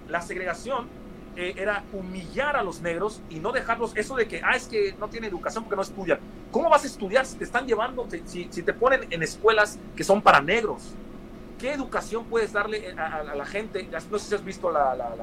la 0.08 0.22
segregación 0.22 0.86
eh, 1.36 1.54
era 1.58 1.84
humillar 1.92 2.56
a 2.56 2.62
los 2.62 2.80
negros 2.80 3.20
y 3.28 3.38
no 3.38 3.52
dejarlos, 3.52 3.92
eso 3.96 4.16
de 4.16 4.26
que, 4.26 4.40
ah, 4.42 4.56
es 4.56 4.66
que 4.66 4.94
no 4.98 5.08
tiene 5.08 5.26
educación 5.26 5.64
porque 5.64 5.76
no 5.76 5.82
estudian. 5.82 6.18
¿Cómo 6.50 6.70
vas 6.70 6.84
a 6.84 6.86
estudiar 6.86 7.26
si 7.26 7.36
te 7.36 7.44
están 7.44 7.66
llevando, 7.66 8.08
si, 8.24 8.48
si 8.50 8.62
te 8.62 8.72
ponen 8.72 9.06
en 9.10 9.22
escuelas 9.22 9.78
que 9.94 10.04
son 10.04 10.22
para 10.22 10.40
negros? 10.40 10.94
¿Qué 11.58 11.72
educación 11.72 12.24
puedes 12.24 12.52
darle 12.52 12.92
a, 12.92 13.22
la 13.22 13.46
gente? 13.46 13.88
No 14.10 14.18
sé 14.18 14.28
si 14.28 14.34
has 14.34 14.44
visto 14.44 14.70
la, 14.70 14.94
la, 14.94 15.14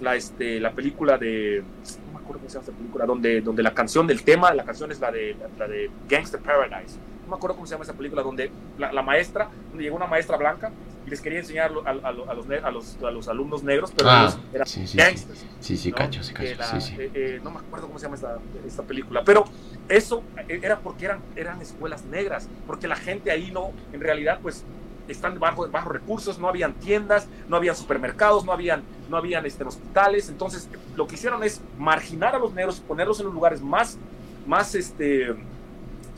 la, 0.00 0.16
este, 0.16 0.60
la 0.60 0.72
película 0.72 1.18
de, 1.18 1.62
no 2.06 2.12
me 2.12 2.18
acuerdo 2.18 2.40
cómo 2.40 2.48
se 2.48 2.54
llama 2.54 2.64
esa 2.64 2.72
película, 2.72 3.06
donde, 3.06 3.40
donde 3.40 3.62
la 3.62 3.74
canción 3.74 4.06
del 4.06 4.22
tema 4.22 4.52
la 4.54 4.64
canción 4.64 4.90
es 4.90 5.00
la 5.00 5.10
de, 5.10 5.36
la 5.58 5.68
de 5.68 5.90
Gangster 6.08 6.40
Paradise. 6.40 6.98
No 7.24 7.30
me 7.30 7.36
acuerdo 7.36 7.56
cómo 7.56 7.66
se 7.66 7.72
llama 7.72 7.84
esa 7.84 7.94
película, 7.94 8.22
donde 8.22 8.50
la, 8.78 9.02
maestra, 9.02 9.48
donde 9.70 9.84
llegó 9.84 9.96
una 9.96 10.06
maestra 10.06 10.36
blanca 10.36 10.70
y 11.06 11.10
les 11.10 11.20
quería 11.20 11.38
enseñar 11.38 11.72
a, 11.84 11.90
a, 11.90 12.08
a, 12.08 12.12
los, 12.12 12.48
a 12.50 12.70
los, 12.70 13.02
a 13.02 13.10
los 13.10 13.28
alumnos 13.28 13.62
negros, 13.62 13.92
pero 13.96 14.10
ah, 14.10 14.22
ellos 14.22 14.38
eran 14.52 14.66
sí, 14.66 14.86
sí, 14.86 14.98
gangsters. 14.98 15.46
Sí, 15.60 15.76
sí, 15.76 15.92
cacho, 15.92 16.22
sí, 16.22 16.34
cacho. 16.34 16.76
Eh, 16.98 17.10
eh, 17.14 17.40
no 17.42 17.50
me 17.50 17.60
acuerdo 17.60 17.86
cómo 17.86 17.98
se 17.98 18.04
llama 18.04 18.16
esta, 18.16 18.38
esta 18.66 18.82
película, 18.82 19.22
pero 19.24 19.44
eso 19.88 20.22
era 20.48 20.78
porque 20.78 21.06
eran, 21.06 21.20
eran 21.34 21.62
escuelas 21.62 22.04
negras, 22.04 22.48
porque 22.66 22.88
la 22.88 22.96
gente 22.96 23.30
ahí 23.30 23.50
no, 23.50 23.72
en 23.92 24.00
realidad, 24.00 24.38
pues 24.42 24.64
están 25.08 25.38
bajo, 25.38 25.68
bajo 25.68 25.90
recursos, 25.90 26.38
no 26.38 26.48
habían 26.48 26.74
tiendas, 26.74 27.28
no 27.48 27.56
había 27.56 27.74
supermercados, 27.74 28.44
no 28.44 28.52
habían, 28.52 28.82
no 29.08 29.16
habían 29.16 29.46
este, 29.46 29.64
hospitales. 29.64 30.28
Entonces, 30.28 30.68
lo 30.96 31.06
que 31.06 31.14
hicieron 31.14 31.42
es 31.44 31.60
marginar 31.78 32.34
a 32.34 32.38
los 32.38 32.52
negros, 32.54 32.80
ponerlos 32.80 33.20
en 33.20 33.26
los 33.26 33.34
lugares 33.34 33.60
más, 33.60 33.98
más, 34.46 34.74
este, 34.74 35.34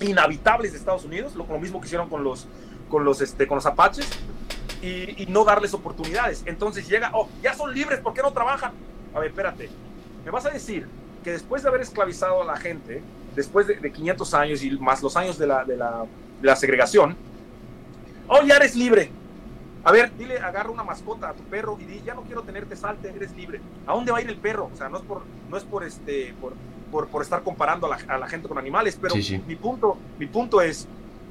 inhabitables 0.01 0.73
de 0.73 0.79
Estados 0.79 1.05
Unidos, 1.05 1.35
lo, 1.35 1.47
lo 1.47 1.59
mismo 1.59 1.81
que 1.81 1.87
hicieron 1.87 2.09
con 2.09 2.23
los, 2.23 2.47
con 2.89 3.05
los, 3.05 3.21
este, 3.21 3.47
con 3.47 3.57
los 3.57 3.67
apaches, 3.67 4.09
y, 4.83 5.23
y, 5.23 5.27
no 5.27 5.45
darles 5.45 5.73
oportunidades. 5.75 6.43
Entonces 6.47 6.87
llega, 6.87 7.11
oh, 7.15 7.29
ya 7.43 7.55
son 7.55 7.73
libres, 7.73 8.01
¿por 8.01 8.13
qué 8.13 8.23
no 8.23 8.33
trabajan? 8.33 8.73
A 9.15 9.19
ver, 9.19 9.31
espérate, 9.31 9.71
me 10.25 10.31
vas 10.31 10.45
a 10.45 10.51
decir 10.51 10.87
que 11.25 11.33
después 11.33 11.63
de 11.63 11.71
haber 11.71 11.81
esclavizado 11.81 12.43
a 12.43 12.45
la 12.45 12.57
gente, 12.57 13.03
después 13.35 13.67
de, 13.67 13.77
de 13.77 13.91
500 13.91 14.35
años 14.35 14.63
y 14.63 14.71
más 14.73 15.03
los 15.03 15.17
años 15.17 15.39
de 15.39 15.47
la, 15.47 15.65
de 15.65 15.77
la, 15.77 16.05
de 16.41 16.47
la 16.47 16.57
segregación, 16.57 17.17
oh, 18.29 18.43
ya 18.43 18.57
eres 18.57 18.77
libre. 18.77 19.11
A 19.85 19.93
ver, 19.93 20.11
dile, 20.17 20.39
agarra 20.39 20.71
una 20.71 20.83
mascota 20.83 21.29
a 21.29 21.33
tu 21.35 21.45
perro 21.45 21.79
y 21.81 21.85
di, 21.85 22.03
ya 22.05 22.15
no 22.15 22.23
quiero 22.23 22.43
tenerte, 22.43 22.75
salte, 22.75 23.09
eres 23.09 23.37
libre. 23.37 23.61
¿A 23.87 23.95
dónde 23.95 24.11
va 24.11 24.19
a 24.19 24.21
ir 24.21 24.29
el 24.29 24.37
perro? 24.37 24.69
O 24.73 24.77
sea, 24.77 24.89
no 24.89 24.99
es 24.99 25.05
por, 25.05 25.23
no 25.49 25.57
es 25.57 25.63
por 25.63 25.85
este, 25.85 26.35
por, 26.41 26.55
por, 26.91 27.07
por 27.07 27.23
estar 27.23 27.43
comparando 27.43 27.87
a 27.87 27.91
la, 27.97 28.15
a 28.15 28.19
la, 28.19 28.27
gente 28.27 28.49
con 28.49 28.59
animales, 28.59 28.99
pero 29.01 29.15
sí, 29.15 29.23
sí. 29.23 29.41
mi 29.47 29.55
punto, 29.55 29.97
mi 30.19 30.27
punto 30.27 30.61
es, 30.61 30.89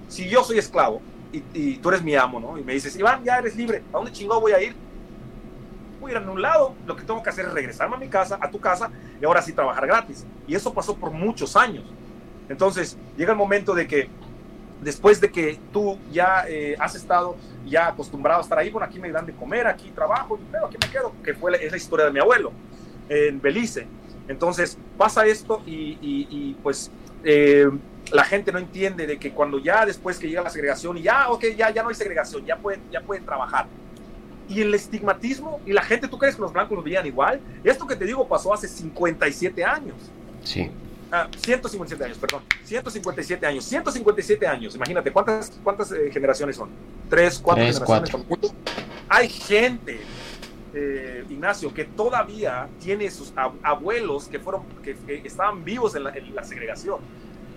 si 0.08 0.30
yo 0.30 0.42
soy 0.44 0.58
esclavo 0.58 1.02
y, 1.34 1.44
y, 1.54 1.78
tú 1.78 1.90
eres 1.90 2.02
mi 2.02 2.16
amo, 2.16 2.40
¿no? 2.40 2.58
Y 2.58 2.64
me 2.64 2.74
dices, 2.74 2.96
Iván, 2.96 3.26
ya 3.26 3.40
eres 3.40 3.58
libre, 3.58 3.84
¿a 3.92 3.98
dónde 3.98 4.14
chingado 4.14 4.40
voy 4.40 4.54
a 4.54 4.64
ir? 4.64 4.74
Voy 6.00 6.12
a 6.14 6.18
ir 6.18 6.26
a 6.26 6.32
un 6.32 6.42
lado, 6.42 6.76
lo 6.86 6.96
que 6.96 7.04
tengo 7.04 7.22
que 7.22 7.30
hacer 7.30 7.46
es 7.46 7.54
regresarme 7.54 7.96
a 7.96 8.00
mi 8.00 8.08
casa, 8.08 8.38
a 8.40 8.50
tu 8.50 8.60
casa, 8.62 8.90
y 9.20 9.26
ahora 9.26 9.42
sí 9.42 9.52
trabajar 9.52 9.86
gratis. 9.86 10.26
Y 10.48 10.56
eso 10.56 10.74
pasó 10.74 10.96
por 10.96 11.12
muchos 11.12 11.58
años. 11.58 11.84
Entonces, 12.48 12.98
llega 13.18 13.32
el 13.32 13.38
momento 13.38 13.74
de 13.74 13.88
que 13.88 14.10
después 14.86 15.20
de 15.20 15.32
que 15.32 15.60
tú 15.74 15.98
ya 16.12 16.46
eh, 16.48 16.76
has 16.80 16.96
estado 16.96 17.36
ya 17.66 17.88
acostumbrado 17.88 18.40
a 18.40 18.44
estar 18.44 18.60
ahí, 18.60 18.70
bueno, 18.70 18.86
aquí 18.86 19.00
me 19.00 19.12
dan 19.12 19.26
de 19.26 19.34
comer, 19.34 19.66
aquí 19.66 19.90
trabajo, 19.90 20.40
pero 20.52 20.68
aquí 20.68 20.78
me 20.80 20.90
quedo, 20.92 21.12
que 21.24 21.34
fue 21.34 21.52
la, 21.52 21.58
es 21.58 21.72
la 21.72 21.78
historia 21.78 22.06
de 22.06 22.12
mi 22.12 22.20
abuelo 22.20 22.52
en 23.10 23.42
Belice. 23.42 23.88
Entonces 24.28 24.78
pasa 24.96 25.26
esto 25.26 25.64
y, 25.66 25.98
y, 26.02 26.56
pues 26.62 26.92
eh, 27.24 27.68
la 28.12 28.24
gente 28.24 28.52
no 28.52 28.60
entiende 28.60 29.08
de 29.08 29.18
que 29.18 29.32
cuando 29.32 29.58
ya 29.58 29.86
después 29.86 30.20
que 30.20 30.28
llega 30.28 30.44
la 30.44 30.52
segregación 30.52 30.98
y 31.00 31.02
ya, 31.02 31.30
ok, 31.30 31.46
ya, 31.58 31.72
ya 31.72 31.82
no 31.82 31.90
hay 31.90 31.96
segregación, 31.96 32.46
ya 32.46 32.56
pueden, 32.56 32.82
ya 32.92 33.02
pueden 33.02 33.26
trabajar. 33.26 33.66
Y 34.48 34.62
el 34.62 34.76
estigmatismo, 34.76 35.60
y 35.66 35.74
la 35.74 35.82
gente, 35.82 36.08
¿tú 36.08 36.20
crees 36.20 36.36
que 36.36 36.42
los 36.44 36.54
blancos 36.54 36.78
lo 36.78 36.84
veían 36.84 37.08
igual? 37.08 37.40
Esto 37.64 37.88
que 37.88 37.96
te 37.96 38.06
digo 38.06 38.28
pasó 38.28 38.54
hace 38.54 38.68
57 38.68 39.64
años. 39.64 39.96
Sí. 40.44 40.70
Ah, 41.16 41.30
157 41.38 42.04
años, 42.04 42.18
perdón. 42.18 42.44
157 42.66 43.46
años. 43.46 43.64
157 43.64 44.46
años. 44.46 44.76
Imagínate, 44.76 45.14
¿cuántas, 45.14 45.50
cuántas 45.64 45.90
eh, 45.94 46.10
generaciones 46.12 46.58
son? 46.58 46.70
¿Tres, 47.10 47.40
cuatro 47.40 47.64
Tres, 47.64 47.80
generaciones? 47.80 48.26
Cuatro. 48.28 48.50
Hay 49.08 49.30
gente, 49.30 50.02
eh, 50.74 51.24
Ignacio, 51.30 51.74
que 51.74 51.86
todavía 51.86 52.68
tiene 52.82 53.10
sus 53.10 53.32
ab 53.38 53.54
abuelos 53.64 54.28
que, 54.28 54.40
fueron, 54.40 54.64
que, 54.84 54.94
que 54.96 55.22
estaban 55.26 55.64
vivos 55.64 55.96
en 55.96 56.04
la, 56.04 56.10
en 56.10 56.36
la, 56.36 56.44
segregación. 56.44 57.00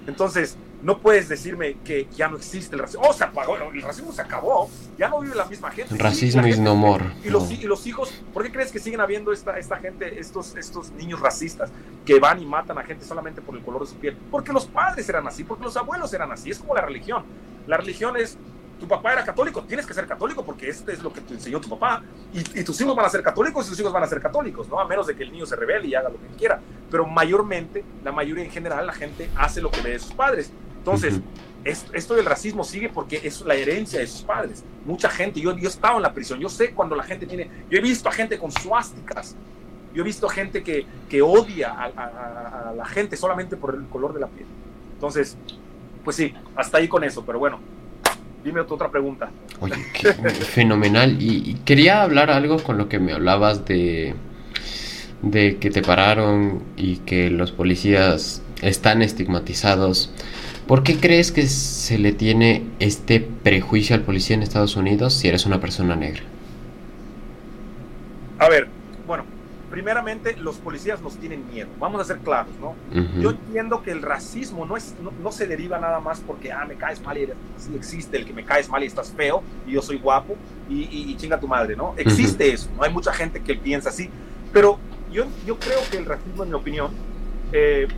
Entonces, 0.06 0.56
no 0.82 0.98
puedes 0.98 1.28
decirme 1.28 1.76
que 1.84 2.08
ya 2.14 2.28
no 2.28 2.36
existe 2.36 2.76
el 2.76 2.82
racismo. 2.82 3.04
Oh, 3.08 3.12
se 3.12 3.24
apagó, 3.24 3.56
el 3.56 3.82
racismo 3.82 4.12
se 4.12 4.22
acabó. 4.22 4.70
Ya 4.96 5.08
no 5.08 5.20
vive 5.20 5.34
la 5.34 5.44
misma 5.44 5.70
gente. 5.70 5.96
Racismo 5.96 6.42
es 6.46 6.58
no 6.58 6.74
more. 6.74 7.04
Y 7.24 7.30
los, 7.30 7.50
y 7.50 7.64
los, 7.64 7.86
hijos, 7.86 8.12
¿por 8.32 8.44
qué 8.44 8.52
crees 8.52 8.70
que 8.70 8.78
siguen 8.78 9.00
habiendo 9.00 9.32
esta, 9.32 9.58
esta 9.58 9.76
gente, 9.78 10.20
estos, 10.20 10.54
estos 10.56 10.92
niños 10.92 11.20
racistas 11.20 11.70
que 12.04 12.20
van 12.20 12.40
y 12.40 12.46
matan 12.46 12.78
a 12.78 12.84
gente 12.84 13.04
solamente 13.04 13.40
por 13.40 13.56
el 13.56 13.62
color 13.62 13.82
de 13.82 13.88
su 13.88 13.96
piel? 13.96 14.16
Porque 14.30 14.52
los 14.52 14.66
padres 14.66 15.08
eran 15.08 15.26
así, 15.26 15.44
porque 15.44 15.64
los 15.64 15.76
abuelos 15.76 16.12
eran 16.14 16.30
así. 16.30 16.50
Es 16.50 16.58
como 16.58 16.74
la 16.74 16.82
religión. 16.82 17.24
La 17.66 17.76
religión 17.76 18.16
es 18.16 18.38
tu 18.78 18.86
papá 18.86 19.12
era 19.12 19.24
católico, 19.24 19.62
tienes 19.62 19.84
que 19.84 19.92
ser 19.92 20.06
católico 20.06 20.44
porque 20.44 20.68
este 20.68 20.92
es 20.92 21.02
lo 21.02 21.12
que 21.12 21.20
te 21.20 21.34
enseñó 21.34 21.60
tu 21.60 21.68
papá. 21.68 22.02
Y, 22.32 22.60
y, 22.60 22.64
tus 22.64 22.80
hijos 22.80 22.94
van 22.94 23.06
a 23.06 23.08
ser 23.08 23.22
católicos 23.22 23.66
y 23.66 23.70
tus 23.70 23.80
hijos 23.80 23.92
van 23.92 24.04
a 24.04 24.06
ser 24.06 24.20
católicos, 24.20 24.68
¿no? 24.68 24.78
A 24.78 24.86
menos 24.86 25.06
de 25.08 25.16
que 25.16 25.24
el 25.24 25.32
niño 25.32 25.46
se 25.46 25.56
revele 25.56 25.88
y 25.88 25.94
haga 25.96 26.08
lo 26.08 26.20
que 26.20 26.28
quiera. 26.38 26.60
Pero 26.88 27.04
mayormente, 27.06 27.84
la 28.04 28.12
mayoría 28.12 28.44
en 28.44 28.50
general, 28.50 28.86
la 28.86 28.92
gente 28.92 29.28
hace 29.36 29.60
lo 29.60 29.70
que 29.70 29.82
ve 29.82 29.90
de 29.90 29.98
sus 29.98 30.12
padres. 30.12 30.52
Entonces, 30.88 31.14
uh 31.14 31.18
-huh. 31.18 31.70
esto, 31.70 31.92
esto, 31.92 32.14
del 32.14 32.24
racismo 32.24 32.64
sigue 32.64 32.88
porque 32.88 33.20
es 33.22 33.42
la 33.42 33.54
herencia 33.54 34.00
de 34.00 34.06
sus 34.06 34.22
padres. 34.22 34.64
Mucha 34.86 35.10
gente, 35.10 35.40
yo, 35.40 35.56
yo 35.56 35.68
he 35.68 35.72
estado 35.72 35.96
en 35.96 36.02
la 36.02 36.14
prisión, 36.14 36.40
yo 36.40 36.48
sé 36.48 36.72
cuando 36.72 36.96
la 36.96 37.02
gente 37.04 37.26
tiene, 37.26 37.50
yo 37.70 37.78
he 37.78 37.82
visto 37.82 38.08
a 38.08 38.12
gente 38.12 38.38
con 38.38 38.50
suásticas, 38.50 39.36
yo 39.94 40.02
he 40.02 40.04
visto 40.04 40.26
a 40.26 40.30
gente 40.30 40.62
que, 40.62 40.86
que 41.08 41.20
odia 41.20 41.72
a, 41.72 41.90
a, 41.96 42.70
a 42.70 42.74
la 42.74 42.86
gente 42.86 43.16
solamente 43.16 43.56
por 43.56 43.74
el 43.74 43.86
color 43.86 44.14
de 44.14 44.20
la 44.20 44.28
piel. 44.28 44.46
Entonces, 44.94 45.36
pues 46.04 46.16
sí, 46.16 46.32
hasta 46.56 46.78
ahí 46.78 46.88
con 46.88 47.04
eso, 47.04 47.24
pero 47.24 47.38
bueno, 47.38 47.60
dime 48.44 48.60
otra 48.60 48.90
pregunta. 48.90 49.30
Oye, 49.60 49.74
qué 49.92 50.12
fenomenal. 50.12 51.20
Y, 51.20 51.50
y, 51.50 51.54
quería 51.64 52.02
hablar 52.02 52.30
algo 52.30 52.62
con 52.62 52.78
lo 52.78 52.88
que 52.88 52.98
me 52.98 53.12
hablabas 53.12 53.64
de, 53.64 54.14
de 55.22 55.58
que 55.58 55.70
te 55.70 55.82
pararon 55.82 56.62
y 56.76 56.96
que 56.98 57.30
los 57.30 57.52
policías 57.52 58.42
están 58.62 59.02
estigmatizados. 59.02 60.12
¿Por 60.68 60.82
qué 60.82 61.00
crees 61.00 61.32
que 61.32 61.46
se 61.46 61.96
le 61.96 62.12
tiene 62.12 62.62
este 62.78 63.20
prejuicio 63.20 63.96
al 63.96 64.02
policía 64.02 64.36
en 64.36 64.42
Estados 64.42 64.76
Unidos 64.76 65.14
si 65.14 65.26
eres 65.26 65.46
una 65.46 65.62
persona 65.62 65.96
negra? 65.96 66.20
A 68.38 68.50
ver, 68.50 68.68
bueno, 69.06 69.24
primeramente 69.70 70.36
los 70.36 70.56
policías 70.56 71.00
nos 71.00 71.16
tienen 71.16 71.42
miedo, 71.50 71.68
vamos 71.80 72.02
a 72.02 72.04
ser 72.04 72.18
claros, 72.18 72.52
¿no? 72.60 72.76
Uh 72.92 73.02
-huh. 73.02 73.20
Yo 73.22 73.30
entiendo 73.30 73.82
que 73.82 73.92
el 73.92 74.02
racismo 74.02 74.66
no, 74.66 74.76
es, 74.76 74.94
no, 75.02 75.10
no, 75.22 75.32
se 75.32 75.46
deriva 75.46 75.78
nada 75.78 76.00
más 76.00 76.20
porque, 76.20 76.52
ah, 76.52 76.66
me 76.66 76.74
caes 76.74 77.00
mal 77.00 77.16
y 77.16 77.24
así 77.56 77.74
existe 77.74 78.18
el 78.18 78.26
que 78.26 78.34
me 78.34 78.44
caes 78.44 78.68
mal 78.68 78.82
y 78.84 78.86
estás 78.86 79.10
feo 79.16 79.42
y 79.66 79.72
yo 79.72 79.80
soy 79.80 79.96
guapo 79.96 80.36
y, 80.68 80.82
y, 80.82 81.10
y 81.10 81.16
chinga 81.16 81.40
tu 81.40 81.48
madre, 81.48 81.76
¿no? 81.76 81.94
Existe 81.96 82.44
uh 82.44 82.50
-huh. 82.50 82.54
eso, 82.54 82.68
¿no? 82.76 82.82
Hay 82.82 82.92
mucha 82.92 83.14
gente 83.14 83.40
que 83.40 83.54
piensa 83.54 83.88
así, 83.88 84.10
pero 84.52 84.78
yo, 85.10 85.24
yo 85.46 85.58
creo 85.58 85.80
que 85.90 85.96
el 85.96 86.04
racismo, 86.04 86.42
en 86.42 86.50
mi 86.50 86.56
opinión, 86.56 86.90
eh, 87.52 87.88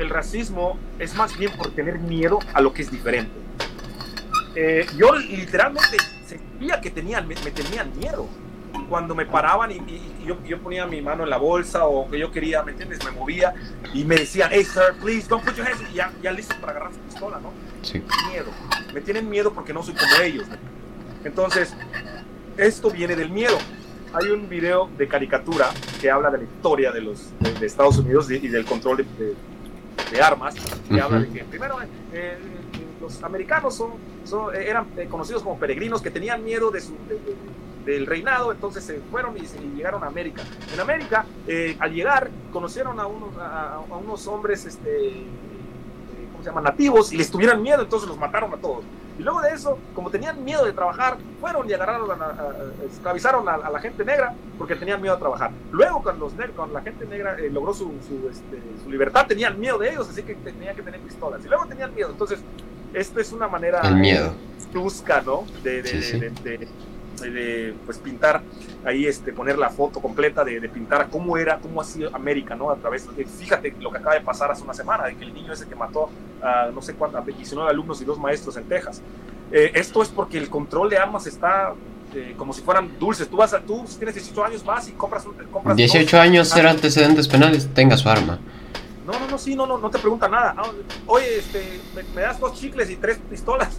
el 0.00 0.08
racismo 0.08 0.78
es 0.98 1.14
más 1.14 1.36
bien 1.36 1.52
por 1.52 1.70
tener 1.72 1.98
miedo 1.98 2.38
a 2.54 2.60
lo 2.62 2.72
que 2.72 2.82
es 2.82 2.90
diferente. 2.90 3.30
Eh, 4.56 4.86
yo 4.96 5.14
literalmente 5.14 5.98
sentía 6.26 6.80
que 6.80 6.90
tenían, 6.90 7.28
me, 7.28 7.34
me 7.44 7.50
tenían 7.50 7.96
miedo 7.98 8.26
cuando 8.88 9.14
me 9.14 9.26
paraban 9.26 9.70
y, 9.70 9.74
y, 9.74 10.16
y 10.22 10.26
yo, 10.26 10.38
yo, 10.44 10.58
ponía 10.58 10.86
mi 10.86 11.02
mano 11.02 11.24
en 11.24 11.30
la 11.30 11.36
bolsa 11.36 11.84
o 11.84 12.10
que 12.10 12.18
yo 12.18 12.32
quería, 12.32 12.62
¿me 12.62 12.72
entiendes? 12.72 13.04
Me 13.04 13.10
movía 13.10 13.54
y 13.92 14.04
me 14.04 14.16
decían, 14.16 14.48
hey, 14.52 14.64
sir, 14.64 14.94
please, 15.00 15.28
don't 15.28 15.44
put 15.44 15.54
your 15.54 15.66
hands. 15.66 15.82
Y 15.92 15.96
ya, 15.96 16.10
ya 16.22 16.32
listo 16.32 16.54
para 16.60 16.72
agarrar 16.72 16.94
su 16.94 17.00
pistola, 17.00 17.38
¿no? 17.38 17.52
Sí. 17.82 18.02
Miedo. 18.30 18.50
Me 18.94 19.02
tienen 19.02 19.28
miedo 19.28 19.52
porque 19.52 19.74
no 19.74 19.82
soy 19.82 19.94
como 19.94 20.22
ellos. 20.22 20.46
Entonces, 21.24 21.74
esto 22.56 22.90
viene 22.90 23.14
del 23.16 23.30
miedo. 23.30 23.58
Hay 24.14 24.30
un 24.30 24.48
video 24.48 24.88
de 24.96 25.06
caricatura 25.06 25.70
que 26.00 26.10
habla 26.10 26.30
de 26.30 26.38
la 26.38 26.44
historia 26.44 26.90
de 26.90 27.02
los 27.02 27.30
de, 27.38 27.52
de 27.52 27.66
Estados 27.66 27.98
Unidos 27.98 28.30
y, 28.30 28.36
y 28.36 28.48
del 28.48 28.64
control 28.64 28.96
de, 28.96 29.04
de, 29.04 29.34
de, 30.10 30.22
armas, 30.22 30.54
que 30.54 30.94
uh 30.94 30.96
-huh. 30.96 31.02
habla 31.02 31.18
de 31.20 31.28
que 31.28 31.44
primero 31.44 31.76
eh, 32.12 32.38
los 33.00 33.22
americanos 33.22 33.74
son, 33.74 33.92
son, 34.24 34.54
eran 34.54 34.86
conocidos 35.08 35.42
como 35.42 35.58
peregrinos 35.58 36.02
que 36.02 36.10
tenían 36.10 36.44
miedo 36.44 36.70
de 36.70 36.80
su, 36.80 36.94
del 37.84 38.06
reinado, 38.06 38.52
entonces 38.52 38.84
se 38.84 39.00
fueron 39.10 39.36
y, 39.36 39.40
y, 39.40 39.76
llegaron 39.76 40.04
a 40.04 40.06
América. 40.06 40.42
En 40.72 40.80
América, 40.80 41.24
eh, 41.46 41.76
al 41.78 41.92
llegar, 41.92 42.30
conocieron 42.52 43.00
a 43.00 43.06
unos, 43.06 43.36
a, 43.38 43.74
a 43.74 43.96
unos 43.96 44.26
hombres, 44.26 44.66
este, 44.66 45.24
¿cómo 46.32 46.44
se 46.44 46.50
llama? 46.50 46.60
Nativos 46.60 47.12
y 47.12 47.16
les 47.16 47.30
tuvieran 47.30 47.62
miedo, 47.62 47.82
entonces 47.82 48.08
los 48.08 48.18
mataron 48.18 48.52
a 48.52 48.56
todos. 48.56 48.84
Y 49.20 49.22
luego 49.22 49.42
de 49.42 49.50
eso, 49.50 49.78
como 49.94 50.10
tenían 50.10 50.42
miedo 50.42 50.64
de 50.64 50.72
trabajar, 50.72 51.18
fueron 51.42 51.68
y 51.68 51.74
agarraron, 51.74 52.10
a, 52.10 52.24
a, 52.24 52.86
esclavizaron 52.90 53.46
a, 53.50 53.52
a, 53.52 53.70
la 53.70 53.78
gente 53.78 54.02
negra 54.02 54.34
porque 54.56 54.74
tenían 54.76 54.98
miedo 54.98 55.14
de 55.14 55.20
trabajar. 55.20 55.50
Luego, 55.70 56.02
cuando, 56.02 56.24
los 56.24 56.32
cuando 56.56 56.72
la 56.72 56.80
gente 56.80 57.04
negra 57.04 57.36
eh, 57.38 57.50
logró 57.50 57.74
su, 57.74 57.92
su, 58.08 58.30
este, 58.30 58.62
su, 58.82 58.90
libertad, 58.90 59.26
tenían 59.26 59.60
miedo 59.60 59.76
de 59.76 59.90
ellos, 59.90 60.08
así 60.08 60.22
que 60.22 60.36
tenían 60.36 60.74
que 60.74 60.80
tener 60.80 61.00
pistolas. 61.00 61.44
Y 61.44 61.48
luego 61.48 61.66
tenían 61.66 61.94
miedo. 61.94 62.08
Entonces, 62.08 62.40
esto 62.94 63.20
es 63.20 63.30
una 63.30 63.46
manera 63.46 63.82
El 63.82 63.96
miedo. 63.96 64.32
¿no? 65.26 65.44
De, 65.62 65.82
de, 65.82 65.88
sí, 65.88 66.02
sí. 66.02 66.18
de, 66.18 66.68
de 67.30 67.74
pues 67.84 67.98
pintar 67.98 68.40
ahí 68.86 69.04
este 69.04 69.34
poner 69.34 69.58
la 69.58 69.68
foto 69.68 70.00
completa 70.00 70.44
de, 70.44 70.60
de, 70.60 70.68
pintar 70.70 71.10
cómo 71.10 71.36
era 71.36 71.58
cómo 71.58 71.82
ha 71.82 71.84
sido 71.84 72.08
América 72.16 72.54
no 72.54 72.70
a 72.70 72.76
través 72.76 73.14
de 73.14 73.26
fíjate 73.26 73.74
lo 73.78 73.90
que 73.90 73.98
acaba 73.98 74.14
de 74.14 74.22
pasar 74.22 74.50
hace 74.50 74.62
una 74.62 74.72
semana 74.72 75.04
de 75.04 75.16
que 75.16 75.24
el 75.24 75.34
niño 75.34 75.52
ese 75.52 75.68
que 75.68 75.74
mató 75.74 76.08
a 76.42 76.70
no 76.72 76.82
sé 76.82 76.94
cuántos 76.94 77.24
19 77.24 77.70
alumnos 77.70 78.00
y 78.00 78.04
dos 78.04 78.18
maestros 78.18 78.56
en 78.56 78.64
Texas. 78.64 79.02
Eh, 79.52 79.72
esto 79.74 80.02
es 80.02 80.08
porque 80.08 80.38
el 80.38 80.48
control 80.48 80.90
de 80.90 80.98
armas 80.98 81.26
está 81.26 81.74
eh, 82.14 82.34
como 82.36 82.52
si 82.52 82.62
fueran 82.62 82.98
dulces. 82.98 83.28
Tú 83.28 83.36
vas 83.36 83.52
a 83.54 83.60
tú 83.60 83.84
si 83.86 83.96
tienes 83.96 84.14
18 84.14 84.44
años 84.44 84.64
vas 84.64 84.88
y 84.88 84.92
compras, 84.92 85.24
compras 85.50 85.76
18 85.76 86.04
dos, 86.04 86.14
años 86.24 86.48
ser 86.48 86.66
antecedentes 86.66 87.28
penales 87.28 87.68
tenga 87.74 87.96
su 87.96 88.08
arma. 88.08 88.38
No 89.06 89.18
no 89.18 89.26
no 89.28 89.38
sí 89.38 89.54
no 89.56 89.66
no 89.66 89.78
no 89.78 89.90
te 89.90 89.98
pregunta 89.98 90.28
nada. 90.28 90.54
Ah, 90.56 90.70
oye 91.06 91.38
este 91.38 91.80
me, 91.94 92.02
me 92.14 92.22
das 92.22 92.38
dos 92.38 92.54
chicles 92.58 92.90
y 92.90 92.96
tres 92.96 93.18
pistolas. 93.28 93.78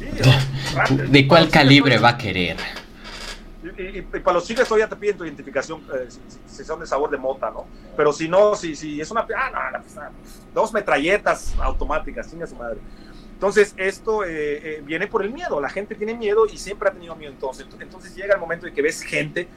¿De 1.08 1.26
cuál 1.26 1.48
calibre 1.48 1.98
va 1.98 2.10
a 2.10 2.18
querer? 2.18 2.56
Y, 3.62 3.82
y, 3.82 3.98
y, 3.98 4.02
para 4.02 4.34
los 4.34 4.46
chicles 4.46 4.66
todavía 4.66 4.88
te 4.88 4.96
piden 4.96 5.18
tu 5.18 5.24
identificación 5.24 5.82
eh, 5.94 6.06
si, 6.08 6.20
si, 6.46 6.64
son 6.64 6.80
de 6.80 6.86
sabor 6.86 7.10
de 7.10 7.18
mota, 7.18 7.50
¿no? 7.50 7.66
Pero 7.96 8.12
si 8.12 8.28
no, 8.28 8.54
si, 8.54 8.74
si 8.74 9.00
es 9.00 9.10
una... 9.10 9.26
Ah, 9.36 9.70
no, 9.72 9.82
pues, 9.82 9.96
ah, 9.98 10.10
dos 10.54 10.72
metralletas 10.72 11.54
automáticas, 11.58 12.30
chinga 12.30 12.46
su 12.46 12.56
madre. 12.56 12.78
Entonces, 13.40 13.74
esto 13.76 14.24
eh, 14.24 14.28
eh, 14.78 14.82
viene 14.84 15.06
por 15.06 15.22
el 15.22 15.32
miedo. 15.32 15.60
La 15.60 15.70
gente 15.70 15.94
tiene 15.94 16.14
miedo 16.14 16.46
y 16.46 16.58
siempre 16.58 16.88
ha 16.88 16.92
tenido 16.92 17.16
miedo. 17.16 17.32
Entonces, 17.32 17.66
entonces 17.80 18.14
llega 18.14 18.34
el 18.34 18.40
momento 18.40 18.66
de 18.66 18.72
que 18.72 18.82
ves 18.82 19.02
gente. 19.02 19.48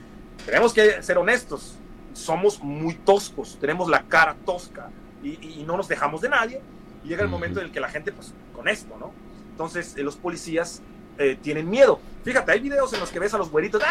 Tenemos 0.46 0.74
que 0.74 1.02
ser 1.04 1.18
honestos. 1.18 1.78
Somos 2.14 2.62
muy 2.62 2.96
toscos. 2.96 3.58
Tenemos 3.60 3.90
la 3.90 4.04
cara 4.04 4.36
tosca 4.46 4.90
y, 5.22 5.60
y 5.60 5.64
no 5.66 5.78
nos 5.78 5.88
dejamos 5.88 6.22
de 6.22 6.30
nadie 6.30 6.62
Y 7.04 7.10
llega 7.10 7.24
el 7.24 7.30
momento 7.30 7.60
en 7.60 7.68
el 7.68 7.72
que 7.72 7.80
la 7.80 7.90
gente, 7.90 8.12
pues, 8.12 8.34
con 8.54 8.68
esto, 8.68 8.96
¿no? 9.00 9.12
Entonces, 9.52 9.98
los 9.98 10.16
policías 10.16 10.82
eh, 11.18 11.38
tienen 11.42 11.70
miedo. 11.70 12.00
Fíjate, 12.24 12.54
hay 12.54 12.60
videos 12.62 12.92
en 12.94 13.02
los 13.02 13.12
que 13.12 13.20
ves 13.20 13.34
a 13.34 13.38
los 13.38 13.52
güeritos 13.52 13.82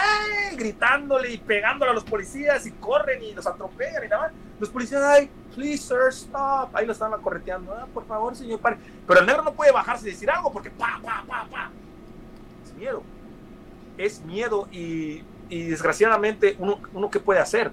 gritándole 0.56 1.32
y 1.32 1.38
pegándole 1.38 1.90
a 1.90 1.94
los 1.94 2.04
policías 2.04 2.66
y 2.66 2.72
corren 2.72 3.22
y 3.22 3.34
los 3.34 3.46
atropellan 3.46 4.04
y 4.04 4.08
nada. 4.08 4.32
Los 4.58 4.70
policías, 4.70 5.02
¡ay! 5.02 5.28
Please, 5.54 5.82
sir, 5.82 6.08
stop. 6.10 6.74
Ahí 6.74 6.86
lo 6.86 6.92
están 6.92 7.12
correteando. 7.20 7.74
Ah, 7.74 7.86
por 7.92 8.06
favor, 8.06 8.34
señor, 8.34 8.58
pare. 8.58 8.78
Pero 9.06 9.20
el 9.20 9.26
negro 9.26 9.42
no 9.42 9.52
puede 9.52 9.70
bajarse 9.70 10.08
y 10.08 10.12
decir 10.12 10.30
algo 10.30 10.50
porque 10.50 10.70
pa, 10.70 10.98
pa, 11.02 11.24
pa, 11.28 11.46
pa. 11.50 11.70
Es 12.64 12.72
miedo. 12.72 13.02
Es 13.98 14.20
miedo 14.22 14.66
y, 14.72 15.22
y 15.50 15.64
desgraciadamente, 15.64 16.56
uno, 16.58 16.80
uno 16.94 17.10
¿qué 17.10 17.20
puede 17.20 17.40
hacer? 17.40 17.70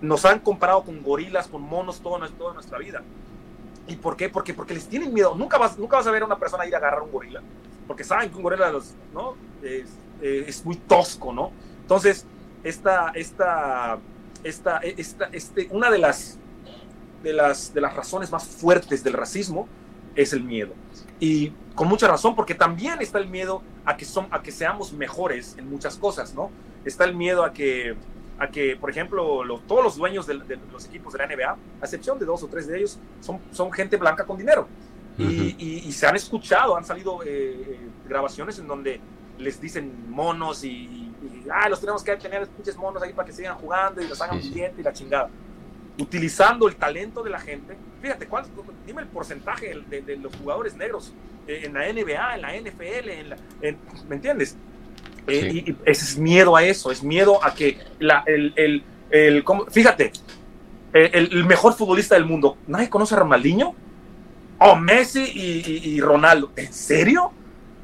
Nos 0.00 0.24
han 0.24 0.40
comparado 0.40 0.82
con 0.82 1.02
gorilas, 1.04 1.46
con 1.46 1.62
monos 1.62 2.00
toda, 2.00 2.26
toda 2.30 2.52
nuestra 2.52 2.78
vida. 2.78 3.02
¿Y 3.86 3.94
por 3.94 4.16
qué? 4.16 4.28
Porque, 4.28 4.54
porque 4.54 4.74
les 4.74 4.88
tienen 4.88 5.14
miedo. 5.14 5.36
Nunca 5.36 5.56
vas, 5.56 5.78
nunca 5.78 5.98
vas 5.98 6.06
a 6.08 6.10
ver 6.10 6.22
a 6.22 6.26
una 6.26 6.38
persona 6.38 6.66
ir 6.66 6.74
a 6.74 6.78
agarrar 6.78 7.02
un 7.02 7.12
gorila 7.12 7.42
porque 7.88 8.04
saben 8.04 8.30
que 8.30 8.36
un 8.36 8.42
gorila 8.42 8.70
los, 8.70 8.94
¿no? 9.12 9.34
es, 9.62 9.88
eh, 10.22 10.44
es, 10.46 10.64
muy 10.64 10.76
tosco, 10.76 11.32
¿no? 11.32 11.50
Entonces, 11.80 12.26
esta, 12.62 13.10
esta, 13.14 13.98
esta, 14.44 14.78
esta, 14.78 15.24
este, 15.32 15.68
una 15.70 15.90
de 15.90 15.98
las, 15.98 16.38
de, 17.22 17.32
las, 17.32 17.72
de 17.72 17.80
las 17.80 17.96
razones 17.96 18.30
más 18.30 18.46
fuertes 18.46 19.02
del 19.02 19.14
racismo 19.14 19.66
es 20.14 20.32
el 20.32 20.44
miedo. 20.44 20.74
Y 21.18 21.52
con 21.74 21.88
mucha 21.88 22.06
razón, 22.06 22.36
porque 22.36 22.54
también 22.54 23.00
está 23.00 23.18
el 23.18 23.28
miedo 23.28 23.62
a 23.84 23.96
que, 23.96 24.04
son, 24.04 24.28
a 24.30 24.42
que 24.42 24.52
seamos 24.52 24.92
mejores 24.92 25.56
en 25.58 25.68
muchas 25.70 25.96
cosas, 25.96 26.34
¿no? 26.34 26.50
Está 26.84 27.04
el 27.04 27.16
miedo 27.16 27.44
a 27.44 27.52
que, 27.52 27.96
a 28.38 28.48
que 28.48 28.76
por 28.76 28.90
ejemplo, 28.90 29.42
todos 29.66 29.82
los 29.82 29.96
dueños 29.96 30.26
de, 30.26 30.38
de, 30.40 30.58
los 30.70 30.84
equipos 30.86 31.14
de 31.14 31.20
la 31.20 31.26
NBA, 31.26 31.50
a 31.50 31.84
excepción 31.84 32.18
de 32.18 32.26
dos 32.26 32.42
o 32.42 32.48
tres 32.48 32.66
de 32.66 32.78
ellos, 32.78 32.98
son, 33.20 33.40
son 33.50 33.72
gente 33.72 33.96
blanca 33.96 34.26
con 34.26 34.36
dinero 34.36 34.68
y, 35.18 35.92
se 35.92 36.06
han 36.06 36.16
escuchado, 36.16 36.76
han 36.76 36.84
salido 36.84 37.20
eh, 37.24 37.78
grabaciones 38.08 38.58
en 38.58 38.68
donde 38.68 39.00
les 39.38 39.60
dicen 39.60 40.10
monos 40.10 40.64
y, 40.64 41.12
ah, 41.52 41.68
los 41.68 41.80
tenemos 41.80 42.02
que 42.02 42.16
tener 42.16 42.46
pinches 42.48 42.76
monos 42.76 43.02
ahí 43.02 43.12
para 43.12 43.26
que 43.26 43.32
sigan 43.32 43.56
jugando 43.56 44.00
y 44.00 44.08
los 44.08 44.20
hagan 44.20 44.40
bien 44.52 44.72
y 44.78 44.82
la 44.82 44.92
chingada. 44.92 45.28
Utilizando 45.98 46.68
el 46.68 46.76
talento 46.76 47.22
de 47.22 47.30
la 47.30 47.40
gente. 47.40 47.76
Fíjate, 48.00 48.26
¿cuál, 48.28 48.44
dime 48.86 49.02
el 49.02 49.08
porcentaje 49.08 49.74
de, 49.88 50.16
los 50.16 50.34
jugadores 50.36 50.76
negros 50.76 51.12
eh, 51.48 51.62
en 51.64 51.74
la 51.74 51.92
NBA, 51.92 52.34
en 52.36 52.42
la 52.42 52.70
NFL, 52.70 53.08
en 53.08 53.30
la, 53.30 53.36
¿me 54.08 54.14
entiendes? 54.14 54.56
Eh, 55.26 55.64
y, 55.66 55.76
ese 55.84 56.04
es 56.04 56.16
miedo 56.16 56.54
a 56.54 56.62
eso, 56.62 56.92
es 56.92 57.02
miedo 57.02 57.44
a 57.44 57.54
que 57.54 57.78
la, 57.98 58.22
el, 58.26 58.52
el, 58.54 58.84
el 59.10 59.44
fíjate, 59.70 60.12
el, 60.92 61.32
el, 61.32 61.44
mejor 61.44 61.74
futbolista 61.74 62.14
del 62.14 62.24
mundo, 62.24 62.56
¿nadie 62.68 62.88
conoce 62.88 63.14
a 63.14 63.18
Ronaldinho? 63.18 63.74
Oh, 64.58 64.76
Messi 64.76 65.22
y, 65.22 66.00
Ronaldo. 66.00 66.50
¿En 66.56 66.72
serio? 66.72 67.30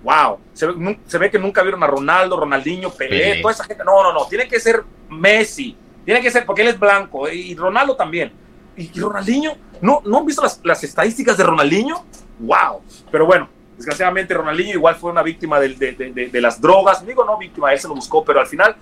Wow. 0.03 0.39
Se, 0.53 1.19
ve 1.19 1.31
que 1.31 1.39
nunca 1.39 1.63
vieron 1.63 1.83
a 1.83 1.87
Ronaldo, 1.87 2.39
Ronaldinho, 2.39 2.91
Pelé, 2.91 3.41
toda 3.41 3.53
esa 3.53 3.65
gente. 3.65 3.85
No, 3.85 4.03
no, 4.03 4.13
no. 4.13 4.27
Tiene 4.27 4.49
que 4.49 4.59
ser 4.59 4.83
Messi. 5.09 5.77
Tiene 6.05 6.21
que 6.21 6.31
ser 6.31 6.45
porque 6.45 6.63
él 6.63 6.69
es 6.69 6.79
blanco. 6.79 7.29
Y 7.29 7.55
Ronaldo 7.55 7.97
también. 7.97 8.33
¿Y, 8.77 8.91
Ronaldinho? 8.99 9.53
¿No, 9.81 10.03
¿No 10.05 10.19
han 10.19 10.27
visto 10.27 10.43
las, 10.63 10.85
estadísticas 10.85 11.37
de 11.37 11.45
Ronaldinho? 11.45 12.05
Wow. 12.41 12.83
Pero 13.11 13.27
bueno, 13.27 13.49
desgraciadamente 13.77 14.35
Ronaldinho 14.35 14.73
igual 14.73 14.97
fue 14.97 15.13
una 15.13 15.23
víctima 15.23 15.61
de, 15.61 16.31
las 16.35 16.61
drogas. 16.61 17.07
Digo, 17.07 17.25
no 17.25 17.39
víctima, 17.39 17.73
él 17.73 17.79
se 17.79 17.89
lo 17.89 17.95
buscó, 17.95 18.25
pero 18.25 18.41
al 18.41 18.47
final 18.47 18.77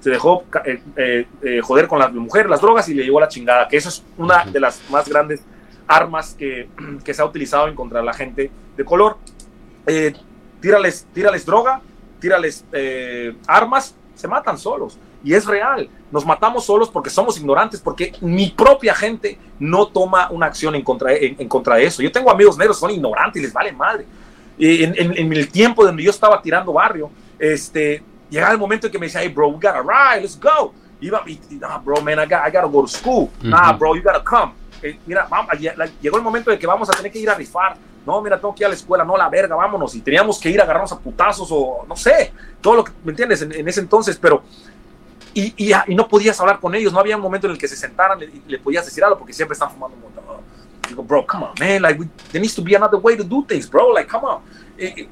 se 0.00 0.10
dejó 0.10 0.44
eh, 0.64 0.82
eh, 0.96 1.26
eh, 1.42 1.60
joder 1.62 1.86
con 1.86 1.98
la 1.98 2.08
mujer, 2.08 2.48
las 2.48 2.62
drogas 2.62 2.88
y 2.88 2.94
le 2.94 3.04
llevó 3.04 3.20
la 3.20 3.28
chingada. 3.28 3.68
Que 3.68 3.76
eso 3.76 3.90
es 3.90 4.02
una 4.16 4.44
de 4.44 4.60
las 4.60 4.80
más 4.90 5.08
grandes 5.08 5.42
armas 5.90 6.34
que, 6.38 6.68
que, 7.04 7.12
se 7.12 7.20
ha 7.20 7.24
utilizado 7.24 7.68
en 7.68 7.74
contra 7.74 8.00
de 8.00 8.06
la 8.06 8.14
gente 8.14 8.50
de 8.76 8.84
color. 8.84 9.18
Eh, 9.86 10.14
tírales, 10.60 11.06
tírales 11.12 11.44
droga, 11.44 11.82
tírales 12.20 12.64
eh, 12.72 13.34
armas, 13.46 13.94
se 14.14 14.28
matan 14.28 14.56
solos. 14.56 14.98
Y 15.22 15.34
es 15.34 15.44
real, 15.44 15.90
nos 16.10 16.24
matamos 16.24 16.64
solos 16.64 16.88
porque 16.88 17.10
somos 17.10 17.38
ignorantes, 17.38 17.80
porque 17.80 18.12
mi 18.22 18.48
propia 18.50 18.94
gente 18.94 19.38
no 19.58 19.88
toma 19.88 20.30
una 20.30 20.46
acción 20.46 20.74
en 20.74 20.82
contra, 20.82 21.12
en, 21.12 21.46
contra 21.46 21.76
de 21.76 21.84
eso. 21.84 22.02
Yo 22.02 22.10
tengo 22.10 22.30
amigos 22.30 22.56
negros 22.56 22.78
que 22.78 22.80
son 22.80 22.90
ignorantes 22.90 23.40
y 23.40 23.44
les 23.44 23.52
vale 23.52 23.72
madre. 23.72 24.06
En, 24.58 24.94
en, 24.96 25.32
el 25.32 25.48
tiempo 25.48 25.84
donde 25.84 26.02
yo 26.02 26.10
estaba 26.10 26.40
tirando 26.40 26.72
barrio, 26.72 27.10
este, 27.38 28.02
llegaba 28.30 28.52
el 28.52 28.58
momento 28.58 28.86
en 28.86 28.92
que 28.92 28.98
me 28.98 29.06
decía, 29.06 29.22
hey 29.22 29.28
bro, 29.28 29.48
we 29.48 29.54
gotta 29.54 29.82
ride, 29.82 30.22
let's 30.22 30.38
go. 30.38 30.72
Iba, 31.02 31.22
y, 31.26 31.38
nah, 31.58 31.78
bro, 31.78 32.00
man, 32.02 32.18
I, 32.18 32.26
got, 32.26 32.46
I 32.46 32.50
gotta 32.50 32.68
go 32.68 32.82
to 32.82 32.88
school. 32.88 33.30
Nah, 33.42 33.72
bro, 33.72 33.94
you 33.94 34.02
gotta 34.02 34.22
come. 34.22 34.52
Eh, 34.82 34.98
mira, 35.06 35.26
vamos, 35.28 35.52
llegó 36.00 36.16
el 36.16 36.22
momento 36.22 36.50
de 36.50 36.58
que 36.58 36.66
vamos 36.66 36.88
a 36.88 36.92
tener 36.92 37.12
que 37.12 37.18
ir 37.18 37.30
a 37.30 37.34
rifar. 37.34 37.76
No, 38.06 38.20
mira, 38.22 38.38
tengo 38.38 38.54
que 38.54 38.62
ir 38.62 38.66
a 38.66 38.68
la 38.70 38.74
escuela, 38.74 39.04
no, 39.04 39.16
la 39.16 39.28
verga, 39.28 39.54
vámonos. 39.54 39.94
Y 39.94 40.00
teníamos 40.00 40.38
que 40.38 40.48
ir 40.50 40.60
a 40.60 40.64
agarrarnos 40.64 40.92
a 40.92 40.98
putazos 40.98 41.48
o 41.50 41.84
no 41.86 41.96
sé, 41.96 42.32
todo 42.60 42.76
lo 42.76 42.84
que, 42.84 42.92
¿me 43.04 43.10
entiendes? 43.10 43.42
En, 43.42 43.68
ese 43.68 43.80
entonces, 43.80 44.18
pero. 44.20 44.42
Y, 45.32 45.54
y, 45.56 45.72
y, 45.86 45.94
no 45.94 46.08
podías 46.08 46.40
hablar 46.40 46.58
con 46.58 46.74
ellos, 46.74 46.92
no 46.92 46.98
había 46.98 47.14
un 47.14 47.22
momento 47.22 47.46
en 47.46 47.52
el 47.52 47.58
que 47.58 47.68
se 47.68 47.76
sentaran 47.76 48.20
y 48.20 48.42
le, 48.48 48.58
podías 48.58 48.84
decir 48.84 49.04
algo 49.04 49.16
porque 49.16 49.32
siempre 49.32 49.52
están 49.52 49.70
fumando. 49.70 49.96
Digo, 50.88 51.04
bro, 51.04 51.24
come 51.24 51.44
on, 51.44 51.52
man, 51.60 51.82
like, 51.82 52.04
there 52.32 52.40
needs 52.40 52.54
to 52.54 52.62
be 52.62 52.74
another 52.74 52.98
way 52.98 53.16
to 53.16 53.22
do 53.22 53.44
things, 53.46 53.70
bro, 53.70 53.92
like, 53.92 54.10
come 54.10 54.26
on. 54.26 54.40
Eh, 54.76 55.08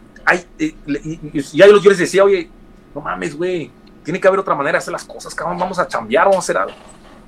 eh, 0.58 0.74
y, 0.92 1.62
ahí 1.62 1.70
yo 1.80 1.90
les 1.90 1.98
decía, 1.98 2.24
oye, 2.24 2.50
no 2.92 3.00
mames, 3.00 3.36
güey, 3.36 3.70
tiene 4.02 4.20
que 4.20 4.26
haber 4.26 4.40
otra 4.40 4.56
manera 4.56 4.72
de 4.72 4.78
hacer 4.78 4.92
las 4.92 5.04
cosas, 5.04 5.32
cabrón, 5.36 5.56
vamos 5.56 5.78
a 5.78 5.86
chambear, 5.86 6.24
vamos 6.24 6.38
a 6.38 6.40
hacer 6.40 6.56
algo. 6.56 6.74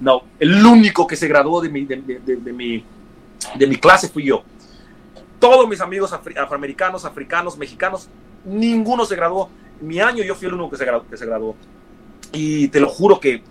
No, 0.00 0.22
el 0.38 0.64
único 0.64 1.06
que 1.06 1.16
se 1.16 1.28
graduó 1.28 1.60
de 1.60 1.68
mi, 1.68 1.84
de, 1.84 1.96
mi, 2.52 2.84
de 3.54 3.66
mi 3.66 3.76
clase 3.76 4.08
fui 4.08 4.24
yo. 4.24 4.42
Todos 5.38 5.68
mis 5.68 5.80
amigos 5.80 6.12
afroamericanos, 6.12 7.04
africanos, 7.04 7.56
mexicanos, 7.56 8.08
ninguno 8.44 9.04
se 9.04 9.16
graduó. 9.16 9.50
Mi 9.80 10.00
año 10.00 10.24
yo 10.24 10.34
fui 10.34 10.48
el 10.48 10.54
único 10.54 10.70
que 10.70 11.16
se 11.16 11.26
graduó. 11.26 11.54
Y 12.32 12.68
te 12.68 12.80
lo 12.80 12.88
juro 12.88 13.20
que 13.20 13.42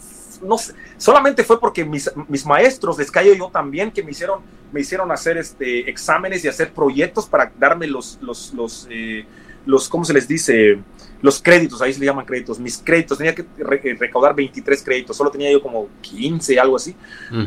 no 0.41 0.55
solamente 0.97 1.43
fue 1.43 1.59
porque 1.59 1.85
mis, 1.85 2.09
maestros 2.45 2.97
les 2.97 3.11
cayó 3.11 3.33
yo 3.33 3.49
también 3.49 3.91
que 3.91 4.03
me 4.03 4.11
hicieron, 4.11 4.41
me 4.71 4.81
hicieron 4.81 5.11
hacer 5.11 5.37
este, 5.37 5.89
exámenes 5.89 6.43
y 6.45 6.47
hacer 6.47 6.71
proyectos 6.73 7.25
para 7.25 7.51
darme 7.57 7.87
los, 7.87 8.19
los, 8.21 8.53
los, 8.53 8.87
eh, 8.89 9.25
los 9.65 9.89
¿cómo 9.89 10.05
se 10.05 10.13
les 10.13 10.27
dice? 10.27 10.79
Los 11.21 11.41
créditos, 11.41 11.81
ahí 11.81 11.93
se 11.93 11.99
le 11.99 12.05
llaman 12.05 12.25
créditos, 12.25 12.59
mis 12.59 12.77
créditos, 12.77 13.17
tenía 13.17 13.35
que 13.35 13.41
eh, 13.41 13.97
recaudar 13.99 14.33
23 14.35 14.83
créditos, 14.83 15.17
solo 15.17 15.29
tenía 15.29 15.51
yo 15.51 15.61
como 15.61 15.89
15, 16.01 16.59
algo 16.59 16.77
así, 16.77 16.95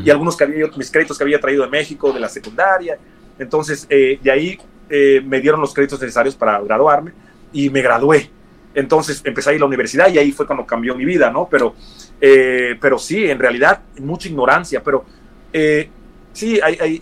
y 0.03 0.09
algunos 0.09 0.37
que 0.37 0.43
había 0.43 0.67
mis 0.75 0.91
créditos 0.91 1.17
que 1.17 1.23
había 1.23 1.39
traído 1.39 1.63
de 1.63 1.69
México, 1.69 2.11
de 2.11 2.19
la 2.19 2.29
secundaria, 2.29 2.97
entonces 3.39 3.87
eh, 3.89 4.19
de 4.21 4.31
ahí 4.31 4.59
eh, 4.89 5.21
me 5.25 5.41
dieron 5.41 5.59
los 5.59 5.73
créditos 5.73 5.99
necesarios 5.99 6.35
para 6.35 6.61
graduarme 6.61 7.13
y 7.51 7.69
me 7.69 7.81
gradué. 7.81 8.29
Entonces 8.75 9.21
empecé 9.23 9.51
a 9.51 9.53
ir 9.53 9.57
a 9.57 9.61
la 9.61 9.65
universidad 9.67 10.11
y 10.11 10.17
ahí 10.17 10.31
fue 10.31 10.45
cuando 10.45 10.65
cambió 10.65 10.95
mi 10.95 11.05
vida, 11.05 11.29
¿no? 11.29 11.47
Pero, 11.49 11.75
pero 12.19 12.97
sí, 12.97 13.25
en 13.25 13.37
realidad, 13.37 13.81
mucha 13.99 14.27
ignorancia, 14.27 14.81
pero 14.83 15.05
sí, 16.33 16.59
hay, 16.61 16.99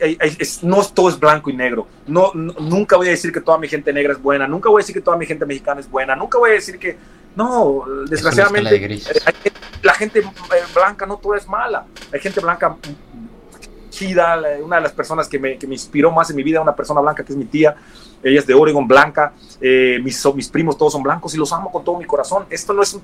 no 0.62 0.84
todo 0.84 1.10
es 1.10 1.20
blanco 1.20 1.50
y 1.50 1.56
negro. 1.56 1.88
No, 2.06 2.32
nunca 2.34 2.98
voy 2.98 3.08
a 3.08 3.12
decir 3.12 3.32
que 3.32 3.42
toda 3.42 3.58
mi 3.58 3.68
gente 3.68 3.92
negra 3.92 4.14
es 4.14 4.22
buena, 4.22 4.48
nunca 4.48 4.70
voy 4.70 4.82
a 4.82 4.84
decir 4.84 4.94
que 4.94 5.02
toda 5.02 5.18
mi 5.18 5.26
gente 5.26 5.46
mexicana 5.46 5.80
es 5.80 5.90
buena, 5.90 6.16
nunca 6.16 6.38
voy 6.38 6.52
a 6.52 6.54
decir 6.54 6.78
que, 6.78 6.98
no, 7.36 7.86
desgraciadamente, 8.08 8.76
eh, 8.76 9.02
la 9.82 9.94
gente 9.94 10.20
eh, 10.20 10.24
blanca 10.76 11.06
no 11.06 11.18
toda 11.18 11.38
es 11.38 11.48
mala. 11.48 11.86
Hay 12.14 12.20
gente 12.20 12.42
blanca 12.42 12.76
chida, 13.90 14.42
una 14.62 14.78
de 14.78 14.82
las 14.82 14.92
personas 14.92 15.28
que 15.28 15.40
me, 15.40 15.58
que 15.58 15.68
me 15.68 15.76
inspiró 15.76 16.12
más 16.12 16.30
en 16.30 16.36
mi 16.36 16.44
vida, 16.44 16.62
una 16.62 16.76
persona 16.76 17.02
blanca 17.02 17.24
que 17.24 17.34
es 17.34 17.38
mi 17.38 17.46
tía, 17.46 17.76
ella 18.24 18.40
es 18.40 18.46
de 18.46 18.54
Oregon, 18.54 18.88
blanca, 18.88 19.34
eh, 19.60 20.00
mis, 20.04 20.24
mis 20.36 20.50
primos 20.50 20.78
todos 20.78 20.94
son 20.94 21.04
blancos 21.04 21.34
y 21.34 21.38
los 21.38 21.52
amo 21.52 21.72
con 21.72 21.84
todo 21.84 21.98
mi 21.98 22.06
corazón. 22.06 22.46
Esto 22.50 22.74
no 22.74 22.84
es, 22.84 23.00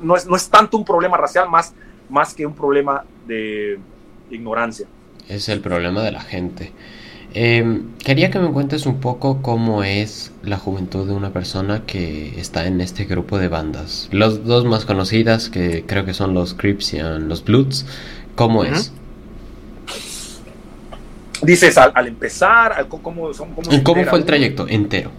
no, 0.00 0.16
es, 0.16 0.26
no 0.26 0.36
es 0.36 0.48
tanto 0.48 0.76
un 0.76 0.84
problema 0.84 1.16
racial, 1.16 1.48
más, 1.48 1.72
más 2.08 2.34
que 2.34 2.46
un 2.46 2.54
problema 2.54 3.04
de 3.26 3.78
ignorancia 4.30 4.86
es 5.30 5.48
el 5.48 5.60
problema 5.60 6.02
de 6.02 6.12
la 6.12 6.20
gente. 6.20 6.72
Em, 7.32 7.92
quería 7.98 8.30
que 8.30 8.40
me 8.40 8.50
cuentes 8.50 8.86
un 8.86 8.98
poco 9.00 9.40
cómo 9.40 9.84
es 9.84 10.32
la 10.42 10.58
juventud 10.58 11.06
de 11.06 11.14
una 11.14 11.32
persona 11.32 11.84
que 11.86 12.40
está 12.40 12.66
en 12.66 12.80
este 12.80 13.04
grupo 13.04 13.38
de 13.38 13.48
bandas. 13.48 14.08
Los 14.10 14.44
dos 14.44 14.64
más 14.64 14.84
conocidas, 14.84 15.48
que 15.48 15.84
creo 15.86 16.04
que 16.04 16.12
son 16.12 16.34
los 16.34 16.54
Crips 16.54 16.94
y 16.94 16.98
los 16.98 17.44
Bloods, 17.44 17.86
¿cómo 18.34 18.64
es? 18.64 18.92
Dices, 21.42 21.78
al, 21.78 22.06
empezar, 22.06 22.86
¿cómo, 22.88 23.32
son, 23.32 23.54
cómo, 23.82 24.04
fue 24.04 24.18
el 24.18 24.24
trayecto 24.24 24.66
entero? 24.68 25.10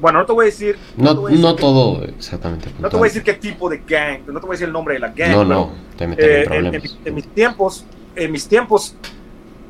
Bueno, 0.00 0.20
no 0.20 0.26
te 0.26 0.32
voy 0.32 0.44
a 0.44 0.46
decir. 0.46 0.78
No, 0.96 1.28
no, 1.28 1.54
todo 1.56 2.02
exactamente. 2.04 2.70
No 2.80 2.88
te 2.88 2.96
voy 2.96 3.06
a 3.06 3.10
decir 3.10 3.22
qué 3.22 3.34
tipo 3.34 3.68
de 3.68 3.82
gang, 3.86 4.20
no 4.26 4.40
te 4.40 4.46
voy 4.46 4.50
a 4.50 4.52
decir 4.52 4.66
el 4.66 4.72
nombre 4.72 4.94
de 4.94 5.00
la 5.00 5.08
gang. 5.08 5.30
No, 5.30 5.44
no, 5.44 5.72
te 5.96 6.06
meteré 6.06 6.36
en 6.36 6.40
eh, 6.40 6.46
problemas. 6.46 6.96
en 7.04 7.14
mis 7.14 7.28
tiempos, 7.28 7.84
en 8.16 8.32
mis 8.32 8.48
tiempos, 8.48 8.96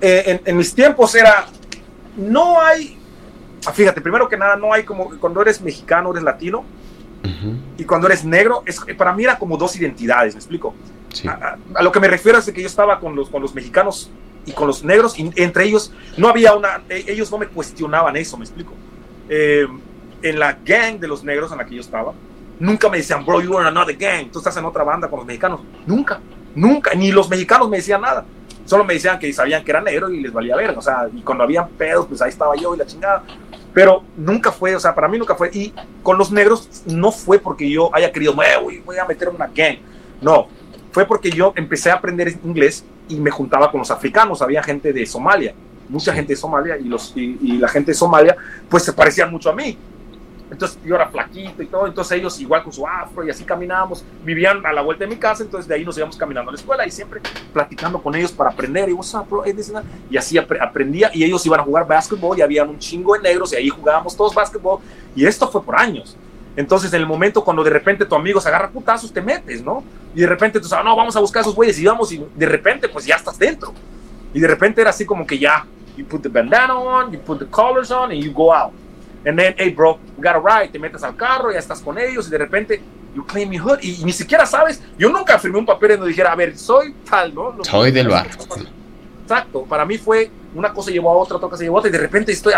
eh, 0.01 0.41
en, 0.45 0.57
mis 0.57 0.75
tiempos 0.75 1.15
era, 1.15 1.47
no 2.17 2.61
hay, 2.61 2.99
ah, 3.67 3.73
fíjate, 3.73 4.01
primero 4.01 4.29
que 4.29 4.37
nada, 4.37 4.57
no 4.57 4.73
hay 4.73 4.85
como, 4.85 5.11
cuando 5.19 5.43
eres 5.43 5.61
mexicano, 5.61 6.11
eres 6.11 6.23
latino, 6.23 6.65
y 7.77 7.85
cuando 7.85 8.07
eres 8.07 8.25
negro, 8.25 8.63
es, 8.65 8.81
para 8.97 9.13
mí 9.13 9.25
era 9.25 9.39
como 9.39 9.57
dos 9.57 9.77
identidades, 9.77 10.35
¿me 10.35 10.39
explico? 10.39 10.75
A, 11.27 11.83
lo 11.83 11.93
que 11.93 12.01
me 12.01 12.09
refiero 12.09 12.39
es 12.39 12.51
que 12.51 12.61
yo 12.61 12.67
estaba 12.67 12.99
con 12.99 13.15
los, 13.15 13.29
con 13.29 13.43
los 13.43 13.55
mexicanos 13.55 14.11
y 14.47 14.53
con 14.53 14.67
los 14.67 14.83
negros, 14.85 15.19
y 15.19 15.31
entre 15.37 15.65
ellos 15.65 15.93
no 16.17 16.29
había 16.29 16.55
una, 16.55 16.83
e, 16.89 17.05
ellos 17.09 17.31
no 17.31 17.39
me 17.39 17.47
cuestionaban 17.47 18.17
eso, 18.17 18.37
me 18.39 18.45
explico. 18.45 18.73
Eh, 19.29 19.67
en 20.23 20.39
la 20.39 20.53
gang 20.65 20.99
de 20.99 21.09
los 21.09 21.23
negros 21.25 21.53
en 21.53 21.59
la 21.59 21.67
que 21.67 21.75
yo 21.75 21.81
estaba, 21.81 22.13
nunca 22.59 22.89
me 22.89 22.99
decían, 22.99 23.25
bro, 23.25 23.41
you 23.41 23.57
are 23.57 23.69
another 23.69 23.97
gang, 23.97 24.31
tú 24.31 24.39
estás 24.39 24.57
en 24.57 24.65
otra 24.65 24.85
banda 24.85 25.09
con 25.09 25.19
los 25.19 25.27
mexicanos. 25.27 25.61
Nunca, 25.87 26.21
nunca, 26.55 26.95
ni 26.95 27.13
los 27.13 27.29
mexicanos 27.29 27.69
me 27.69 27.79
decían 27.79 28.01
nada. 28.01 28.25
Solo 28.65 28.85
me 28.85 28.95
decían 28.95 29.19
que 29.19 29.33
sabían 29.33 29.65
que 29.65 29.71
era 29.71 29.81
negro 29.81 30.11
y 30.11 30.21
les 30.21 30.33
valía 30.33 30.55
ver, 30.55 30.71
o 30.71 30.83
sea, 30.83 31.09
y 31.13 31.23
cuando 31.23 31.43
habían 31.43 31.69
pedos, 31.71 32.07
pues 32.07 32.23
ahí 32.23 32.29
estaba 32.29 32.55
yo 32.55 32.75
y 32.75 32.79
la 32.79 32.87
chingada. 32.87 33.25
Pero 33.73 34.05
nunca 34.17 34.53
fue, 34.53 34.75
o 34.77 34.81
sea, 34.81 34.95
para 34.95 35.09
mí 35.09 35.19
nunca 35.19 35.35
fue. 35.35 35.51
Y 35.53 35.73
con 36.03 36.19
los 36.19 36.31
negros 36.31 36.83
no 36.87 37.11
fue 37.13 37.39
porque 37.39 37.69
yo 37.69 37.91
haya 37.95 38.13
querido, 38.13 38.35
voy, 38.35 38.79
voy 38.85 38.97
a 38.99 39.05
meter 39.05 39.29
una 39.29 39.47
gang. 39.47 39.79
No, 40.21 40.49
fue 40.93 41.05
porque 41.05 41.31
yo 41.31 41.53
empecé 41.57 41.91
a 41.91 41.95
aprender 41.95 42.39
inglés 42.45 42.85
y 43.09 43.17
me 43.17 43.31
juntaba 43.31 43.71
con 43.71 43.81
los 43.81 43.91
africanos. 43.91 44.43
Había 44.43 44.63
gente 44.63 44.93
de 44.93 45.07
Somalia, 45.07 45.55
mucha 45.89 46.13
gente 46.13 46.35
de 46.35 46.37
Somalia, 46.37 46.77
y, 46.79 46.85
los, 46.85 47.13
y 47.17 47.59
la 47.59 47.69
gente 47.69 47.93
de 47.93 47.97
Somalia, 47.97 48.37
pues 48.69 48.85
se 48.85 48.93
parecían 48.93 49.31
mucho 49.31 49.51
a 49.51 49.55
mí. 49.55 49.77
Entonces 50.51 50.79
yo 50.85 50.97
era 50.97 51.09
flaquito 51.09 51.63
y 51.63 51.67
todo, 51.67 51.87
entonces 51.87 52.19
ellos 52.19 52.41
igual 52.41 52.65
con 52.65 52.73
su 52.73 52.87
afro 52.87 53.25
y 53.25 53.31
así 53.31 53.45
caminábamos, 53.45 54.05
vivían 54.25 54.65
a 54.67 54.73
la 54.73 54.83
vuelta 54.83 55.05
de 55.05 55.11
mi 55.11 55.17
casa, 55.17 55.45
entonces 55.45 55.69
de 55.69 55.77
ahí 55.77 55.85
nos 55.85 55.97
íbamos 55.97 56.17
caminando 56.17 56.51
a 56.51 56.53
la 56.53 56.59
escuela 56.59 56.87
y 56.87 56.91
siempre 56.91 57.21
platicando 57.53 58.03
con 58.03 58.15
ellos 58.17 58.33
para 58.33 58.51
aprender 58.51 58.89
y, 58.89 58.93
what's 58.93 59.15
up, 59.15 59.27
bro? 59.29 59.45
y 60.11 60.17
así 60.17 60.37
aprendía 60.39 61.11
y 61.15 61.23
ellos 61.23 61.45
iban 61.47 61.61
a 61.61 61.63
jugar 61.63 61.87
básquetbol 61.87 62.39
y 62.39 62.43
habían 62.43 62.69
un 62.69 62.79
chingo 62.79 63.15
de 63.15 63.21
negros 63.21 63.53
y 63.53 63.57
ahí 63.57 63.69
jugábamos 63.69 64.17
todos 64.17 64.35
básquetbol 64.35 64.81
y 65.15 65.25
esto 65.25 65.49
fue 65.49 65.63
por 65.63 65.77
años. 65.77 66.17
Entonces, 66.57 66.93
en 66.93 67.01
el 67.01 67.07
momento 67.07 67.45
cuando 67.45 67.63
de 67.63 67.71
repente 67.71 68.05
tu 68.05 68.15
amigo 68.15 68.41
se 68.41 68.49
agarra 68.49 68.69
putazos, 68.69 69.13
te 69.13 69.23
metes, 69.23 69.63
¿no? 69.63 69.85
Y 70.15 70.21
de 70.21 70.27
repente 70.27 70.61
tú 70.61 70.67
sabes, 70.67 70.85
no, 70.85 70.97
vamos 70.97 71.15
a 71.17 71.21
buscar 71.21 71.41
a 71.41 71.43
esos 71.43 71.55
güeyes 71.55 71.79
y 71.79 71.85
vamos, 71.85 72.13
y 72.13 72.25
de 72.35 72.47
repente, 72.47 72.89
pues 72.89 73.07
ya 73.07 73.15
estás 73.15 73.39
dentro. 73.39 73.73
Y 74.35 74.41
de 74.41 74.49
repente 74.49 74.81
era 74.81 74.91
así 74.91 75.07
como 75.07 75.27
que 75.27 75.39
ya, 75.39 75.65
you 75.97 76.05
put 76.05 76.23
the 76.23 76.29
bandana 76.29 76.77
on, 76.77 77.13
you 77.13 77.21
put 77.21 77.39
the 77.39 77.47
collars 77.47 77.91
on, 77.91 78.11
and 78.11 78.23
you 78.23 78.33
go 78.33 78.53
out. 78.53 78.73
And 79.25 79.39
then, 79.39 79.55
hey, 79.59 79.71
bro, 79.71 79.99
we 80.17 80.23
got 80.23 80.37
a 80.37 80.41
ride. 80.41 80.73
Te 80.73 80.79
metes 80.79 81.03
al 81.03 81.15
carro, 81.17 81.53
ya 81.53 81.59
estás 81.59 81.81
con 81.81 81.99
ellos 81.99 82.27
y 82.27 82.31
de 82.31 82.39
repente, 82.39 82.81
you 83.15 83.25
claim 83.25 83.53
your 83.53 83.63
hood. 83.63 83.79
Y, 83.83 84.03
ni 84.05 84.13
siquiera 84.13 84.47
sabes, 84.47 84.83
yo 84.99 85.11
nunca 85.11 85.39
firmé 85.39 85.59
un 85.59 85.67
papel 85.67 85.93
donde 85.93 86.09
dijera, 86.09 86.33
a 86.33 86.37
ver, 86.37 86.57
soy 86.57 86.95
tal, 87.09 87.35
¿no? 87.35 87.57
soy 87.63 87.91
del 87.91 88.09
bar. 88.09 88.29
Exacto, 89.23 89.65
para 89.65 89.85
mí 89.85 89.97
fue 89.97 90.31
una 90.55 90.73
cosa 90.73 90.91
llevó 90.91 91.11
a 91.11 91.15
otra, 91.15 91.37
otra 91.37 91.49
cosa 91.49 91.63
llevó 91.63 91.77
a 91.77 91.79
otra, 91.81 91.89
y 91.89 91.93
de 91.93 91.99
repente 91.99 92.33
estoy, 92.33 92.53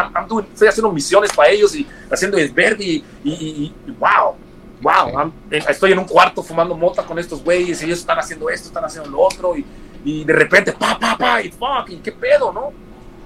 estoy 0.52 0.68
haciendo 0.68 0.90
misiones 0.90 1.30
para 1.34 1.50
ellos 1.50 1.74
y 1.74 1.86
haciendo 2.10 2.38
desverde 2.38 2.82
y, 2.82 3.04
y, 3.24 3.74
wow, 3.98 4.34
wow, 4.80 5.32
eh, 5.50 5.62
estoy 5.68 5.92
en 5.92 5.98
un 5.98 6.06
cuarto 6.06 6.42
fumando 6.42 6.74
mota 6.74 7.02
con 7.02 7.18
estos 7.18 7.44
güeyes 7.44 7.82
y 7.82 7.84
ellos 7.84 7.98
están 7.98 8.18
haciendo 8.18 8.48
esto, 8.48 8.68
están 8.68 8.86
haciendo 8.86 9.10
lo 9.10 9.20
otro 9.20 9.54
y, 9.54 9.66
y 10.02 10.24
de 10.24 10.32
repente, 10.32 10.72
pa, 10.72 10.98
pa, 10.98 11.18
pa, 11.18 11.42
y 11.42 11.50
fuck, 11.50 11.90
y 11.90 11.96
qué 11.96 12.12
pedo, 12.12 12.50
¿no? 12.52 12.72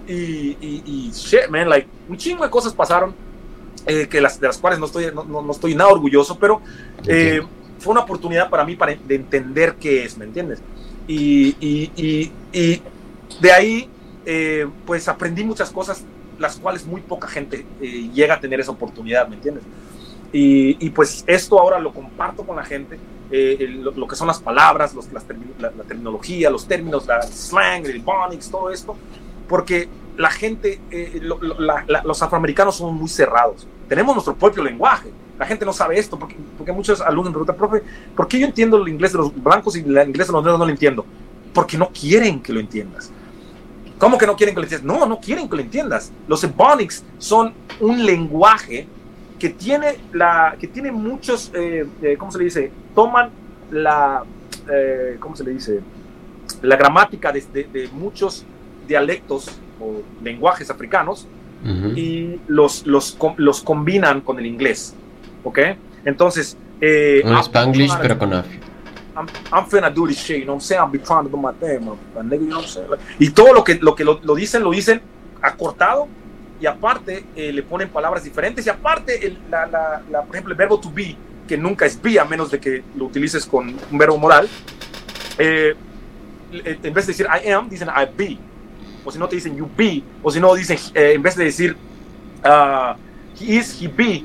Y, 0.09 0.57
y, 0.61 1.11
shit, 1.13 1.49
man, 1.49 1.69
like, 1.69 1.89
un 2.09 2.17
chingo 2.17 2.43
de 2.43 2.51
cosas 2.51 2.73
pasaron 2.73 3.15
eh, 3.87 4.09
que 4.09 4.21
las, 4.21 4.41
de 4.41 4.49
las 4.49 4.59
cuales 4.59 4.79
no 4.81 4.87
estoy, 4.87 5.13
no, 5.15 5.25
no 5.25 5.53
estoy 5.53 5.75
nada 5.77 5.91
orgulloso, 5.91 6.39
pero 6.39 6.61
eh, 7.07 7.41
fue 7.79 7.93
una 7.93 8.03
oportunidad 8.03 8.51
para 8.51 8.65
mí 8.65 8.75
para, 8.75 8.95
de 8.95 9.15
entender 9.15 9.77
qué 9.77 10.05
es, 10.05 10.19
¿me 10.19 10.25
entiendes? 10.25 10.61
Y, 11.07 11.57
y, 11.61 12.33
y 12.53 12.83
de 13.41 13.53
ahí, 13.53 13.89
eh, 14.25 14.67
pues 14.85 15.07
aprendí 15.07 15.45
muchas 15.45 15.71
cosas, 15.71 16.05
las 16.39 16.57
cuales 16.57 16.85
muy 16.85 17.01
poca 17.01 17.29
gente 17.29 17.65
llega 17.81 18.35
a 18.35 18.41
tener 18.41 18.59
esa 18.59 18.73
oportunidad, 18.73 19.29
¿me 19.29 19.37
entiendes? 19.37 19.63
Y, 20.33 20.91
pues 20.91 21.25
esto 21.27 21.59
ahora 21.59 21.79
lo 21.79 21.95
comparto 21.95 22.43
con 22.43 22.57
la 22.57 22.65
gente, 22.65 22.99
lo, 23.31 24.07
que 24.07 24.17
son 24.17 24.27
las 24.27 24.41
palabras, 24.41 24.95
los, 24.95 25.11
la, 25.13 25.23
la, 25.59 25.85
terminología, 25.85 26.51
los 26.51 26.67
términos, 26.67 27.07
la 27.07 27.23
slang, 27.23 27.87
el 27.87 28.01
bonics, 28.01 28.51
todo 28.51 28.71
esto, 28.71 28.97
porque 29.49 29.89
la 30.17 30.31
gente, 30.31 30.81
eh, 30.91 31.21
los 32.05 32.23
afroamericanos 32.23 32.77
son 32.77 32.95
muy 32.95 33.09
cerrados. 33.09 33.67
Tenemos 33.89 34.15
nuestro 34.15 34.35
propio 34.35 34.63
lenguaje. 34.63 35.11
La 35.39 35.47
gente 35.47 35.65
no 35.65 35.73
sabe 35.73 35.99
esto 35.99 36.19
porque, 36.19 36.37
porque 36.57 36.73
muchos 36.73 37.01
alumnos 37.01 37.27
me 37.27 37.31
preguntan, 37.33 37.57
profe, 37.57 37.83
¿por 38.15 38.27
qué 38.27 38.39
yo 38.39 38.47
entiendo 38.47 38.79
el 38.79 38.89
inglés 38.89 39.13
de 39.13 39.19
los 39.19 39.43
blancos 39.43 39.77
y 39.77 39.81
el 39.81 40.09
inglés 40.09 40.27
de 40.27 40.33
los 40.33 40.43
negros 40.43 40.59
no 40.59 40.65
lo 40.65 40.71
entiendo? 40.71 41.05
Porque 41.53 41.77
no 41.77 41.91
quieren 41.91 42.41
que 42.41 42.53
lo 42.53 42.61
entiendas. 42.61 43.11
¿Cómo 43.99 44.19
que 44.19 44.27
no 44.27 44.37
quieren 44.37 44.55
que 44.55 44.61
lo 44.61 44.65
entiendas? 44.65 44.99
No, 44.99 45.07
no 45.07 45.21
quieren 45.21 45.49
que 45.49 45.57
lo 45.57 45.63
entiendas. 45.63 46.11
Los 46.27 46.43
ebonics 46.45 47.05
son 47.19 47.53
un 47.81 48.05
lenguaje 48.05 48.87
que 49.39 49.51
tiene, 49.51 49.99
la, 50.13 50.57
que 50.59 50.67
tiene 50.67 50.91
muchos, 50.91 51.51
eh, 51.55 51.87
eh, 52.03 52.17
¿cómo 52.19 52.33
se 52.33 52.39
le 52.39 52.45
dice? 52.45 52.73
Toman 52.95 53.31
la, 53.71 54.25
¿cómo 55.21 55.37
se 55.37 55.45
le 55.45 55.53
dice? 55.53 55.81
La 56.63 56.77
gramática 56.77 57.31
de, 57.31 57.41
de 57.43 57.89
muchos 57.93 58.45
dialectos 58.87 59.49
o 59.81 60.03
lenguajes 60.23 60.71
africanos 60.71 61.27
y 61.65 62.39
los, 62.47 62.87
los, 62.87 63.17
los 63.37 63.63
combinan 63.63 64.21
con 64.21 64.39
el 64.39 64.47
inglés. 64.47 64.95
¿Ok? 65.45 65.59
Entonces. 66.05 66.57
Eh, 66.81 67.23
un 67.25 67.37
Spanglish, 67.39 67.97
pero 68.01 68.19
con 68.19 68.33
Afi. 68.33 68.61
I'm, 69.17 69.27
I'm 69.51 69.67
finna 69.67 69.91
do 69.91 70.07
this 70.07 70.19
shit, 70.19 70.41
you 70.41 70.45
know 70.45 70.55
what 70.55 70.61
I'm 70.63 70.67
saying? 70.67 70.81
I'll 70.81 70.91
be 70.91 70.99
trying 70.99 71.25
to 71.25 71.31
do 71.31 71.39
my 71.39 71.53
thing, 71.53 71.81
nigga, 71.81 72.43
you 72.43 72.49
know 72.49 72.59
what 72.59 72.67
I'm 72.67 72.69
saying? 72.69 72.89
y 73.19 73.31
todo 73.31 73.55
lo 73.55 73.65
que, 73.65 73.77
lo, 73.77 73.95
que 73.95 74.05
lo, 74.05 74.35
dicen, 74.35 74.63
lo 74.63 74.71
dicen 74.71 75.01
acortado 75.41 76.07
y 76.61 76.67
aparte 76.67 77.25
eh, 77.35 77.51
le 77.51 77.63
ponen 77.63 77.89
palabras 77.89 78.25
diferentes 78.25 78.67
y 78.67 78.71
aparte, 78.71 79.27
el, 79.27 79.39
la, 79.51 79.67
la, 79.67 80.03
la, 80.11 80.23
por 80.23 80.37
ejemplo, 80.37 80.53
el 80.53 80.59
verbo 80.59 80.79
to 80.79 80.91
be, 80.95 81.17
que 81.49 81.57
nunca 81.57 81.87
es 81.87 82.01
be 82.01 82.21
a 82.21 82.27
menos 82.27 82.51
de 82.51 82.61
que 82.61 82.83
lo 82.95 83.07
utilices 83.07 83.47
con 83.47 83.75
un 83.91 83.99
verbo 83.99 84.19
moral, 84.19 84.49
eh, 85.39 85.75
en 86.53 86.95
vez 86.95 87.07
de 87.07 87.13
decir 87.13 87.27
I 87.27 87.51
am, 87.51 87.69
dicen 87.71 87.89
I 87.89 88.07
be 88.15 88.39
o 89.07 89.13
si 89.13 89.19
no 89.19 89.29
te 89.29 89.37
dicen 89.37 89.57
you 89.57 89.69
be, 89.77 90.03
o 90.23 90.31
si 90.31 90.41
no 90.41 90.55
dicen, 90.55 90.79
eh, 90.95 91.13
en 91.15 91.23
vez 91.23 91.37
de 91.37 91.45
decir 91.45 91.77
uh, 92.45 92.95
he 93.41 93.57
is, 93.57 93.81
he 93.81 93.87
be, 93.87 94.25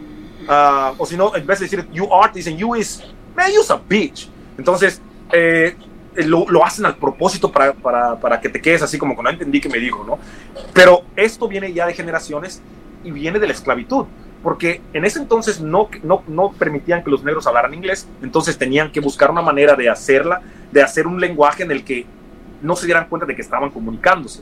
uh, 0.50 0.96
o 0.98 1.06
si 1.06 1.16
no, 1.16 1.36
en 1.36 1.46
vez 1.46 1.60
de 1.60 1.66
decir 1.66 1.88
you 1.94 2.12
are, 2.12 2.32
dicen 2.34 2.58
you 2.58 2.76
is, 2.76 3.02
man, 3.36 3.52
you's 3.54 3.70
a 3.70 3.78
bitch. 3.78 4.28
Entonces, 4.58 5.02
eh, 5.32 5.76
lo, 6.16 6.46
lo, 6.50 6.66
hacen 6.66 6.86
al 6.86 6.98
propósito 6.98 7.52
para, 7.52 7.74
para, 7.74 8.20
para, 8.20 8.42
que 8.42 8.50
te 8.50 8.60
quedes 8.60 8.82
así 8.82 8.98
como 8.98 9.16
que 9.16 9.24
no 9.24 9.30
entendí 9.30 9.62
que 9.62 9.70
me 9.70 9.78
dijo, 9.78 10.04
¿no? 10.04 10.20
Pero 10.74 11.04
esto 11.16 11.48
viene 11.48 11.72
ya 11.72 11.86
de 11.86 11.94
generaciones 11.94 12.62
y 13.04 13.12
viene 13.12 13.40
de 13.40 13.48
la 13.48 13.54
esclavitud, 13.54 14.06
porque 14.44 14.82
en 14.94 15.06
ese 15.06 15.20
entonces 15.20 15.62
no, 15.62 15.90
no, 16.04 16.24
no 16.28 16.52
permitían 16.52 17.04
que 17.04 17.12
los 17.12 17.24
negros 17.24 17.48
hablaran 17.48 17.74
inglés, 17.74 18.08
entonces 18.22 18.58
tenían 18.58 18.92
que 18.92 19.00
buscar 19.00 19.32
una 19.32 19.42
manera 19.42 19.76
de 19.76 19.90
hacerla, 19.90 20.42
de 20.72 20.82
hacer 20.82 21.08
un 21.08 21.20
lenguaje 21.22 21.64
en 21.64 21.72
el 21.72 21.84
que 21.84 22.06
no 22.62 22.76
se 22.76 22.86
dieran 22.86 23.08
cuenta 23.08 23.26
de 23.26 23.36
que 23.36 23.42
estaban 23.42 23.70
comunicándose. 23.70 24.42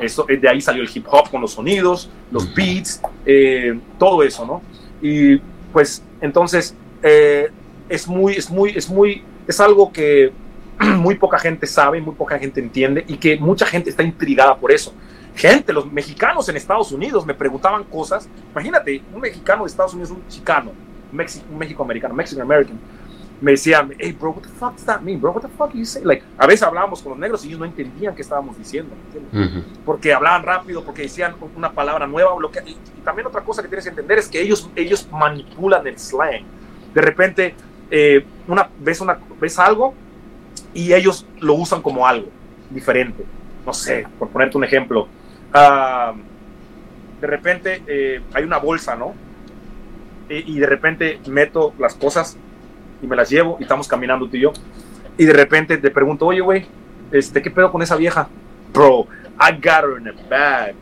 Eso, 0.00 0.26
de 0.28 0.48
ahí 0.48 0.60
salió 0.60 0.82
el 0.82 0.90
hip 0.92 1.06
hop 1.08 1.30
con 1.30 1.40
los 1.40 1.52
sonidos, 1.52 2.10
los 2.30 2.52
beats, 2.54 3.00
eh, 3.24 3.78
todo 3.98 4.22
eso, 4.22 4.44
¿no? 4.44 4.62
Y 5.00 5.38
pues 5.72 6.02
entonces 6.20 6.74
eh, 7.02 7.50
es 7.88 8.06
muy, 8.08 8.34
es 8.34 8.50
muy, 8.50 8.70
es 8.70 8.88
muy, 8.88 9.22
es 9.46 9.60
algo 9.60 9.92
que 9.92 10.32
muy 10.78 11.14
poca 11.14 11.38
gente 11.38 11.66
sabe, 11.66 12.00
muy 12.00 12.14
poca 12.14 12.38
gente 12.38 12.60
entiende 12.60 13.04
y 13.06 13.16
que 13.16 13.36
mucha 13.36 13.66
gente 13.66 13.90
está 13.90 14.02
intrigada 14.02 14.56
por 14.56 14.72
eso. 14.72 14.94
Gente, 15.36 15.72
los 15.72 15.90
mexicanos 15.90 16.48
en 16.48 16.56
Estados 16.56 16.92
Unidos 16.92 17.26
me 17.26 17.34
preguntaban 17.34 17.84
cosas. 17.84 18.28
Imagínate, 18.52 19.02
un 19.12 19.20
mexicano 19.20 19.64
de 19.64 19.68
Estados 19.68 19.92
Unidos, 19.92 20.12
un 20.12 20.26
chicano, 20.28 20.72
un 21.12 21.58
México-americano, 21.58 22.14
Mexican-American, 22.14 22.78
me 23.44 23.50
decían, 23.50 23.94
hey, 23.98 24.16
bro, 24.18 24.30
what 24.30 24.42
the 24.42 24.48
fuck 24.48 24.72
does 24.74 24.86
that 24.86 25.02
mean, 25.02 25.20
bro? 25.20 25.30
What 25.30 25.42
the 25.42 25.48
fuck 25.48 25.74
you 25.74 25.84
say? 25.84 26.02
Like, 26.02 26.24
a 26.38 26.46
veces 26.46 26.62
hablábamos 26.62 27.02
con 27.02 27.10
los 27.10 27.18
negros 27.18 27.44
y 27.44 27.48
ellos 27.48 27.60
no 27.60 27.66
entendían 27.66 28.14
qué 28.14 28.22
estábamos 28.22 28.56
diciendo, 28.56 28.94
Porque 29.84 30.14
hablaban 30.14 30.42
rápido, 30.42 30.82
porque 30.82 31.02
decían 31.02 31.34
una 31.54 31.70
palabra 31.70 32.06
nueva. 32.06 32.30
Lo 32.40 32.50
que, 32.50 32.60
y, 32.60 32.74
también 33.04 33.26
otra 33.26 33.42
cosa 33.42 33.60
que 33.60 33.68
tienes 33.68 33.84
que 33.84 33.90
entender 33.90 34.16
es 34.16 34.28
que 34.28 34.40
ellos, 34.40 34.70
ellos 34.74 35.06
manipulan 35.12 35.86
el 35.86 35.98
slang. 35.98 36.42
De 36.94 37.02
repente, 37.02 37.54
eh, 37.90 38.24
una, 38.48 38.70
ves, 38.80 39.02
una, 39.02 39.18
ves 39.38 39.58
algo 39.58 39.92
y 40.72 40.94
ellos 40.94 41.26
lo 41.38 41.52
usan 41.52 41.82
como 41.82 42.06
algo 42.06 42.28
diferente. 42.70 43.26
No 43.66 43.74
sé, 43.74 44.06
por 44.18 44.30
ponerte 44.30 44.56
un 44.56 44.64
ejemplo. 44.64 45.06
Uh, 45.54 46.16
de 47.20 47.26
repente 47.26 47.82
eh, 47.86 48.22
hay 48.32 48.42
una 48.42 48.56
bolsa, 48.56 48.96
¿no? 48.96 49.12
y 50.26 50.58
de 50.58 50.66
repente 50.66 51.20
meto 51.26 51.74
las 51.78 51.94
cosas 51.94 52.38
y 53.04 53.06
me 53.06 53.16
las 53.16 53.28
llevo 53.28 53.56
y 53.60 53.62
estamos 53.62 53.86
caminando 53.86 54.26
tú 54.26 54.36
y 54.36 54.40
yo. 54.40 54.52
Y 55.16 55.24
de 55.26 55.32
repente 55.32 55.76
te 55.76 55.90
pregunto, 55.90 56.26
oye, 56.26 56.40
güey, 56.40 56.66
este, 57.12 57.42
¿qué 57.42 57.50
pedo 57.50 57.70
con 57.70 57.82
esa 57.82 57.96
vieja? 57.96 58.28
Bro, 58.72 59.06
I 59.38 59.52
got 59.52 59.84
her 59.84 60.00
in 60.00 60.08
a 60.08 60.12
bag. 60.28 60.74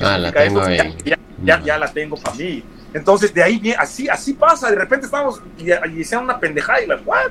Ah, 0.00 0.16
la 0.18 0.32
tengo 0.32 0.62
ahí. 0.62 0.96
Ya, 1.42 1.60
ya, 1.62 1.78
la 1.78 1.92
tengo 1.92 2.16
para 2.16 2.36
mí. 2.36 2.62
Entonces, 2.94 3.34
de 3.34 3.42
ahí 3.42 3.74
así, 3.78 4.08
así 4.08 4.32
pasa. 4.32 4.70
De 4.70 4.76
repente 4.76 5.06
estamos 5.06 5.42
y, 5.58 5.70
y 5.70 6.14
una 6.14 6.38
pendejada 6.38 6.82
y 6.82 6.86
la, 6.86 6.96
what? 7.04 7.30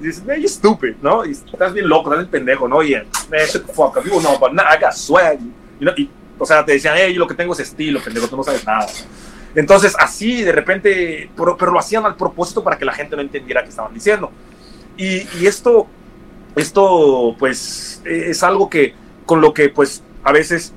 Y 0.00 0.06
dices, 0.06 0.24
man, 0.26 0.40
you 0.40 0.48
stupid, 0.48 0.96
¿no? 1.00 1.24
Y 1.24 1.30
estás 1.30 1.72
bien 1.72 1.88
loco, 1.88 2.10
estás 2.10 2.24
bien 2.24 2.30
pendejo, 2.30 2.68
¿no? 2.68 2.82
Y, 2.82 2.94
man, 2.94 3.46
shut 3.50 3.66
the 3.66 3.72
fuck 3.72 3.96
up. 3.96 4.04
You 4.04 4.20
know, 4.20 4.38
but 4.38 4.52
nah, 4.52 4.64
I 4.64 4.78
got 4.78 4.92
swag. 4.92 5.38
y, 5.80 6.10
o 6.38 6.44
sea, 6.44 6.64
te 6.64 6.72
decían, 6.72 6.96
hey, 6.98 7.14
lo 7.14 7.26
que 7.26 7.34
tengo 7.34 7.54
es 7.54 7.60
estilo, 7.60 8.00
pendejo, 8.00 8.28
tú 8.28 8.36
no 8.36 8.42
sabes 8.42 8.66
nada. 8.66 8.86
Entonces, 9.56 9.96
así 9.98 10.42
de 10.42 10.52
repente, 10.52 11.30
pero, 11.34 11.72
lo 11.72 11.78
hacían 11.78 12.04
al 12.04 12.14
propósito 12.14 12.62
para 12.62 12.78
que 12.78 12.84
la 12.84 12.92
gente 12.92 13.16
no 13.16 13.22
entendiera 13.22 13.62
qué 13.62 13.70
estaban 13.70 13.92
diciendo. 13.92 14.30
Y, 14.98 15.46
esto, 15.46 15.86
esto, 16.54 17.34
pues, 17.38 18.02
es 18.04 18.42
algo 18.42 18.68
que, 18.68 18.94
con 19.24 19.40
lo 19.40 19.52
que 19.52 19.70
pues 19.70 20.02
a 20.22 20.32
veces 20.32 20.72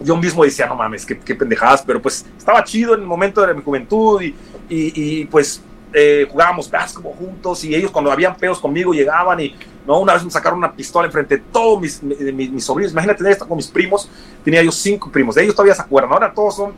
yo 0.00 0.16
mismo 0.16 0.44
decía, 0.44 0.66
no 0.66 0.76
mames, 0.76 1.04
qué, 1.06 1.18
qué 1.18 1.34
pendejadas, 1.34 1.82
pero 1.82 2.00
pues 2.00 2.24
estaba 2.38 2.62
chido 2.62 2.94
en 2.94 3.00
el 3.00 3.06
momento 3.06 3.44
de 3.44 3.54
mi 3.54 3.62
juventud 3.62 4.20
y, 4.22 4.34
y, 4.68 4.92
y 4.94 5.24
pues 5.24 5.62
eh, 5.92 6.26
jugábamos 6.30 6.70
básquetbol 6.70 7.14
juntos 7.14 7.64
y 7.64 7.74
ellos 7.74 7.90
cuando 7.90 8.12
habían 8.12 8.36
peos 8.36 8.60
conmigo 8.60 8.92
llegaban 8.92 9.40
y 9.40 9.54
no 9.86 9.98
una 9.98 10.14
vez 10.14 10.24
me 10.24 10.30
sacaron 10.30 10.58
una 10.58 10.72
pistola 10.72 11.06
enfrente 11.06 11.38
de 11.38 11.42
todos 11.52 11.80
mis, 11.80 12.02
mis, 12.02 12.50
mis 12.50 12.64
sobrinos. 12.64 12.92
Imagínate 12.92 13.18
tener 13.18 13.32
esto 13.32 13.48
con 13.48 13.56
mis 13.56 13.66
primos. 13.66 14.08
Tenía 14.44 14.62
yo 14.62 14.70
cinco 14.70 15.10
primos. 15.10 15.34
De 15.34 15.42
ellos 15.42 15.54
todavía 15.54 15.74
se 15.74 15.82
acuerdan. 15.82 16.12
Ahora 16.12 16.32
todos 16.32 16.56
son 16.56 16.74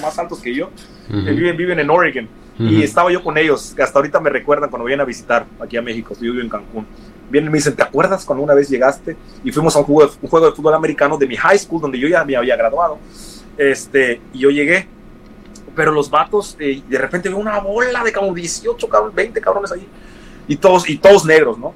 más 0.00 0.18
altos 0.18 0.40
que 0.40 0.54
yo. 0.54 0.70
Uh 1.10 1.14
-huh. 1.14 1.34
viven, 1.34 1.56
viven 1.56 1.80
en 1.80 1.90
Oregon. 1.90 2.28
Uh 2.58 2.62
-huh. 2.62 2.70
Y 2.70 2.82
estaba 2.82 3.10
yo 3.10 3.22
con 3.22 3.36
ellos. 3.36 3.74
Hasta 3.78 3.98
ahorita 3.98 4.20
me 4.20 4.30
recuerdan 4.30 4.70
cuando 4.70 4.84
vienen 4.84 5.02
a 5.02 5.06
visitar 5.06 5.46
aquí 5.60 5.76
a 5.76 5.82
México. 5.82 6.14
Yo 6.14 6.32
vivo 6.32 6.40
en 6.40 6.48
Cancún. 6.48 6.86
Vienen 7.30 7.48
y 7.48 7.52
me 7.52 7.58
dicen, 7.58 7.74
¿te 7.74 7.82
acuerdas 7.82 8.24
cuando 8.24 8.44
una 8.44 8.54
vez 8.54 8.68
llegaste? 8.68 9.16
Y 9.42 9.50
fuimos 9.50 9.74
a 9.74 9.78
un 9.80 9.86
juego, 9.86 10.10
de, 10.10 10.18
un 10.20 10.28
juego 10.28 10.46
de 10.46 10.52
fútbol 10.52 10.74
americano 10.74 11.16
de 11.16 11.26
mi 11.26 11.36
high 11.36 11.58
school, 11.58 11.80
donde 11.80 11.98
yo 11.98 12.06
ya 12.06 12.24
me 12.24 12.36
había 12.36 12.54
graduado. 12.54 12.98
Este, 13.56 14.20
y 14.34 14.40
yo 14.40 14.50
llegué 14.50 14.86
pero 15.74 15.92
los 15.92 16.10
vatos, 16.10 16.56
eh, 16.58 16.82
de 16.88 16.98
repente 16.98 17.28
veo 17.28 17.38
una 17.38 17.58
bola 17.60 18.04
de 18.04 18.12
como 18.12 18.34
18, 18.34 18.88
cabrones, 18.88 19.14
20 19.14 19.40
cabrones 19.40 19.72
ahí, 19.72 19.86
y 20.48 20.56
todos, 20.56 20.88
y 20.88 20.98
todos 20.98 21.24
negros, 21.24 21.58
¿no? 21.58 21.72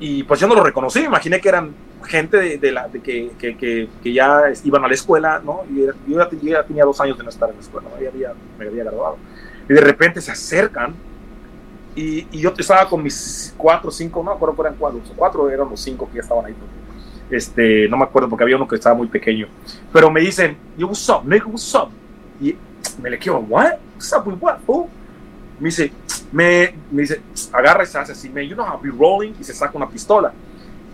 Y 0.00 0.24
pues 0.24 0.40
yo 0.40 0.48
no 0.48 0.54
los 0.54 0.64
reconocí, 0.64 1.00
me 1.00 1.06
imaginé 1.06 1.40
que 1.40 1.48
eran 1.48 1.74
gente 2.04 2.36
de, 2.36 2.58
de 2.58 2.72
la, 2.72 2.88
de 2.88 3.00
que, 3.00 3.30
que, 3.38 3.56
que, 3.56 3.88
que, 4.02 4.12
ya 4.12 4.42
iban 4.64 4.84
a 4.84 4.88
la 4.88 4.94
escuela, 4.94 5.40
¿no? 5.44 5.62
Y 5.72 5.82
era, 5.82 5.94
yo, 6.06 6.18
ya, 6.18 6.28
yo, 6.30 6.48
ya, 6.48 6.62
tenía 6.64 6.84
dos 6.84 7.00
años 7.00 7.16
de 7.16 7.24
no 7.24 7.30
estar 7.30 7.48
en 7.48 7.56
la 7.56 7.62
escuela, 7.62 7.88
¿no? 7.88 8.02
ya 8.02 8.08
había, 8.08 8.32
me 8.58 8.66
había 8.66 8.84
graduado. 8.84 9.16
Y 9.68 9.72
de 9.72 9.80
repente 9.80 10.20
se 10.20 10.32
acercan, 10.32 10.94
y, 11.94 12.26
y 12.32 12.40
yo 12.40 12.52
estaba 12.56 12.88
con 12.88 13.02
mis 13.02 13.54
cuatro, 13.56 13.90
cinco, 13.90 14.22
no 14.24 14.30
me 14.30 14.36
acuerdo 14.36 14.56
eran 14.62 14.76
cuatro, 15.16 15.50
eran 15.50 15.68
los 15.68 15.80
cinco 15.80 16.08
que 16.08 16.16
ya 16.16 16.22
estaban 16.22 16.46
ahí. 16.46 16.54
Este, 17.30 17.88
no 17.88 17.96
me 17.96 18.04
acuerdo 18.04 18.28
porque 18.28 18.44
había 18.44 18.56
uno 18.56 18.68
que 18.68 18.76
estaba 18.76 18.94
muy 18.94 19.08
pequeño. 19.08 19.46
Pero 19.92 20.10
me 20.10 20.20
dicen, 20.20 20.56
yo, 20.76 20.86
what's 20.86 21.08
up, 21.08 21.22
nigga, 21.24 21.46
what's? 21.46 21.76
Y 22.40 22.56
me 23.00 23.10
le 23.10 23.18
quedo, 23.18 23.38
what? 23.38 23.78
What's 23.94 24.12
up 24.12 24.26
with 24.26 24.38
what, 24.40 24.60
fool? 24.66 24.88
Me 25.58 25.68
dice, 25.68 25.92
me, 26.32 26.74
me 26.90 27.02
dice, 27.02 27.20
agarra 27.52 27.84
y 27.84 27.86
se 27.86 27.98
hace 27.98 28.12
así, 28.12 28.28
man, 28.28 28.44
you 28.44 28.54
know 28.54 28.64
how 28.64 28.78
be 28.78 28.90
rolling, 28.90 29.34
y 29.38 29.44
se 29.44 29.54
saca 29.54 29.76
una 29.76 29.88
pistola. 29.88 30.32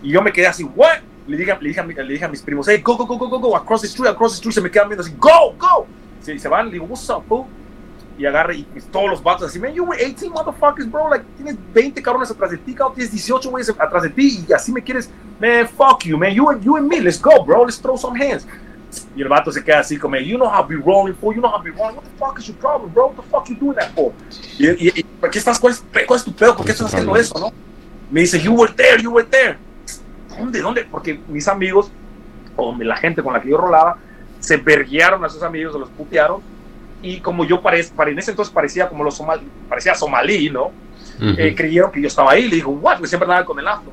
Y 0.03 0.11
yo 0.11 0.21
me 0.21 0.31
quedé 0.31 0.47
así, 0.47 0.63
what? 0.63 0.99
Le 1.27 1.37
dije, 1.37 1.57
le 1.59 1.69
dije, 1.69 1.83
le 1.83 2.13
dije 2.13 2.25
a 2.25 2.27
mis 2.27 2.41
primos, 2.41 2.67
hey, 2.67 2.81
go, 2.83 2.95
go, 2.95 3.05
go, 3.05 3.17
go, 3.17 3.29
go, 3.29 3.39
go, 3.39 3.55
across 3.55 3.81
the 3.81 3.87
street, 3.87 4.09
across 4.09 4.31
the 4.33 4.37
street, 4.37 4.53
se 4.53 4.61
me 4.61 4.69
quedan 4.69 4.89
viendo 4.89 5.03
así, 5.03 5.13
go, 5.17 5.55
go. 5.57 5.87
Se, 6.21 6.37
se 6.37 6.47
van, 6.47 6.67
le 6.67 6.73
digo, 6.73 6.85
what's 6.85 7.09
up, 7.09 7.23
fool? 7.27 7.45
Y 8.17 8.25
agarra 8.25 8.53
y 8.53 8.65
todos 8.91 9.09
los 9.09 9.23
vatos 9.23 9.49
así, 9.49 9.59
man, 9.59 9.73
you 9.73 9.85
were 9.85 9.97
18 9.97 10.29
motherfuckers, 10.31 10.89
bro, 10.91 11.09
like, 11.09 11.25
tienes 11.37 11.55
20 11.73 12.01
cabrones 12.01 12.29
atrás 12.29 12.51
de 12.51 12.57
ti, 12.57 12.73
cabrón, 12.73 12.95
tienes 12.95 13.11
18 13.11 13.49
güeyes 13.49 13.69
atrás 13.69 14.03
de 14.03 14.09
ti, 14.09 14.45
y 14.47 14.53
así 14.53 14.71
me 14.71 14.83
quieres, 14.83 15.09
man, 15.39 15.67
fuck 15.67 16.03
you, 16.03 16.17
man, 16.17 16.33
you 16.33 16.49
and, 16.49 16.61
you 16.61 16.75
and 16.75 16.87
me, 16.87 16.99
let's 16.99 17.21
go, 17.21 17.43
bro, 17.45 17.63
let's 17.63 17.79
throw 17.79 17.95
some 17.95 18.19
hands. 18.19 18.45
Y 19.15 19.21
el 19.21 19.27
vato 19.27 19.51
se 19.51 19.63
queda 19.63 19.79
así 19.79 19.97
como, 19.97 20.15
you 20.17 20.37
know 20.37 20.47
how 20.47 20.65
be 20.65 20.75
rolling, 20.75 21.13
fool, 21.13 21.35
you 21.35 21.41
know 21.41 21.51
how 21.51 21.61
be 21.61 21.69
rolling, 21.71 21.95
what 21.95 22.03
the 22.03 22.17
fuck 22.17 22.39
is 22.39 22.47
your 22.47 22.57
problem, 22.57 22.91
bro, 22.91 23.07
what 23.07 23.15
the 23.15 23.29
fuck 23.29 23.47
you 23.47 23.55
doing 23.55 23.75
that 23.75 23.91
for? 23.93 24.11
Y, 24.57 24.67
y, 24.67 24.91
y 24.95 25.03
¿por 25.03 25.29
qué 25.29 25.39
estás, 25.39 25.59
cuál 25.59 25.73
es, 25.73 25.83
cuál 26.07 26.17
es 26.17 26.25
tu 26.25 26.33
pedo, 26.33 26.55
por 26.55 26.65
qué 26.65 26.71
estás 26.71 26.87
haciendo 26.87 27.15
eso, 27.15 27.37
no? 27.39 27.51
Me 28.09 28.21
dice, 28.21 28.39
you 28.39 28.53
were 28.53 28.73
there, 28.73 29.01
you 29.01 29.11
were 29.11 29.27
there. 29.27 29.57
¿Dónde, 30.37 30.61
dónde? 30.61 30.85
Porque 30.85 31.19
mis 31.27 31.47
amigos, 31.47 31.91
o 32.55 32.75
la 32.79 32.97
gente 32.97 33.21
con 33.21 33.33
la 33.33 33.41
que 33.41 33.49
yo 33.49 33.57
rolaba, 33.57 33.97
se 34.39 34.57
verguearon 34.57 35.23
a 35.23 35.29
sus 35.29 35.43
amigos, 35.43 35.73
se 35.73 35.79
los 35.79 35.89
putearon, 35.89 36.41
y 37.01 37.19
como 37.19 37.45
yo 37.45 37.61
parec, 37.61 37.91
en 38.07 38.19
ese 38.19 38.31
entonces 38.31 38.53
parecía 38.53 38.89
como 38.89 39.03
los 39.03 39.15
somalí, 39.15 39.47
parecía 39.67 39.95
somalí, 39.95 40.49
¿no? 40.49 40.65
Uh 40.65 40.71
-huh. 41.21 41.35
eh, 41.37 41.55
creyeron 41.55 41.91
que 41.91 42.01
yo 42.01 42.07
estaba 42.07 42.31
ahí, 42.31 42.47
le 42.47 42.55
digo, 42.55 42.71
what? 42.71 42.95
Porque 42.95 43.07
siempre 43.07 43.25
andaba 43.25 43.45
con 43.45 43.59
el 43.59 43.67
afro. 43.67 43.91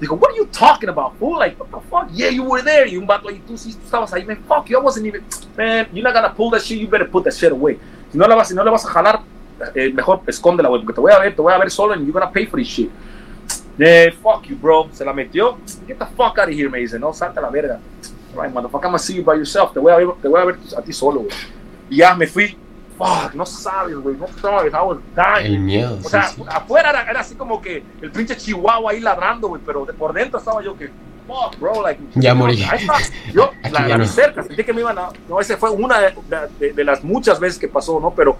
Dijo, 0.00 0.18
what 0.18 0.30
are 0.30 0.36
you 0.36 0.46
talking 0.46 0.88
about, 0.88 1.16
fool? 1.18 1.38
Like, 1.38 1.58
what 1.60 1.70
the 1.70 1.80
fuck? 1.90 2.08
Yeah, 2.12 2.30
you 2.30 2.42
were 2.42 2.62
there. 2.62 2.88
Y 2.88 2.96
un 2.96 3.06
vato 3.06 3.28
ahí, 3.28 3.40
tú 3.46 3.58
sí 3.58 3.74
tú 3.74 3.84
estabas 3.84 4.12
ahí. 4.14 4.24
Man, 4.24 4.42
fuck 4.48 4.68
you, 4.70 4.78
I 4.78 4.82
wasn't 4.82 5.06
even... 5.06 5.22
Man, 5.56 5.88
you're 5.92 6.02
not 6.02 6.14
gonna 6.14 6.32
pull 6.34 6.50
that 6.50 6.62
shit, 6.62 6.78
you 6.78 6.88
better 6.88 7.06
put 7.06 7.24
that 7.24 7.34
shit 7.34 7.52
away. 7.52 7.78
Si 8.10 8.16
no 8.16 8.26
la 8.26 8.34
vas, 8.34 8.48
si 8.48 8.54
no 8.54 8.64
le 8.64 8.70
vas 8.70 8.84
a 8.86 8.88
jalar, 8.88 9.20
eh, 9.74 9.92
mejor 9.92 10.22
escóndela, 10.26 10.70
güey, 10.70 10.80
porque 10.80 10.94
te 10.94 11.00
voy 11.00 11.12
a 11.12 11.18
ver, 11.18 11.36
te 11.36 11.42
voy 11.42 11.52
a 11.52 11.58
ver 11.58 11.70
solo 11.70 11.92
and 11.92 12.06
you're 12.06 12.18
gonna 12.18 12.32
pay 12.32 12.46
for 12.46 12.58
this 12.58 12.66
shit. 12.66 12.90
Yeah, 13.76 14.10
fuck 14.22 14.46
you, 14.48 14.56
bro. 14.56 14.88
Se 14.92 15.04
la 15.04 15.12
metió. 15.12 15.58
Get 15.86 15.98
the 15.98 16.06
fuck 16.06 16.38
out 16.38 16.48
of 16.48 16.54
here, 16.54 16.70
me 16.70 16.80
dice, 16.80 16.98
no, 16.98 17.12
salte 17.12 17.38
a 17.38 17.42
la 17.42 17.50
verga. 17.50 17.78
Right, 18.34 18.52
motherfucker, 18.52 18.84
I'm 18.84 18.92
gonna 18.92 18.98
see 18.98 19.16
you 19.16 19.22
by 19.22 19.34
yourself. 19.34 19.74
Te 19.74 19.80
voy 19.80 19.92
a 19.92 19.96
ver, 19.96 20.06
te 20.22 20.28
voy 20.28 20.40
a, 20.40 20.44
ver 20.46 20.58
a 20.76 20.82
ti 20.82 20.92
solo, 20.92 21.20
güey. 21.20 21.34
Y 21.90 21.96
ya 21.96 22.14
me. 22.14 22.26
Fuck, 23.00 23.34
no 23.34 23.46
sabes, 23.46 23.96
güey, 23.96 24.14
no 24.14 24.26
sabes, 24.42 24.74
I 24.74 24.76
was 24.76 24.98
dying. 25.16 25.54
El 25.54 25.58
miedo. 25.58 25.98
O 26.04 26.08
sea, 26.08 26.28
sí, 26.28 26.42
afuera 26.46 26.90
era, 26.90 27.10
era, 27.10 27.20
así 27.20 27.34
como 27.34 27.62
que 27.62 27.82
el 28.02 28.10
pinche 28.10 28.36
chihuahua 28.36 28.90
ahí 28.90 29.00
ladrando, 29.00 29.48
güey, 29.48 29.62
pero 29.64 29.86
de, 29.86 29.94
por 29.94 30.12
dentro 30.12 30.38
estaba 30.38 30.62
yo 30.62 30.76
que, 30.76 30.90
fuck, 31.26 31.58
bro, 31.58 31.82
like. 31.82 31.98
Ya 32.16 32.34
morí. 32.34 32.62
Yo, 33.32 33.52
la, 33.72 33.88
la 33.88 33.96
no. 33.96 34.04
cerca, 34.04 34.42
sentí 34.42 34.62
que 34.64 34.74
me 34.74 34.82
iban 34.82 34.98
a. 34.98 35.08
No, 35.30 35.40
esa 35.40 35.56
fue 35.56 35.70
una 35.70 35.98
de, 35.98 36.14
de, 36.58 36.72
de, 36.74 36.84
las 36.84 37.02
muchas 37.02 37.40
veces 37.40 37.58
que 37.58 37.68
pasó, 37.68 37.98
¿no? 38.00 38.10
Pero 38.10 38.36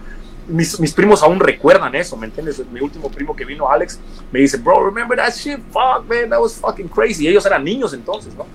mis, 0.51 0.79
mis 0.81 0.93
primos 0.93 1.23
aún 1.23 1.41
recuerdan 1.41 1.95
eso, 1.95 2.17
¿me 2.17 2.27
entiendes? 2.27 2.63
Mi 2.71 2.81
último 2.81 3.11
primo 3.11 3.35
que 3.35 3.45
vino, 3.45 3.71
Alex, 3.71 3.99
me 4.31 4.41
dice, 4.41 4.59
bro, 4.59 4.85
remember 4.85 5.17
that 5.17 5.33
shit? 5.33 5.59
Fuck, 5.73 6.09
man, 6.09 6.29
that 6.31 6.41
was 6.41 6.55
fucking 6.55 6.89
crazy. 6.89 7.25
Y 7.25 7.29
ellos 7.29 7.47
eran 7.47 7.65
niños 7.65 7.95
entonces, 7.95 8.35
¿no? 8.35 8.47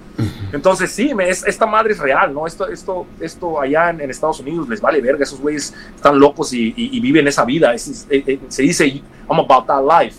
Entonces, 0.52 0.92
sí, 0.92 1.14
me, 1.14 1.30
es, 1.30 1.46
esta 1.46 1.66
madre 1.66 1.94
es 1.94 2.00
real, 2.00 2.34
¿no? 2.34 2.48
Esto, 2.48 2.68
esto, 2.68 3.06
esto 3.20 3.60
allá 3.60 3.90
en, 3.90 4.02
en, 4.02 4.10
Estados 4.10 4.40
Unidos 4.40 4.70
les 4.70 4.80
vale 4.80 5.02
verga, 5.02 5.24
esos 5.24 5.40
güeyes 5.40 5.74
están 5.96 6.20
locos 6.20 6.54
y, 6.54 6.68
y, 6.76 6.98
y 6.98 7.00
viven 7.00 7.28
esa 7.28 7.46
vida. 7.46 7.74
Es, 7.74 7.88
es, 7.88 8.08
es, 8.10 8.40
se 8.48 8.62
dice, 8.62 9.02
I'm 9.30 9.40
about 9.40 9.66
that 9.68 9.84
life. 9.84 10.18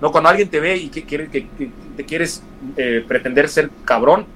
¿No? 0.00 0.10
Cuando 0.10 0.30
alguien 0.30 0.48
te 0.48 0.60
ve 0.60 0.76
y 0.76 0.88
que, 0.88 1.04
quiere, 1.04 1.28
que, 1.28 1.46
que 1.48 1.70
te 1.96 2.04
quieres 2.04 2.42
eh, 2.76 3.04
pretender 3.06 3.48
ser 3.48 3.70
cabrón, 3.84 4.26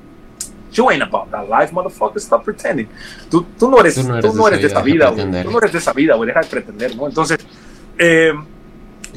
you 0.74 0.90
ain't 0.90 1.02
about 1.02 1.30
that 1.30 1.48
life, 1.48 1.72
motherfucker, 1.72 2.18
stop 2.18 2.44
pretending. 2.44 2.88
Tú, 3.30 3.46
tú 3.58 3.70
no 3.70 3.78
eres, 3.80 3.94
tú 3.94 4.02
no 4.02 4.16
eres, 4.18 4.30
tú 4.30 4.36
no 4.36 4.48
eres 4.48 4.60
de, 4.60 4.66
esa 4.66 4.82
vida, 4.82 5.10
güey. 5.10 5.42
Tú 5.42 5.50
no 5.50 5.58
eres 5.58 5.72
de 5.72 5.78
esa 5.78 5.92
vida, 5.92 6.14
güey, 6.16 6.26
deja 6.26 6.40
de 6.40 6.46
pretender, 6.46 6.96
¿no? 6.96 7.06
Entonces, 7.06 7.38
eh, 7.98 8.32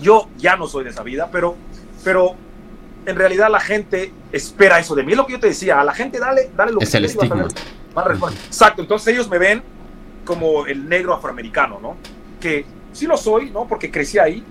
yo 0.01 0.29
ya 0.37 0.55
no 0.55 0.67
soy 0.67 0.83
de 0.83 0.91
esa 0.91 1.03
vida, 1.03 1.29
pero, 1.31 1.55
pero 2.03 2.35
en 3.05 3.15
realidad 3.15 3.49
la 3.49 3.59
gente 3.59 4.13
espera 4.31 4.79
eso 4.79 4.95
de 4.95 5.03
mí. 5.03 5.13
Es 5.13 5.17
lo 5.17 5.25
que 5.25 5.33
yo 5.33 5.39
te 5.39 5.47
decía, 5.47 5.79
a 5.79 5.83
la 5.83 5.93
gente 5.93 6.19
dale, 6.19 6.51
dale 6.55 6.71
lo 6.73 6.81
es 6.81 6.91
que 6.91 6.97
el 6.97 7.05
estigma. 7.05 7.47
Exacto, 8.45 8.81
entonces 8.81 9.13
ellos 9.13 9.29
me 9.29 9.37
ven 9.37 9.63
como 10.25 10.65
el 10.65 10.87
negro 10.87 11.13
afroamericano, 11.13 11.79
¿no? 11.81 11.95
Que 12.39 12.65
sí 12.91 13.07
lo 13.07 13.17
soy, 13.17 13.49
¿no? 13.49 13.65
Porque 13.65 13.89
crecí 13.89 14.19
ahí, 14.19 14.43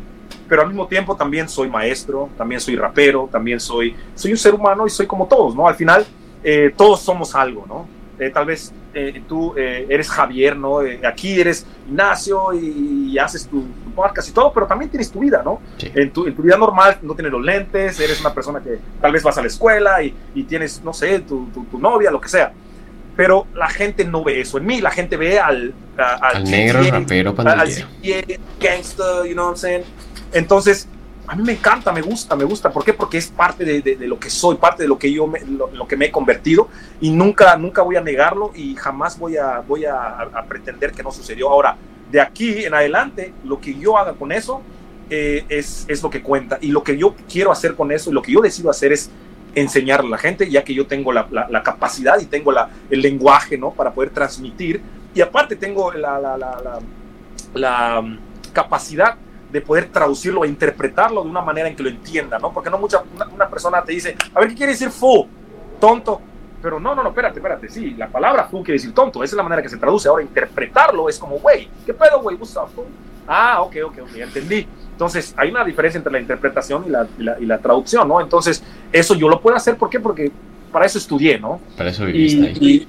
pero 0.49 0.63
al 0.63 0.69
mismo 0.69 0.87
tiempo 0.87 1.15
también 1.17 1.49
soy 1.49 1.69
maestro, 1.69 2.31
también 2.37 2.61
soy 2.61 2.77
rapero, 2.77 3.29
también 3.31 3.61
soy, 3.61 3.95
soy 4.15 4.33
un 4.33 4.39
ser 4.39 4.55
humano 4.55 4.87
y 4.87 4.91
soy 4.91 5.07
como 5.07 5.27
todos, 5.27 5.55
¿no? 5.55 5.69
Al 5.69 5.75
final 5.75 6.07
eh, 6.49 6.72
todos 6.76 7.01
somos 7.03 7.34
algo, 7.34 7.64
¿no? 7.66 7.88
Eh, 8.20 8.30
tal 8.30 8.47
vez 8.47 8.72
eh, 8.94 9.20
tú 9.28 9.53
eres 9.57 10.09
Javier, 10.09 10.57
¿no? 10.57 10.78
aquí 11.05 11.40
eres 11.40 11.66
Ignacio 11.88 12.55
y, 12.55 13.11
y 13.11 13.18
haces 13.18 13.49
tu, 13.49 13.62
tu, 13.62 13.90
podcast 13.97 14.28
y 14.28 14.32
todo, 14.32 14.53
pero 14.53 14.64
también 14.64 14.88
tienes 14.88 15.11
tu 15.11 15.18
vida, 15.18 15.42
¿no? 15.44 15.61
Sí. 15.76 15.90
En, 15.92 16.12
tu, 16.12 16.24
en, 16.24 16.36
tu, 16.36 16.42
vida 16.42 16.57
normal 16.57 16.99
no 17.03 17.14
tienes 17.14 17.32
los 17.32 17.44
lentes, 17.44 17.99
eres 17.99 18.20
una 18.20 18.32
persona 18.32 18.61
que 18.61 18.78
tal 19.01 19.11
vez 19.11 19.24
vas 19.24 19.36
a 19.36 19.40
la 19.40 19.49
escuela 19.49 20.01
y, 20.05 20.14
y 20.36 20.44
tienes, 20.44 20.82
no 20.84 20.92
sé, 20.92 21.18
tu, 21.18 21.49
tu, 21.68 21.78
novia, 21.80 22.12
lo 22.12 22.20
que 22.20 22.28
sea. 22.28 22.53
Pero 23.16 23.49
la 23.53 23.68
gente 23.68 24.05
no 24.05 24.22
ve 24.22 24.40
eso 24.40 24.59
en 24.59 24.66
mí, 24.66 24.80
la 24.80 24.92
gente 24.92 25.16
ve 25.16 25.40
al, 25.40 25.74
a, 25.99 26.14
al, 26.28 26.36
al 26.36 26.44
negro, 26.44 26.80
rapero, 26.80 27.34
pandillero. 27.34 27.88
Al 27.88 28.40
gangster, 28.61 29.26
you 29.26 29.32
know 29.32 29.47
what 29.47 29.55
I'm 29.55 29.57
saying? 29.57 29.84
Entonces, 30.32 30.88
a 31.29 31.35
mí 31.35 31.43
me 31.43 31.53
encanta, 31.53 31.93
me 31.93 32.03
gusta, 32.03 32.37
me 32.37 32.45
gusta. 32.45 32.70
¿Por 32.70 32.85
qué? 32.85 32.93
Porque 32.93 33.18
es 33.18 33.29
parte 33.29 33.64
de, 33.64 33.81
de, 33.81 34.07
lo 34.07 34.18
que 34.18 34.31
soy, 34.31 34.57
parte 34.57 34.85
de 34.85 34.89
lo 34.89 34.99
que 34.99 35.12
yo 35.12 35.27
me, 35.27 35.41
lo, 35.41 35.87
que 35.87 35.97
me 35.97 36.07
he 36.07 36.11
convertido 36.11 36.68
y 37.01 37.11
nunca, 37.11 37.57
nunca 37.57 37.83
voy 37.83 37.97
a 37.97 38.01
negarlo 38.01 38.53
y 38.55 38.77
jamás 38.77 39.18
voy 39.18 39.37
a, 39.37 39.61
voy 39.61 39.85
a, 39.85 40.29
pretender 40.49 40.93
que 40.93 41.03
no 41.03 41.11
sucedió. 41.11 41.49
Ahora, 41.49 41.77
de 42.11 42.20
aquí 42.20 42.64
en 42.64 42.74
adelante, 42.74 43.33
lo 43.45 43.61
que 43.61 43.74
yo 43.74 43.99
haga 43.99 44.12
con 44.12 44.31
eso 44.31 44.62
eh, 45.11 45.45
es, 45.49 45.85
es 45.89 46.03
lo 46.03 46.11
que 46.11 46.22
cuenta 46.22 46.59
y 46.61 46.68
lo 46.68 46.85
que 46.85 46.97
yo 46.97 47.14
quiero 47.29 47.51
hacer 47.51 47.74
con 47.74 47.91
eso 47.91 48.11
y 48.11 48.12
lo 48.12 48.22
que 48.22 48.33
yo 48.33 48.41
decido 48.41 48.70
hacer 48.70 48.93
es 48.93 49.11
enseñarle 49.55 50.09
a 50.09 50.11
la 50.11 50.18
gente, 50.18 50.49
ya 50.49 50.62
que 50.62 50.74
yo 50.74 50.87
tengo 50.87 51.12
la, 51.12 51.27
la, 51.31 51.49
la 51.49 51.62
capacidad 51.62 52.20
y 52.20 52.27
tengo 52.27 52.53
el 52.91 53.01
lenguaje, 53.01 53.59
¿no? 53.59 53.72
Para 53.72 53.93
poder 53.93 54.11
transmitir 54.11 54.81
y 55.14 55.20
aparte 55.22 55.57
tengo 55.57 55.93
la, 55.93 56.20
la 57.55 58.19
capacidad 58.53 59.16
de 59.57 59.62
poder 59.62 59.87
traducirlo 59.87 60.45
e 60.45 60.49
interpretarlo 60.49 61.24
de 61.24 61.31
una 61.31 61.41
manera 61.41 61.66
en 61.66 61.74
que 61.74 61.83
lo 61.83 61.89
entienda, 61.89 62.39
¿no? 62.39 62.53
Porque 62.53 62.69
no 62.69 62.78
mucha, 62.78 63.03
una, 63.15 63.27
una 63.27 63.49
persona 63.49 63.83
te 63.83 63.93
dice, 63.93 64.15
a 64.35 64.41
ver, 64.41 64.51
¿qué 64.51 64.55
quiere 64.55 64.73
decir 64.73 64.91
fu? 64.91 65.27
Tonto. 65.81 66.20
Pero 66.61 66.78
no, 66.78 66.95
no, 66.95 67.03
no, 67.03 67.09
espérate, 67.09 67.39
espérate, 67.39 67.69
sí, 67.70 67.93
la 67.93 68.09
palabra 68.09 68.45
fu 68.45 68.62
quiere 68.62 68.74
decir 68.74 68.93
tonto, 68.93 69.24
esa 69.24 69.33
es 69.33 69.37
la 69.37 69.43
manera 69.43 69.62
que 69.62 69.69
se 69.70 69.78
traduce. 69.78 70.09
Ahora, 70.09 70.23
interpretarlo 70.23 71.09
es 71.09 71.19
como, 71.19 71.39
güey, 71.39 71.70
¿qué 71.87 71.95
pedo, 71.95 72.20
güey? 72.20 72.37
What's 72.37 72.57
up, 72.57 72.69
Ah, 73.27 73.62
ok, 73.62 73.77
ok, 73.87 73.99
ok, 74.03 74.16
entendí. 74.16 74.66
Entonces, 74.93 75.35
hay 75.39 75.51
una 75.51 75.65
diferencia 75.65 75.99
entre 75.99 76.12
la 76.12 76.20
interpretación 76.20 76.85
y 76.87 76.91
la, 76.91 77.09
y 77.19 77.23
la, 77.23 77.41
y 77.41 77.47
la 77.47 77.59
traducción, 77.59 78.07
¿no? 78.07 78.20
Entonces, 78.20 78.62
eso 78.93 79.15
yo 79.15 79.28
lo 79.28 79.41
puedo 79.41 79.57
hacer, 79.57 79.77
¿por 79.77 79.89
qué? 79.89 79.99
Porque 79.99 80.31
para 80.70 80.85
eso 80.85 80.99
estudié, 80.99 81.39
¿no? 81.39 81.61
Para 81.77 81.91
eso 81.91 82.05
viviste 82.05 82.41
y, 82.41 82.47
ahí. 82.47 82.89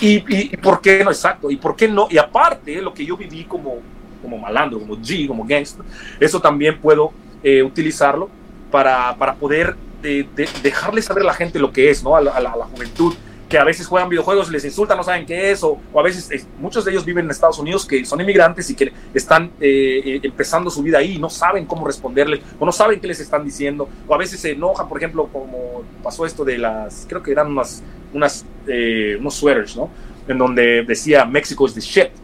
Y, 0.00 0.06
y, 0.06 0.24
y, 0.52 0.56
por 0.56 0.80
qué 0.80 1.04
no, 1.04 1.10
exacto, 1.10 1.50
y 1.50 1.56
por 1.56 1.76
qué 1.76 1.86
no, 1.88 2.08
y 2.10 2.18
aparte, 2.18 2.80
lo 2.80 2.92
que 2.92 3.04
yo 3.04 3.16
viví 3.16 3.44
como, 3.44 3.78
como 4.22 4.38
malandro, 4.38 4.78
como 4.78 4.96
G, 4.96 5.26
como 5.26 5.44
gangster, 5.44 5.84
eso 6.20 6.40
también 6.40 6.80
puedo 6.80 7.12
eh, 7.42 7.62
utilizarlo 7.62 8.30
para, 8.70 9.16
para 9.16 9.34
poder 9.34 9.76
de, 10.02 10.26
dejarle 10.62 11.02
saber 11.02 11.22
a 11.22 11.26
la 11.26 11.34
gente 11.34 11.58
lo 11.58 11.72
que 11.72 11.90
es, 11.90 12.02
¿no? 12.02 12.16
A 12.16 12.20
la, 12.20 12.50
juventud, 12.72 13.14
que 13.48 13.58
a 13.58 13.64
veces 13.64 13.86
juegan 13.86 14.08
videojuegos, 14.08 14.50
les 14.50 14.64
insultan, 14.64 14.96
no 14.96 15.04
saben 15.04 15.26
qué 15.26 15.50
es, 15.50 15.62
o, 15.62 15.78
a 15.94 16.02
veces 16.02 16.46
muchos 16.58 16.84
de 16.84 16.90
ellos 16.90 17.04
viven 17.04 17.26
en 17.26 17.30
Estados 17.30 17.58
Unidos 17.58 17.86
que 17.86 18.04
son 18.04 18.20
inmigrantes 18.20 18.68
y 18.70 18.74
que 18.74 18.92
están 19.14 19.50
eh, 19.60 20.20
empezando 20.22 20.70
su 20.70 20.82
vida 20.82 20.98
ahí 20.98 21.16
y 21.16 21.18
no 21.18 21.30
saben 21.30 21.66
cómo 21.66 21.86
responderles, 21.86 22.40
o 22.58 22.66
no 22.66 22.72
saben 22.72 22.98
qué 23.00 23.06
les 23.06 23.20
están 23.20 23.44
diciendo, 23.44 23.88
o 24.08 24.14
a 24.14 24.18
veces 24.18 24.40
se 24.40 24.52
enojan, 24.52 24.88
por 24.88 24.98
ejemplo, 24.98 25.28
como 25.32 25.82
pasó 26.02 26.26
esto 26.26 26.44
de 26.44 26.58
las, 26.58 27.06
creo 27.08 27.22
que 27.22 27.30
eran 27.30 27.48
unas, 27.48 27.82
unas 28.12 28.44
eh, 28.66 29.16
unos 29.18 29.34
sweaters, 29.34 29.76
¿no? 29.76 29.90
En 30.26 30.38
donde 30.38 30.84
decía 30.84 31.24
México 31.24 31.66
is 31.66 31.74
the 31.74 31.80
shit 31.80 32.21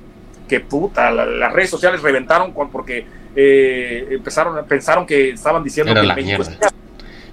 que 0.49 0.61
puta, 0.61 1.11
las 1.11 1.53
redes 1.53 1.70
sociales 1.70 2.03
reventaron 2.03 2.53
porque 2.53 3.07
eh, 3.37 4.09
empezaron, 4.11 4.65
pensaron 4.66 5.07
que 5.07 5.31
estaban 5.31 5.62
diciendo 5.62 5.95
que 5.95 6.03
la 6.03 6.15
México 6.16 6.43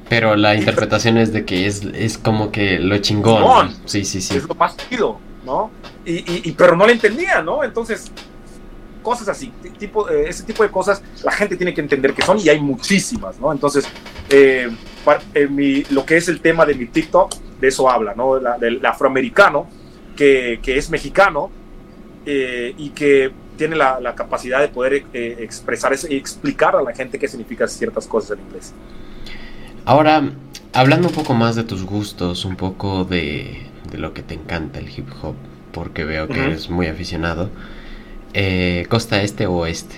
Pero 0.08 0.36
la 0.36 0.54
interpretación 0.54 1.18
es 1.18 1.34
de 1.34 1.46
que 1.46 1.66
es, 1.66 1.84
es 1.84 2.18
como 2.18 2.52
que 2.52 2.80
lo 2.80 2.98
chingón. 3.00 3.74
Sí, 3.86 4.06
sí, 4.06 4.22
sí. 4.22 4.38
Es 4.38 4.48
lo 4.48 4.54
más 4.54 4.78
chido, 4.78 5.20
¿no? 5.44 5.72
Y, 6.06 6.48
y, 6.48 6.52
pero 6.52 6.76
no 6.76 6.86
le 6.86 6.94
entendía, 6.94 7.42
¿no? 7.42 7.64
Entonces, 7.64 8.12
cosas 9.02 9.30
así, 9.30 9.52
tipo, 9.80 10.10
eh, 10.10 10.26
ese 10.28 10.44
tipo 10.44 10.62
de 10.62 10.70
cosas, 10.70 11.02
la 11.24 11.32
gente 11.32 11.56
tiene 11.56 11.74
que 11.74 11.82
entender 11.82 12.14
que 12.14 12.22
son 12.22 12.40
y 12.40 12.50
hay 12.50 12.60
muchísimas, 12.60 13.40
¿no? 13.40 13.52
Entonces, 13.52 13.88
eh, 14.30 14.70
mi, 15.50 15.84
lo 15.86 16.06
que 16.06 16.18
es 16.18 16.28
el 16.28 16.42
tema 16.42 16.66
de 16.66 16.76
mi 16.76 16.86
TikTok, 16.88 17.34
de 17.60 17.68
eso 17.68 17.90
habla, 17.90 18.14
¿no? 18.16 18.40
del 18.60 18.86
afroamericano 18.86 19.68
que, 20.16 20.60
que 20.62 20.78
es 20.78 20.90
mexicano, 20.90 21.50
eh, 22.26 22.74
y 22.78 22.90
que 22.90 23.32
tiene 23.58 23.76
la, 23.76 24.16
capacidad 24.16 24.60
de 24.60 24.68
poder 24.68 25.06
eh, 25.14 25.38
expresar 25.40 25.94
eso 25.94 26.08
y 26.10 26.16
explicar 26.16 26.76
a 26.76 26.82
la 26.82 26.94
gente 26.94 27.20
qué 27.20 27.28
significan 27.28 27.70
ciertas 27.70 28.08
cosas 28.08 28.38
en 28.38 28.46
inglés. 28.46 28.74
Ahora, 29.86 30.32
hablando 30.74 31.08
un 31.08 31.14
poco 31.14 31.34
más 31.34 31.56
de 31.56 31.64
tus 31.64 31.86
gustos, 31.86 32.46
un 32.46 32.56
poco 32.56 33.06
de, 33.06 33.68
lo 33.94 34.14
que 34.14 34.24
te 34.24 34.34
encanta 34.34 34.80
el 34.80 34.90
hip 34.90 35.08
hop, 35.22 35.36
porque 35.72 36.04
veo 36.04 36.28
que 36.28 36.44
eres 36.44 36.70
muy 36.70 36.88
aficionado, 36.88 37.50
eh, 38.34 38.86
¿costa 38.90 39.22
este 39.22 39.48
o 39.48 39.54
oeste? 39.58 39.96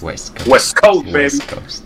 West 0.00 0.36
Coast. 0.36 0.48
West 0.48 0.78
Coast, 0.78 1.06
baby. 1.06 1.24
West 1.24 1.52
Coast. 1.52 1.84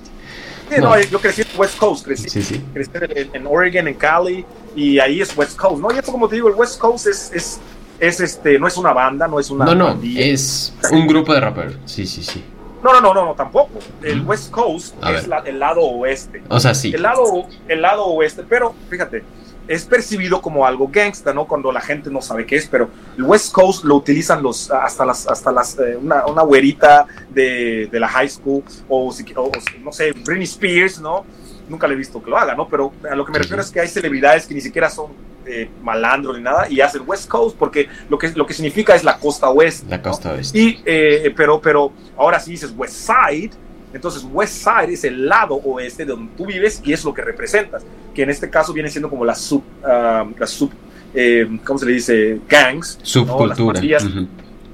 no. 0.78 1.00
yo 1.00 1.20
crecí 1.20 1.42
en 1.42 1.48
West 1.58 1.78
Coast, 1.78 2.04
crecí, 2.04 2.28
crecí 2.72 2.92
en, 3.32 3.46
Oregon, 3.46 3.88
en 3.88 3.94
Cali, 3.94 4.44
y 4.74 4.98
ahí 4.98 5.20
es 5.20 5.36
West 5.36 5.56
Coast, 5.56 5.80
¿no? 5.80 5.92
Y 5.92 5.98
esto, 5.98 6.12
como 6.12 6.28
te 6.28 6.36
digo, 6.36 6.48
el 6.48 6.54
West 6.54 6.78
Coast 6.78 7.06
es, 7.06 7.30
es, 7.32 7.60
es 7.98 8.20
este, 8.20 8.58
no 8.58 8.66
es 8.66 8.76
una 8.76 8.92
banda, 8.92 9.28
no 9.28 9.38
es 9.38 9.50
una. 9.50 9.64
No, 9.64 9.74
no, 9.74 10.00
es 10.02 10.74
un 10.90 11.06
grupo 11.06 11.32
de 11.32 11.40
raperos. 11.40 11.76
Sí, 11.84 12.06
sí, 12.06 12.22
sí. 12.22 12.44
No, 12.82 12.92
no, 12.92 13.14
no, 13.14 13.24
no, 13.24 13.34
tampoco. 13.34 13.78
El 14.02 14.22
West 14.22 14.50
Coast 14.50 14.96
es 15.04 15.28
el 15.46 15.58
lado 15.58 15.82
oeste. 15.82 16.42
O 16.48 16.58
sea, 16.58 16.74
sí. 16.74 16.92
El 16.92 17.02
lado, 17.02 17.46
el 17.68 17.80
lado 17.80 18.06
oeste, 18.06 18.42
pero 18.48 18.74
fíjate, 18.90 19.22
es 19.68 19.84
percibido 19.84 20.42
como 20.42 20.66
algo 20.66 20.88
gangsta, 20.90 21.32
¿no? 21.32 21.46
Cuando 21.46 21.70
la 21.70 21.80
gente 21.80 22.10
no 22.10 22.20
sabe 22.20 22.44
qué 22.44 22.56
es, 22.56 22.66
pero 22.66 22.90
el 23.16 23.22
West 23.22 23.52
Coast 23.52 23.84
lo 23.84 23.96
utilizan 23.96 24.42
los, 24.42 24.70
hasta 24.70 25.04
las, 25.04 25.28
hasta 25.28 25.52
las, 25.52 25.78
eh, 25.78 25.96
una, 25.96 26.26
una 26.26 26.42
güerita 26.42 27.06
de, 27.30 27.88
de, 27.90 28.00
la 28.00 28.08
high 28.08 28.28
school, 28.28 28.64
o, 28.88 29.14
o, 29.36 29.52
no 29.80 29.92
sé, 29.92 30.12
Britney 30.12 30.44
Spears, 30.44 31.00
¿no? 31.00 31.24
Nunca 31.72 31.88
le 31.88 31.94
he 31.94 31.96
visto 31.96 32.22
que 32.22 32.30
lo 32.30 32.38
haga, 32.38 32.54
¿no? 32.54 32.68
Pero 32.68 32.92
a 33.10 33.16
lo 33.16 33.24
que 33.24 33.32
me 33.32 33.38
refiero 33.38 33.60
es 33.60 33.70
que 33.70 33.80
hay 33.80 33.88
celebridades 33.88 34.46
que 34.46 34.54
ni 34.54 34.60
siquiera 34.60 34.88
son 34.88 35.10
eh, 35.44 35.68
malandros 35.82 36.36
ni 36.36 36.42
nada 36.44 36.68
y 36.68 36.80
hacen 36.80 37.02
West 37.04 37.28
Coast 37.28 37.56
porque 37.58 37.88
lo 38.08 38.16
que, 38.16 38.30
lo 38.30 38.46
que 38.46 38.54
significa 38.54 38.94
es 38.94 39.02
la 39.02 39.18
costa 39.18 39.50
oeste. 39.50 39.86
La 39.88 40.00
costa 40.00 40.32
oeste. 40.32 40.56
Y, 40.56 40.80
eh, 40.84 41.32
pero, 41.36 41.60
pero 41.60 41.92
ahora 42.16 42.38
sí 42.38 42.52
dices 42.52 42.72
West 42.76 42.94
Side, 42.94 43.50
entonces 43.92 44.24
West 44.30 44.62
Side 44.62 44.92
es 44.92 45.02
el 45.02 45.26
lado 45.26 45.56
oeste 45.56 46.04
de 46.04 46.12
donde 46.12 46.32
tú 46.36 46.46
vives 46.46 46.80
y 46.84 46.92
es 46.92 47.04
lo 47.04 47.12
que 47.12 47.22
representas, 47.22 47.82
que 48.14 48.22
en 48.22 48.30
este 48.30 48.48
caso 48.48 48.72
viene 48.72 48.88
siendo 48.88 49.10
como 49.10 49.24
la 49.24 49.34
sub, 49.34 49.64
ah, 49.84 50.24
la 50.38 50.46
sub 50.46 50.70
eh, 51.14 51.58
¿cómo 51.64 51.78
se 51.78 51.86
le 51.86 51.92
dice? 51.92 52.40
Gangs. 52.48 52.98
Subcultura. 53.02 53.80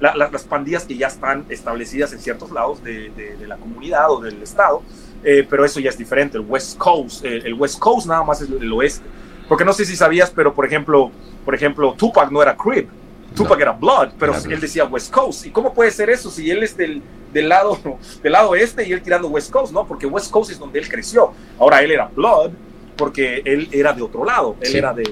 Las, 0.01 0.45
pandillas, 0.45 0.85
que 0.85 0.97
ya 0.97 1.09
están 1.09 1.45
establecidas 1.49 2.13
en 2.13 2.21
ciertos 2.21 2.53
lados 2.53 2.85
de, 2.85 3.11
de 3.11 3.47
la 3.49 3.57
comunidad 3.57 4.13
o 4.13 4.21
del 4.21 4.41
estado 4.43 4.83
eh, 5.25 5.47
pero 5.49 5.65
eso 5.65 5.81
ya 5.81 5.91
es 5.91 5.99
diferente. 5.99 6.39
El 6.39 6.45
West 6.45 6.79
Coast, 6.79 7.25
eh, 7.25 7.43
el 7.45 7.55
West 7.55 7.79
Coast 7.79 8.07
nada 8.07 8.23
más 8.23 8.41
es 8.41 8.49
el 8.49 8.73
oeste. 8.73 9.05
Porque 9.49 9.65
no 9.65 9.73
sé 9.73 9.85
si 9.85 9.97
sabías, 9.97 10.31
pero 10.31 10.55
por 10.55 10.67
ejemplo, 10.67 11.11
por 11.45 11.55
ejemplo, 11.55 11.95
Tupac 11.97 12.31
no 12.31 12.43
era 12.43 12.57
Crip, 12.57 12.89
Tupac 13.35 13.61
era 13.61 13.73
Blood, 13.73 14.11
pero 14.19 14.35
él 14.35 14.61
decía 14.61 14.85
West 14.85 15.13
Coast. 15.13 15.47
¿Y 15.47 15.51
cómo 15.51 15.73
puede 15.73 15.91
ser 15.91 16.11
eso 16.11 16.31
si 16.31 16.51
él 16.51 16.63
es 16.63 16.77
del, 16.77 17.03
del, 17.33 17.49
lado, 17.49 17.79
del 18.23 18.33
lado 18.33 18.55
este 18.55 18.87
y 18.87 18.93
él 18.93 19.03
tirando 19.03 19.29
West 19.29 19.51
Coast? 19.51 19.73
No, 19.73 19.87
porque 19.87 20.07
West 20.07 20.31
Coast 20.31 20.51
es 20.51 20.59
donde 20.59 20.79
él 20.79 20.89
creció. 20.89 21.33
Ahora 21.59 21.83
él 21.83 21.91
era 21.91 22.11
Blood 22.15 22.51
porque 22.97 23.43
él 23.45 23.69
era 23.71 23.93
de 23.93 24.03
otro 24.03 24.25
lado, 24.25 24.57
él 24.61 24.75
era 24.75 24.93
de, 24.93 25.05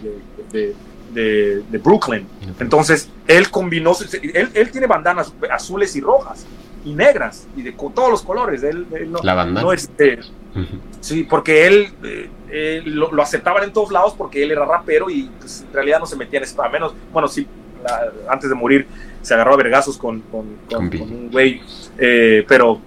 de, 0.53 0.75
de, 1.13 1.63
de, 1.71 1.79
Brooklyn. 1.79 2.27
Entonces, 2.59 3.09
él 3.29 3.49
combinó, 3.49 3.93
él, 4.35 4.51
él 4.53 4.71
tiene 4.73 4.89
bandanas 4.89 5.33
azules 5.49 5.95
y 5.95 6.01
rojas 6.01 6.45
y 6.87 6.95
negras 6.95 7.47
y 7.57 7.63
de 7.63 7.73
todos 7.73 8.11
los 8.11 8.23
colores. 8.23 8.63
Él, 8.63 8.87
no, 9.11 9.19
la 9.23 9.35
banda. 9.35 9.61
No 9.61 9.73
este, 9.73 10.21
Sí, 11.01 11.25
porque 11.25 11.67
él, 11.67 11.89
eh, 12.51 12.83
lo, 12.85 13.11
aceptaban 13.21 13.65
en 13.65 13.73
todos 13.73 13.93
lados 13.93 14.15
porque 14.17 14.43
él 14.43 14.53
era 14.53 14.65
rapero 14.65 15.11
y 15.11 15.31
pues, 15.39 15.65
en 15.67 15.73
realidad 15.73 16.01
no 16.01 16.07
se 16.07 16.17
metía 16.17 16.39
en 16.39 16.45
esto. 16.45 16.63
A 16.63 16.69
menos, 16.69 16.95
bueno, 17.13 17.29
sí, 17.29 17.47
antes 18.29 18.49
de 18.49 18.55
morir 18.55 18.87
se 19.23 19.35
agarró 19.35 19.55
a 19.55 19.57
vergazos 19.57 19.99
con, 19.99 20.21
con, 20.31 20.47
un 20.73 21.29
güey, 21.31 21.61
eh, 21.99 22.45
pero 22.49 22.81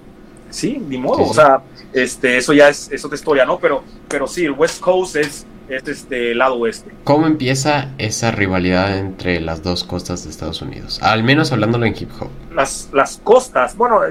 sí, 0.50 0.82
ni 0.88 0.98
modo, 0.98 1.24
o 1.24 1.34
sea, 1.34 1.62
este, 1.94 2.38
eso 2.38 2.54
ya 2.54 2.70
es, 2.70 2.90
es 2.92 3.04
otra 3.04 3.16
historia, 3.16 3.46
¿no? 3.46 3.60
Pero, 3.60 3.84
pero 4.08 4.26
sí, 4.26 4.46
el 4.46 4.52
West 4.52 4.82
Coast 4.82 5.18
es 5.18 5.46
es 5.70 5.88
este 5.88 6.34
lado 6.36 6.56
oeste. 6.56 6.92
¿Cómo 7.04 7.28
empieza 7.28 7.90
esa 7.98 8.32
rivalidad 8.32 8.98
entre 8.98 9.40
las 9.40 9.64
dos 9.64 9.84
costas 9.84 10.24
de 10.24 10.32
Estados 10.32 10.62
Unidos? 10.62 11.00
Al 11.02 11.24
menos 11.24 11.52
hablándolo 11.52 11.86
en 11.86 11.96
hip 11.98 12.10
hop. 12.20 12.30
Las, 12.54 12.90
las 12.92 13.18
costas, 13.18 13.78
bueno, 13.78 14.02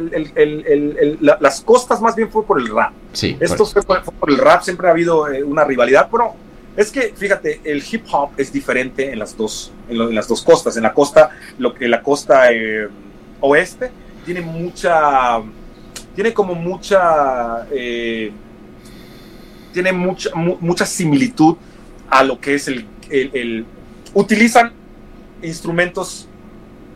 las 1.20 1.60
costas 1.60 2.01
más 2.01 2.14
bien 2.14 2.30
fue 2.30 2.44
por 2.44 2.60
el 2.60 2.68
rap. 2.68 2.93
Sí. 3.12 3.36
Esto 3.40 3.66
fue 3.66 3.82
por, 3.82 4.30
el 4.30 4.39
rap, 4.39 4.62
siempre 4.62 4.89
ha 4.89 4.93
habido 4.93 5.30
eh, 5.30 5.43
una 5.43 5.64
rivalidad. 5.64 6.09
Bueno, 6.10 6.35
es 6.76 6.93
que, 6.93 7.12
fíjate, 7.14 7.60
el 7.64 7.82
hip 7.90 8.05
hop 8.12 8.30
es 8.36 8.52
diferente 8.52 9.12
en 9.12 9.18
las 9.18 9.36
dos, 9.36 9.72
en, 9.89 10.14
las 10.14 10.28
dos 10.28 10.43
costas. 10.43 10.76
En 10.76 10.85
la 10.85 10.94
costa, 10.94 11.30
lo 11.59 11.74
que 11.74 11.89
la 11.89 12.02
costa 12.02 12.52
eh, 12.52 12.89
oeste 13.40 13.90
tiene 14.24 14.40
mucha, 14.40 15.40
tiene 16.14 16.32
como 16.32 16.55
mucha... 16.55 17.66
Eh, 17.72 18.32
tiene 19.83 19.93
mucha, 19.93 20.31
mucha 20.35 20.85
similitud 20.85 21.55
a 22.11 22.25
lo 22.25 22.41
que 22.41 22.57
es 22.57 22.67
el, 22.67 22.85
el, 23.11 23.65
Utilizan 24.13 24.73
instrumentos, 25.41 26.27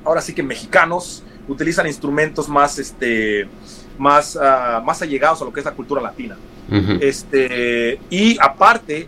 ahora 0.04 0.20
sí 0.20 0.34
que 0.34 0.42
mexicanos, 0.42 1.22
utilizan 1.46 1.86
instrumentos 1.86 2.48
más, 2.48 2.80
este, 2.80 3.46
más, 3.98 4.34
uh, 4.34 4.82
más 4.82 5.00
allegados 5.00 5.42
a 5.42 5.44
lo 5.44 5.52
que 5.52 5.60
es 5.60 5.66
la 5.66 5.74
cultura 5.74 6.02
latina. 6.02 6.36
este, 7.00 8.00
y 8.10 8.36
aparte, 8.40 9.06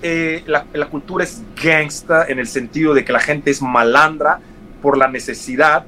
eh, 0.00 0.42
la, 0.46 0.64
la, 0.72 0.86
cultura 0.86 1.24
es 1.24 1.42
gangsta 1.62 2.24
en 2.26 2.38
el 2.38 2.46
sentido 2.46 2.94
de 2.94 3.04
que 3.04 3.12
la 3.12 3.20
gente 3.20 3.50
es 3.50 3.60
malandra 3.60 4.40
por 4.80 4.96
la 4.96 5.08
necesidad 5.08 5.84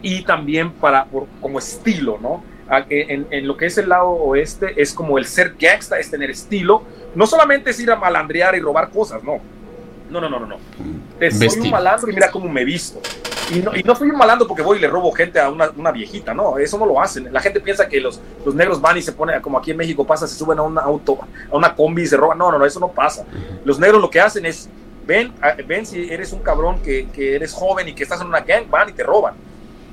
y 0.00 0.22
también 0.22 0.70
para, 0.72 1.04
por, 1.04 1.26
como 1.42 1.58
estilo, 1.58 2.18
¿no? 2.22 2.42
En, 2.88 3.46
lo 3.46 3.56
que 3.56 3.66
es 3.66 3.78
el 3.78 3.88
lado 3.88 4.08
oeste 4.10 4.80
es 4.80 4.94
como 4.94 5.18
el 5.18 5.26
ser 5.26 5.54
gangsta, 5.58 5.98
es 5.98 6.10
tener 6.10 6.30
estilo. 6.30 6.82
No 7.14 7.26
solamente 7.26 7.70
es 7.70 7.80
ir 7.80 7.90
a 7.90 7.96
malandrear 7.96 8.54
y 8.54 8.60
robar 8.60 8.90
cosas, 8.90 9.22
no. 9.22 9.40
No, 10.08 10.20
no, 10.20 10.28
no, 10.28 10.40
no. 10.40 10.46
no. 10.46 10.58
Soy 11.30 11.60
un 11.60 11.70
malandro 11.70 12.10
y 12.10 12.14
mira 12.14 12.30
cómo 12.30 12.48
me 12.48 12.64
visto. 12.64 13.00
Y 13.52 13.58
no, 13.58 13.74
y 13.74 13.82
no 13.82 13.96
soy 13.96 14.10
un 14.10 14.16
malandro 14.16 14.46
porque 14.46 14.62
voy 14.62 14.78
y 14.78 14.80
le 14.80 14.86
robo 14.86 15.10
gente 15.10 15.40
a 15.40 15.50
una, 15.50 15.70
una, 15.76 15.90
viejita, 15.90 16.32
no, 16.32 16.56
eso 16.58 16.78
no 16.78 16.86
lo 16.86 17.00
hacen. 17.00 17.32
La 17.32 17.40
gente 17.40 17.60
piensa 17.60 17.88
que 17.88 18.00
los, 18.00 18.20
los 18.44 18.54
negros 18.54 18.80
van 18.80 18.96
y 18.96 19.02
se 19.02 19.12
ponen, 19.12 19.40
como 19.40 19.58
aquí 19.58 19.72
en 19.72 19.76
México 19.76 20.06
pasa, 20.06 20.28
se 20.28 20.36
suben 20.36 20.58
a 20.60 20.62
un 20.62 20.78
auto, 20.78 21.18
a 21.50 21.56
una 21.56 21.74
combi 21.74 22.02
y 22.02 22.06
se 22.06 22.16
roban. 22.16 22.38
No, 22.38 22.52
no, 22.52 22.58
no, 22.58 22.66
eso 22.66 22.78
no 22.78 22.88
pasa. 22.88 23.24
Los 23.64 23.80
negros 23.80 24.00
lo 24.00 24.08
que 24.08 24.20
hacen 24.20 24.46
es, 24.46 24.68
ven, 25.04 25.32
ven 25.66 25.84
si 25.84 26.12
eres 26.12 26.32
un 26.32 26.40
cabrón 26.40 26.80
que, 26.80 27.08
que 27.08 27.34
eres 27.34 27.52
joven 27.52 27.88
y 27.88 27.94
que 27.94 28.04
estás 28.04 28.20
en 28.20 28.28
una 28.28 28.40
gang, 28.40 28.70
van 28.70 28.88
y 28.88 28.92
te 28.92 29.02
roban. 29.02 29.34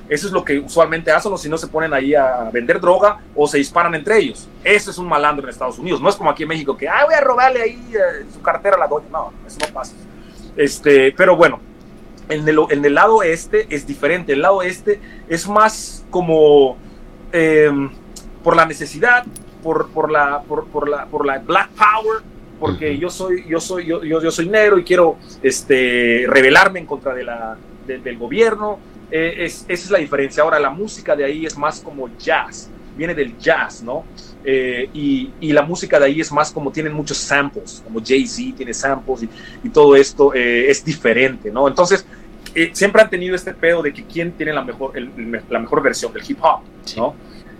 Eso 0.09 0.27
es 0.27 0.33
lo 0.33 0.43
que 0.43 0.59
usualmente 0.59 1.11
hacen, 1.11 1.33
o 1.33 1.37
si 1.37 1.49
no 1.49 1.57
se 1.57 1.67
ponen 1.67 1.93
ahí 1.93 2.15
a 2.15 2.49
vender 2.51 2.79
droga 2.79 3.19
o 3.35 3.47
se 3.47 3.57
disparan 3.57 3.93
entre 3.93 4.17
ellos. 4.17 4.47
Eso 4.63 4.91
es 4.91 4.97
un 4.97 5.07
malandro 5.07 5.45
en 5.45 5.49
Estados 5.49 5.77
Unidos. 5.79 6.01
No 6.01 6.09
es 6.09 6.15
como 6.15 6.29
aquí 6.29 6.43
en 6.43 6.49
México 6.49 6.77
que, 6.77 6.87
ah, 6.87 7.03
voy 7.05 7.13
a 7.13 7.21
robarle 7.21 7.61
ahí 7.61 7.91
eh, 7.93 8.25
su 8.33 8.41
cartera 8.41 8.77
a 8.77 8.79
la 8.79 8.87
doña. 8.87 9.07
No, 9.11 9.33
eso 9.45 9.57
no 9.59 9.73
pasa. 9.73 9.93
Este, 10.55 11.11
pero 11.11 11.35
bueno, 11.35 11.59
en 12.29 12.47
el, 12.47 12.57
en 12.69 12.85
el 12.85 12.95
lado 12.95 13.21
este 13.21 13.67
es 13.69 13.85
diferente. 13.85 14.33
El 14.33 14.41
lado 14.41 14.61
este 14.61 14.99
es 15.27 15.47
más 15.47 16.05
como 16.09 16.77
em, 17.33 17.89
por 18.43 18.55
la 18.55 18.65
necesidad, 18.65 19.25
por, 19.61 19.89
por, 19.89 20.09
la, 20.09 20.41
por, 20.41 20.87
la, 20.87 21.05
por 21.05 21.25
la 21.25 21.39
Black 21.39 21.69
Power, 21.71 22.21
porque 22.61 22.97
yo 22.97 23.09
soy, 23.09 23.45
yo 23.47 23.59
soy, 23.59 23.85
yo, 23.85 24.01
yo, 24.01 24.31
soy 24.31 24.47
negro 24.47 24.77
y 24.77 24.85
quiero 24.85 25.17
este, 25.43 26.25
rebelarme 26.27 26.79
en 26.79 26.85
contra 26.85 27.13
de 27.13 27.23
la, 27.25 27.57
del 27.85 28.17
gobierno 28.17 28.79
eh, 29.09 29.45
es, 29.45 29.65
esa 29.67 29.85
es 29.85 29.91
la 29.91 29.99
diferencia. 29.99 30.43
Ahora, 30.43 30.59
la 30.59 30.69
música 30.69 31.15
de 31.15 31.25
ahí 31.25 31.45
es 31.45 31.57
más 31.57 31.79
como 31.79 32.09
jazz, 32.17 32.69
viene 32.97 33.13
del 33.13 33.37
jazz, 33.37 33.81
¿no? 33.81 34.03
Eh, 34.43 34.89
y, 34.93 35.31
y, 35.39 35.51
la 35.51 35.61
música 35.61 35.99
de 35.99 36.05
ahí 36.05 36.21
es 36.21 36.31
más 36.31 36.51
como 36.51 36.71
tienen 36.71 36.93
muchos 36.93 37.17
samples, 37.17 37.81
como 37.83 37.99
Jay-Z 38.03 38.55
tiene 38.57 38.73
samples 38.73 39.23
y, 39.23 39.29
y 39.63 39.69
todo 39.69 39.95
esto 39.95 40.33
eh, 40.33 40.69
es 40.69 40.83
diferente, 40.83 41.51
¿no? 41.51 41.67
Entonces, 41.67 42.05
siempre 42.73 43.01
han 43.01 43.09
tenido 43.09 43.35
este 43.35 43.53
pedo 43.53 43.83
de 43.83 43.93
que 43.93 44.03
quién 44.03 44.31
tiene 44.31 44.51
la 44.51 44.63
mejor, 44.63 44.97
el, 44.97 45.11
la 45.49 45.59
mejor 45.59 45.83
versión 45.83 46.11
del 46.11 46.23
hip 46.27 46.39
hop, 46.41 46.61
¿no? 46.95 47.15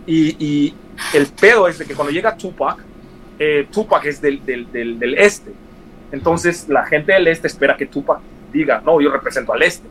Y, 0.06 0.36
y, 0.44 0.74
el 1.14 1.28
pedo 1.28 1.68
es 1.68 1.78
de 1.78 1.86
que 1.86 1.94
cuando 1.94 2.12
llega 2.12 2.36
Tupac, 2.36 2.80
Tupac 3.72 4.06
es 4.06 4.20
del, 4.20 4.44
del, 4.44 4.72
del, 4.72 4.98
del, 4.98 5.14
este. 5.14 5.52
Entonces 6.12 6.68
la 6.68 6.86
gente 6.86 7.14
del 7.14 7.28
este 7.28 7.48
espera 7.48 7.78
que 7.78 7.86
Tupac 7.86 8.20
diga, 8.52 8.82
no, 8.84 9.00
yo 9.00 9.12
represento 9.12 9.54
al 9.54 9.62
este. 9.62 9.88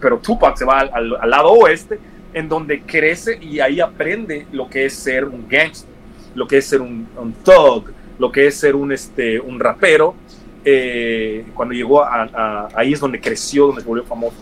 Pero 0.00 0.18
Tupac 0.18 0.56
se 0.56 0.64
va 0.64 0.80
al, 0.80 0.90
al, 0.92 1.16
al 1.20 1.30
lado 1.30 1.50
oeste, 1.52 1.98
en 2.32 2.48
donde 2.48 2.82
crece 2.82 3.38
y 3.40 3.60
ahí 3.60 3.80
aprende 3.80 4.46
lo 4.52 4.68
que 4.68 4.84
es 4.86 4.94
ser 4.94 5.24
un 5.24 5.46
gangster, 5.48 5.90
lo 6.34 6.46
que 6.46 6.58
es 6.58 6.66
ser 6.66 6.80
un, 6.80 7.08
un 7.16 7.32
thug, 7.32 7.90
lo 8.18 8.30
que 8.30 8.46
es 8.46 8.56
ser 8.56 8.76
un, 8.76 8.92
este, 8.92 9.40
un 9.40 9.58
rapero. 9.58 10.14
Eh, 10.64 11.46
cuando 11.54 11.74
llegó 11.74 12.02
a, 12.02 12.22
a, 12.22 12.68
ahí 12.74 12.92
es 12.92 13.00
donde 13.00 13.18
creció, 13.20 13.66
donde 13.66 13.82
se 13.82 13.88
volvió 13.88 14.04
famoso. 14.04 14.36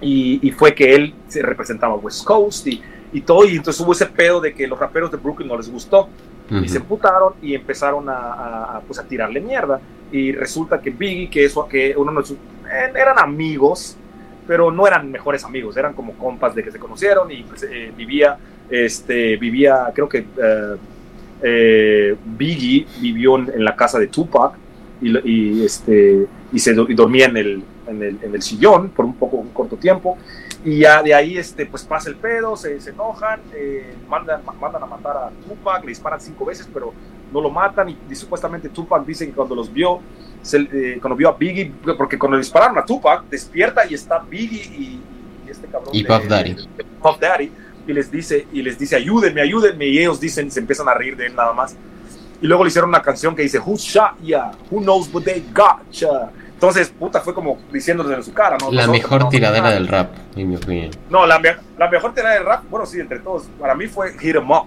Y, 0.00 0.38
y, 0.42 0.50
fue 0.52 0.74
que 0.74 0.94
él 0.94 1.14
se 1.26 1.42
representaba 1.42 1.96
West 1.96 2.24
Coast 2.24 2.66
y, 2.66 2.80
y 3.12 3.20
todo, 3.20 3.44
y 3.46 3.56
entonces 3.56 3.80
hubo 3.84 3.92
ese 3.92 4.06
pedo 4.06 4.40
de 4.40 4.54
que 4.54 4.66
los 4.66 4.78
raperos 4.78 5.10
de 5.10 5.16
Brooklyn 5.18 5.48
no 5.48 5.56
les 5.56 5.70
gustó. 5.70 6.08
Uh 6.50 6.54
-huh. 6.54 6.64
Y 6.64 6.68
se 6.68 6.78
emputaron 6.78 7.34
y 7.42 7.54
empezaron 7.54 8.08
a, 8.08 8.76
a, 8.76 8.80
pues 8.86 8.98
a 8.98 9.04
tirarle 9.04 9.40
mierda. 9.40 9.80
Y 10.10 10.32
resulta 10.32 10.80
que 10.80 10.90
Biggie, 10.90 11.28
que, 11.28 11.44
eso, 11.44 11.68
que 11.68 11.94
uno 11.96 12.24
sus, 12.24 12.38
eh, 12.38 12.90
eran 12.94 13.18
amigos, 13.18 13.96
pero 14.48 14.72
no 14.72 14.86
eran 14.86 15.10
mejores 15.10 15.44
amigos, 15.44 15.76
eran 15.76 15.92
como 15.92 16.14
compas 16.14 16.54
de 16.54 16.64
que 16.64 16.72
se 16.72 16.78
conocieron 16.78 17.30
y 17.30 17.42
pues, 17.44 17.62
eh, 17.64 17.92
vivía, 17.94 18.38
este, 18.70 19.36
vivía, 19.36 19.92
creo 19.94 20.08
que 20.08 20.24
eh, 21.42 22.16
Biggie 22.24 22.86
vivió 23.00 23.36
en, 23.36 23.52
en, 23.54 23.64
la 23.64 23.76
casa 23.76 23.98
de 23.98 24.08
Tupac 24.08 24.54
y, 25.00 25.30
y 25.30 25.64
este, 25.64 26.26
y 26.50 26.58
se 26.58 26.72
y 26.72 26.94
dormía 26.94 27.26
en 27.26 27.36
el, 27.36 27.62
en 27.86 28.02
el, 28.02 28.18
en 28.22 28.34
el 28.34 28.42
sillón 28.42 28.88
por 28.88 29.04
un 29.04 29.14
poco, 29.14 29.36
un 29.36 29.50
corto 29.50 29.76
tiempo. 29.76 30.18
Y 30.64 30.80
ya 30.80 31.02
de 31.02 31.14
ahí 31.14 31.36
este, 31.36 31.66
pues 31.66 31.84
pasa 31.84 32.10
el 32.10 32.16
pedo, 32.16 32.56
se, 32.56 32.80
se 32.80 32.90
enojan, 32.90 33.40
eh, 33.54 33.94
mandan, 34.08 34.40
mandan 34.60 34.82
a 34.82 34.86
matar 34.86 35.16
a 35.16 35.30
Tupac, 35.46 35.82
le 35.82 35.90
disparan 35.90 36.20
cinco 36.20 36.46
veces, 36.46 36.68
pero 36.72 36.92
no 37.32 37.40
lo 37.40 37.50
matan 37.50 37.90
y, 37.90 37.98
y 38.10 38.14
supuestamente 38.14 38.68
Tupac 38.68 39.04
dice 39.04 39.26
que 39.26 39.32
cuando 39.32 39.54
los 39.54 39.72
vio, 39.72 40.00
se, 40.42 40.58
eh, 40.58 40.98
cuando 41.00 41.16
vio 41.16 41.28
a 41.28 41.32
Biggie, 41.32 41.72
porque 41.96 42.18
cuando 42.18 42.36
le 42.36 42.42
dispararon 42.42 42.78
a 42.78 42.84
Tupac, 42.84 43.24
despierta 43.28 43.86
y 43.88 43.94
está 43.94 44.18
Biggie 44.18 44.64
y, 44.64 45.00
y 45.46 45.50
este 45.50 45.66
cabrón. 45.66 45.90
Y 45.92 46.04
Puff 46.04 46.26
Daddy. 46.26 46.56
Puff 47.02 47.18
Daddy. 47.20 47.52
Y 47.86 47.92
les 47.92 48.10
dice, 48.10 48.46
y 48.52 48.62
les 48.62 48.78
dice, 48.78 48.96
ayúdenme, 48.96 49.40
ayúdenme, 49.40 49.86
y 49.86 49.98
ellos 49.98 50.20
dicen, 50.20 50.50
se 50.50 50.60
empiezan 50.60 50.88
a 50.88 50.94
reír 50.94 51.16
de 51.16 51.26
él 51.26 51.34
nada 51.34 51.52
más. 51.54 51.74
Y 52.40 52.46
luego 52.46 52.62
le 52.62 52.68
hicieron 52.68 52.90
una 52.90 53.02
canción 53.02 53.34
que 53.34 53.42
dice, 53.42 53.58
Who 53.58 53.76
shot 53.76 54.20
ya? 54.22 54.52
Who 54.70 54.80
knows 54.80 55.12
what 55.12 55.22
they 55.22 55.44
got 55.54 55.90
ya? 55.90 56.30
Entonces, 56.52 56.88
puta, 56.90 57.20
fue 57.20 57.34
como 57.34 57.58
diciéndole 57.72 58.14
en 58.14 58.22
su 58.22 58.32
cara, 58.32 58.56
¿no? 58.60 58.70
La 58.72 58.82
Nosotros, 58.82 59.02
mejor 59.02 59.20
no, 59.22 59.28
tiradera 59.28 59.68
no, 59.68 59.74
del 59.74 59.86
rap, 59.88 60.10
en 60.36 60.50
mi 60.50 60.56
opinión. 60.56 60.90
No, 61.08 61.24
la, 61.24 61.40
la, 61.78 61.88
mejor 61.88 62.12
tiradera 62.14 62.40
del 62.40 62.48
rap, 62.48 62.64
bueno, 62.68 62.84
sí, 62.84 62.98
entre 62.98 63.20
todos, 63.20 63.44
para 63.60 63.74
mí 63.74 63.86
fue 63.86 64.12
Hit 64.18 64.34
'em 64.34 64.50
Up. 64.50 64.66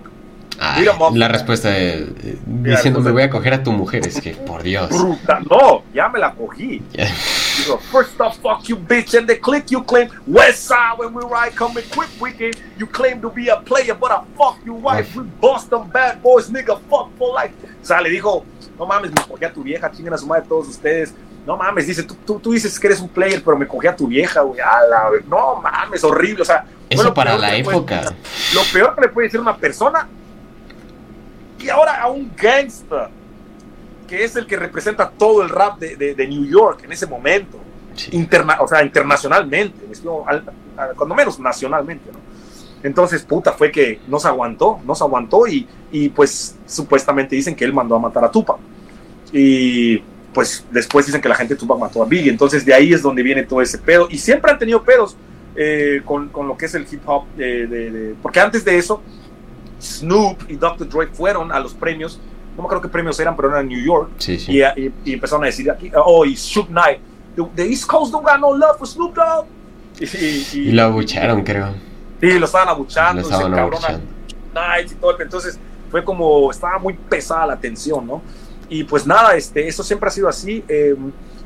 Ay, 0.59 0.85
la 1.15 1.27
respuesta 1.27 1.69
de, 1.69 2.37
diciendo 2.45 2.99
me 3.01 3.11
voy 3.11 3.23
a 3.23 3.29
coger 3.29 3.53
a 3.53 3.63
tu 3.63 3.71
mujer, 3.71 4.05
es 4.05 4.21
que, 4.21 4.33
por 4.33 4.61
Dios. 4.61 4.89
Bruta, 4.89 5.39
no, 5.49 5.83
ya 5.93 6.07
me 6.09 6.19
la 6.19 6.33
cogí. 6.33 6.83
Yeah. 6.91 7.09
Digo, 7.57 7.79
first 7.91 8.19
off, 8.19 8.37
fuck 8.37 8.63
you, 8.67 8.77
bitch, 8.77 9.17
and 9.17 9.27
the 9.27 9.39
click 9.39 9.71
you 9.71 9.83
claim, 9.83 10.09
West 10.27 10.67
Side, 10.67 10.97
when 10.97 11.13
we 11.13 11.23
ride, 11.23 11.55
coming 11.55 11.83
quick 11.91 12.09
weekend, 12.19 12.55
you 12.77 12.85
claim 12.85 13.21
to 13.21 13.29
be 13.29 13.49
a 13.49 13.57
player, 13.57 13.95
but 13.95 14.11
I 14.11 14.23
fuck 14.37 14.57
your 14.65 14.79
wife, 14.79 15.15
we 15.15 15.23
bust 15.41 15.69
them 15.69 15.89
bad 15.89 16.21
boys, 16.21 16.49
nigga, 16.49 16.79
fuck 16.89 17.09
for 17.17 17.33
life. 17.33 17.53
O 17.81 17.85
sea, 17.85 18.01
le 18.01 18.09
dijo, 18.09 18.45
no 18.77 18.85
mames, 18.85 19.11
me 19.11 19.21
cogí 19.21 19.45
a 19.45 19.51
tu 19.51 19.63
vieja, 19.63 19.91
chinguen 19.91 20.13
a 20.13 20.17
su 20.17 20.27
madre 20.27 20.45
todos 20.47 20.67
ustedes, 20.67 21.13
no 21.45 21.57
mames, 21.57 21.87
dice, 21.87 22.03
tú, 22.03 22.15
tú, 22.25 22.39
tú, 22.39 22.51
dices 22.51 22.79
que 22.79 22.87
eres 22.87 22.99
un 22.99 23.09
player, 23.09 23.41
pero 23.43 23.57
me 23.57 23.67
cogí 23.67 23.87
a 23.87 23.95
tu 23.95 24.07
vieja, 24.07 24.41
güey. 24.41 24.59
No 25.27 25.55
mames, 25.55 26.03
horrible. 26.03 26.43
O 26.43 26.45
sea, 26.45 26.65
eso 26.89 27.13
para 27.13 27.37
la 27.37 27.55
época. 27.55 28.01
Puede, 28.01 28.15
lo 28.53 28.61
peor 28.71 28.95
que 28.95 29.01
le 29.01 29.07
puede 29.09 29.27
decir 29.27 29.39
una 29.39 29.57
persona 29.57 30.07
y 31.63 31.69
ahora 31.69 32.01
a 32.01 32.09
un 32.09 32.31
gangster 32.35 33.09
que 34.07 34.23
es 34.23 34.35
el 34.35 34.45
que 34.45 34.57
representa 34.57 35.09
todo 35.09 35.41
el 35.41 35.49
rap 35.49 35.79
de, 35.79 35.95
de, 35.95 36.15
de 36.15 36.27
New 36.27 36.45
York 36.45 36.83
en 36.83 36.91
ese 36.91 37.07
momento. 37.07 37.57
Sí. 37.95 38.09
Interna, 38.13 38.57
o 38.61 38.67
sea, 38.67 38.83
internacionalmente, 38.83 39.85
al, 40.27 40.43
al, 40.77 40.95
cuando 40.95 41.15
menos 41.15 41.39
nacionalmente, 41.39 42.11
¿no? 42.11 42.19
Entonces, 42.83 43.23
puta, 43.23 43.51
fue 43.53 43.71
que 43.71 43.99
no 44.07 44.19
se 44.19 44.27
aguantó, 44.27 44.79
no 44.85 44.95
se 44.95 45.03
aguantó 45.03 45.47
y, 45.47 45.67
y 45.91 46.09
pues 46.09 46.57
supuestamente 46.65 47.35
dicen 47.35 47.55
que 47.55 47.63
él 47.63 47.73
mandó 47.73 47.95
a 47.95 47.99
matar 47.99 48.25
a 48.25 48.31
Tupac. 48.31 48.57
Y 49.31 49.99
pues 50.33 50.65
después 50.71 51.05
dicen 51.05 51.21
que 51.21 51.29
la 51.29 51.35
gente 51.35 51.55
Tupac 51.55 51.77
mató 51.77 52.01
a 52.01 52.05
Biggie, 52.05 52.29
entonces 52.29 52.65
de 52.65 52.73
ahí 52.73 52.93
es 52.93 53.01
donde 53.01 53.21
viene 53.21 53.43
todo 53.43 53.61
ese 53.61 53.77
pedo, 53.77 54.07
y 54.09 54.17
siempre 54.17 54.51
han 54.51 54.57
tenido 54.57 54.83
pedos 54.83 55.15
eh, 55.55 56.01
con, 56.05 56.29
con, 56.29 56.47
lo 56.47 56.57
que 56.57 56.65
es 56.65 56.75
el 56.75 56.87
hip 56.89 57.01
hop, 57.05 57.25
de, 57.35 57.67
de, 57.67 57.91
de, 57.91 58.15
porque 58.21 58.39
antes 58.39 58.63
de 58.63 58.77
eso, 58.77 59.01
Snoop 59.81 60.49
y 60.49 60.55
Dr. 60.55 60.87
Dre 60.87 61.07
fueron 61.07 61.51
a 61.51 61.59
los 61.59 61.73
premios, 61.73 62.19
no 62.55 62.63
me 62.63 62.65
acuerdo 62.65 62.81
qué 62.83 62.89
premios 62.89 63.19
eran, 63.19 63.35
pero 63.35 63.49
eran 63.49 63.61
en 63.61 63.69
New 63.69 63.83
York, 63.83 64.11
sí, 64.17 64.37
sí. 64.37 64.51
Y, 64.53 64.61
y, 64.61 64.93
y, 65.05 65.13
empezaron 65.13 65.43
a 65.43 65.47
decir 65.47 65.69
aquí, 65.71 65.91
oh, 65.95 66.25
y 66.25 66.35
Suge 66.35 66.67
Knight, 66.67 66.99
the, 67.35 67.43
the, 67.55 67.65
East 67.67 67.87
Coast 67.87 68.11
don't 68.11 68.25
got 68.25 68.39
no 68.39 68.55
love 68.55 68.77
for 68.77 68.87
Snoop 68.87 69.15
Dogg. 69.15 69.45
Y, 69.99 70.57
y 70.57 70.71
lo 70.71 70.83
abucharon, 70.83 71.43
creo. 71.43 71.73
Sí, 72.19 72.39
lo 72.39 72.45
estaban 72.45 72.69
abuchando, 72.69 73.21
lo 73.21 73.27
estaban 73.27 73.53
abuchando. 73.57 74.01
Y 74.83 74.95
todo, 74.95 75.19
entonces 75.19 75.59
fue 75.89 76.03
como, 76.03 76.51
estaba 76.51 76.77
muy 76.77 76.93
pesada 76.93 77.47
la 77.47 77.59
tensión, 77.59 78.05
¿no? 78.05 78.21
y 78.71 78.85
pues 78.85 79.05
nada, 79.05 79.35
este, 79.35 79.67
eso 79.67 79.83
siempre 79.83 80.07
ha 80.07 80.11
sido 80.11 80.29
así. 80.29 80.63
Eh, 80.69 80.95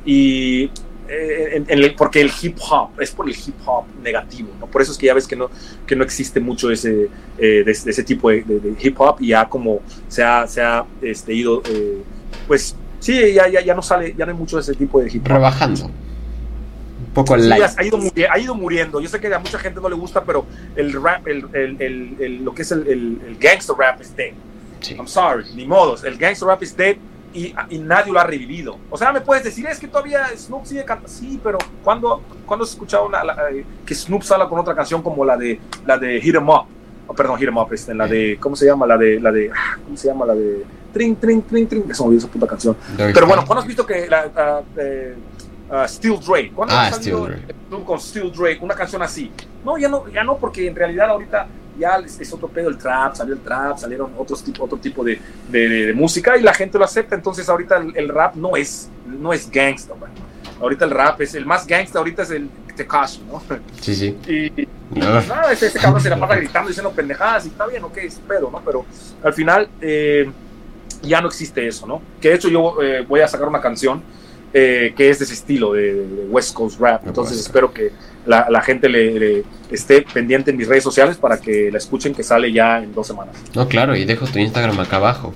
y 0.06 0.66
eh, 0.66 0.70
en, 1.08 1.66
en 1.68 1.84
el, 1.84 1.96
porque 1.96 2.22
el 2.22 2.32
hip 2.42 2.58
hop 2.70 3.00
es 3.00 3.12
por 3.12 3.28
el 3.28 3.36
hip 3.36 3.56
hop 3.66 3.86
negativo, 4.02 4.50
¿no? 4.60 4.68
Por 4.68 4.82
eso 4.82 4.92
es 4.92 4.98
que 4.98 5.08
ya 5.08 5.14
ves 5.14 5.28
que 5.28 5.36
no, 5.36 5.50
que 5.86 5.96
no 5.96 6.04
existe 6.04 6.40
mucho 6.40 6.72
ese, 6.72 7.10
eh, 7.38 7.64
de, 7.64 7.64
de, 7.64 7.72
ese 7.72 8.04
tipo 8.04 8.30
de, 8.30 8.42
de, 8.44 8.76
hip 8.80 9.00
hop 9.00 9.18
y 9.20 9.30
ya 9.30 9.48
como 9.48 9.82
se 10.08 10.24
ha, 10.24 10.48
se 10.48 10.62
ha 10.62 10.86
este, 11.02 11.34
ido, 11.34 11.62
eh, 11.70 12.02
pues 12.48 12.76
sí, 13.00 13.34
ya, 13.34 13.48
ya, 13.48 13.62
ya 13.62 13.74
no 13.76 13.82
sale, 13.82 14.16
ya 14.18 14.26
no 14.26 14.32
hay 14.32 14.38
mucho 14.38 14.58
de 14.58 14.64
ese 14.64 14.74
tipo 14.74 15.00
de 15.00 15.10
hip 15.12 15.24
hop. 15.26 15.32
Rebajando. 15.32 15.86
Un 15.86 17.14
poco 17.14 17.38
sí, 17.38 17.48
light. 17.48 17.64
Ha 17.78 17.84
ido, 17.84 18.00
ha 18.30 18.40
ido 18.40 18.56
muriendo. 18.56 19.00
Yo 19.00 19.08
sé 19.08 19.20
que 19.20 19.34
a 19.34 19.40
mucha 19.40 19.60
gente 19.60 19.80
no 19.80 19.90
le 19.90 19.96
gusta, 19.96 20.24
pero 20.24 20.46
el 20.76 20.92
rap, 21.02 21.28
el, 21.28 21.46
el, 21.54 21.82
el, 21.82 22.16
el 22.20 22.44
lo 22.44 22.54
que 22.54 22.64
es 22.64 22.72
el, 22.72 22.88
el, 22.88 23.38
gangster 23.40 23.76
rap 23.78 24.02
es 24.02 24.16
dead. 24.16 24.34
Sí. 24.82 24.96
I'm 24.96 25.08
sorry, 25.08 25.46
ni 25.56 25.66
modos. 25.66 26.04
El 26.04 26.18
gangster 26.18 26.48
rap 26.48 26.62
is 26.62 26.76
dead 26.76 26.98
y, 27.36 27.54
y, 27.70 27.80
nadie 27.80 28.14
lo 28.14 28.20
ha 28.20 28.24
revivido. 28.24 28.78
O 28.90 28.98
sea, 28.98 29.12
me 29.12 29.20
puedes 29.20 29.44
decir, 29.44 29.66
es 29.68 29.78
que 29.78 29.88
todavía 29.88 30.28
Snoop 30.36 30.66
sigue 30.66 30.86
cantando. 30.86 31.10
Sí, 31.10 31.40
pero 31.44 31.58
¿cuándo, 31.84 32.22
¿cuándo 32.46 32.64
has 32.64 32.72
escuchado 32.72 33.06
una, 33.06 33.24
la, 33.24 33.50
eh, 33.52 33.66
que 33.86 33.94
Snoop 33.94 34.24
sala 34.24 34.48
con 34.48 34.58
otra 34.58 34.74
canción 34.74 35.02
como 35.02 35.26
la 35.26 35.36
de, 35.36 35.60
la 35.86 35.98
de 35.98 36.22
Hit 36.22 36.36
'em 36.36 36.48
Up? 36.48 36.66
Oh, 37.08 37.14
perdón, 37.14 37.38
Hit 37.38 37.50
'em 37.50 37.58
Up, 37.58 37.74
este, 37.74 37.94
la 37.94 38.08
de, 38.08 38.38
¿cómo 38.40 38.56
se 38.56 38.66
llama? 38.66 38.88
La 38.88 38.98
de, 38.98 39.20
la 39.20 39.32
de, 39.32 39.52
ah, 39.54 39.78
¿cómo 39.84 39.98
se 39.98 40.08
llama? 40.08 40.26
La 40.26 40.34
de, 40.34 40.64
Trin, 40.94 41.18
Trin, 41.18 41.42
Trin, 41.42 41.68
Trin. 41.68 41.84
Eso 41.90 42.04
me 42.04 42.08
olvidó 42.08 42.20
esa 42.26 42.32
puta 42.32 42.48
canción. 42.48 42.78
Pero 42.96 43.28
bueno, 43.28 43.44
¿cuándo 43.46 43.62
has 43.62 43.68
visto 43.68 43.86
que 43.86 44.08
la, 44.08 44.64
uh, 44.66 44.80
eh, 44.80 45.16
uh, 45.70 45.88
Steel 45.88 46.20
Drake? 46.26 46.52
¿Cuándo 46.56 46.74
ah, 46.74 46.88
ha 46.88 46.94
salido 46.94 47.28
con 47.84 48.00
Steel 48.00 48.32
Drake 48.32 48.60
una 48.62 48.76
canción 48.76 49.02
así? 49.02 49.30
No, 49.66 49.78
ya 49.78 49.90
no, 49.90 50.08
ya 50.08 50.24
no, 50.24 50.38
porque 50.38 50.68
en 50.68 50.76
realidad 50.76 51.10
ahorita 51.10 51.48
ya 51.78 51.98
es 51.98 52.34
otro 52.34 52.48
pedo 52.48 52.70
el 52.70 52.78
trap, 52.78 53.16
salió 53.16 53.34
el 53.34 53.42
trap, 53.42 53.78
salieron 53.78 54.12
otros 54.18 54.44
tipo, 54.44 54.64
otro 54.64 54.78
tipo 54.78 55.04
de, 55.04 55.20
de, 55.50 55.70
de, 55.70 55.86
de, 55.88 55.94
música 55.94 56.38
y 56.38 56.42
la 56.42 56.54
gente 56.54 56.78
lo 56.78 56.86
acepta, 56.86 57.16
entonces 57.16 57.48
ahorita 57.50 57.78
el, 57.78 57.96
el 57.96 58.10
rap 58.10 58.36
no 58.36 58.56
es, 58.56 58.90
no 59.06 59.34
es 59.34 59.50
gangsta, 59.50 59.94
man. 59.96 60.12
ahorita 60.62 60.86
el 60.86 60.92
rap 60.92 61.22
es, 61.22 61.36
el 61.36 61.46
más 61.46 61.66
gangsta 61.68 62.00
ahorita 62.00 62.24
es 62.24 62.32
el 62.32 62.50
Tekashi, 62.76 63.24
¿no? 63.28 63.42
Sí, 63.82 63.96
sí. 63.96 64.18
Y, 64.92 65.00
no. 65.00 65.20
y 65.20 65.28
nada, 65.28 65.52
ese, 65.52 65.66
ese, 65.66 65.80
cabrón 65.80 66.00
se 66.00 66.12
la 66.12 66.20
pasa 66.20 66.36
gritando, 66.36 66.68
diciendo 66.68 66.92
pendejadas 66.92 67.46
y 67.46 67.50
está 67.50 67.66
bien, 67.66 67.84
ok, 67.84 67.98
es 67.98 68.16
pedo, 68.28 68.52
¿no? 68.52 68.62
Pero 68.64 68.86
al 69.24 69.34
final 69.34 69.68
eh, 69.82 70.32
ya 71.02 71.22
no 71.22 71.28
existe 71.28 71.68
eso, 71.68 71.88
¿no? 71.88 72.04
Que 72.22 72.30
de 72.30 72.36
hecho 72.36 72.50
yo 72.50 72.82
eh, 72.84 73.04
voy 73.08 73.22
a 73.22 73.28
sacar 73.28 73.48
una 73.48 73.60
canción 73.60 74.04
eh, 74.54 74.94
que 74.96 75.10
es 75.10 75.18
de 75.18 75.26
ese 75.26 75.34
estilo, 75.34 75.74
de, 75.74 76.06
de 76.06 76.26
West 76.30 76.54
Coast 76.54 76.80
Rap, 76.80 77.08
entonces 77.08 77.40
espero 77.40 77.74
que 77.74 77.92
la, 78.26 78.48
la 78.50 78.62
gente 78.62 78.90
le, 78.90 79.20
le, 79.20 79.44
esté 79.72 80.02
pendiente 80.02 80.52
en 80.52 80.58
mis 80.58 80.68
redes 80.68 80.84
sociales 80.84 81.18
para 81.18 81.40
que 81.40 81.70
la 81.72 81.78
escuchen 81.78 82.14
que 82.14 82.24
sale 82.24 82.52
ya 82.52 82.80
en 82.80 82.94
dos 82.94 83.08
semanas. 83.08 83.36
No, 83.54 83.68
claro, 83.68 83.96
y 83.96 84.06
dejo 84.06 84.26
tu 84.26 84.40
Instagram 84.40 84.80
acá 84.80 84.98
abajo. 84.98 85.34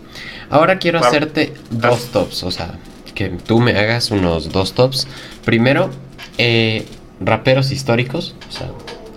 Ahora 0.49 0.79
quiero 0.79 0.99
claro. 0.99 1.15
hacerte 1.15 1.53
dos 1.69 2.11
tops, 2.11 2.43
o 2.43 2.51
sea, 2.51 2.79
que 3.13 3.29
tú 3.29 3.59
me 3.59 3.77
hagas 3.77 4.11
unos 4.11 4.51
dos 4.51 4.73
tops. 4.73 5.07
Primero, 5.45 5.89
eh, 6.37 6.85
raperos 7.19 7.71
históricos, 7.71 8.35
o 8.47 8.51
sea, 8.51 8.69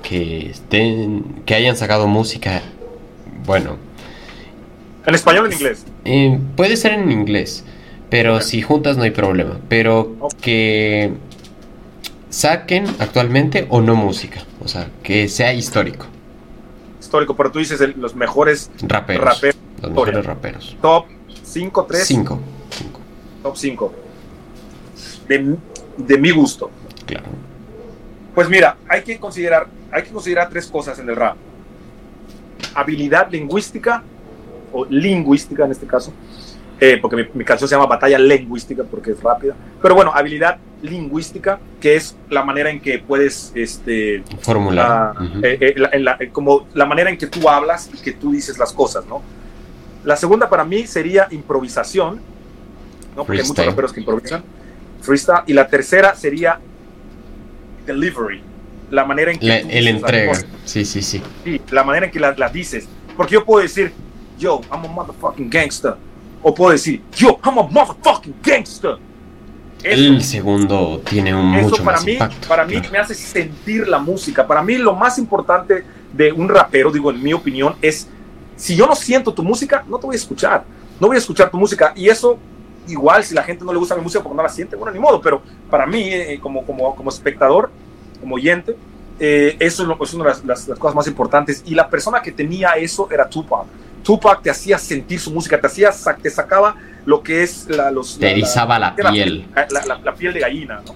que 0.02 0.50
estén, 0.50 1.42
que 1.46 1.54
hayan 1.54 1.76
sacado 1.76 2.06
música, 2.06 2.62
bueno. 3.46 3.78
¿En 5.06 5.14
español 5.14 5.44
o 5.44 5.46
en 5.46 5.52
inglés? 5.54 5.86
Eh, 6.04 6.38
puede 6.56 6.76
ser 6.76 6.92
en 6.92 7.10
inglés, 7.10 7.64
pero 8.10 8.36
okay. 8.36 8.46
si 8.46 8.62
juntas 8.62 8.96
no 8.96 9.04
hay 9.04 9.10
problema. 9.10 9.58
Pero 9.68 10.16
okay. 10.20 10.40
que 10.40 11.12
saquen 12.32 12.86
actualmente 12.98 13.66
o 13.68 13.82
no 13.82 13.94
música, 13.94 14.42
o 14.64 14.66
sea, 14.66 14.88
que 15.02 15.28
sea 15.28 15.52
histórico. 15.52 16.06
Histórico, 16.98 17.36
pero 17.36 17.52
tú 17.52 17.58
dices 17.58 17.80
el, 17.82 17.94
los 17.98 18.14
mejores 18.14 18.70
raperos. 18.82 19.24
raperos. 19.24 19.56
Los 19.82 19.90
mejores 19.90 20.24
raperos. 20.26 20.76
Top 20.80 21.06
5, 21.44 21.84
3. 21.84 22.06
5. 22.06 22.40
Top 23.42 23.56
5. 23.56 23.92
De, 25.28 25.56
de 25.98 26.18
mi 26.18 26.30
gusto. 26.30 26.70
Claro. 27.04 27.26
Pues 28.34 28.48
mira, 28.48 28.78
hay 28.88 29.02
que 29.02 29.18
considerar, 29.18 29.66
hay 29.90 30.02
que 30.04 30.10
considerar 30.10 30.48
tres 30.48 30.66
cosas 30.68 30.98
en 30.98 31.10
el 31.10 31.16
rap. 31.16 31.36
Habilidad 32.74 33.30
lingüística, 33.30 34.02
o 34.72 34.86
lingüística 34.86 35.66
en 35.66 35.72
este 35.72 35.86
caso, 35.86 36.14
eh, 36.84 36.98
porque 37.00 37.14
mi, 37.14 37.22
mi, 37.34 37.44
canción 37.44 37.68
se 37.68 37.76
llama 37.76 37.86
Batalla 37.86 38.18
Lingüística 38.18 38.82
porque 38.82 39.12
es 39.12 39.22
rápida. 39.22 39.54
Pero 39.80 39.94
bueno, 39.94 40.10
habilidad 40.12 40.58
lingüística, 40.82 41.60
que 41.80 41.94
es 41.94 42.16
la 42.28 42.42
manera 42.42 42.70
en 42.70 42.80
que 42.80 42.98
puedes 42.98 43.52
este, 43.54 44.24
formular. 44.40 45.14
Uh, 45.16 45.22
uh 45.22 45.26
-huh. 45.26 45.44
eh, 45.44 45.58
eh, 45.60 45.74
la, 45.76 45.90
la, 46.18 46.18
como 46.32 46.66
la 46.74 46.84
manera 46.84 47.08
en 47.08 47.16
que 47.16 47.28
tú 47.28 47.48
hablas 47.48 47.88
y 47.94 47.98
que 47.98 48.10
tú 48.10 48.32
dices 48.32 48.58
las 48.58 48.72
cosas, 48.72 49.06
¿no? 49.06 49.22
La 50.02 50.16
segunda 50.16 50.50
para 50.50 50.64
mí 50.64 50.84
sería 50.88 51.28
improvisación, 51.30 52.20
¿no? 53.14 53.24
Porque 53.24 53.42
hay 53.42 53.46
muchos 53.46 53.64
raperos 53.64 53.92
que 53.92 54.00
improvisan. 54.00 54.42
Freestyle. 55.02 55.44
Y 55.46 55.52
la 55.52 55.68
tercera 55.68 56.16
sería 56.16 56.58
delivery, 57.86 58.42
la 58.90 59.04
manera 59.04 59.30
en 59.30 59.38
que... 59.38 59.46
La, 59.46 59.58
el 59.58 59.86
entrega, 59.86 60.34
sí, 60.64 60.84
sí, 60.84 61.00
sí. 61.00 61.22
Sí, 61.44 61.60
la 61.70 61.84
manera 61.84 62.06
en 62.06 62.12
que 62.12 62.18
la, 62.18 62.34
la, 62.36 62.48
dices. 62.48 62.88
Porque 63.16 63.34
yo 63.34 63.44
puedo 63.44 63.62
decir, 63.62 63.92
yo, 64.36 64.60
I'm 64.68 64.84
a 64.84 64.88
motherfucking 64.88 65.48
gangster. 65.48 65.94
O 66.42 66.54
puedo 66.54 66.72
decir, 66.72 67.02
yo, 67.14 67.38
I'm 67.44 67.58
a 67.58 67.62
motherfucking 67.62 68.34
gangster. 68.42 68.96
Eso, 69.82 70.00
el 70.00 70.22
segundo 70.22 71.00
tiene 71.04 71.34
un 71.34 71.54
eso 71.54 71.70
mucho 71.70 71.84
para 71.84 71.96
más 71.96 72.06
mí, 72.06 72.12
impacto. 72.12 72.48
Para 72.48 72.64
mí 72.64 72.80
me 72.90 72.98
hace 72.98 73.14
sentir 73.14 73.88
la 73.88 73.98
música. 73.98 74.46
Para 74.46 74.62
mí 74.62 74.76
lo 74.76 74.94
más 74.94 75.18
importante 75.18 75.84
de 76.12 76.32
un 76.32 76.48
rapero, 76.48 76.90
digo, 76.90 77.10
en 77.10 77.22
mi 77.22 77.32
opinión, 77.32 77.74
es 77.82 78.08
si 78.56 78.76
yo 78.76 78.86
no 78.86 78.94
siento 78.94 79.34
tu 79.34 79.42
música, 79.42 79.84
no 79.88 79.98
te 79.98 80.06
voy 80.06 80.14
a 80.14 80.18
escuchar. 80.18 80.64
No 81.00 81.08
voy 81.08 81.16
a 81.16 81.18
escuchar 81.18 81.50
tu 81.50 81.56
música. 81.56 81.92
Y 81.96 82.08
eso, 82.08 82.38
igual, 82.86 83.24
si 83.24 83.34
la 83.34 83.42
gente 83.42 83.64
no 83.64 83.72
le 83.72 83.78
gusta 83.78 83.96
mi 83.96 84.02
música 84.02 84.22
porque 84.22 84.36
no 84.36 84.42
la 84.42 84.48
siente, 84.48 84.76
bueno, 84.76 84.92
ni 84.92 85.00
modo. 85.00 85.20
Pero 85.20 85.42
para 85.68 85.84
mí, 85.84 86.02
eh, 86.12 86.38
como, 86.40 86.64
como, 86.64 86.94
como 86.94 87.10
espectador, 87.10 87.70
como 88.20 88.36
oyente, 88.36 88.76
eh, 89.18 89.56
eso 89.58 89.82
es, 89.82 89.88
lo, 89.88 89.98
es, 90.00 90.14
una 90.14 90.24
de 90.24 90.30
las, 90.30 90.44
las, 90.44 90.68
las, 90.68 90.78
cosas 90.78 90.94
más 90.94 91.06
importantes. 91.08 91.64
Y 91.66 91.74
la 91.74 91.88
persona 91.88 92.22
que 92.22 92.30
tenía 92.30 92.70
eso 92.72 93.08
era 93.10 93.28
Tupac. 93.28 93.66
Tupac 94.02 94.42
te 94.42 94.50
hacía 94.50 94.78
sentir 94.78 95.20
su 95.20 95.30
música, 95.30 95.60
te 95.60 95.66
hacía, 95.66 95.90
te 96.20 96.30
sacaba 96.30 96.76
lo 97.04 97.22
que 97.22 97.42
es 97.42 97.66
la, 97.68 97.90
los... 97.90 98.18
Te 98.18 98.30
erizaba 98.30 98.78
la, 98.78 98.94
la, 98.96 99.10
piel. 99.10 99.48
La, 99.54 100.00
la, 100.02 100.14
piel 100.14 100.32
de 100.34 100.40
gallina, 100.40 100.82
¿no? 100.84 100.94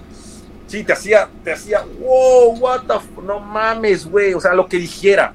Sí, 0.67 0.83
te 0.83 0.93
hacía, 0.93 1.29
te 1.43 1.53
hacía, 1.53 1.85
wow, 1.99 2.57
what 2.59 2.81
the, 2.81 3.21
no 3.23 3.39
mames, 3.39 4.05
güey, 4.05 4.33
o 4.33 4.41
sea, 4.41 4.53
lo 4.53 4.67
que 4.67 4.77
dijera. 4.77 5.33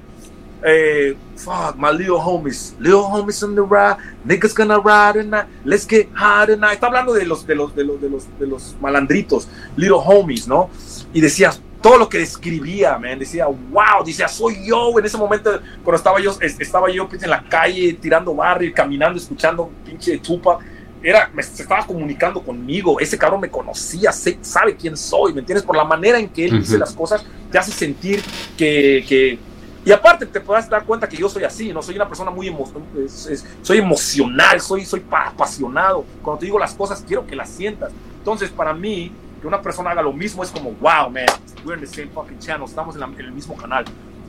Eh, 0.65 1.15
fuck, 1.35 1.75
my 1.75 1.91
little 1.91 2.19
homies, 2.19 2.73
little 2.79 3.01
homies 3.01 3.43
on 3.43 3.53
the 3.53 3.61
ride, 3.61 3.97
niggas 4.25 4.53
gonna 4.55 4.77
ride 4.77 5.21
tonight, 5.21 5.45
let's 5.65 5.85
get 5.85 6.07
high 6.13 6.45
tonight. 6.45 6.75
Está 6.75 6.87
hablando 6.87 7.13
de 7.13 7.25
los, 7.25 7.45
de 7.45 7.55
los, 7.55 7.75
de 7.75 7.83
los, 7.83 7.99
de 7.99 8.09
los, 8.09 8.39
de 8.39 8.47
los 8.47 8.75
malandritos, 8.79 9.49
little 9.75 9.97
homies, 9.97 10.47
¿no? 10.47 10.69
Y 11.11 11.19
decías, 11.19 11.61
todo 11.83 11.97
lo 11.97 12.07
que 12.07 12.19
describía, 12.19 12.97
man, 12.97 13.19
decía, 13.19 13.45
wow, 13.45 14.05
decía, 14.05 14.29
soy 14.29 14.65
yo 14.65 14.97
en 14.97 15.05
ese 15.05 15.17
momento, 15.17 15.51
cuando 15.83 15.97
estaba 15.97 16.21
yo, 16.21 16.31
estaba 16.39 16.89
yo 16.89 17.09
en 17.11 17.29
la 17.29 17.43
calle, 17.43 17.97
tirando 18.01 18.33
barrio, 18.33 18.71
caminando, 18.73 19.19
escuchando 19.19 19.69
pinche 19.85 20.17
tupa, 20.19 20.59
era, 21.03 21.29
me, 21.33 21.43
se 21.43 21.61
estaba 21.61 21.85
comunicando 21.85 22.41
conmigo, 22.41 23.01
ese 23.01 23.17
cabrón 23.17 23.41
me 23.41 23.49
conocía, 23.49 24.13
sé, 24.13 24.39
sabe 24.41 24.77
quién 24.77 24.95
soy, 24.95 25.33
¿me 25.33 25.41
entiendes? 25.41 25.65
Por 25.65 25.75
la 25.75 25.83
manera 25.83 26.17
en 26.17 26.29
que 26.29 26.45
él 26.45 26.53
uh 26.53 26.55
-huh. 26.55 26.61
dice 26.61 26.77
las 26.77 26.93
cosas, 26.93 27.25
te 27.51 27.57
hace 27.57 27.73
sentir 27.73 28.23
que, 28.57 29.03
que 29.05 29.37
y 29.85 29.91
aparte 29.91 30.25
te 30.25 30.39
podrás 30.39 30.69
dar 30.69 30.85
cuenta 30.85 31.09
que 31.09 31.17
yo 31.17 31.27
soy 31.27 31.43
así, 31.43 31.73
no 31.73 31.81
soy 31.81 31.97
una 31.97 32.07
persona 32.07 32.31
muy 32.31 32.47
emo 32.47 32.63
es, 33.05 33.27
es, 33.27 33.45
soy 33.61 33.79
emocional, 33.79 34.61
soy, 34.61 34.85
soy 34.85 35.03
apasionado, 35.11 36.05
cuando 36.21 36.39
te 36.39 36.45
digo 36.45 36.57
las 36.57 36.73
cosas 36.73 37.03
quiero 37.05 37.27
que 37.27 37.35
las 37.35 37.49
sientas, 37.49 37.91
entonces 38.19 38.49
para 38.49 38.73
mí, 38.73 39.11
que 39.43 39.47
una 39.47 39.61
persona 39.61 39.91
haga 39.91 40.01
lo 40.01 40.13
mismo 40.13 40.41
es 40.41 40.49
como, 40.51 40.71
wow, 40.79 41.09
man, 41.11 41.25
we're 41.65 41.75
in 41.75 41.81
the 41.81 41.85
same 41.85 42.07
fucking 42.13 42.39
channel, 42.39 42.63
estamos 42.65 42.95
en, 42.95 43.01
la, 43.01 43.07
en 43.07 43.19
el 43.19 43.33
mismo 43.33 43.57
canal. 43.57 43.83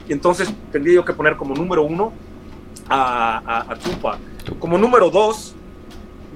Y 0.09 0.13
entonces 0.13 0.53
tendría 0.73 0.97
yo 0.97 1.05
que 1.05 1.13
poner 1.13 1.37
como 1.37 1.55
número 1.55 1.85
uno 1.85 2.13
a, 2.89 3.39
a, 3.39 3.73
a 3.73 3.79
Tupac. 3.79 4.19
Como 4.59 4.77
número 4.77 5.11
dos, 5.11 5.55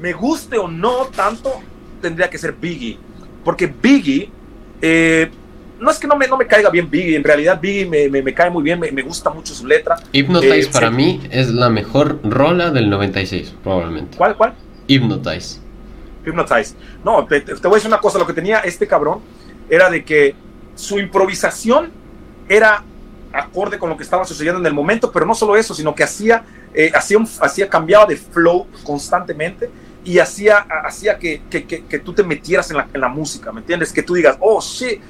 me 0.00 0.12
guste 0.12 0.59
o 0.59 0.68
no 0.68 1.06
tanto, 1.06 1.55
tendría 2.00 2.30
que 2.30 2.38
ser 2.38 2.52
Biggie. 2.52 3.00
Porque 3.44 3.66
Biggie, 3.66 4.30
eh, 4.80 5.28
no 5.80 5.90
es 5.90 5.98
que 5.98 6.06
no 6.06 6.14
me, 6.14 6.28
no 6.28 6.36
me 6.36 6.46
caiga 6.46 6.70
bien 6.70 6.88
Biggie, 6.88 7.16
en 7.16 7.24
realidad 7.24 7.59
Biggie 7.60 7.84
me, 7.84 8.09
me, 8.09 8.22
me 8.22 8.32
cae 8.32 8.48
muy 8.48 8.62
bien, 8.62 8.78
me, 8.78 8.92
me, 8.92 9.02
gusta 9.02 9.28
mucho 9.30 9.55
su 9.55 9.66
letra. 9.66 9.96
Hypnotize 10.12 10.68
eh, 10.68 10.70
para 10.72 10.90
sí. 10.90 10.94
mí 10.94 11.20
es 11.32 11.48
la 11.48 11.68
mejor 11.68 12.20
rola 12.22 12.70
del 12.70 12.88
96, 12.88 13.56
probablemente. 13.60 14.16
¿Cuál, 14.16 14.36
cuál? 14.36 14.55
Hypnotize. 14.86 15.68
No, 17.05 17.26
te, 17.26 17.40
te, 17.40 17.55
voy 17.55 17.72
a 17.72 17.74
decir 17.74 17.88
una 17.88 18.00
cosa, 18.00 18.18
lo 18.18 18.26
que 18.26 18.32
tenía 18.32 18.60
este 18.60 18.86
cabrón 18.86 19.20
era 19.68 19.90
de 19.90 20.05
que 20.05 20.34
su 20.74 20.98
improvisación 20.98 21.90
era 22.48 22.82
acorde 23.32 23.78
con 23.78 23.90
lo 23.90 23.96
que 23.96 24.02
estaba 24.02 24.24
sucediendo 24.24 24.60
en 24.60 24.66
el 24.66 24.74
momento, 24.74 25.12
pero 25.12 25.26
no 25.26 25.34
solo 25.34 25.56
eso, 25.56 25.74
sino 25.74 25.94
que 25.94 26.02
hacía, 26.02 26.44
eh, 26.74 26.90
hacía, 26.94 27.18
hacía, 27.40 27.68
cambiaba 27.68 28.06
de 28.06 28.16
flow 28.16 28.66
constantemente 28.84 29.70
y 30.05 30.18
hacía, 30.18 30.59
hacía 30.84 31.18
que, 31.18 31.42
que, 31.50 31.66
que, 31.66 31.84
que 31.84 31.98
tú 31.98 32.14
te 32.14 32.22
metieras 32.22 32.70
en 32.70 32.78
la, 32.78 32.88
en 32.92 33.00
la, 33.00 33.09
música, 33.09 33.52
¿me 33.52 33.60
entiendes? 33.60 33.92
Que 33.92 34.02
tú 34.02 34.14
digas, 34.14 34.36
oh, 34.40 34.60
shit, 34.60 35.00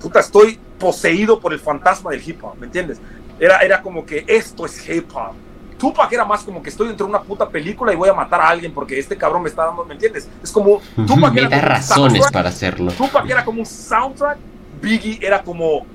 puta, 0.00 0.20
estoy 0.20 0.58
poseído 0.78 1.40
por 1.40 1.52
el 1.52 1.58
fantasma 1.58 2.10
del 2.10 2.22
hip 2.24 2.42
hop, 2.44 2.56
¿me 2.58 2.66
entiendes? 2.66 3.00
Era, 3.40 3.58
era 3.58 3.82
como 3.82 4.06
que 4.06 4.24
esto 4.28 4.66
es 4.66 4.88
hip 4.88 5.10
hop. 5.14 5.34
Tupac 5.78 6.12
era 6.12 6.24
más 6.24 6.42
como 6.42 6.62
que 6.62 6.70
estoy 6.70 6.88
dentro 6.88 7.06
de 7.06 7.10
una 7.10 7.22
puta 7.22 7.48
película 7.48 7.92
y 7.92 7.96
voy 7.96 8.08
a 8.08 8.14
matar 8.14 8.40
a 8.40 8.48
alguien 8.48 8.72
porque 8.72 8.98
este 8.98 9.16
cabrón 9.16 9.42
me 9.42 9.48
está 9.48 9.66
dando, 9.66 9.84
¿me 9.84 9.94
entiendes? 9.94 10.28
Es 10.42 10.50
como 10.50 10.80
Tupac 11.06 11.36
era 11.36 11.48
como 11.48 11.62
razones 11.62 12.24
para 12.32 12.48
hacerlo. 12.48 12.92
Tupac 12.92 13.28
era 13.28 13.44
como 13.44 13.60
un 13.60 13.66
soundtrack, 13.66 14.38
Biggie 14.80 15.18
era 15.20 15.42
como 15.42 15.86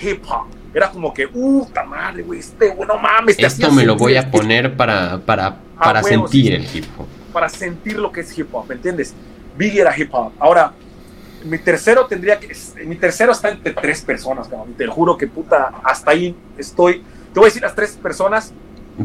hip 0.00 0.22
hop. 0.28 0.46
Era 0.74 0.90
como 0.90 1.14
que, 1.14 1.26
puta 1.26 1.84
madre, 1.84 2.22
güey, 2.22 2.40
este, 2.40 2.68
güey, 2.68 2.86
no 2.86 2.98
mames. 2.98 3.38
Esto 3.38 3.72
me 3.72 3.84
lo 3.84 3.96
voy 3.96 4.16
a 4.16 4.30
poner 4.30 4.76
para, 4.76 5.18
para, 5.18 5.56
para 5.78 6.02
huevo, 6.02 6.28
sentir 6.28 6.44
sí, 6.44 6.52
el 6.52 6.76
hip 6.76 6.84
hop. 6.98 7.06
Para 7.32 7.48
sentir 7.48 7.98
lo 7.98 8.12
que 8.12 8.20
es 8.20 8.38
hip 8.38 8.54
hop, 8.54 8.66
¿me 8.68 8.74
entiendes? 8.74 9.14
Biggie 9.56 9.80
era 9.80 9.98
hip 9.98 10.12
hop. 10.12 10.32
Ahora, 10.38 10.74
mi 11.44 11.58
tercero 11.58 12.06
tendría 12.06 12.38
que. 12.38 12.54
Mi 12.84 12.96
tercero 12.96 13.32
está 13.32 13.50
entre 13.50 13.72
tres 13.72 14.02
personas, 14.02 14.48
cabrón. 14.48 14.74
Te 14.74 14.86
juro 14.86 15.16
que 15.16 15.26
puta, 15.26 15.72
hasta 15.82 16.10
ahí 16.10 16.36
estoy. 16.58 17.02
Te 17.32 17.40
voy 17.40 17.44
a 17.44 17.48
decir 17.48 17.62
las 17.62 17.74
tres 17.74 17.92
personas. 17.92 18.52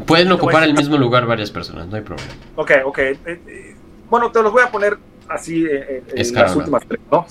Pueden 0.05 0.31
ocupar 0.31 0.63
el 0.63 0.73
mismo 0.73 0.97
lugar 0.97 1.26
varias 1.26 1.51
personas, 1.51 1.88
no 1.88 1.97
hay 1.97 2.01
problema. 2.01 2.31
Ok, 2.55 2.72
ok. 2.85 2.97
Eh, 2.99 3.19
eh, 3.26 3.76
bueno, 4.09 4.31
te 4.31 4.41
los 4.41 4.51
voy 4.51 4.63
a 4.63 4.72
poner 4.72 4.97
así 5.27 5.65
eh, 5.65 6.03
en 6.13 6.34
las 6.34 6.55
últimas 6.55 6.84
tres, 6.88 7.01
¿no? 7.11 7.26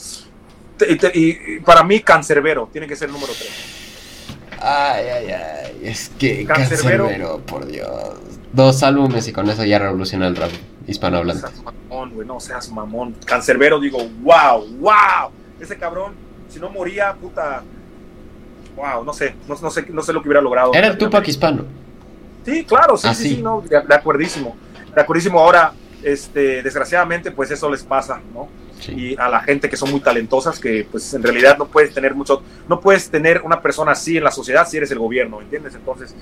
Y, 0.89 0.97
te, 0.97 1.11
y, 1.15 1.61
para 1.61 1.83
mí, 1.83 2.01
Cancerbero 2.01 2.69
tiene 2.73 2.87
que 2.87 2.97
ser 2.97 3.09
el 3.09 3.15
número 3.15 3.33
tres. 3.33 3.51
Ay, 4.61 5.07
ay, 5.07 5.31
ay. 5.31 5.81
Es 5.83 6.11
que 6.11 6.45
Cancerbero, 6.45 7.05
Cancerbero, 7.05 7.41
por 7.41 7.67
Dios. 7.67 8.15
Dos 8.53 8.83
álbumes 8.83 9.27
y 9.29 9.33
con 9.33 9.49
eso 9.49 9.65
ya 9.65 9.79
revoluciona 9.79 10.27
el 10.27 10.37
rap 10.37 10.51
hispanohablante. 10.87 11.43
No 11.43 11.49
seas 11.49 11.65
mamón, 11.65 12.11
güey, 12.11 12.27
no 12.27 12.41
seas 12.41 12.71
mamón. 12.71 13.17
Cancerbero, 13.25 13.81
digo, 13.81 13.99
wow, 14.23 14.67
wow. 14.79 15.31
Ese 15.61 15.79
cabrón, 15.79 16.15
si 16.49 16.59
no 16.59 16.69
moría, 16.69 17.15
puta. 17.15 17.63
Wow, 18.77 19.05
no 19.05 19.13
sé, 19.13 19.35
no, 19.49 19.55
no 19.61 19.71
sé, 19.71 19.87
no 19.89 20.03
sé 20.03 20.13
lo 20.13 20.23
que 20.23 20.29
hubiera 20.29 20.41
logrado. 20.41 20.73
Era 20.75 20.89
el 20.89 20.99
Tupac 20.99 21.27
hispano. 21.27 21.80
Sí, 22.45 22.65
claro, 22.65 22.97
sí, 22.97 23.09
sí, 23.15 23.37
sí, 23.37 23.43
no, 23.43 23.61
de, 23.61 23.81
de 23.81 23.95
acuerdísimo. 23.95 24.57
De 24.95 25.01
acuerdísimo. 25.01 25.39
Ahora, 25.39 25.73
este, 26.03 26.63
desgraciadamente, 26.63 27.31
pues 27.31 27.51
eso 27.51 27.71
les 27.71 27.83
pasa, 27.83 28.21
¿no? 28.33 28.49
Sí. 28.81 28.93
y 28.93 29.17
a 29.19 29.29
la 29.29 29.41
gente 29.41 29.69
que 29.69 29.77
son 29.77 29.91
muy 29.91 30.01
talentosas 30.01 30.59
que 30.59 30.89
pues 30.91 31.13
en 31.13 31.23
realidad 31.23 31.59
no 31.59 31.67
puedes 31.67 31.93
tener 31.93 32.15
mucho 32.15 32.43
no 32.67 32.81
puedes 32.81 33.11
tener 33.11 33.43
una 33.43 33.61
persona 33.61 33.93
así 33.93 34.17
en 34.17 34.25
la 34.25 34.31
sociedad 34.31 34.67
si 34.67 34.79
eres 34.79 34.91
el 34.91 34.99
gobierno 34.99 35.43
¿entiendes? 35.43 35.75
entonces 35.75 36.15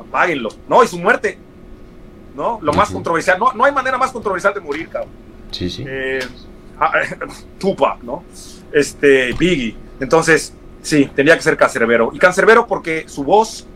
apáguenlo 0.00 0.48
no 0.70 0.82
y 0.82 0.88
su 0.88 0.98
muerte 0.98 1.38
no 2.34 2.60
lo 2.62 2.72
uh 2.72 2.74
-huh. 2.74 2.78
más 2.78 2.90
controversial 2.90 3.38
no, 3.38 3.52
no 3.52 3.62
hay 3.62 3.72
manera 3.72 3.98
más 3.98 4.10
controversial 4.10 4.54
de 4.54 4.60
morir 4.60 4.88
cabrón 4.88 5.12
sí 5.50 5.68
sí 5.68 5.84
eh, 5.86 6.20
Tupac 7.58 8.02
no 8.02 8.24
este 8.72 9.34
Biggie 9.34 9.76
entonces 10.00 10.54
sí 10.80 11.10
tendría 11.14 11.36
que 11.36 11.42
ser 11.42 11.58
Cancerbero 11.58 12.10
y 12.14 12.18
Cancerbero 12.18 12.66
porque 12.66 13.06
su 13.06 13.22
voz 13.22 13.66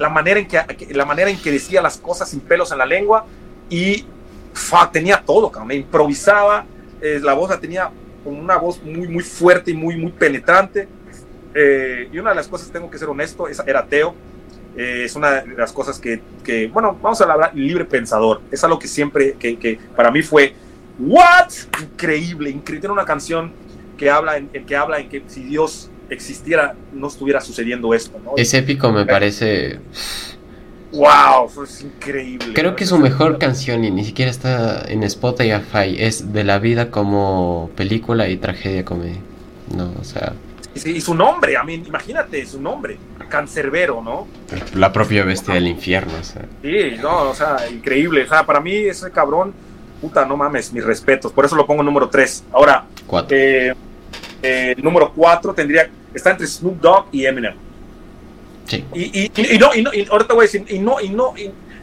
la 0.00 0.08
manera 0.08 0.40
en 0.40 0.48
que 0.48 0.58
la 0.90 1.04
manera 1.04 1.30
en 1.30 1.40
que 1.40 1.52
decía 1.52 1.80
las 1.80 1.98
cosas 1.98 2.28
sin 2.28 2.40
pelos 2.40 2.72
en 2.72 2.78
la 2.78 2.86
lengua 2.86 3.26
y 3.68 4.04
fuck, 4.52 4.90
tenía 4.90 5.22
todo 5.24 5.52
cabrón 5.52 5.70
improvisaba 5.72 6.64
eh, 7.00 7.20
la 7.22 7.32
voz 7.32 7.50
la 7.50 7.58
tenía 7.58 7.90
con 8.22 8.36
una 8.36 8.56
voz 8.56 8.82
muy, 8.82 9.08
muy 9.08 9.22
fuerte 9.22 9.70
y 9.70 9.74
muy, 9.74 9.96
muy 9.96 10.12
penetrante. 10.12 10.86
Eh, 11.54 12.08
y 12.12 12.18
una 12.18 12.30
de 12.30 12.36
las 12.36 12.48
cosas, 12.48 12.70
tengo 12.70 12.90
que 12.90 12.98
ser 12.98 13.08
honesto, 13.08 13.48
es, 13.48 13.60
era 13.66 13.80
ateo. 13.80 14.14
Eh, 14.76 15.02
es 15.04 15.16
una 15.16 15.42
de 15.42 15.56
las 15.56 15.72
cosas 15.72 15.98
que, 15.98 16.20
bueno, 16.72 16.96
vamos 17.00 17.20
a 17.20 17.24
hablar 17.24 17.52
libre 17.54 17.84
pensador. 17.84 18.40
Es 18.50 18.62
algo 18.64 18.78
que 18.78 18.88
siempre, 18.88 19.32
que, 19.32 19.78
para 19.96 20.10
mí 20.10 20.22
fue, 20.22 20.54
¿what? 20.98 21.50
Increíble, 21.80 22.50
increíble. 22.50 22.90
Una 22.90 23.04
canción 23.04 23.52
que 23.96 24.10
habla 24.10 24.36
en, 24.36 24.48
que 24.48 24.76
habla 24.76 24.98
en 24.98 25.08
que 25.08 25.22
si 25.26 25.42
Dios 25.44 25.90
existiera, 26.10 26.74
no 26.92 27.08
estuviera 27.08 27.40
sucediendo 27.40 27.94
esto. 27.94 28.18
¿no? 28.22 28.32
Es 28.36 28.52
épico, 28.52 28.92
me 28.92 29.06
parece. 29.06 29.78
wow, 30.92 31.48
fue 31.48 31.66
increíble. 31.82 32.52
Creo 32.52 32.76
que 32.76 32.84
su 32.84 32.98
mejor 32.98 33.38
canción, 33.38 33.84
y 33.84 33.90
ni 33.90 34.04
siquiera 34.04 34.30
está 34.30 34.82
en 34.88 35.02
Spotify, 35.04 35.96
es 35.98 36.32
De 36.32 36.44
la 36.44 36.58
vida 36.58 36.90
como 36.90 37.70
película 37.76 38.28
y 38.28 38.36
tragedia 38.36 38.84
comedia. 38.84 39.20
No, 39.74 39.92
o 39.98 40.04
sea. 40.04 40.34
Y, 40.74 41.00
su 41.00 41.14
nombre, 41.14 41.56
a 41.56 41.64
mí, 41.64 41.74
imagínate, 41.74 42.46
su 42.46 42.60
nombre, 42.60 42.96
Cancerbero, 43.28 44.02
¿no? 44.02 44.26
La 44.74 44.92
propia 44.92 45.24
bestia 45.24 45.54
del 45.54 45.66
infierno, 45.66 46.12
o 46.20 46.24
sea. 46.24 46.44
Sí, 46.62 46.96
no, 47.00 47.30
o 47.30 47.34
sea, 47.34 47.68
increíble. 47.70 48.24
O 48.24 48.28
sea, 48.28 48.46
para 48.46 48.60
mí 48.60 48.72
ese 48.74 49.10
cabrón, 49.10 49.52
puta, 50.00 50.24
no 50.24 50.36
mames, 50.36 50.72
mis 50.72 50.84
respetos. 50.84 51.32
Por 51.32 51.44
eso 51.44 51.56
lo 51.56 51.66
pongo 51.66 51.82
número 51.82 52.08
3. 52.08 52.44
Ahora, 52.52 52.84
eh, 53.30 53.74
eh, 54.42 54.74
número 54.82 55.12
4 55.14 55.54
tendría, 55.54 55.90
está 56.14 56.30
entre 56.30 56.46
Snoop 56.46 56.80
Dogg 56.80 57.06
y 57.12 57.26
Eminem. 57.26 57.54
Sí. 58.66 58.84
Y, 58.94 59.22
y, 59.22 59.32
y, 59.34 59.58
no, 59.58 59.74
y, 59.74 59.82
no, 59.82 59.92
y 59.92 60.06
ahorita 60.10 60.34
voy 60.34 60.44
a 60.44 60.46
decir, 60.46 60.64
y 60.68 60.78
no, 60.78 61.00
y 61.00 61.08
no, 61.08 61.34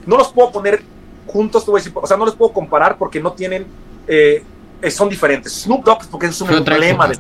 no 0.06 0.18
los 0.18 0.32
puedo 0.32 0.52
poner 0.52 0.82
juntos, 1.26 1.66
te 1.66 1.72
voy 1.72 1.80
a 1.80 1.84
decir, 1.84 1.94
o 1.96 2.08
sea, 2.08 2.18
no 2.18 2.26
los 2.26 2.36
puedo 2.36 2.54
comparar 2.54 2.98
porque 2.98 3.20
no 3.20 3.34
tienen, 3.34 3.66
eh, 4.08 4.44
son 4.90 5.10
diferentes. 5.10 5.52
Snoop 5.54 5.84
Dogg 5.84 6.08
porque 6.10 6.28
es 6.28 6.42
un 6.42 6.54
emblema 6.54 7.08
del 7.08 7.20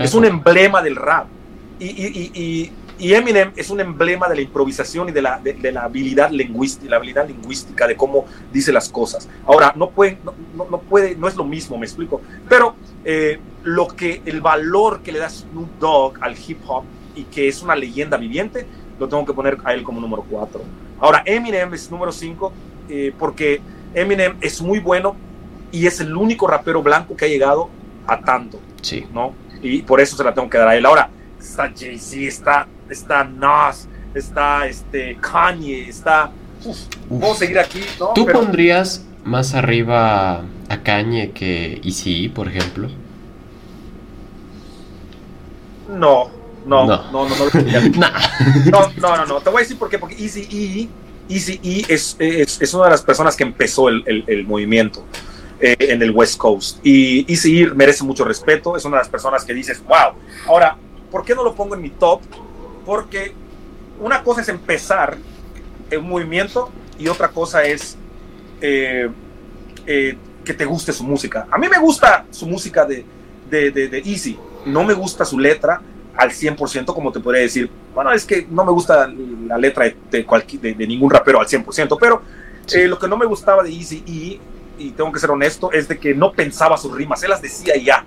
es 0.00 0.14
un 0.14 0.24
emblema 0.24 0.82
del 0.82 0.96
rap. 0.96 1.26
Y, 1.78 1.86
y, 1.86 2.30
y, 2.34 2.72
y, 2.98 3.14
Eminem 3.14 3.52
es 3.54 3.70
un 3.70 3.78
emblema 3.78 4.28
de 4.28 4.34
la 4.34 4.40
improvisación 4.40 5.08
y 5.08 5.12
de 5.12 5.22
la, 5.22 5.38
de, 5.38 5.70
la 5.70 5.82
habilidad 5.82 6.30
lingüística, 6.30 6.90
la 6.90 6.96
habilidad 6.96 7.28
lingüística 7.28 7.86
de 7.86 7.96
cómo 7.96 8.26
dice 8.52 8.72
las 8.72 8.88
cosas. 8.88 9.28
Ahora, 9.46 9.72
no 9.76 9.90
puede, 9.90 10.18
no, 10.24 10.34
no 10.68 10.80
puede, 10.80 11.14
no 11.14 11.28
es 11.28 11.36
lo 11.36 11.44
mismo, 11.44 11.78
me 11.78 11.86
explico. 11.86 12.20
Pero 12.48 12.74
eh, 13.04 13.38
lo 13.74 13.88
que, 13.88 14.22
el 14.24 14.40
valor 14.40 15.00
que 15.02 15.12
le 15.12 15.18
da 15.18 15.28
Snoop 15.28 15.78
Dogg 15.78 16.18
al 16.20 16.36
hip 16.36 16.58
hop 16.66 16.84
y 17.14 17.24
que 17.24 17.48
es 17.48 17.62
una 17.62 17.74
leyenda 17.74 18.16
viviente, 18.16 18.66
lo 18.98 19.08
tengo 19.08 19.24
que 19.24 19.32
poner 19.32 19.58
a 19.64 19.74
él 19.74 19.82
como 19.82 20.00
número 20.00 20.24
4. 20.28 20.60
Ahora, 21.00 21.22
Eminem 21.24 21.72
es 21.74 21.90
número 21.90 22.12
5 22.12 22.52
eh, 22.88 23.12
porque 23.18 23.60
Eminem 23.94 24.36
es 24.40 24.60
muy 24.62 24.78
bueno 24.78 25.16
y 25.70 25.86
es 25.86 26.00
el 26.00 26.16
único 26.16 26.46
rapero 26.46 26.82
blanco 26.82 27.16
que 27.16 27.26
ha 27.26 27.28
llegado 27.28 27.68
a 28.06 28.20
tanto. 28.20 28.58
Sí. 28.82 29.06
¿no? 29.12 29.34
y 29.62 29.82
por 29.82 30.00
eso 30.00 30.16
se 30.16 30.24
la 30.24 30.34
tengo 30.34 30.48
que 30.48 30.58
dar 30.58 30.68
a 30.68 30.76
él. 30.76 30.86
Ahora, 30.86 31.10
está 31.38 31.72
Jay-Z, 31.74 32.16
está, 32.26 32.66
está 32.88 33.24
Nas, 33.24 33.88
está 34.14 34.66
este, 34.66 35.16
Kanye, 35.20 35.88
está... 35.88 36.30
puedo 37.08 37.34
seguir 37.34 37.58
aquí, 37.58 37.80
¿no? 37.98 38.08
¿Tú 38.14 38.26
pondrías 38.26 39.04
más 39.24 39.54
arriba 39.54 40.44
a 40.68 40.82
Kanye 40.82 41.32
que 41.32 41.80
Easy, 41.84 42.28
por 42.28 42.48
ejemplo? 42.48 42.88
No, 45.88 46.30
no, 46.66 46.86
no, 46.86 47.10
no, 47.10 47.28
no. 47.28 47.28
No, 47.28 48.10
no, 48.70 48.92
no, 48.96 49.16
no, 49.16 49.26
no, 49.26 49.40
Te 49.40 49.50
voy 49.50 49.60
a 49.60 49.62
decir 49.62 49.78
por 49.78 49.88
qué, 49.88 49.98
porque 49.98 50.14
Easy 50.22 50.42
E, 50.50 50.88
Easy 51.32 51.60
e 51.62 51.92
es, 51.92 52.16
es, 52.18 52.60
es, 52.60 52.74
una 52.74 52.84
de 52.84 52.90
las 52.90 53.02
personas 53.02 53.36
que 53.36 53.44
empezó 53.44 53.88
el, 53.88 54.24
el, 54.26 54.46
movimiento 54.46 55.04
eh, 55.60 55.76
en 55.78 56.02
el 56.02 56.10
West 56.10 56.36
Coast. 56.36 56.78
Y 56.84 57.30
Easy 57.30 57.62
E 57.62 57.66
merece 57.68 58.04
mucho 58.04 58.24
respeto, 58.24 58.76
es 58.76 58.84
una 58.84 58.98
de 58.98 59.02
las 59.02 59.08
personas 59.08 59.44
que 59.44 59.54
dices, 59.54 59.82
wow. 59.84 60.12
Ahora, 60.46 60.76
¿por 61.10 61.24
qué 61.24 61.34
no 61.34 61.42
lo 61.42 61.54
pongo 61.54 61.74
en 61.74 61.82
mi 61.82 61.90
top? 61.90 62.20
Porque 62.84 63.32
una 64.00 64.22
cosa 64.22 64.42
es 64.42 64.48
empezar 64.48 65.16
un 65.96 66.08
movimiento 66.08 66.70
y 66.98 67.08
otra 67.08 67.28
cosa 67.28 67.62
es 67.62 67.96
eh, 68.60 69.08
eh, 69.86 70.18
que 70.44 70.52
te 70.52 70.66
guste 70.66 70.92
su 70.92 71.04
música. 71.04 71.46
A 71.50 71.56
mí 71.56 71.66
me 71.68 71.78
gusta 71.78 72.26
su 72.30 72.46
música 72.46 72.84
de, 72.84 73.06
de, 73.48 73.70
de, 73.70 73.88
de 73.88 73.98
Easy 74.00 74.38
no 74.68 74.84
me 74.84 74.94
gusta 74.94 75.24
su 75.24 75.38
letra 75.38 75.80
al 76.16 76.30
100%, 76.30 76.86
como 76.94 77.12
te 77.12 77.20
podría 77.20 77.42
decir. 77.42 77.70
Bueno, 77.94 78.12
es 78.12 78.24
que 78.24 78.46
no 78.50 78.64
me 78.64 78.72
gusta 78.72 79.10
la 79.46 79.58
letra 79.58 79.84
de, 79.84 79.96
de, 80.10 80.74
de 80.74 80.86
ningún 80.86 81.10
rapero 81.10 81.40
al 81.40 81.46
100%, 81.46 81.96
pero 81.98 82.22
lo 82.86 82.98
que 82.98 83.08
no 83.08 83.16
me 83.16 83.26
gustaba 83.26 83.62
de 83.62 83.70
Easy 83.70 84.02
y 84.06 84.40
y 84.78 84.90
tengo 84.90 85.12
que 85.12 85.20
ser 85.20 85.30
honesto, 85.30 85.72
es 85.72 85.88
de 85.88 85.98
que 85.98 86.14
no 86.14 86.32
pensaba 86.32 86.76
sus 86.76 86.94
rimas, 86.94 87.22
él 87.22 87.30
las 87.30 87.42
decía 87.42 87.76
ya. 87.76 88.04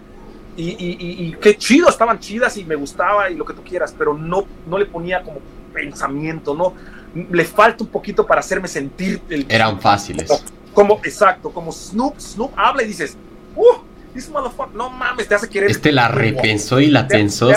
Y, 0.55 0.69
y, 0.71 1.27
y, 1.27 1.35
qué 1.39 1.55
chido, 1.57 1.87
estaban 1.87 2.19
chidas 2.19 2.57
y 2.57 2.65
me 2.65 2.75
gustaba 2.75 3.29
y 3.29 3.35
lo 3.35 3.45
que 3.45 3.53
tú 3.53 3.63
quieras, 3.63 3.95
pero 3.97 4.13
no, 4.13 4.45
no 4.67 4.77
le 4.77 4.85
ponía 4.85 5.23
como 5.23 5.39
pensamiento, 5.73 6.53
no 6.53 6.73
le 7.29 7.45
falta 7.45 7.83
un 7.83 7.89
poquito 7.89 8.25
para 8.25 8.41
hacerme 8.41 8.67
sentir. 8.67 9.21
El, 9.29 9.45
Eran 9.47 9.79
fáciles. 9.79 10.43
Como, 10.73 10.99
exacto, 11.03 11.51
como 11.51 11.71
Snoop, 11.71 12.19
Snoop 12.19 12.51
habla 12.57 12.83
y 12.83 12.87
dices, 12.87 13.17
uh, 13.55 13.77
this 14.13 14.29
motherfucker, 14.29 14.75
no 14.75 14.89
mames, 14.89 15.27
te 15.27 15.35
hace 15.35 15.49
querer. 15.49 15.71
Este 15.71 15.91
la 15.91 16.07
repensó 16.07 16.79
y 16.79 16.87
la 16.87 17.07
pensó. 17.07 17.51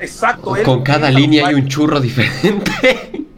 exacto. 0.00 0.54
Con 0.64 0.82
cada 0.82 1.10
línea 1.10 1.48
hay 1.48 1.54
un 1.54 1.68
churro 1.68 2.00
diferente. 2.00 3.26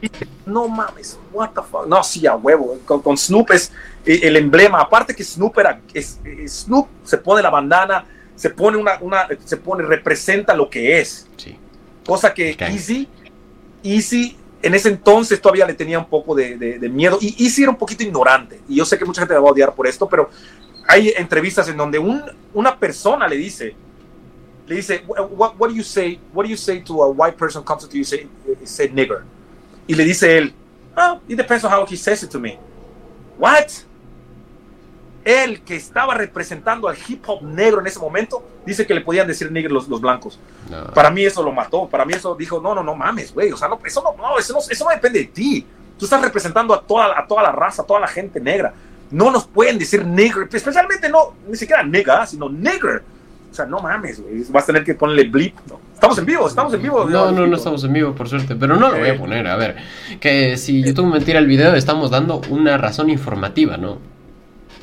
No 0.46 0.68
mames, 0.68 1.18
what 1.32 1.50
the 1.54 1.62
fuck. 1.62 1.86
No, 1.86 2.02
sí, 2.02 2.26
a 2.26 2.36
huevo. 2.36 2.78
Con, 2.84 3.00
con 3.00 3.16
Snoop 3.16 3.50
es 3.52 3.72
el 4.04 4.36
emblema. 4.36 4.80
Aparte 4.80 5.14
que 5.14 5.24
Snoop 5.24 5.58
era, 5.58 5.80
es, 5.94 6.20
Snoop 6.46 6.86
se 7.02 7.16
pone 7.18 7.42
la 7.42 7.50
bandana, 7.50 8.04
se 8.36 8.50
pone 8.50 8.76
una, 8.76 8.98
una, 9.00 9.26
se 9.44 9.56
pone, 9.56 9.82
representa 9.84 10.54
lo 10.54 10.68
que 10.68 11.00
es. 11.00 11.26
Sí. 11.36 11.56
Cosa 12.06 12.34
que 12.34 12.54
Easy, 12.58 13.08
Easy 13.82 14.36
en 14.62 14.74
ese 14.74 14.88
entonces 14.88 15.40
todavía 15.40 15.66
le 15.66 15.74
tenía 15.74 15.98
un 15.98 16.06
poco 16.06 16.34
de, 16.34 16.56
de, 16.56 16.88
miedo 16.88 17.18
y 17.20 17.44
Easy 17.44 17.62
era 17.62 17.70
un 17.70 17.78
poquito 17.78 18.02
ignorante. 18.02 18.60
Y 18.68 18.76
yo 18.76 18.84
sé 18.84 18.98
que 18.98 19.04
mucha 19.04 19.20
gente 19.20 19.34
me 19.34 19.40
va 19.40 19.48
a 19.48 19.52
odiar 19.52 19.74
por 19.74 19.86
esto, 19.86 20.08
pero 20.08 20.30
hay 20.86 21.12
entrevistas 21.16 21.68
en 21.68 21.76
donde 21.76 21.98
un, 21.98 22.22
una 22.52 22.78
persona 22.78 23.26
le 23.28 23.36
dice, 23.36 23.74
le 24.66 24.76
dice, 24.76 25.04
what, 25.06 25.54
what, 25.58 25.68
do 25.68 25.74
you 25.74 25.82
say? 25.82 26.18
What 26.32 26.44
do 26.44 26.50
you 26.50 26.56
say 26.56 26.80
to 26.82 27.02
a 27.02 27.08
white 27.08 27.36
person 27.36 27.62
comes 27.62 27.88
to 27.88 27.96
you 27.96 28.04
say, 28.04 28.28
say 28.64 28.88
nigger? 28.88 29.24
Y 29.86 29.94
le 29.94 30.04
dice 30.04 30.38
él, 30.38 30.54
oh, 30.96 31.20
it 31.28 31.36
depends 31.36 31.64
on 31.64 31.70
how 31.70 31.84
he 31.86 31.96
says 31.96 32.22
it 32.22 32.30
to 32.30 32.38
me. 32.38 32.58
What? 33.38 33.84
él 35.24 35.62
que 35.62 35.74
estaba 35.74 36.14
representando 36.14 36.88
al 36.88 36.96
hip 37.08 37.24
hop 37.26 37.42
negro 37.42 37.80
en 37.80 37.86
ese 37.86 37.98
momento, 37.98 38.44
dice 38.64 38.86
que 38.86 38.94
le 38.94 39.00
podían 39.00 39.26
decir 39.26 39.50
negro 39.50 39.72
los, 39.72 39.88
los 39.88 40.00
blancos. 40.00 40.38
Para 40.94 41.10
mí 41.10 41.24
eso 41.24 41.42
lo 41.42 41.52
mató, 41.52 41.88
para 41.88 42.04
mí 42.04 42.12
eso 42.12 42.34
dijo, 42.34 42.60
no, 42.60 42.74
no, 42.74 42.82
no 42.82 42.94
mames, 42.94 43.32
güey, 43.32 43.50
o 43.50 43.56
sea, 43.56 43.68
no, 43.68 43.80
eso, 43.84 44.02
no, 44.02 44.14
no, 44.16 44.38
eso, 44.38 44.52
no, 44.52 44.58
eso 44.58 44.84
no 44.84 44.90
depende 44.90 45.20
de 45.20 45.26
ti. 45.26 45.66
Tú 45.98 46.04
estás 46.04 46.20
representando 46.20 46.74
a 46.74 46.82
toda, 46.82 47.18
a 47.18 47.26
toda 47.26 47.42
la 47.42 47.52
raza, 47.52 47.82
a 47.82 47.86
toda 47.86 48.00
la 48.00 48.08
gente 48.08 48.40
negra. 48.40 48.74
No 49.10 49.30
nos 49.30 49.46
pueden 49.46 49.78
decir 49.78 50.04
negro, 50.04 50.46
especialmente 50.50 51.08
no, 51.08 51.34
ni 51.48 51.56
siquiera 51.56 51.82
nega, 51.82 52.26
sino 52.26 52.48
negro. 52.48 53.00
O 53.50 53.54
sea, 53.54 53.66
no 53.66 53.78
mames, 53.78 54.20
güey. 54.20 54.42
Vas 54.50 54.64
a 54.64 54.66
tener 54.66 54.82
que 54.82 54.94
ponerle 54.94 55.28
blip. 55.28 55.54
Estamos 55.92 56.18
en 56.18 56.26
vivo, 56.26 56.48
estamos 56.48 56.74
en 56.74 56.82
vivo. 56.82 57.04
No, 57.08 57.30
no, 57.30 57.46
no 57.46 57.56
estamos 57.56 57.84
en 57.84 57.92
vivo, 57.92 58.12
por 58.12 58.28
suerte. 58.28 58.56
Pero 58.56 58.76
no 58.76 58.90
lo 58.90 58.98
voy 58.98 59.08
a 59.08 59.16
poner. 59.16 59.46
A 59.46 59.56
ver, 59.56 59.76
que 60.18 60.56
si 60.56 60.82
YouTube 60.82 61.06
me 61.06 61.20
tira 61.20 61.38
el 61.38 61.46
video, 61.46 61.74
estamos 61.74 62.10
dando 62.10 62.40
una 62.50 62.76
razón 62.76 63.10
informativa, 63.10 63.76
¿no? 63.76 63.98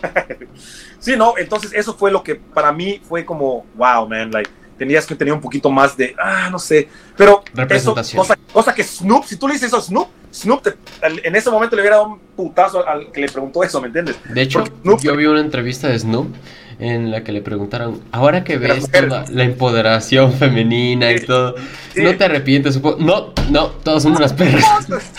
sí, 0.99 1.15
no, 1.17 1.33
entonces 1.37 1.73
eso 1.73 1.95
fue 1.95 2.11
lo 2.11 2.23
que 2.23 2.35
para 2.35 2.71
mí 2.71 3.01
fue 3.03 3.25
como, 3.25 3.65
wow, 3.75 4.07
man, 4.07 4.31
like, 4.31 4.49
tenías 4.81 5.05
que 5.05 5.13
tener 5.13 5.31
un 5.31 5.39
poquito 5.39 5.69
más 5.69 5.95
de, 5.95 6.15
ah, 6.17 6.49
no 6.51 6.57
sé, 6.57 6.89
pero 7.15 7.43
eso, 7.69 7.93
cosa, 8.15 8.35
cosa 8.51 8.73
que 8.73 8.83
Snoop, 8.83 9.25
si 9.25 9.35
tú 9.35 9.47
le 9.47 9.53
dices 9.53 9.67
eso 9.67 9.77
a 9.77 9.81
Snoop, 9.81 10.07
Snoop 10.33 10.69
en 11.03 11.35
ese 11.35 11.51
momento 11.51 11.75
le 11.75 11.83
hubiera 11.83 11.97
dado 11.97 12.07
un 12.07 12.19
putazo 12.35 12.87
al 12.87 13.11
que 13.11 13.21
le 13.21 13.29
preguntó 13.29 13.63
eso, 13.63 13.79
¿me 13.79 13.87
entiendes? 13.87 14.15
De 14.27 14.41
hecho, 14.41 14.63
yo 15.03 15.15
vi 15.15 15.27
una 15.27 15.39
entrevista 15.39 15.87
de 15.87 15.99
Snoop 15.99 16.33
en 16.79 17.11
la 17.11 17.23
que 17.23 17.31
le 17.31 17.43
preguntaron, 17.43 18.01
ahora 18.11 18.43
que 18.43 18.57
ves 18.57 18.89
toda 18.89 19.25
la 19.29 19.43
empoderación 19.43 20.33
femenina 20.39 21.11
y 21.11 21.19
todo, 21.19 21.53
¿no 21.95 22.17
te 22.17 22.23
arrepientes? 22.23 22.81
No, 22.81 23.35
no, 23.51 23.67
todas 23.83 24.01
son 24.01 24.15
unas 24.15 24.33
perras. 24.33 24.65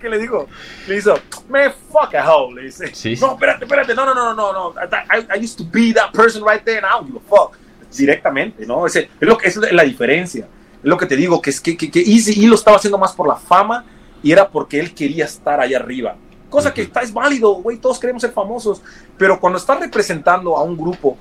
¿qué 0.00 0.08
le 0.08 0.18
digo? 0.18 0.48
Le 0.88 0.96
hizo, 0.96 1.14
me 1.48 1.70
fuck 1.70 2.14
a 2.14 2.34
hoe, 2.34 2.54
le 2.54 2.62
dice. 2.62 2.86
No, 3.20 3.32
espérate, 3.34 3.64
espérate, 3.64 3.94
no, 3.94 4.06
no, 4.06 4.14
no, 4.14 4.34
no, 4.34 4.52
no, 4.52 4.74
I, 4.80 5.26
I, 5.30 5.38
used 5.38 5.58
to 5.58 5.64
be 5.64 5.92
that 5.92 6.12
person 6.12 6.42
right 6.42 6.64
there 6.64 6.78
and 6.78 6.86
I 6.86 6.90
don't 6.90 7.06
give 7.06 7.16
a 7.16 7.20
fuck. 7.20 7.56
Directamente, 7.96 8.66
¿no? 8.66 8.86
Ese, 8.86 9.10
es, 9.20 9.28
lo 9.28 9.36
que, 9.36 9.48
es 9.48 9.56
la 9.56 9.82
diferencia. 9.82 10.46
Es 10.82 10.88
lo 10.88 10.96
que 10.96 11.06
te 11.06 11.16
digo, 11.16 11.40
que 11.42 11.50
es 11.50 11.60
que, 11.60 11.76
que, 11.76 11.90
que 11.90 12.00
Easy 12.00 12.46
lo 12.46 12.54
estaba 12.54 12.76
haciendo 12.76 12.98
más 12.98 13.12
por 13.12 13.26
la 13.28 13.36
fama 13.36 13.84
y 14.22 14.32
era 14.32 14.48
porque 14.48 14.78
él 14.78 14.94
quería 14.94 15.24
estar 15.24 15.60
allá 15.60 15.78
arriba. 15.78 16.16
Cosa 16.48 16.74
que 16.74 16.82
está, 16.82 17.00
es 17.00 17.12
válido, 17.12 17.54
güey, 17.54 17.78
todos 17.78 17.98
queremos 17.98 18.22
ser 18.22 18.32
famosos, 18.32 18.82
pero 19.16 19.38
cuando 19.38 19.58
estás 19.58 19.78
representando 19.78 20.56
a 20.56 20.62
un 20.62 20.76
grupo 20.76 21.16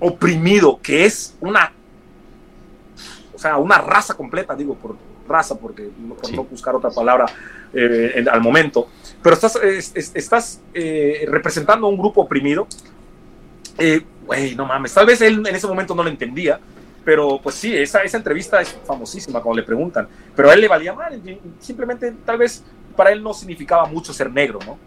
oprimido, 0.00 0.80
que 0.82 1.04
es 1.04 1.36
una, 1.40 1.72
o 3.32 3.38
sea, 3.38 3.58
una 3.58 3.78
raza 3.78 4.14
completa, 4.14 4.54
digo, 4.56 4.74
por 4.74 4.96
raza, 5.28 5.56
porque 5.56 5.88
por 6.20 6.32
no 6.32 6.44
buscar 6.44 6.74
otra 6.74 6.90
palabra 6.90 7.26
eh, 7.72 8.24
al 8.30 8.40
momento, 8.40 8.88
pero 9.22 9.34
estás, 9.34 9.56
estás 10.14 10.60
eh, 10.74 11.26
representando 11.28 11.86
a 11.86 11.90
un 11.90 11.96
grupo 11.96 12.22
oprimido. 12.22 12.66
Eh, 13.78 14.02
güey, 14.30 14.54
no 14.54 14.64
mames, 14.64 14.94
tal 14.94 15.06
vez 15.06 15.20
él 15.22 15.44
en 15.44 15.56
ese 15.56 15.66
momento 15.66 15.92
no 15.92 16.04
lo 16.04 16.08
entendía, 16.08 16.60
pero 17.04 17.40
pues 17.42 17.56
sí, 17.56 17.76
esa, 17.76 18.02
esa 18.04 18.16
entrevista 18.16 18.60
es 18.60 18.78
famosísima 18.84 19.40
cuando 19.40 19.60
le 19.60 19.66
preguntan, 19.66 20.06
pero 20.36 20.50
a 20.50 20.54
él 20.54 20.60
le 20.60 20.68
valía 20.68 20.94
mal, 20.94 21.20
simplemente 21.58 22.14
tal 22.24 22.38
vez 22.38 22.62
para 22.96 23.10
él 23.10 23.20
no 23.24 23.34
significaba 23.34 23.86
mucho 23.86 24.12
ser 24.12 24.30
negro, 24.30 24.60
¿no? 24.64 24.78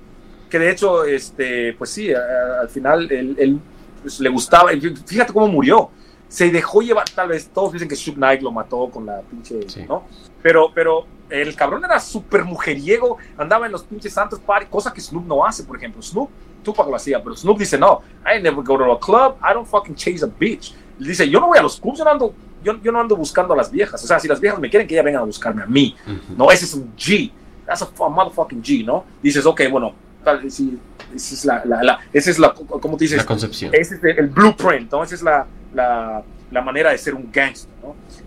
Que 0.50 0.60
de 0.60 0.72
hecho, 0.72 1.04
este, 1.04 1.74
pues 1.74 1.90
sí, 1.90 2.14
al 2.14 2.70
final 2.70 3.12
él, 3.12 3.60
pues, 4.02 4.22
le 4.22 4.30
gustaba, 4.30 4.70
fíjate 5.06 5.34
cómo 5.34 5.50
murió, 5.50 5.90
se 6.30 6.50
dejó 6.50 6.82
llevar, 6.82 7.10
tal 7.10 7.28
vez 7.28 7.50
todos 7.50 7.74
dicen 7.74 7.90
que 7.90 7.98
Suge 7.98 8.16
Knight 8.16 8.42
lo 8.42 8.52
mató 8.52 8.90
con 8.90 9.06
la 9.06 9.20
pinche, 9.24 9.60
¿no? 9.90 10.06
Pero, 10.42 10.72
pero 10.74 11.06
el 11.42 11.56
cabrón 11.56 11.84
era 11.84 12.00
súper 12.00 12.46
mujeriego, 12.46 13.18
andaba 13.38 13.66
en 13.66 13.72
los 13.72 13.84
pinches 13.84 14.14
santos 14.14 14.40
party, 14.40 14.68
cosa 14.68 14.94
que 14.94 15.02
Snoop 15.02 15.26
no 15.26 15.46
hace, 15.46 15.64
por 15.64 15.78
ejemplo. 15.78 16.02
Snoop, 16.02 16.30
Tupac 16.64 16.88
lo 16.88 16.96
hacía, 16.96 17.22
pero 17.22 17.36
Snoop 17.36 17.58
dice, 17.58 17.78
no, 17.78 18.02
I 18.24 18.42
never 18.42 18.64
go 18.64 18.78
to 18.78 18.92
a 18.92 19.00
club, 19.00 19.36
I 19.42 19.54
don't 19.54 19.68
fucking 19.68 19.96
chase 19.96 20.24
a 20.24 20.28
bitch. 20.28 20.76
Dice, 21.00 21.28
yo 21.28 21.40
no 21.40 21.48
voy 21.48 21.58
a 21.58 21.64
los 21.64 21.80
clubs, 21.80 21.98
yo 21.98 22.06
no 22.06 22.12
ando, 22.12 22.34
yo, 22.64 22.80
yo 22.82 22.92
no 22.92 23.00
ando 23.00 23.16
buscando 23.16 23.54
a 23.54 23.58
las 23.58 23.72
viejas. 23.72 24.04
O 24.04 24.08
sea, 24.08 24.20
si 24.20 24.28
las 24.28 24.40
viejas 24.40 24.60
me 24.60 24.70
quieren, 24.70 24.88
que 24.88 24.94
ellas 24.94 25.06
vengan 25.06 25.24
a 25.24 25.26
buscarme 25.26 25.64
a 25.64 25.66
mí. 25.66 25.96
No, 26.38 26.52
ese 26.52 26.66
es 26.66 26.74
un 26.76 26.96
G. 26.96 27.32
That's 27.66 27.82
a 27.82 28.10
motherfucking 28.10 28.62
G, 28.62 28.86
¿no? 28.86 29.04
Dices, 29.22 29.46
ok, 29.46 29.62
bueno, 29.72 29.94
tal, 30.24 30.50
si, 30.52 30.78
esa 31.16 31.34
es 31.34 31.46
la, 31.46 31.66
la, 31.66 31.84
la, 31.84 32.00
esa 32.12 32.30
es 32.30 32.40
la, 32.40 32.54
¿cómo 32.54 32.98
te 32.98 33.06
dices? 33.06 33.18
La 33.18 33.26
concepción. 33.26 33.72
Ese 33.74 33.96
es 33.96 34.04
el, 34.04 34.28
blueprint, 34.28 34.92
¿no? 34.92 35.04
Esa 35.04 35.16
es 35.16 35.24
la, 35.24 35.46
la, 35.74 36.24
la 36.54 36.62
manera 36.62 36.92
de 36.92 36.98
ser 36.98 37.16
un 37.16 37.30
gangster. 37.32 37.70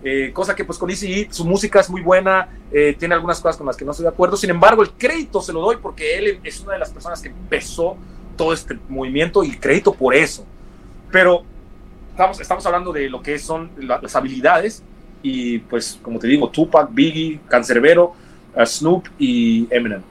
Eh, 0.02 0.30
cosa 0.32 0.54
que 0.54 0.64
pues 0.64 0.78
con 0.78 0.90
Easy 0.90 1.28
su 1.30 1.44
música 1.44 1.80
es 1.80 1.88
muy 1.88 2.02
buena, 2.02 2.48
eh, 2.72 2.94
tiene 2.98 3.14
algunas 3.14 3.40
cosas 3.40 3.56
con 3.56 3.66
las 3.66 3.76
que 3.76 3.84
no 3.84 3.92
estoy 3.92 4.04
de 4.04 4.10
acuerdo, 4.10 4.36
sin 4.36 4.50
embargo 4.50 4.82
el 4.82 4.90
crédito 4.90 5.40
se 5.40 5.52
lo 5.52 5.60
doy 5.60 5.76
porque 5.80 6.18
él 6.18 6.40
es 6.42 6.60
una 6.60 6.74
de 6.74 6.78
las 6.80 6.90
personas 6.90 7.20
que 7.22 7.28
empezó 7.28 7.96
todo 8.36 8.52
este 8.52 8.78
movimiento 8.88 9.42
y 9.42 9.56
crédito 9.56 9.94
por 9.94 10.14
eso. 10.14 10.44
Pero 11.10 11.42
estamos, 12.10 12.40
estamos 12.40 12.66
hablando 12.66 12.92
de 12.92 13.08
lo 13.08 13.22
que 13.22 13.38
son 13.38 13.70
las 13.78 14.14
habilidades 14.14 14.82
y 15.22 15.58
pues 15.58 15.98
como 16.02 16.18
te 16.18 16.26
digo, 16.26 16.50
Tupac, 16.50 16.88
Biggie, 16.92 17.40
Cancerbero, 17.48 18.14
uh, 18.56 18.66
Snoop 18.66 19.06
y 19.18 19.66
Eminem. 19.70 20.02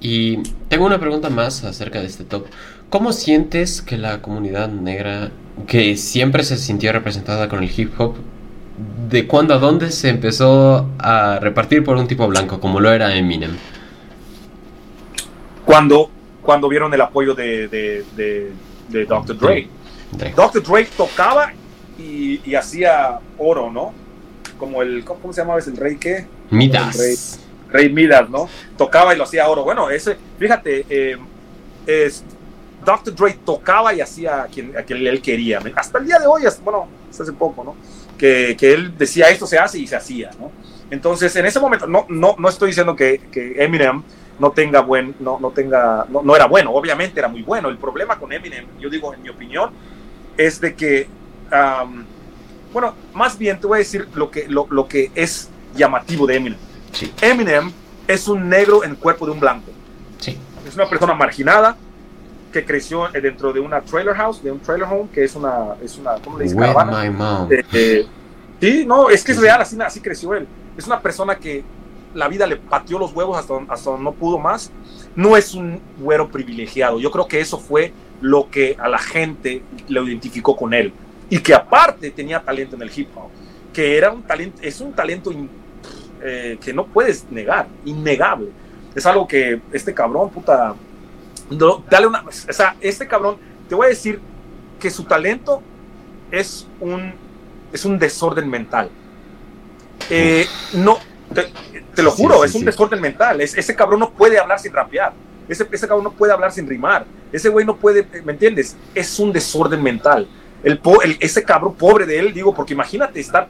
Y 0.00 0.42
tengo 0.68 0.86
una 0.86 0.98
pregunta 0.98 1.28
más 1.28 1.64
acerca 1.64 2.00
de 2.00 2.06
este 2.06 2.24
top. 2.24 2.46
¿Cómo 2.90 3.12
sientes 3.12 3.82
que 3.82 3.96
la 3.96 4.20
comunidad 4.20 4.68
negra, 4.68 5.30
que 5.68 5.96
siempre 5.96 6.42
se 6.42 6.56
sintió 6.56 6.92
representada 6.92 7.48
con 7.48 7.62
el 7.62 7.70
hip 7.70 7.92
hop, 8.00 8.16
de 9.08 9.28
cuándo 9.28 9.54
a 9.54 9.58
dónde 9.58 9.92
se 9.92 10.08
empezó 10.08 10.88
a 10.98 11.38
repartir 11.40 11.84
por 11.84 11.96
un 11.96 12.08
tipo 12.08 12.26
blanco, 12.26 12.58
como 12.58 12.80
lo 12.80 12.92
era 12.92 13.14
Eminem? 13.14 13.56
Cuando, 15.64 16.10
cuando 16.42 16.68
vieron 16.68 16.92
el 16.92 17.00
apoyo 17.00 17.32
de, 17.32 17.68
de, 17.68 18.04
de, 18.16 18.50
de 18.88 19.06
Dr. 19.06 19.38
Dre. 19.38 19.68
Dre. 20.10 20.32
Dr. 20.34 20.60
Dre 20.60 20.88
tocaba 20.96 21.52
y, 21.96 22.40
y, 22.44 22.56
hacía 22.56 23.20
oro, 23.38 23.70
¿no? 23.70 23.92
Como 24.58 24.82
el, 24.82 25.04
¿cómo 25.04 25.32
se 25.32 25.42
llamaba 25.42 25.60
ese? 25.60 25.70
¿El 25.70 25.76
rey 25.76 25.96
qué? 25.96 26.26
Midas. 26.50 26.96
El 26.98 27.02
rey, 27.02 27.16
rey, 27.70 27.92
Midas, 27.92 28.28
¿no? 28.28 28.48
Tocaba 28.76 29.14
y 29.14 29.16
lo 29.16 29.22
hacía 29.22 29.48
oro. 29.48 29.62
Bueno, 29.62 29.90
ese, 29.90 30.16
fíjate, 30.40 30.86
eh, 30.90 31.16
es, 31.86 32.24
Dr. 32.84 33.14
Dre 33.14 33.38
tocaba 33.44 33.94
y 33.94 34.00
hacía 34.00 34.42
a 34.42 34.46
quien, 34.46 34.76
a 34.76 34.82
quien 34.82 35.06
él 35.06 35.20
quería. 35.20 35.60
Hasta 35.74 35.98
el 35.98 36.06
día 36.06 36.18
de 36.18 36.26
hoy, 36.26 36.42
bueno, 36.64 36.88
hasta 37.10 37.24
hace 37.24 37.32
poco, 37.32 37.64
¿no? 37.64 37.76
Que, 38.16 38.56
que, 38.58 38.72
él 38.72 38.96
decía 38.96 39.30
esto 39.30 39.46
se 39.46 39.58
hace 39.58 39.78
y 39.78 39.86
se 39.86 39.96
hacía, 39.96 40.30
¿no? 40.38 40.50
Entonces, 40.90 41.34
en 41.36 41.46
ese 41.46 41.60
momento, 41.60 41.86
no, 41.86 42.06
no, 42.08 42.36
no 42.38 42.48
estoy 42.48 42.68
diciendo 42.68 42.96
que, 42.96 43.20
que 43.30 43.62
Eminem 43.62 44.02
no 44.38 44.50
tenga 44.50 44.80
buen, 44.80 45.14
no, 45.20 45.38
no 45.38 45.50
tenga, 45.50 46.06
no, 46.08 46.22
no, 46.22 46.34
era 46.34 46.46
bueno, 46.46 46.72
obviamente 46.72 47.20
era 47.20 47.28
muy 47.28 47.42
bueno. 47.42 47.68
El 47.68 47.78
problema 47.78 48.18
con 48.18 48.32
Eminem, 48.32 48.66
yo 48.78 48.90
digo, 48.90 49.14
en 49.14 49.22
mi 49.22 49.28
opinión, 49.28 49.70
es 50.36 50.60
de 50.60 50.74
que, 50.74 51.06
um, 51.52 52.04
bueno, 52.72 52.94
más 53.14 53.38
bien 53.38 53.60
te 53.60 53.66
voy 53.66 53.76
a 53.76 53.78
decir 53.78 54.08
lo 54.14 54.30
que, 54.30 54.48
lo, 54.48 54.66
lo 54.70 54.88
que 54.88 55.10
es 55.14 55.50
llamativo 55.76 56.26
de 56.26 56.36
Eminem. 56.36 56.58
Sí. 56.92 57.12
Eminem 57.20 57.70
es 58.08 58.26
un 58.26 58.48
negro 58.48 58.82
en 58.82 58.92
el 58.92 58.96
cuerpo 58.96 59.26
de 59.26 59.32
un 59.32 59.40
blanco. 59.40 59.70
Sí. 60.18 60.36
Es 60.66 60.74
una 60.74 60.88
persona 60.88 61.14
marginada, 61.14 61.76
que 62.52 62.64
creció 62.64 63.08
dentro 63.08 63.52
de 63.52 63.60
una 63.60 63.80
trailer 63.80 64.14
house, 64.14 64.42
de 64.42 64.50
un 64.50 64.60
trailer 64.60 64.88
home, 64.90 65.08
que 65.12 65.24
es 65.24 65.34
una, 65.36 65.74
es 65.82 65.96
una 65.96 66.16
¿cómo 66.22 66.38
le 66.38 66.44
dice? 66.44 66.56
With 66.56 66.68
my 66.86 67.10
mom. 67.10 67.52
Eh, 67.52 67.64
eh, 67.72 68.06
sí, 68.60 68.84
no, 68.86 69.08
es 69.08 69.22
que 69.22 69.32
es 69.32 69.40
real, 69.40 69.60
así, 69.60 69.76
así 69.80 70.00
creció 70.00 70.34
él. 70.34 70.46
Es 70.76 70.86
una 70.86 71.00
persona 71.00 71.36
que 71.36 71.62
la 72.14 72.28
vida 72.28 72.46
le 72.46 72.56
pateó 72.56 72.98
los 72.98 73.12
huevos 73.12 73.38
hasta, 73.38 73.54
hasta 73.68 73.96
no 73.96 74.12
pudo 74.12 74.38
más. 74.38 74.70
No 75.14 75.36
es 75.36 75.54
un 75.54 75.80
güero 75.98 76.28
privilegiado. 76.28 76.98
Yo 76.98 77.10
creo 77.10 77.26
que 77.26 77.40
eso 77.40 77.58
fue 77.58 77.92
lo 78.20 78.50
que 78.50 78.76
a 78.78 78.88
la 78.88 78.98
gente 78.98 79.62
lo 79.88 80.06
identificó 80.06 80.56
con 80.56 80.74
él. 80.74 80.92
Y 81.28 81.38
que 81.38 81.54
aparte 81.54 82.10
tenía 82.10 82.40
talento 82.40 82.76
en 82.76 82.82
el 82.82 82.90
hip 82.94 83.08
hop. 83.16 83.28
Que 83.72 83.96
era 83.96 84.10
un 84.10 84.22
talento, 84.22 84.60
es 84.62 84.80
un 84.80 84.92
talento 84.92 85.30
in, 85.30 85.48
eh, 86.22 86.58
que 86.60 86.72
no 86.72 86.86
puedes 86.86 87.30
negar, 87.30 87.68
innegable. 87.84 88.48
Es 88.94 89.06
algo 89.06 89.28
que 89.28 89.60
este 89.72 89.94
cabrón, 89.94 90.30
puta, 90.30 90.74
no, 91.50 91.84
dale 91.90 92.06
una, 92.06 92.24
o 92.26 92.52
sea, 92.52 92.76
este 92.80 93.06
cabrón, 93.06 93.36
te 93.68 93.74
voy 93.74 93.86
a 93.86 93.88
decir 93.90 94.20
que 94.78 94.90
su 94.90 95.04
talento 95.04 95.62
es 96.30 96.66
un, 96.80 97.12
es 97.72 97.84
un 97.84 97.98
desorden 97.98 98.48
mental. 98.48 98.90
Eh, 100.08 100.46
no, 100.74 100.98
te, 101.34 101.52
te, 101.94 102.02
lo 102.02 102.10
juro, 102.10 102.36
sí, 102.36 102.40
sí, 102.40 102.46
es 102.46 102.54
un 102.54 102.60
sí. 102.60 102.66
desorden 102.66 103.00
mental. 103.00 103.40
Es, 103.40 103.56
ese 103.56 103.74
cabrón 103.74 104.00
no 104.00 104.10
puede 104.10 104.38
hablar 104.38 104.58
sin 104.58 104.72
rapear. 104.72 105.12
Ese, 105.48 105.66
ese 105.70 105.88
cabrón 105.88 106.04
no 106.04 106.12
puede 106.12 106.32
hablar 106.32 106.52
sin 106.52 106.68
rimar. 106.68 107.04
Ese 107.32 107.48
güey 107.48 107.66
no 107.66 107.76
puede, 107.76 108.06
¿me 108.24 108.32
entiendes? 108.32 108.76
Es 108.94 109.18
un 109.18 109.32
desorden 109.32 109.82
mental. 109.82 110.28
El, 110.62 110.80
ese 111.20 111.42
cabrón 111.42 111.74
pobre 111.74 112.06
de 112.06 112.18
él, 112.18 112.32
digo, 112.32 112.54
porque 112.54 112.74
imagínate 112.74 113.20
estar 113.20 113.48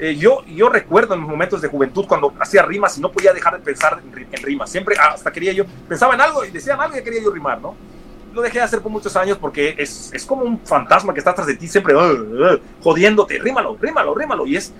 eh, 0.00 0.16
yo, 0.16 0.42
yo 0.46 0.70
recuerdo 0.70 1.12
en 1.12 1.20
los 1.20 1.28
momentos 1.28 1.60
de 1.60 1.68
juventud 1.68 2.06
cuando 2.08 2.32
hacía 2.40 2.62
rimas 2.62 2.96
y 2.96 3.02
no 3.02 3.12
podía 3.12 3.34
dejar 3.34 3.58
de 3.58 3.60
pensar 3.60 4.00
en, 4.02 4.26
en, 4.32 4.42
rimas. 4.42 4.70
Siempre, 4.70 4.96
hasta 4.96 5.30
quería 5.30 5.52
yo, 5.52 5.66
pensaba 5.86 6.14
en 6.14 6.22
algo 6.22 6.42
y 6.42 6.50
decían 6.50 6.80
algo 6.80 6.96
y 6.96 7.02
quería 7.02 7.22
yo 7.22 7.30
rimar, 7.30 7.60
¿no? 7.60 7.76
Lo 8.32 8.40
dejé 8.40 8.60
de 8.60 8.64
hacer 8.64 8.80
por 8.80 8.90
muchos 8.90 9.14
años 9.16 9.36
porque 9.36 9.74
es, 9.76 10.10
es 10.14 10.24
como 10.24 10.44
un 10.44 10.58
fantasma 10.60 11.12
que 11.12 11.18
está 11.18 11.32
atrás 11.32 11.46
de 11.46 11.54
ti 11.54 11.68
siempre 11.68 11.94
uh, 11.94 12.54
uh, 12.54 12.60
jodiéndote. 12.82 13.38
Rímalo, 13.40 13.76
rímalo, 13.78 14.14
rímalo. 14.14 14.46
Y 14.46 14.56
es, 14.56 14.72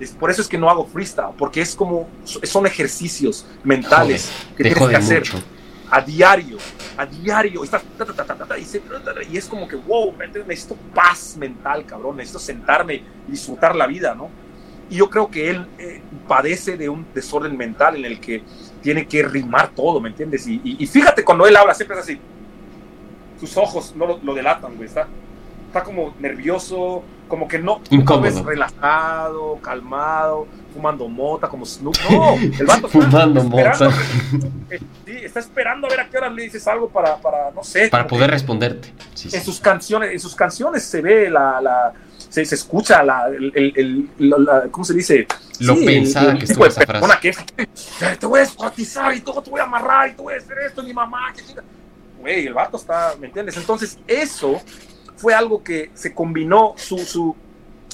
es, 0.00 0.10
por 0.10 0.28
eso 0.28 0.42
es 0.42 0.48
que 0.48 0.58
no 0.58 0.68
hago 0.68 0.84
freestyle, 0.86 1.34
porque 1.38 1.60
es 1.60 1.76
como, 1.76 2.08
son 2.24 2.66
ejercicios 2.66 3.46
mentales 3.62 4.28
jode, 4.28 4.56
que 4.56 4.62
tienes 4.64 4.88
que 4.88 4.96
hacer 4.96 5.20
mucho. 5.20 5.38
a 5.88 6.00
diario, 6.00 6.58
a 6.96 7.06
diario. 7.06 7.62
Estás, 7.62 7.84
ta, 7.96 8.06
ta, 8.06 8.24
ta, 8.24 8.58
y, 8.58 8.64
se, 8.64 8.82
y 9.30 9.36
es 9.36 9.46
como 9.46 9.68
que, 9.68 9.76
wow, 9.76 10.12
necesito 10.48 10.76
paz 10.92 11.36
mental, 11.36 11.86
cabrón. 11.86 12.16
Necesito 12.16 12.40
sentarme 12.40 12.94
y 13.28 13.30
disfrutar 13.30 13.76
la 13.76 13.86
vida, 13.86 14.16
¿no? 14.16 14.42
Y 14.90 14.96
yo 14.96 15.10
creo 15.10 15.30
que 15.30 15.50
él 15.50 15.66
eh, 15.78 16.02
padece 16.28 16.76
de 16.76 16.88
un 16.88 17.06
desorden 17.14 17.56
mental 17.56 17.96
en 17.96 18.04
el 18.04 18.20
que 18.20 18.42
tiene 18.82 19.06
que 19.06 19.22
rimar 19.22 19.68
todo, 19.68 20.00
¿me 20.00 20.10
entiendes? 20.10 20.46
Y, 20.46 20.60
y, 20.64 20.76
y 20.78 20.86
fíjate, 20.86 21.24
cuando 21.24 21.46
él 21.46 21.56
habla, 21.56 21.74
siempre 21.74 21.96
es 21.96 22.02
así. 22.04 22.18
Sus 23.40 23.56
ojos 23.56 23.94
no 23.96 24.06
lo, 24.06 24.18
lo 24.22 24.34
delatan, 24.34 24.76
güey. 24.76 24.88
Está, 24.88 25.08
está 25.68 25.82
como 25.82 26.14
nervioso, 26.20 27.02
como 27.28 27.48
que 27.48 27.58
no, 27.58 27.80
no 27.90 28.20
ves 28.20 28.44
relajado, 28.44 29.58
calmado, 29.60 30.46
fumando 30.72 31.08
mota, 31.08 31.48
como 31.48 31.64
Snoop. 31.64 31.96
No, 32.10 32.34
el 32.34 32.66
vato 32.66 32.86
está 32.86 32.88
fumando 32.88 33.40
esperando, 33.40 33.84
mota. 33.90 33.96
Eh, 34.70 34.80
sí, 35.04 35.12
está 35.22 35.40
esperando 35.40 35.86
a 35.86 35.90
ver 35.90 36.00
a 36.00 36.08
qué 36.08 36.16
hora 36.18 36.30
le 36.30 36.44
dices 36.44 36.66
algo 36.68 36.88
para, 36.88 37.16
para 37.16 37.50
no 37.50 37.64
sé. 37.64 37.88
Para 37.88 38.06
poder 38.06 38.30
responderte. 38.30 38.92
Sí, 39.14 39.30
sí. 39.30 39.36
En 39.36 39.42
sus 39.42 39.58
canciones, 39.60 40.12
en 40.12 40.20
sus 40.20 40.34
canciones 40.34 40.84
se 40.84 41.00
ve 41.00 41.30
la, 41.30 41.60
la 41.60 41.92
se, 42.34 42.44
se, 42.44 42.56
escucha 42.56 43.00
la, 43.04 43.28
el, 43.28 43.52
el, 43.54 44.08
el 44.18 44.44
la, 44.44 44.64
¿cómo 44.68 44.84
se 44.84 44.92
dice? 44.92 45.24
Lo 45.60 45.76
sí, 45.76 45.86
pensada 45.86 46.32
el, 46.32 46.38
que 46.38 46.46
estuvo 46.46 46.66
esa 46.66 46.80
frase. 46.80 47.20
Que 47.20 47.28
es, 47.28 48.18
te 48.18 48.26
voy 48.26 48.40
a 48.40 48.42
descuartizar 48.42 49.14
y 49.14 49.20
todo, 49.20 49.40
te 49.40 49.50
voy 49.50 49.60
a 49.60 49.62
amarrar 49.62 50.10
y 50.10 50.14
te 50.14 50.22
voy 50.22 50.34
a 50.34 50.38
hacer 50.38 50.58
esto, 50.66 50.82
mi 50.82 50.92
mamá, 50.92 51.32
que 51.32 51.44
chica. 51.44 51.62
Güey, 52.18 52.48
el 52.48 52.54
vato 52.54 52.76
está, 52.76 53.14
¿me 53.20 53.28
entiendes? 53.28 53.56
Entonces, 53.56 53.98
eso 54.08 54.60
fue 55.16 55.32
algo 55.32 55.62
que 55.62 55.92
se 55.94 56.12
combinó 56.12 56.74
su, 56.76 56.98
su, 56.98 57.36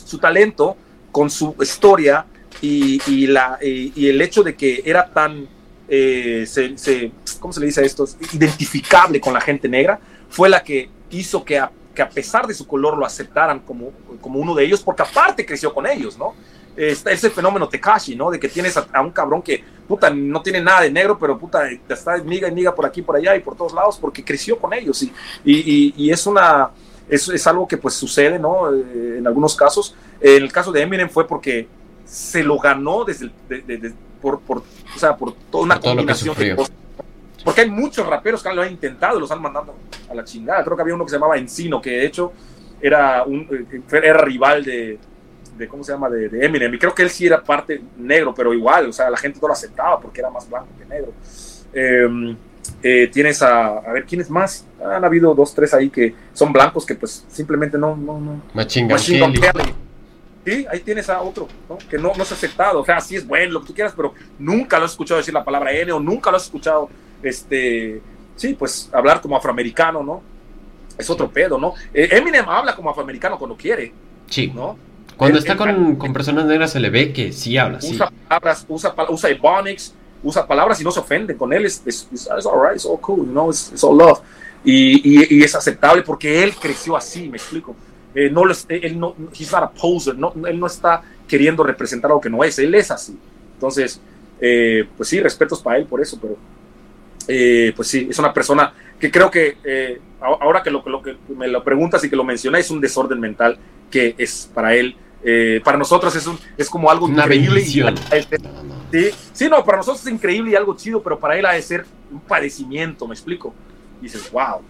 su 0.06 0.18
talento 0.18 0.74
con 1.12 1.28
su 1.28 1.54
historia 1.60 2.24
y, 2.62 3.02
y 3.06 3.26
la, 3.26 3.58
y, 3.60 3.92
y, 3.94 4.08
el 4.08 4.22
hecho 4.22 4.42
de 4.42 4.54
que 4.54 4.82
era 4.86 5.12
tan, 5.12 5.46
eh, 5.86 6.46
se, 6.46 6.78
se, 6.78 7.12
¿cómo 7.40 7.52
se 7.52 7.60
le 7.60 7.66
dice 7.66 7.82
a 7.82 7.84
esto? 7.84 8.08
Identificable 8.32 9.20
con 9.20 9.34
la 9.34 9.40
gente 9.42 9.68
negra, 9.68 10.00
fue 10.30 10.48
la 10.48 10.64
que 10.64 10.88
hizo 11.10 11.44
que 11.44 11.58
a 11.58 11.70
que 11.94 12.02
a 12.02 12.08
pesar 12.08 12.46
de 12.46 12.54
su 12.54 12.66
color 12.66 12.96
lo 12.96 13.04
aceptaran 13.04 13.60
como, 13.60 13.90
como 14.20 14.38
uno 14.38 14.54
de 14.54 14.64
ellos, 14.64 14.82
porque 14.82 15.02
aparte 15.02 15.44
creció 15.44 15.72
con 15.74 15.86
ellos, 15.86 16.18
¿no? 16.18 16.34
Está 16.76 17.10
ese 17.10 17.30
fenómeno 17.30 17.68
Tekashi, 17.68 18.14
¿no? 18.14 18.30
De 18.30 18.38
que 18.38 18.48
tienes 18.48 18.76
a, 18.76 18.86
a, 18.92 19.02
un 19.02 19.10
cabrón 19.10 19.42
que, 19.42 19.62
puta, 19.88 20.08
no 20.08 20.40
tiene 20.40 20.60
nada 20.60 20.82
de 20.82 20.90
negro, 20.90 21.18
pero, 21.18 21.36
puta, 21.36 21.68
está 21.88 22.16
miga 22.18 22.48
y 22.48 22.52
miga 22.52 22.74
por 22.74 22.86
aquí, 22.86 23.02
por 23.02 23.16
allá 23.16 23.36
y 23.36 23.40
por 23.40 23.56
todos 23.56 23.72
lados, 23.72 23.98
porque 24.00 24.24
creció 24.24 24.58
con 24.58 24.72
ellos. 24.72 25.02
Y, 25.02 25.12
y, 25.44 25.94
y 25.96 26.10
es 26.10 26.26
una, 26.26 26.70
es, 27.08 27.28
es, 27.28 27.46
algo 27.46 27.66
que 27.66 27.76
pues 27.76 27.94
sucede, 27.94 28.38
¿no? 28.38 28.72
Eh, 28.72 29.16
en 29.18 29.26
algunos 29.26 29.56
casos. 29.56 29.94
En 30.20 30.42
el 30.42 30.52
caso 30.52 30.70
de 30.70 30.82
Eminem 30.82 31.10
fue 31.10 31.26
porque 31.26 31.66
se 32.04 32.42
lo 32.42 32.58
ganó 32.58 33.04
desde 33.04 33.26
el, 33.26 33.32
de, 33.48 33.62
de, 33.62 33.76
de, 33.76 33.94
por, 34.22 34.40
por, 34.40 34.58
o 34.58 34.98
sea, 34.98 35.16
por 35.16 35.34
toda 35.50 35.64
una 35.64 35.74
por 35.74 35.90
combinación 35.90 36.36
de 36.36 36.54
cosas. 36.54 36.72
Porque 37.44 37.62
hay 37.62 37.70
muchos 37.70 38.06
raperos 38.06 38.42
que 38.42 38.52
lo 38.52 38.62
han 38.62 38.70
intentado 38.70 39.16
y 39.16 39.20
los 39.20 39.30
han 39.30 39.40
mandado 39.40 39.74
a 40.08 40.14
la 40.14 40.24
chingada. 40.24 40.62
Creo 40.64 40.76
que 40.76 40.82
había 40.82 40.94
uno 40.94 41.04
que 41.04 41.10
se 41.10 41.16
llamaba 41.16 41.38
Encino, 41.38 41.80
que 41.80 41.90
de 41.90 42.06
hecho 42.06 42.32
era, 42.80 43.24
un, 43.24 43.48
era 43.90 44.18
rival 44.18 44.64
de, 44.64 44.98
de 45.56 45.68
¿cómo 45.68 45.82
se 45.82 45.92
llama? 45.92 46.08
De, 46.08 46.28
de, 46.28 46.44
Eminem. 46.44 46.74
Y 46.74 46.78
creo 46.78 46.94
que 46.94 47.02
él 47.02 47.10
sí 47.10 47.26
era 47.26 47.42
parte 47.42 47.80
negro, 47.98 48.34
pero 48.34 48.52
igual, 48.52 48.88
o 48.88 48.92
sea, 48.92 49.10
la 49.10 49.16
gente 49.16 49.38
no 49.40 49.48
lo 49.48 49.54
aceptaba 49.54 50.00
porque 50.00 50.20
era 50.20 50.30
más 50.30 50.48
blanco 50.48 50.68
que 50.78 50.84
negro. 50.84 51.12
Eh, 51.72 52.36
eh, 52.82 53.10
tienes 53.12 53.42
a, 53.42 53.78
a 53.78 53.92
ver, 53.92 54.04
¿quiénes 54.04 54.30
más? 54.30 54.66
Han 54.82 55.04
habido 55.04 55.34
dos, 55.34 55.54
tres 55.54 55.74
ahí 55.74 55.90
que 55.90 56.14
son 56.32 56.52
blancos 56.52 56.86
que 56.86 56.94
pues 56.94 57.24
simplemente 57.28 57.76
no... 57.76 57.96
no, 57.96 58.20
no. 58.20 58.42
Machine. 58.54 58.88
Sí, 60.44 60.66
ahí 60.70 60.80
tienes 60.80 61.08
a 61.10 61.20
otro, 61.20 61.48
¿no? 61.68 61.76
Que 61.76 61.98
no, 61.98 62.12
no 62.16 62.22
es 62.22 62.32
aceptado. 62.32 62.80
O 62.80 62.84
sea, 62.84 63.00
sí 63.00 63.16
es 63.16 63.26
bueno, 63.26 63.52
lo 63.52 63.60
que 63.60 63.66
tú 63.66 63.74
quieras, 63.74 63.92
pero 63.94 64.14
nunca 64.38 64.78
lo 64.78 64.86
has 64.86 64.92
escuchado 64.92 65.18
decir 65.18 65.34
la 65.34 65.44
palabra 65.44 65.72
N 65.72 65.92
o 65.92 66.00
nunca 66.00 66.30
lo 66.30 66.38
has 66.38 66.44
escuchado, 66.44 66.88
este, 67.22 68.00
sí, 68.36 68.54
pues 68.54 68.88
hablar 68.92 69.20
como 69.20 69.36
afroamericano, 69.36 70.02
¿no? 70.02 70.22
Es 70.98 71.08
otro 71.10 71.30
pedo, 71.30 71.58
¿no? 71.58 71.74
Eh, 71.94 72.08
Eminem 72.12 72.48
habla 72.48 72.74
como 72.76 72.90
afroamericano 72.90 73.38
cuando 73.38 73.56
quiere, 73.56 73.92
Sí. 74.28 74.52
¿no? 74.54 74.76
Cuando 75.16 75.38
Él- 75.38 75.44
está 75.44 75.52
él- 75.52 75.58
con, 75.58 75.96
con 75.96 76.12
personas 76.12 76.44
negras 76.46 76.72
se 76.72 76.80
le 76.80 76.90
ve 76.90 77.12
que 77.12 77.32
sí 77.32 77.56
habla, 77.58 77.80
sí. 77.80 77.92
Usa 77.94 78.10
palabras, 78.28 78.64
usa, 78.68 78.94
usa 79.10 79.30
ebonics, 79.30 79.94
usa 80.22 80.46
palabras 80.46 80.80
y 80.80 80.84
no 80.84 80.90
se 80.90 81.00
ofende 81.00 81.36
con 81.36 81.52
él. 81.52 81.66
Es, 81.66 81.82
es 81.86 82.08
it's 82.12 82.26
all 82.86 82.98
cool, 83.00 83.26
you 83.26 83.32
know, 83.32 83.50
it's, 83.50 83.70
it's 83.72 83.84
all 83.84 83.96
love. 83.96 84.20
Y, 84.64 85.00
y, 85.22 85.38
y 85.38 85.42
es 85.42 85.54
aceptable 85.54 86.02
porque 86.02 86.42
él 86.42 86.54
creció 86.54 86.96
así, 86.96 87.28
me 87.28 87.36
explico. 87.38 87.74
Eh, 88.14 88.28
no 88.30 88.44
lo, 88.44 88.52
es- 88.52 88.66
él 88.68 88.98
no, 88.98 89.14
he's 89.38 89.52
not 89.52 89.62
a 89.62 89.70
poser, 89.70 90.16
no, 90.18 90.32
él 90.46 90.58
no 90.58 90.66
está 90.66 91.02
queriendo 91.28 91.62
representar 91.62 92.10
algo 92.10 92.20
que 92.20 92.28
no 92.30 92.42
es, 92.44 92.58
él 92.58 92.74
es 92.74 92.90
así. 92.90 93.16
Entonces, 93.54 94.00
eh, 94.40 94.86
pues 94.96 95.08
sí, 95.08 95.20
respetos 95.20 95.60
para 95.62 95.76
él 95.78 95.86
por 95.86 96.00
eso, 96.00 96.18
pero 96.20 96.36
eh, 97.28 97.72
pues 97.74 97.88
sí, 97.88 98.08
es 98.10 98.18
una 98.18 98.32
persona 98.32 98.72
que 98.98 99.10
creo 99.10 99.30
que 99.30 99.58
eh, 99.64 100.00
ahora 100.20 100.62
que 100.62 100.70
lo, 100.70 100.82
lo 100.86 101.02
que 101.02 101.16
me 101.34 101.48
lo 101.48 101.64
preguntas 101.64 102.04
y 102.04 102.10
que 102.10 102.16
lo 102.16 102.24
mencionas, 102.24 102.60
es 102.60 102.70
un 102.70 102.80
desorden 102.80 103.18
mental 103.20 103.58
que 103.90 104.14
es 104.18 104.50
para 104.52 104.74
él, 104.74 104.96
eh, 105.22 105.60
para 105.64 105.76
nosotros 105.76 106.14
es, 106.16 106.26
un, 106.26 106.38
es 106.56 106.70
como 106.70 106.90
algo 106.90 107.06
Una 107.06 107.24
increíble. 107.24 107.60
y-. 107.60 107.82
Sí, 108.92 109.10
sí, 109.32 109.48
no, 109.48 109.64
para 109.64 109.78
nosotros 109.78 110.06
es 110.06 110.12
increíble 110.12 110.52
y 110.52 110.54
algo 110.54 110.76
chido, 110.76 111.02
pero 111.02 111.18
para 111.18 111.38
él 111.38 111.46
ha 111.46 111.52
de 111.52 111.62
ser 111.62 111.84
un 112.10 112.20
padecimiento, 112.20 113.06
¿me 113.06 113.14
explico? 113.14 113.54
Dices, 114.00 114.30
wow, 114.32 114.62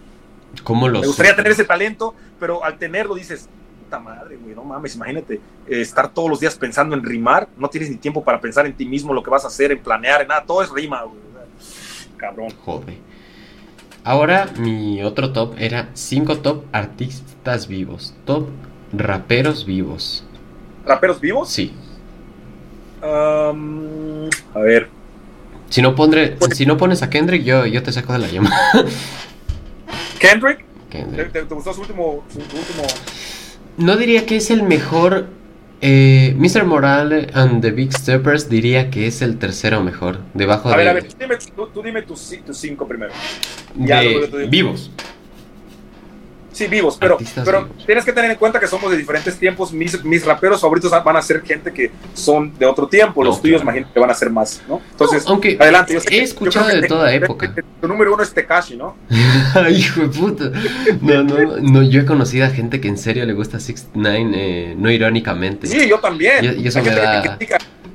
¿Cómo 0.63 0.87
lo 0.89 0.99
me 0.99 1.07
gustaría 1.07 1.35
tener 1.35 1.51
ese 1.53 1.63
talento, 1.63 2.13
pero 2.39 2.63
al 2.63 2.77
tenerlo 2.77 3.15
dices, 3.15 3.47
puta 3.83 3.99
madre, 3.99 4.35
güey, 4.35 4.53
no 4.53 4.63
mames, 4.63 4.95
imagínate 4.95 5.35
eh, 5.35 5.81
estar 5.81 6.13
todos 6.13 6.29
los 6.29 6.39
días 6.39 6.55
pensando 6.55 6.95
en 6.95 7.03
rimar, 7.03 7.47
no 7.57 7.69
tienes 7.69 7.89
ni 7.89 7.95
tiempo 7.95 8.23
para 8.23 8.39
pensar 8.39 8.65
en 8.65 8.73
ti 8.73 8.85
mismo, 8.85 9.13
lo 9.13 9.23
que 9.23 9.29
vas 9.29 9.45
a 9.45 9.47
hacer, 9.47 9.71
en 9.71 9.79
planear, 9.79 10.21
en 10.21 10.27
nada, 10.27 10.43
todo 10.45 10.61
es 10.61 10.69
rima, 10.69 11.03
güey. 11.03 11.30
Cabrón. 12.21 12.53
Joder. 12.63 12.95
Ahora 14.05 14.47
mi 14.57 15.03
otro 15.03 15.31
top 15.33 15.55
era 15.59 15.89
5 15.93 16.37
top 16.37 16.63
artistas 16.71 17.67
vivos. 17.67 18.13
Top 18.25 18.47
raperos 18.93 19.65
vivos. 19.65 20.23
¿Raperos 20.85 21.19
vivos? 21.19 21.49
Sí. 21.49 21.73
Um, 23.03 24.29
a 24.53 24.59
ver, 24.59 24.87
Si 25.69 25.81
no, 25.81 25.95
pondré, 25.95 26.37
si 26.53 26.65
no 26.67 26.77
pones 26.77 27.01
a 27.01 27.09
Kendrick, 27.09 27.43
yo, 27.43 27.65
yo 27.65 27.81
te 27.83 27.91
saco 27.91 28.13
de 28.13 28.19
la 28.19 28.27
llama. 28.27 28.51
Kendrick, 30.19 30.59
¿te, 30.89 30.97
Kendrick. 30.99 31.31
te- 31.31 31.43
te 31.45 31.55
gustó 31.55 31.73
su 31.73 31.81
último, 31.81 32.23
su 32.31 32.39
último? 32.39 32.83
No 33.77 33.97
diría 33.97 34.25
que 34.25 34.35
es 34.37 34.51
el 34.51 34.63
mejor. 34.63 35.27
Eh, 35.81 36.33
Mr. 36.37 36.63
Morale 36.63 37.27
and 37.33 37.61
the 37.61 37.71
Big 37.71 37.91
Steppers 37.93 38.49
diría 38.49 38.89
que 38.89 39.07
es 39.07 39.21
el 39.21 39.37
tercero 39.39 39.81
mejor. 39.83 40.19
Debajo 40.33 40.69
A 40.69 40.71
de, 40.71 40.77
ver, 40.77 40.87
a 40.87 40.93
ver, 40.93 41.07
dime, 41.17 41.35
tú, 41.55 41.67
tú 41.67 41.81
dime 41.81 42.01
tus, 42.03 42.33
tus 42.45 42.57
cinco 42.57 42.87
primero. 42.87 43.11
ya, 43.75 44.01
de 44.01 44.47
vivos. 44.49 44.91
Sí, 46.53 46.67
vivos, 46.67 46.97
pero, 46.99 47.13
Artistas 47.13 47.45
pero 47.45 47.63
vivos. 47.65 47.85
tienes 47.85 48.03
que 48.03 48.11
tener 48.11 48.31
en 48.31 48.37
cuenta 48.37 48.59
que 48.59 48.67
somos 48.67 48.91
de 48.91 48.97
diferentes 48.97 49.37
tiempos. 49.37 49.71
Mis, 49.71 50.03
mis 50.03 50.25
raperos 50.25 50.59
favoritos 50.59 50.91
van 51.03 51.15
a 51.15 51.21
ser 51.21 51.41
gente 51.43 51.71
que 51.71 51.91
son 52.13 52.57
de 52.59 52.65
otro 52.65 52.87
tiempo. 52.87 53.23
No, 53.23 53.29
Los 53.29 53.41
tuyos, 53.41 53.61
claro. 53.61 53.77
imagino 53.77 53.93
que 53.93 53.99
van 53.99 54.09
a 54.09 54.13
ser 54.13 54.29
más, 54.29 54.61
¿no? 54.67 54.81
Entonces, 54.91 55.23
Aunque 55.27 55.57
adelante. 55.59 55.93
Yo 55.93 56.01
que- 56.01 56.15
he 56.15 56.17
yo 56.19 56.23
escuchado 56.25 56.69
que 56.69 56.81
de 56.81 56.87
toda 56.87 57.07
te- 57.07 57.15
época. 57.15 57.53
te- 57.55 57.63
Tu 57.79 57.87
número 57.87 58.13
uno 58.13 58.21
es 58.23 58.33
Tekashi, 58.33 58.75
¿no? 58.75 58.95
Hijo 59.69 60.01
de 60.01 60.07
puta. 60.09 60.51
No, 61.01 61.23
no, 61.23 61.57
no, 61.61 61.83
yo 61.83 62.01
he 62.01 62.05
conocido 62.05 62.45
a 62.45 62.49
gente 62.49 62.81
que 62.81 62.87
en 62.89 62.97
serio 62.97 63.25
le 63.25 63.33
gusta 63.33 63.59
69, 63.59 64.31
eh, 64.35 64.75
no 64.77 64.91
irónicamente. 64.91 65.67
Sí, 65.67 65.87
yo 65.87 65.99
también. 65.99 66.43
Y- 66.43 66.63
y 66.63 66.67
eso 66.67 66.79
Hay 66.79 66.85
me 66.85 66.91
que 66.91 66.95
da-. 66.99 67.37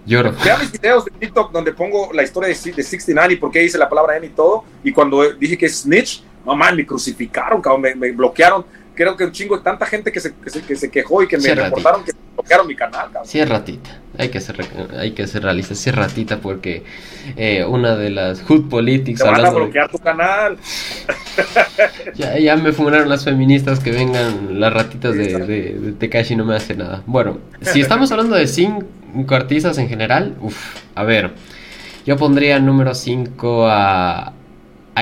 Lloro. 0.07 0.33
Vean 0.45 0.61
mis 0.61 0.71
videos 0.73 1.05
de 1.05 1.11
TikTok 1.11 1.51
donde 1.53 1.73
pongo 1.73 2.13
la 2.13 2.23
historia 2.23 2.49
de, 2.49 2.55
de 2.55 2.83
69 2.83 3.35
y 3.35 3.37
por 3.39 3.51
qué 3.51 3.65
hice 3.65 3.77
la 3.77 3.89
palabra 3.89 4.17
N 4.17 4.27
y 4.27 4.31
todo. 4.31 4.65
Y 4.85 4.93
cuando 4.93 5.31
dije 5.33 5.59
que 5.59 5.67
es 5.67 5.81
snitch, 5.81 6.23
no 6.47 6.57
man, 6.57 6.75
me 6.77 6.87
crucificaron, 6.87 7.61
cabrón, 7.61 7.83
me, 7.83 7.95
me 7.95 8.13
bloquearon. 8.13 8.65
Creo 8.95 9.15
que 9.15 9.25
un 9.27 9.33
chingo 9.33 9.59
de 9.59 9.63
tanta 9.63 9.85
gente 9.85 10.11
que 10.11 10.21
se, 10.21 10.35
que 10.37 10.49
se, 10.49 10.63
que 10.63 10.75
se 10.75 10.91
quejó 10.91 11.23
y 11.23 11.29
que 11.29 11.37
me 11.37 11.43
Sí, 11.43 11.51
reportaron 11.55 12.03
que 12.03 12.13
bloquearon 12.35 12.67
mi 12.67 12.75
canal, 12.75 13.07
cabrón. 13.13 13.27
Sí 13.27 13.39
es 13.39 13.47
ratita, 13.47 14.01
hay 14.17 14.31
que 14.31 14.41
ser, 14.41 14.57
hay 14.99 15.11
que 15.11 15.27
ser 15.27 15.43
realista, 15.43 15.75
sí 15.75 15.91
es 15.91 15.95
ratita 15.97 16.39
porque 16.39 16.83
eh, 17.37 17.63
una 17.67 17.95
de 17.97 18.09
las 18.09 18.41
Hood 18.41 18.71
Politics 18.71 19.21
Te 19.21 19.27
van 19.29 19.45
a 19.45 19.51
de- 19.51 19.55
bloquear 19.57 19.91
tu 19.91 19.99
canal. 19.99 20.57
ya, 22.15 22.39
ya 22.39 22.57
me 22.57 22.73
fumaron 22.73 23.09
las 23.11 23.25
feministas 23.25 23.81
que 23.81 23.91
vengan 23.91 24.59
las 24.61 24.73
ratitas 24.73 25.15
de, 25.15 25.27
de, 25.41 25.79
de 25.79 25.93
Tekashi 25.93 26.35
no 26.37 26.45
me 26.47 26.55
hace 26.57 26.75
nada. 26.75 27.03
Bueno, 27.07 27.39
si 27.61 27.81
estamos 27.83 28.11
hablando 28.13 28.35
de 28.37 28.47
cinco 28.47 29.35
artistas 29.35 29.77
en 29.77 29.89
general, 29.91 30.37
uff, 30.41 30.77
a 30.95 31.05
ver, 31.05 31.33
yo 32.07 32.17
pondría 32.17 32.59
número 32.61 32.95
5 32.95 33.67
a 33.69 34.33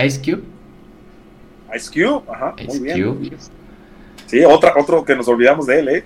Ice 0.04 0.20
Cube. 0.20 0.42
Ice 1.76 1.90
Cube, 1.90 2.22
ajá, 2.32 2.54
muy 2.56 2.66
Ice 2.66 2.80
bien. 2.80 3.14
Cube. 3.14 3.30
Sí, 4.26 4.42
otra, 4.44 4.72
otro 4.76 5.04
que 5.04 5.14
nos 5.14 5.28
olvidamos 5.28 5.66
de 5.66 5.78
él, 5.80 5.88
¿eh? 5.88 6.04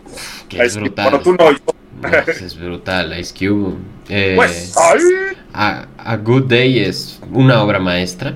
Que 0.48 0.62
es 0.62 0.72
Cube. 0.74 0.82
brutal. 0.84 1.04
Bueno, 1.10 1.20
tú 1.20 1.32
no, 1.32 1.50
yo. 1.52 1.58
No, 2.02 2.08
pues 2.24 2.42
es 2.42 2.58
brutal, 2.58 3.18
Ice 3.18 3.34
Cube. 3.36 3.74
Eh, 4.08 4.34
Pues, 4.36 4.74
a, 5.52 5.86
a 5.98 6.16
Good 6.16 6.44
Day 6.44 6.78
es 6.80 7.20
una 7.32 7.62
obra 7.62 7.78
maestra. 7.78 8.34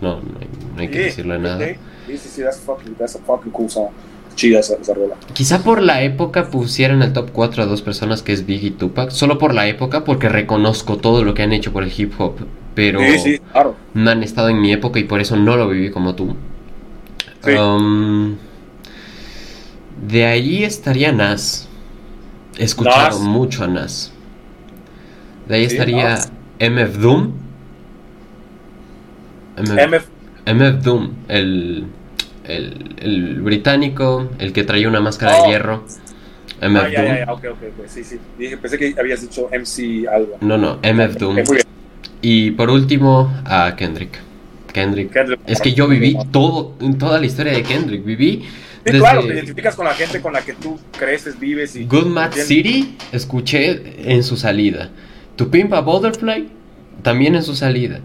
No, 0.00 0.16
no 0.20 0.38
hay, 0.40 0.48
no 0.74 0.80
hay 0.80 0.88
que 0.88 0.98
sí, 0.98 1.04
decirle 1.04 1.38
nada. 1.38 1.58
Sí, 2.06 2.18
sí, 2.18 2.42
that's, 2.42 2.58
fucking, 2.60 2.94
that's 2.96 3.14
a 3.16 3.18
fucking 3.20 3.52
cool 3.52 3.70
song. 3.70 3.88
Chida 4.34 4.58
esa, 4.58 4.74
esa 4.74 4.94
rola. 4.94 5.14
Quizá 5.32 5.62
por 5.62 5.80
la 5.80 6.02
época 6.02 6.50
pusiera 6.50 6.92
en 6.92 7.02
el 7.02 7.12
top 7.12 7.30
4 7.32 7.62
a 7.62 7.66
dos 7.66 7.82
personas 7.82 8.22
que 8.22 8.32
es 8.32 8.44
Biggie 8.46 8.68
y 8.68 8.70
Tupac. 8.72 9.10
Solo 9.10 9.38
por 9.38 9.54
la 9.54 9.68
época, 9.68 10.04
porque 10.04 10.28
reconozco 10.28 10.96
todo 10.98 11.22
lo 11.22 11.34
que 11.34 11.42
han 11.44 11.52
hecho 11.52 11.72
por 11.72 11.84
el 11.84 11.92
hip 11.96 12.12
hop. 12.18 12.34
Pero 12.74 12.98
Sí, 12.98 13.18
sí, 13.20 13.38
claro. 13.52 13.76
no 13.94 14.10
han 14.10 14.24
estado 14.24 14.48
en 14.48 14.60
mi 14.60 14.72
época 14.72 14.98
y 14.98 15.04
por 15.04 15.20
eso 15.20 15.36
no 15.36 15.56
lo 15.56 15.68
viví 15.68 15.90
como 15.92 16.16
tú. 16.16 16.34
Sí. 17.44 17.52
Um, 17.52 18.36
de 20.08 20.24
ahí 20.26 20.64
estaría 20.64 21.12
Nas. 21.12 21.68
He 22.58 22.64
escuchado 22.64 23.18
Nas. 23.18 23.20
mucho 23.20 23.64
a 23.64 23.66
Nas. 23.68 24.12
De 25.48 25.56
ahí 25.56 25.66
Sí, 25.68 25.74
estaría 25.74 26.04
Nas. 26.10 26.32
MF 26.60 26.98
Doom. 26.98 27.32
MF, 29.56 29.70
MF, 29.88 30.06
MF 30.46 30.82
Doom, 30.82 31.10
el, 31.28 31.86
el, 32.44 32.94
el 32.98 33.40
británico, 33.42 34.28
el 34.38 34.52
que 34.52 34.64
traía 34.64 34.88
una 34.88 35.00
máscara 35.00 35.36
Oh. 35.38 35.42
de 35.44 35.48
hierro. 35.50 35.84
MF 36.60 36.76
ah, 36.76 36.82
Doom. 36.82 36.92
ya, 36.92 37.24
ya, 37.26 37.32
ok, 37.32 37.44
ok, 37.52 37.62
ok, 37.78 37.86
sí, 37.86 38.02
sí. 38.04 38.18
Dije, 38.38 38.56
pensé 38.56 38.78
que 38.78 38.94
habías 38.98 39.20
dicho 39.20 39.48
MC 39.52 40.06
algo. 40.08 40.38
No, 40.40 40.58
no, 40.58 40.78
MF 40.82 41.16
Doom. 41.18 41.36
Y 42.20 42.52
por 42.52 42.70
último, 42.70 43.32
a 43.44 43.74
Kendrick. 43.76 44.18
Kendrick. 44.74 45.10
Kendrick. 45.10 45.40
Es 45.46 45.62
que 45.62 45.72
yo 45.72 45.88
viví 45.88 46.18
todo, 46.30 46.76
toda 46.98 47.18
la 47.18 47.24
historia 47.24 47.54
de 47.54 47.62
Kendrick. 47.62 48.04
Viví 48.04 48.44
Sí, 48.84 48.92
desde 48.92 48.98
claro, 48.98 49.22
te 49.22 49.32
identificas 49.32 49.76
con 49.76 49.86
la 49.86 49.94
gente 49.94 50.20
con 50.20 50.34
la 50.34 50.42
que 50.42 50.52
tú 50.52 50.78
creces, 50.98 51.40
vives 51.40 51.74
y... 51.74 51.86
Good 51.86 52.04
Mad. 52.04 52.32
City, 52.32 52.98
escuché 53.12 54.12
en 54.12 54.22
su 54.22 54.36
salida. 54.36 54.90
Tu 55.36 55.48
Pimpa 55.48 55.80
Butterfly, 55.80 56.48
también 57.02 57.34
en 57.34 57.42
su 57.42 57.54
salida. 57.54 58.00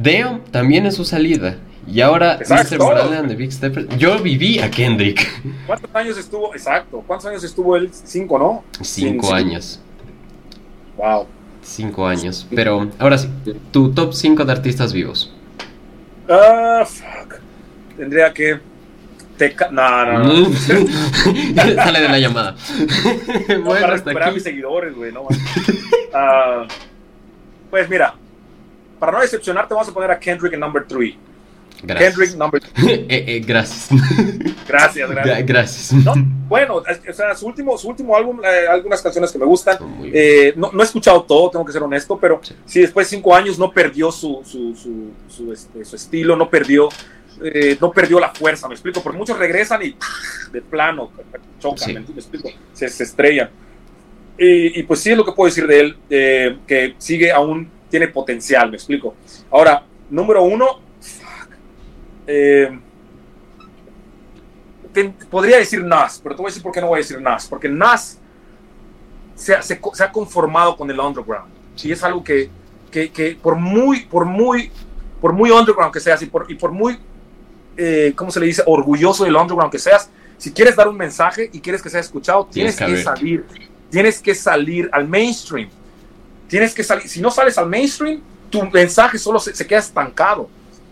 Damn, 0.00 0.44
también 0.52 0.86
en 0.86 0.92
su 0.92 1.04
salida. 1.04 1.56
Y 1.88 2.00
ahora 2.00 2.34
Exacto, 2.34 2.76
Mr. 2.76 2.78
Morales 2.78 3.28
the 3.28 3.34
Big 3.34 3.52
Steppers. 3.52 3.88
Yo 3.98 4.20
viví 4.20 4.60
a 4.60 4.70
Kendrick. 4.70 5.28
¿Cuántos 5.66 5.90
años 5.92 6.16
estuvo? 6.16 6.54
Exacto. 6.54 7.02
¿Cuántos 7.04 7.28
años 7.28 7.42
estuvo 7.42 7.76
él? 7.76 7.90
Cinco, 7.92 8.38
¿no? 8.38 8.62
Cinco 8.82 9.34
años. 9.34 9.80
Wow. 10.96 11.26
Cinco 11.60 12.06
años. 12.06 12.46
Pero 12.54 12.88
ahora 13.00 13.18
sí, 13.18 13.28
tu 13.72 13.92
top 13.92 14.14
5 14.14 14.44
de 14.44 14.52
artistas 14.52 14.92
vivos. 14.92 15.33
Ah, 16.28 16.84
fuck. 16.86 17.34
Tendría 17.96 18.32
que... 18.32 18.58
Teca... 19.36 19.68
No, 19.70 20.06
no, 20.06 20.18
no. 20.22 20.52
Sale 20.54 22.00
de 22.00 22.08
la 22.08 22.18
llamada. 22.18 22.54
No, 23.48 23.62
bueno, 23.62 23.80
para 23.80 23.94
recuperar 23.94 24.32
mis 24.32 24.42
seguidores, 24.44 24.94
güey, 24.94 25.12
no. 25.12 25.26
Ah, 26.12 26.66
Pues 27.70 27.88
mira, 27.88 28.14
para 29.00 29.12
no 29.12 29.20
decepcionarte, 29.20 29.74
vamos 29.74 29.88
a 29.88 29.92
poner 29.92 30.10
a 30.12 30.18
Kendrick 30.18 30.52
en 30.54 30.60
number 30.60 30.84
3. 30.86 31.14
Gracias. 31.82 32.14
Kendrick 32.16 32.36
number 32.38 32.62
Eh, 32.88 33.06
eh, 33.08 33.42
gracias. 33.46 33.88
Gracias, 34.68 35.10
gracias. 35.10 35.38
Gra- 35.38 35.46
Gracias. 35.46 35.92
No, 36.04 36.14
bueno, 36.48 36.76
o 36.76 37.12
sea, 37.12 37.34
su 37.34 37.46
último, 37.46 37.76
su 37.76 37.88
último 37.88 38.16
álbum, 38.16 38.40
eh, 38.44 38.66
algunas 38.68 39.02
canciones 39.02 39.30
que 39.30 39.38
me 39.38 39.44
gustan. 39.44 39.76
Eh, 40.04 40.52
no, 40.56 40.70
no 40.72 40.82
he 40.82 40.84
escuchado 40.86 41.22
todo, 41.24 41.50
tengo 41.50 41.64
que 41.64 41.72
ser 41.72 41.82
honesto, 41.82 42.18
pero 42.18 42.40
Sí. 42.42 42.54
sí, 42.64 42.80
después 42.80 43.08
de 43.10 43.16
cinco 43.16 43.34
años 43.34 43.58
no 43.58 43.70
perdió 43.72 44.10
su, 44.10 44.40
su, 44.44 44.74
su, 44.74 45.10
su, 45.28 45.52
este, 45.52 45.84
su 45.84 45.96
estilo, 45.96 46.36
no 46.36 46.48
perdió, 46.48 46.88
no 47.80 47.92
perdió 47.92 48.18
la 48.20 48.30
fuerza, 48.30 48.68
me 48.68 48.74
explico, 48.74 49.02
porque 49.02 49.18
muchos 49.18 49.38
regresan 49.38 49.82
y 49.82 49.96
de 50.52 50.62
plano 50.62 51.10
chocan, 51.60 51.78
Sí. 51.88 51.92
¿me 51.94 52.00
explico, 52.20 52.48
se, 52.72 52.88
se 52.88 53.04
estrellan. 53.04 53.50
Y, 54.38 54.80
y 54.80 54.82
pues 54.84 55.00
sí 55.00 55.10
es 55.10 55.16
lo 55.16 55.24
que 55.24 55.32
puedo 55.32 55.48
decir 55.48 55.66
de 55.66 55.80
él, 55.80 55.96
que 56.66 56.94
sigue 56.98 57.30
aún, 57.32 57.68
tiene 57.90 58.08
potencial, 58.08 58.70
me 58.70 58.76
explico. 58.76 59.14
Ahora, 59.50 59.84
número 60.10 60.42
uno, 60.42 60.80
eh, 62.26 62.78
te- 64.92 65.14
podría 65.30 65.58
decir 65.58 65.82
Nas, 65.82 66.20
pero 66.22 66.34
te 66.34 66.42
voy 66.42 66.48
a 66.48 66.50
decir 66.50 66.62
por 66.62 66.72
qué 66.72 66.80
no 66.80 66.88
voy 66.88 66.96
a 66.96 67.02
decir 67.02 67.20
Nas, 67.20 67.46
porque 67.46 67.68
Nas 67.68 68.18
se, 69.34 69.60
se, 69.62 69.80
se 69.92 70.04
ha 70.04 70.12
conformado 70.12 70.76
con 70.76 70.90
el 70.90 70.98
underground. 70.98 71.52
Y 71.82 71.90
es 71.92 72.02
algo 72.04 72.22
que, 72.22 72.48
que, 72.90 73.10
que, 73.10 73.36
por 73.40 73.56
muy, 73.56 74.06
por 74.06 74.24
muy, 74.24 74.70
por 75.20 75.32
muy 75.32 75.50
underground 75.50 75.92
que 75.92 76.00
seas 76.00 76.22
y 76.22 76.26
por, 76.26 76.50
y 76.50 76.54
por 76.54 76.70
muy, 76.70 76.98
eh, 77.76 78.12
¿cómo 78.16 78.30
se 78.30 78.38
le 78.40 78.46
dice? 78.46 78.62
Orgulloso 78.66 79.24
del 79.24 79.34
underground 79.34 79.72
que 79.72 79.78
seas, 79.78 80.08
si 80.38 80.52
quieres 80.52 80.76
dar 80.76 80.88
un 80.88 80.96
mensaje 80.96 81.50
y 81.52 81.60
quieres 81.60 81.82
que 81.82 81.90
sea 81.90 82.00
escuchado, 82.00 82.46
tienes, 82.50 82.76
tienes 82.76 82.94
que, 82.94 82.98
que 82.98 83.04
salir, 83.04 83.46
tienes 83.90 84.20
que 84.20 84.34
salir 84.34 84.88
al 84.92 85.08
mainstream. 85.08 85.68
Tienes 86.46 86.74
que 86.74 86.84
salir, 86.84 87.08
si 87.08 87.20
no 87.20 87.30
sales 87.30 87.58
al 87.58 87.68
mainstream, 87.68 88.20
tu 88.50 88.62
mensaje 88.70 89.18
solo 89.18 89.40
se, 89.40 89.54
se 89.54 89.66
queda 89.66 89.80
estancado. 89.80 90.48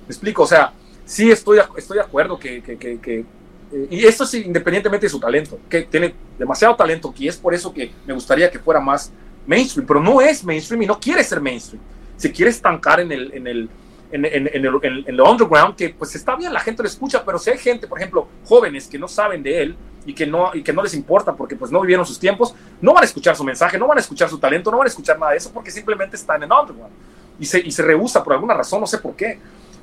¿Me 0.09 0.13
explico? 0.13 0.43
O 0.43 0.47
sea, 0.47 0.73
sí 1.05 1.31
estoy, 1.31 1.59
estoy 1.77 1.99
de 1.99 2.03
acuerdo 2.03 2.39
que, 2.39 2.63
que, 2.63 2.77
que, 2.77 2.99
que 3.01 3.25
eh, 3.73 3.89
y 3.91 4.05
esto 4.05 4.25
es 4.25 4.35
independientemente 4.35 5.07
de 5.07 5.11
su 5.11 5.19
talento, 5.19 5.59
que 5.69 5.83
tiene 5.83 6.15
demasiado 6.39 6.77
talento 6.77 7.13
y 7.17 7.29
es 7.29 7.37
por 7.37 7.55
eso 7.55 7.73
que 7.73 7.91
me 8.07 8.13
gustaría 8.13 8.51
que 8.51 8.59
fuera 8.59 8.81
más 8.81 9.13
mainstream, 9.47 9.87
pero 9.87 10.01
no 10.01 10.21
es 10.21 10.45
mainstream 10.45 10.83
y 10.83 10.87
no 10.87 11.01
quiere 11.01 11.25
ser 11.25 11.41
mainstream. 11.41 11.83
Se 12.17 12.31
quiere 12.31 12.51
estancar 12.51 13.01
en 13.01 13.11
el, 13.11 13.33
en 13.35 13.47
el, 13.47 13.69
en, 14.13 14.25
en, 14.25 14.51
en 14.53 14.67
el, 14.67 15.05
el 15.07 15.21
underground, 15.21 15.75
que 15.75 15.89
pues 15.91 16.15
está 16.15 16.37
bien, 16.37 16.53
la 16.53 16.61
gente 16.61 16.83
lo 16.83 16.89
escucha, 16.89 17.25
pero 17.25 17.39
si 17.39 17.51
hay 17.51 17.59
gente, 17.59 17.87
por 17.87 17.99
ejemplo, 17.99 18.29
jóvenes 18.45 18.87
que 18.87 18.99
no 18.99 19.09
saben 19.09 19.43
de 19.43 19.63
él 19.63 19.77
y 20.05 20.13
que 20.13 20.27
no, 20.27 20.51
y 20.55 20.63
que 20.63 20.73
no 20.73 20.83
les 20.83 20.95
importa 20.95 21.35
porque 21.35 21.57
pues 21.57 21.71
no 21.73 21.81
vivieron 21.81 22.05
sus 22.05 22.19
tiempos, 22.19 22.55
no 22.81 22.93
van 22.93 23.03
a 23.03 23.07
escuchar 23.07 23.35
su 23.37 23.45
mensaje, 23.45 23.79
no 23.79 23.87
van 23.87 23.99
a 23.99 24.01
escuchar 24.01 24.29
su 24.29 24.39
talento, 24.39 24.71
no 24.71 24.79
van 24.79 24.87
a 24.87 24.91
escuchar 24.91 25.19
nada 25.19 25.33
de 25.33 25.39
eso 25.39 25.51
porque 25.53 25.71
simplemente 25.71 26.17
están 26.17 26.43
en 26.43 26.53
underground 26.53 26.93
y 27.41 27.47
se, 27.47 27.59
y 27.61 27.71
se 27.71 27.83
rehúsa 27.83 28.23
por 28.23 28.35
alguna 28.35 28.55
razón, 28.55 28.81
no 28.81 28.87
sé 28.87 28.99
por 28.99 29.17
qué. 29.17 29.39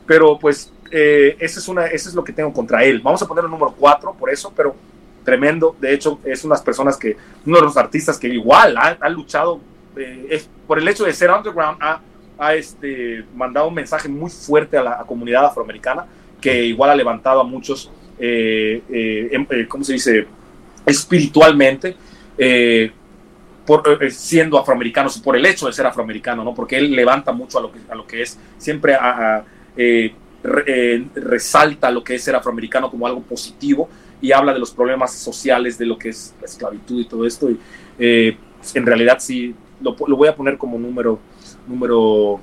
Pero 0.05 0.39
pues 0.39 0.71
eh, 0.91 1.37
eso, 1.39 1.59
es 1.59 1.67
una, 1.67 1.87
eso 1.87 2.09
es 2.09 2.15
lo 2.15 2.23
que 2.23 2.33
tengo 2.33 2.53
contra 2.53 2.83
él. 2.83 2.99
Vamos 3.01 3.21
a 3.21 3.27
poner 3.27 3.45
el 3.45 3.51
número 3.51 3.73
4 3.77 4.13
por 4.13 4.29
eso, 4.29 4.53
pero 4.55 4.75
tremendo. 5.23 5.75
De 5.79 5.93
hecho, 5.93 6.19
es 6.23 6.43
unas 6.43 6.61
personas 6.61 6.97
que, 6.97 7.15
uno 7.45 7.57
de 7.57 7.63
los 7.63 7.77
artistas 7.77 8.17
que 8.17 8.27
igual 8.27 8.75
ha, 8.77 8.97
ha 8.99 9.09
luchado 9.09 9.59
eh, 9.95 10.43
por 10.67 10.79
el 10.79 10.87
hecho 10.87 11.03
de 11.03 11.13
ser 11.13 11.31
underground, 11.31 11.77
ha, 11.81 11.99
ha 12.37 12.55
este, 12.55 13.25
mandado 13.35 13.67
un 13.67 13.73
mensaje 13.73 14.07
muy 14.07 14.29
fuerte 14.29 14.77
a 14.77 14.83
la 14.83 14.97
comunidad 14.99 15.45
afroamericana 15.45 16.05
que 16.39 16.63
igual 16.63 16.91
ha 16.91 16.95
levantado 16.95 17.41
a 17.41 17.43
muchos, 17.43 17.91
eh, 18.17 18.81
eh, 18.89 19.65
¿cómo 19.67 19.83
se 19.83 19.93
dice? 19.93 20.27
Espiritualmente. 20.85 21.95
Por, 23.65 23.83
siendo 24.09 24.57
afroamericanos 24.57 25.19
por 25.19 25.35
el 25.35 25.45
hecho 25.45 25.67
de 25.67 25.73
ser 25.73 25.85
afroamericano, 25.85 26.43
¿no? 26.43 26.55
Porque 26.55 26.77
él 26.77 26.91
levanta 26.91 27.31
mucho 27.31 27.59
a 27.59 27.61
lo 27.61 27.71
que, 27.71 27.79
a 27.87 27.93
lo 27.93 28.07
que 28.07 28.23
es, 28.23 28.39
siempre 28.57 28.95
a, 28.95 29.43
eh, 30.43 31.05
resalta 31.15 31.91
lo 31.91 32.03
que 32.03 32.15
es 32.15 32.23
ser 32.23 32.35
afroamericano 32.35 32.89
como 32.89 33.05
algo 33.05 33.21
positivo 33.21 33.89
y 34.21 34.31
habla 34.31 34.53
de 34.53 34.59
los 34.59 34.71
problemas 34.71 35.13
sociales 35.13 35.77
de 35.77 35.85
lo 35.85 35.97
que 35.97 36.09
es 36.09 36.35
la 36.39 36.45
esclavitud 36.45 37.01
y 37.01 37.05
todo 37.05 37.25
esto. 37.25 37.49
Y 37.49 37.59
eh, 37.97 38.37
en 38.73 38.85
realidad 38.85 39.17
sí, 39.19 39.55
lo, 39.81 39.95
lo, 40.07 40.17
voy 40.17 40.27
a 40.27 40.35
poner 40.35 40.57
como 40.57 40.77
número, 40.77 41.19
número, 41.67 42.39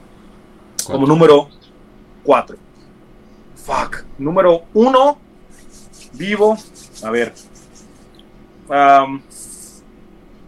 ¿Cuatro? 0.77 0.95
como 0.95 1.07
número 1.07 1.49
4. 2.23 2.57
Fuck. 3.57 4.05
Número 4.19 4.63
1, 4.75 5.19
vivo. 6.15 6.57
A 7.03 7.11
ver. 7.11 7.33
Um, 8.69 9.21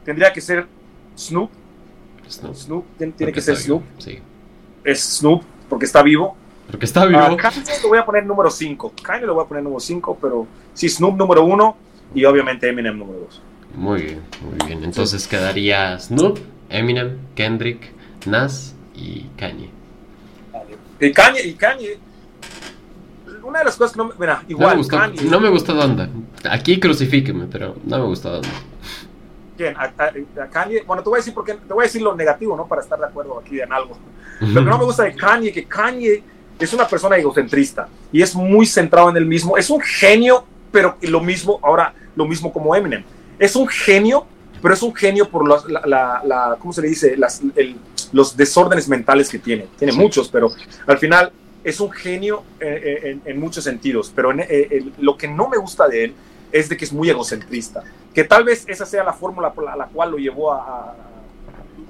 tendría 0.04 0.32
que 0.32 0.40
ser 0.40 0.66
Snoop. 1.16 1.50
Snoop, 2.28 2.54
Snoop 2.54 2.84
tiene, 2.98 3.12
tiene 3.12 3.32
que 3.32 3.40
ser 3.40 3.56
Snoop. 3.56 3.82
Sí. 3.98 4.18
Es 4.84 5.18
Snoop 5.18 5.42
porque 5.68 5.86
está 5.86 6.02
vivo. 6.02 6.36
Porque 6.70 6.86
está 6.86 7.06
vivo. 7.06 7.20
Uh, 7.32 7.36
Kanye 7.36 7.62
lo 7.82 7.88
voy 7.88 7.98
a 7.98 8.04
poner 8.04 8.26
número 8.26 8.50
5. 8.50 8.92
Kanye 9.02 9.26
lo 9.26 9.34
voy 9.34 9.44
a 9.44 9.48
poner 9.48 9.62
número 9.62 9.80
5, 9.80 10.18
pero 10.20 10.46
sí, 10.74 10.88
Snoop 10.88 11.16
número 11.16 11.44
1 11.44 11.76
y 12.14 12.24
obviamente 12.24 12.68
Eminem 12.68 12.98
número 12.98 13.20
2. 13.20 13.42
Muy 13.74 14.02
bien, 14.02 14.22
muy 14.40 14.66
bien. 14.66 14.84
Entonces 14.84 15.22
sí. 15.22 15.28
quedaría 15.28 15.98
Snoop, 15.98 16.38
Eminem, 16.68 17.18
Kendrick, 17.34 17.92
Nas 18.26 18.74
y 18.94 19.26
Kanye. 19.36 19.70
Y 21.00 21.12
Kanye, 21.12 21.42
y 21.42 21.54
Kanye 21.54 21.98
una 23.48 23.60
de 23.60 23.64
las 23.64 23.76
cosas 23.76 23.92
que 23.92 23.98
no 23.98 24.04
me. 24.06 24.14
Mira, 24.18 24.42
igual, 24.48 24.68
no 24.68 24.74
me 24.74 24.76
gustó, 24.78 24.96
Kanye. 24.96 25.22
No 25.22 25.40
me 25.40 25.48
gustó 25.48 25.74
Donda. 25.74 26.08
Aquí 26.50 26.78
crucifíqueme, 26.78 27.46
pero 27.50 27.76
no 27.84 27.98
me 27.98 28.04
gustó 28.04 28.30
Donda. 28.30 28.48
A, 29.76 29.84
a, 29.84 30.44
a, 30.44 30.48
Kanye. 30.48 30.82
Bueno, 30.86 31.02
te 31.02 31.08
voy 31.08 31.16
a 31.16 31.20
decir 31.20 31.34
porque 31.34 31.54
te 31.54 31.72
voy 31.72 31.84
a 31.84 31.86
decir 31.86 32.02
lo 32.02 32.14
negativo, 32.14 32.56
¿no? 32.56 32.66
Para 32.66 32.82
estar 32.82 32.98
de 32.98 33.06
acuerdo 33.06 33.38
aquí 33.38 33.60
en 33.60 33.72
algo. 33.72 33.96
Lo 34.40 34.60
que 34.60 34.70
no 34.70 34.78
me 34.78 34.84
gusta 34.84 35.04
de 35.04 35.16
Kanye, 35.16 35.52
que 35.52 35.64
Kanye 35.64 36.22
es 36.64 36.72
una 36.72 36.86
persona 36.88 37.16
egocentrista 37.16 37.88
y 38.12 38.22
es 38.22 38.34
muy 38.34 38.66
centrado 38.66 39.10
en 39.10 39.16
el 39.16 39.26
mismo. 39.26 39.56
Es 39.56 39.70
un 39.70 39.80
genio, 39.80 40.44
pero 40.72 40.96
lo 41.02 41.20
mismo, 41.20 41.60
ahora, 41.62 41.94
lo 42.16 42.26
mismo 42.26 42.52
como 42.52 42.74
Eminem. 42.74 43.04
Es 43.38 43.54
un 43.54 43.68
genio, 43.68 44.26
pero 44.60 44.74
es 44.74 44.82
un 44.82 44.94
genio 44.94 45.28
por 45.28 45.46
los, 45.46 45.68
la, 45.70 45.82
la, 45.86 46.22
la, 46.24 46.56
¿cómo 46.58 46.72
se 46.72 46.82
le 46.82 46.88
dice? 46.88 47.16
Las, 47.16 47.40
el, 47.54 47.76
los 48.12 48.36
desórdenes 48.36 48.88
mentales 48.88 49.28
que 49.28 49.38
tiene. 49.38 49.66
Tiene 49.78 49.92
sí. 49.92 49.98
muchos, 49.98 50.28
pero 50.28 50.50
al 50.86 50.98
final 50.98 51.32
es 51.62 51.80
un 51.80 51.90
genio 51.90 52.42
en, 52.58 53.06
en, 53.06 53.22
en 53.24 53.40
muchos 53.40 53.64
sentidos. 53.64 54.12
Pero 54.14 54.32
en, 54.32 54.44
en, 54.48 54.92
lo 54.98 55.16
que 55.16 55.28
no 55.28 55.48
me 55.48 55.58
gusta 55.58 55.86
de 55.86 56.04
él 56.04 56.14
es 56.50 56.68
de 56.68 56.76
que 56.76 56.84
es 56.84 56.92
muy 56.92 57.08
egocentrista. 57.08 57.84
Que 58.12 58.24
tal 58.24 58.42
vez 58.42 58.64
esa 58.66 58.84
sea 58.84 59.04
la 59.04 59.12
fórmula 59.12 59.52
por 59.52 59.64
la, 59.64 59.76
la, 59.76 59.86
cual 59.86 60.10
lo 60.10 60.16
llevó 60.16 60.52
a, 60.52 60.58
a, 60.58 60.94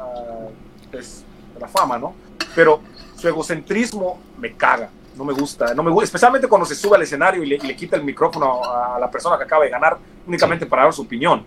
a, 0.02 0.48
pues, 0.90 1.24
a 1.56 1.60
la 1.60 1.68
fama, 1.68 1.98
¿no? 1.98 2.14
Pero 2.54 2.82
su 3.18 3.28
egocentrismo 3.28 4.18
me 4.38 4.52
caga, 4.54 4.90
no 5.16 5.24
me 5.24 5.32
gusta, 5.32 5.74
no 5.74 5.82
me 5.82 5.90
gusta, 5.90 6.04
especialmente 6.04 6.46
cuando 6.46 6.64
se 6.64 6.74
sube 6.74 6.96
al 6.96 7.02
escenario 7.02 7.42
y 7.42 7.46
le, 7.46 7.56
y 7.56 7.66
le 7.66 7.76
quita 7.76 7.96
el 7.96 8.04
micrófono 8.04 8.62
a 8.64 8.98
la 8.98 9.10
persona 9.10 9.36
que 9.36 9.44
acaba 9.44 9.64
de 9.64 9.70
ganar 9.70 9.98
únicamente 10.26 10.66
para 10.66 10.84
dar 10.84 10.92
su 10.92 11.02
opinión. 11.02 11.42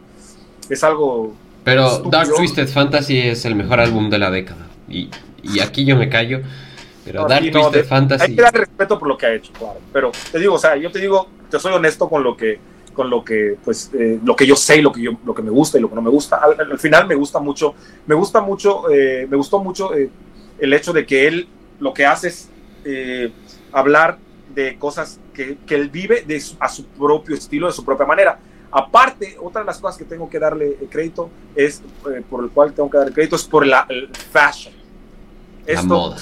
Es 0.69 0.84
algo. 0.84 1.34
Pero 1.64 1.88
estúpido. 1.88 2.11
Dark 2.11 2.34
Twisted 2.35 2.68
Fantasy 2.68 3.19
es 3.19 3.45
el 3.45 3.56
mejor 3.56 3.80
álbum 3.80 4.10
de 4.10 4.19
la 4.19 4.30
década. 4.30 4.68
Y, 4.89 5.10
y 5.43 5.60
aquí 5.61 5.85
yo 5.85 5.95
me 5.95 6.10
callo. 6.10 6.41
Pero 7.06 7.22
no, 7.22 7.27
Dark 7.27 7.45
no, 7.45 7.52
Twisted 7.52 7.81
de, 7.81 7.84
Fantasy. 7.84 8.23
Hay 8.23 8.35
que 8.35 8.41
darle 8.41 8.60
respeto 8.60 8.99
por 8.99 9.07
lo 9.07 9.18
que 9.18 9.26
ha 9.26 9.34
hecho, 9.34 9.53
claro. 9.53 9.80
Pero 9.93 10.11
te 10.31 10.39
digo, 10.39 10.56
o 10.56 10.60
sea, 10.60 10.76
yo 10.76 10.91
te 10.91 10.99
digo, 10.99 11.27
te 11.49 11.60
soy 11.60 11.73
honesto 11.73 12.10
con 12.10 12.23
lo 12.23 12.35
que 12.35 12.60
con 12.93 13.10
lo 13.10 13.23
que 13.23 13.56
pues 13.64 13.89
eh, 13.98 14.19
lo 14.22 14.35
que 14.35 14.45
yo 14.45 14.53
sé 14.53 14.81
lo 14.81 14.91
que 14.91 15.02
yo 15.02 15.14
lo 15.26 15.34
que 15.34 15.41
me 15.41 15.49
gusta 15.49 15.77
y 15.77 15.81
lo 15.81 15.88
que 15.88 15.95
no 15.95 16.02
me 16.02 16.10
gusta 16.10 16.35
al, 16.35 16.60
al 16.60 16.77
final 16.77 17.07
me 17.07 17.15
gusta 17.15 17.39
mucho 17.39 17.73
me 18.06 18.14
gusta 18.15 18.41
mucho 18.41 18.89
eh, 18.91 19.26
me 19.30 19.38
gustó 19.38 19.60
mucho 19.60 19.95
eh, 19.95 20.10
el 20.60 20.73
hecho 20.73 20.91
de 20.91 21.06
que 21.06 21.26
él 21.26 21.48
lo 21.82 21.94
que 21.94 22.06
hace 22.06 22.30
es 22.30 22.49
eh, 22.86 23.34
hablar 23.74 24.18
de 24.56 24.78
cosas 24.78 25.20
que, 25.34 25.58
que 25.66 25.76
él 25.76 25.90
vive 25.90 26.24
de 26.26 26.40
su, 26.40 26.56
a 26.60 26.70
su 26.70 26.86
propio 26.86 27.36
estilo, 27.36 27.68
de 27.68 27.74
su 27.74 27.84
propia 27.84 28.06
manera. 28.06 28.40
Aparte, 28.72 29.36
otra 29.41 29.62
de 29.62 29.68
las 29.68 29.80
cosas 29.80 29.98
que 29.98 30.06
tengo 30.06 30.30
que 30.30 30.40
darle 30.40 30.78
crédito 30.90 31.30
es, 31.56 31.82
eh, 32.10 32.22
por 32.30 32.44
el 32.44 32.52
cual 32.52 32.72
tengo 32.72 32.90
que 32.90 32.98
darle 32.98 33.14
crédito, 33.14 33.36
es 33.36 33.44
por 33.44 33.66
la, 33.66 33.86
el 33.90 34.10
fashion. 34.10 34.74
Esto, 35.66 35.82
la 35.82 35.84
moda. 35.84 36.18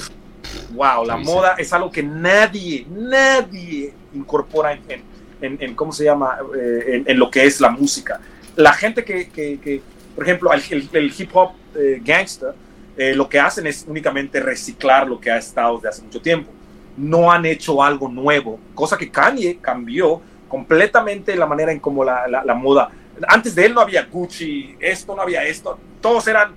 Wow, 0.73 1.05
la 1.05 1.17
moda 1.17 1.55
es 1.57 1.71
algo 1.73 1.91
que 1.91 2.01
nadie, 2.01 2.87
nadie 2.89 3.93
incorpora 4.13 4.73
en, 4.73 4.81
en, 4.87 5.03
en, 5.41 5.57
en 5.61 5.75
¿cómo 5.75 5.91
se 5.91 6.05
llama? 6.05 6.37
Eh, 6.57 7.03
en, 7.05 7.19
lo 7.19 7.29
que 7.29 7.45
es 7.45 7.59
la 7.59 7.69
música. 7.69 8.19
La 8.55 8.73
gente 8.73 9.03
que, 9.03 9.29
que, 9.29 9.59
que 9.59 9.81
por 10.15 10.23
ejemplo, 10.23 10.51
el, 10.53 10.61
el, 10.71 10.89
el 10.91 11.13
hip 11.15 11.29
hop 11.33 11.51
eh, 11.75 12.01
gangster, 12.03 12.53
eh, 12.99 13.15
lo 13.15 13.29
que 13.29 13.39
hacen 13.39 13.65
es 13.65 13.85
únicamente 13.87 14.41
reciclar 14.41 15.07
lo 15.07 15.21
que 15.21 15.31
ha 15.31 15.37
estado 15.37 15.77
desde 15.77 15.87
hace 15.87 16.01
mucho 16.01 16.21
tiempo. 16.21 16.51
No 16.97 17.31
han 17.31 17.45
hecho 17.45 17.81
algo 17.81 18.09
nuevo, 18.09 18.59
cosa 18.75 18.97
que 18.97 19.09
Kanye 19.09 19.57
cambió 19.61 20.21
completamente 20.49 21.33
la 21.37 21.45
manera 21.45 21.71
en 21.71 21.79
cómo 21.79 22.03
la, 22.03 22.27
la, 22.27 22.43
la, 22.43 22.53
moda. 22.53 22.91
Antes 23.29 23.55
de 23.55 23.67
él 23.67 23.73
no 23.73 23.79
había 23.79 24.03
Gucci, 24.03 24.75
esto 24.81 25.15
no 25.15 25.21
había 25.21 25.45
esto, 25.45 25.79
todos 26.01 26.27
eran 26.27 26.53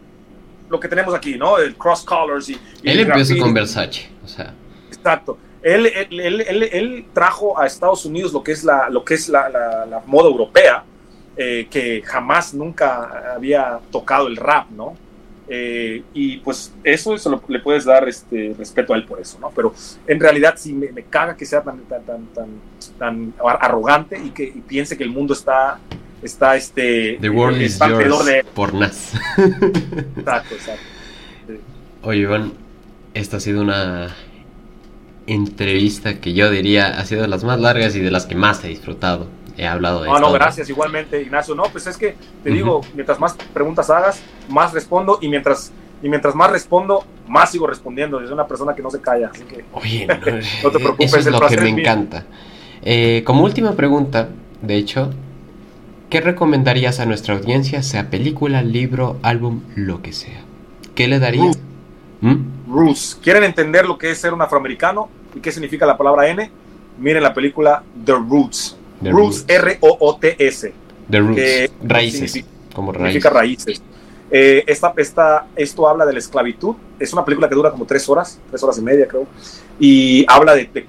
lo 0.69 0.81
que 0.81 0.89
tenemos 0.89 1.15
aquí, 1.15 1.37
¿no? 1.37 1.59
El 1.59 1.77
cross 1.77 2.03
colors 2.03 2.49
y, 2.49 2.59
y 2.83 2.91
él 2.91 3.01
empezó 3.01 3.39
con 3.39 3.55
Versace, 3.55 4.09
o 4.25 4.27
sea. 4.27 4.53
Exacto. 4.91 5.39
Él, 5.63 5.87
él, 5.87 6.41
él, 6.41 6.63
él, 6.73 7.05
trajo 7.13 7.57
a 7.57 7.67
Estados 7.67 8.05
Unidos 8.05 8.33
lo 8.33 8.43
que 8.43 8.51
es 8.51 8.65
la, 8.65 8.91
lo 8.91 9.05
que 9.05 9.15
es 9.15 9.29
la, 9.29 9.49
la 9.49 10.03
moda 10.07 10.29
europea, 10.29 10.83
eh, 11.37 11.69
que 11.71 12.03
jamás 12.05 12.53
nunca 12.53 13.33
había 13.33 13.79
tocado 13.93 14.27
el 14.27 14.37
rap, 14.37 14.69
¿no? 14.71 14.97
Eh, 15.49 16.03
y 16.15 16.39
pues 16.39 16.73
eso, 16.85 17.15
eso 17.15 17.31
lo, 17.31 17.43
le 17.49 17.59
puedes 17.59 17.85
dar 17.85 18.09
este, 18.09 18.55
respeto 18.57 18.95
a 18.95 18.97
él 18.97 19.05
por 19.05 19.21
eso, 19.21 19.39
¿no? 19.41 19.51
Pero 19.55 19.75
en 20.07 20.21
realidad 20.21 20.55
sí 20.57 20.73
me, 20.73 20.93
me 20.93 21.03
caga 21.03 21.37
que 21.37 21.45
sea 21.45 21.63
tan, 21.63 21.81
tan, 21.81 22.05
tan, 22.05 22.27
tan, 22.29 22.49
tan 22.99 23.35
arrogante 23.61 24.19
y 24.19 24.31
que 24.31 24.45
y 24.45 24.61
piense 24.61 24.97
que 24.97 25.05
el 25.05 25.11
mundo 25.11 25.35
está, 25.35 25.79
está 26.23 26.57
este... 26.57 27.19
The 27.21 27.31
world 27.31 27.61
eh, 27.61 27.65
is 27.65 27.79
yours 27.79 28.25
de... 28.25 28.45
por 28.55 28.73
Nas. 28.73 29.15
exacto, 30.17 30.55
exacto. 30.55 30.85
Oye, 32.03 32.21
Iván, 32.21 32.53
esta 33.15 33.37
ha 33.37 33.41
sido 33.41 33.63
una 33.63 34.15
entrevista 35.27 36.21
que 36.21 36.35
yo 36.35 36.51
diría 36.51 36.99
ha 36.99 37.05
sido 37.05 37.23
de 37.23 37.29
las 37.29 37.45
más 37.45 37.61
largas 37.61 37.95
y 37.95 38.01
de 38.01 38.11
las 38.11 38.27
que 38.27 38.35
más 38.35 38.65
he 38.65 38.69
disfrutado 38.69 39.29
he 39.57 39.67
hablado 39.67 40.03
de 40.03 40.09
No, 40.09 40.19
no, 40.19 40.33
gracias, 40.33 40.69
igualmente, 40.69 41.21
Ignacio. 41.23 41.55
No, 41.55 41.65
pues 41.65 41.87
es 41.87 41.97
que 41.97 42.17
te 42.43 42.51
uh 42.51 42.53
-huh. 42.53 42.57
digo, 42.57 42.81
mientras 42.95 43.19
más 43.19 43.35
preguntas 43.53 43.91
hagas, 43.91 44.23
más 44.49 44.73
respondo 44.73 45.19
y 45.21 45.29
mientras 45.29 45.73
y 46.03 46.09
mientras 46.09 46.35
más 46.35 46.51
respondo, 46.51 47.05
más 47.29 47.53
sigo 47.53 47.67
respondiendo. 47.67 48.21
Es 48.21 48.31
una 48.31 48.47
persona 48.47 48.75
que 48.75 48.83
no 48.83 48.91
se 48.91 49.01
calla, 49.01 49.31
así 49.33 49.45
que 49.45 49.65
Oye, 49.73 50.07
no, 50.09 50.15
no 50.17 50.71
te 50.71 50.79
preocupes. 50.79 51.07
Eso 51.07 51.19
es 51.19 51.27
lo 51.27 51.41
que 51.41 51.57
me 51.59 51.69
encanta. 51.69 52.25
Eh, 52.83 53.23
como 53.25 53.45
última 53.45 53.73
pregunta, 53.73 54.29
de 54.61 54.77
hecho, 54.77 55.11
¿qué 56.11 56.21
recomendarías 56.21 56.99
a 56.99 57.07
nuestra 57.07 57.37
audiencia, 57.37 57.83
sea 57.83 58.11
película, 58.11 58.63
libro, 58.63 59.19
álbum, 59.23 59.61
lo 59.77 60.03
que 60.03 60.13
sea? 60.13 60.43
¿Qué 60.97 61.07
le 61.07 61.21
darías? 61.21 61.59
Roots. 62.69 63.17
¿Mm? 63.17 63.23
¿Quieren 63.23 63.45
entender 63.45 63.87
lo 63.87 63.97
que 63.99 64.11
es 64.11 64.19
ser 64.19 64.35
un 64.35 64.43
afroamericano 64.43 65.09
y 65.35 65.41
qué 65.41 65.53
significa 65.53 65.87
la 65.87 65.97
palabra 65.97 66.29
N? 66.29 66.51
Miren 66.99 67.23
la 67.23 67.33
película 67.33 67.83
The 68.05 68.13
Roots. 68.13 68.77
Roots, 69.11 69.45
R-O-O-T-S. 69.49 70.73
The 71.11 71.19
Roots. 71.19 71.73
raíces. 71.83 72.45
como 72.75 72.93
raíces. 72.93 73.13
Significa 73.13 73.31
raíces. 73.31 73.83
Eh, 74.35 74.65
esta, 74.67 74.95
esta, 74.97 75.47
esto 75.57 75.87
habla 75.87 76.07
de 76.07 76.15
la 76.15 76.19
esclavitud. 76.19 76.75
Es 76.99 77.13
una 77.13 77.23
película 77.23 77.51
que 77.51 77.55
dura 77.55 77.71
como 77.71 77.85
tres 77.85 78.09
horas, 78.09 78.41
tres 78.49 78.63
horas 78.63 78.79
y 78.79 78.83
media, 78.83 79.07
creo. 79.07 79.27
Y 79.79 80.25
habla 80.27 80.55
de, 80.55 80.87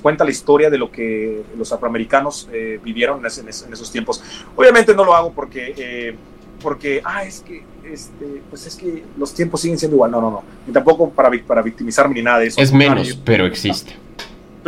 cuenta 0.00 0.24
la 0.24 0.30
historia 0.30 0.70
de 0.70 0.78
lo 0.78 0.90
que 0.90 1.42
los 1.56 1.70
afroamericanos 1.70 2.48
eh, 2.50 2.80
vivieron 2.82 3.18
en, 3.18 3.48
esos 3.48 3.92
tiempos. 3.92 4.22
Obviamente 4.56 4.94
no 4.94 5.04
lo 5.04 5.14
hago 5.14 5.32
porque, 5.32 5.74
eh, 5.76 6.16
porque 6.62 7.02
ah, 7.04 7.24
es 7.24 7.40
que, 7.40 7.62
este, 7.84 8.40
pues 8.48 8.66
es 8.66 8.76
que 8.76 9.04
los 9.18 9.34
tiempos 9.34 9.60
siguen 9.60 9.78
siendo 9.78 9.96
igual. 9.96 10.10
No, 10.10 10.22
no, 10.22 10.30
no. 10.30 10.42
Ni 10.66 10.72
tampoco 10.72 11.10
para, 11.10 11.30
para 11.46 11.60
victimizarme 11.60 12.14
ni 12.14 12.22
nada 12.22 12.38
de 12.38 12.46
eso. 12.46 12.58
Es 12.58 12.72
menos, 12.72 13.18
pero 13.22 13.44
existe 13.44 13.96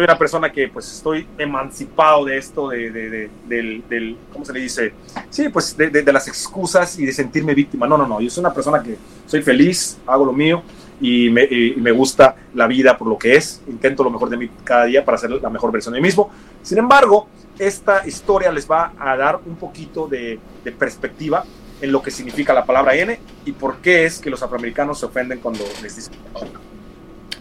soy 0.00 0.04
una 0.06 0.18
persona 0.18 0.50
que 0.50 0.68
pues 0.68 0.90
estoy 0.90 1.26
emancipado 1.36 2.24
de 2.24 2.38
esto, 2.38 2.70
de, 2.70 2.90
de, 2.90 3.30
del, 3.46 3.84
del, 3.86 4.16
¿cómo 4.32 4.46
se 4.46 4.52
le 4.54 4.60
dice? 4.60 4.94
Sí, 5.28 5.50
pues 5.50 5.76
de, 5.76 6.02
las 6.10 6.26
excusas 6.26 6.98
y 6.98 7.04
de 7.04 7.12
sentirme 7.12 7.54
víctima. 7.54 7.86
No, 7.86 7.98
no, 7.98 8.06
no, 8.06 8.18
yo 8.18 8.30
soy 8.30 8.40
una 8.40 8.54
persona 8.54 8.82
que 8.82 8.96
soy 9.26 9.42
feliz, 9.42 9.98
hago 10.06 10.24
lo 10.24 10.32
mío 10.32 10.62
y 11.02 11.28
me, 11.28 11.44
y 11.44 11.74
me 11.76 11.92
gusta 11.92 12.34
la 12.54 12.66
vida 12.66 12.96
por 12.96 13.08
lo 13.08 13.18
que 13.18 13.36
es, 13.36 13.60
intento 13.68 14.02
lo 14.02 14.10
mejor 14.10 14.30
de 14.30 14.38
mí 14.38 14.50
cada 14.64 14.86
día 14.86 15.04
para 15.04 15.18
ser 15.18 15.32
la 15.32 15.50
mejor 15.50 15.70
versión 15.70 15.92
de 15.92 16.00
mí 16.00 16.06
mismo. 16.06 16.30
Sin 16.62 16.78
embargo, 16.78 17.28
esta 17.58 18.06
historia 18.06 18.50
les 18.50 18.70
va 18.70 18.94
a 18.98 19.18
dar 19.18 19.38
un 19.44 19.56
poquito 19.56 20.08
de, 20.08 20.38
de 20.64 20.72
perspectiva 20.72 21.44
en 21.82 21.92
lo 21.92 22.00
que 22.00 22.10
significa 22.10 22.54
la 22.54 22.64
palabra 22.64 22.94
N 22.94 23.20
y 23.44 23.52
por 23.52 23.78
qué 23.82 24.06
es 24.06 24.18
que 24.18 24.30
los 24.30 24.42
afroamericanos 24.42 24.98
se 24.98 25.04
ofenden 25.04 25.40
cuando 25.40 25.62
les 25.82 25.94
dicen. 25.94 26.14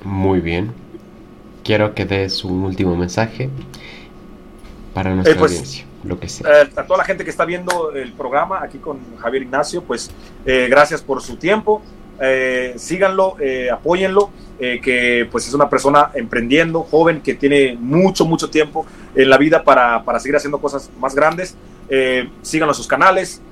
Muy 0.04 0.42
bien 0.42 0.89
quiero 1.70 1.94
que 1.94 2.04
des 2.04 2.44
un 2.44 2.64
último 2.64 2.96
mensaje 2.96 3.48
para 4.92 5.14
nuestra 5.14 5.36
eh, 5.36 5.38
pues, 5.38 5.52
audiencia, 5.52 5.86
lo 6.04 6.20
que 6.20 6.28
sea. 6.28 6.64
Eh, 6.64 6.70
a 6.76 6.84
toda 6.84 6.98
la 6.98 7.04
gente 7.04 7.24
que 7.24 7.30
está 7.30 7.46
viendo 7.46 7.92
el 7.92 8.12
programa 8.14 8.64
aquí 8.64 8.80
con 8.80 8.98
Javier 9.18 9.44
Ignacio, 9.44 9.84
pues 9.84 10.10
eh, 10.48 10.66
gracias 10.68 11.04
por 11.04 11.22
su 11.22 11.36
tiempo, 11.36 11.84
síganlo, 12.76 13.36
apóyenlo, 13.72 14.32
que 14.58 15.30
pues 15.32 15.48
es 15.48 15.54
una 15.54 15.70
persona 15.70 16.10
emprendiendo, 16.16 16.82
joven, 16.82 17.22
que 17.22 17.36
tiene 17.36 17.78
mucho, 17.80 18.26
mucho 18.26 18.50
tiempo 18.50 18.88
en 19.14 19.30
la 19.30 19.38
vida 19.38 19.64
para, 19.64 20.04
para 20.04 20.20
seguir 20.20 20.38
haciendo 20.38 20.58
cosas 20.58 20.90
más 21.00 21.14
grandes. 21.14 21.56
síganlo 22.42 22.72
en 22.72 22.76
sus 22.76 22.88
canales 22.88 23.44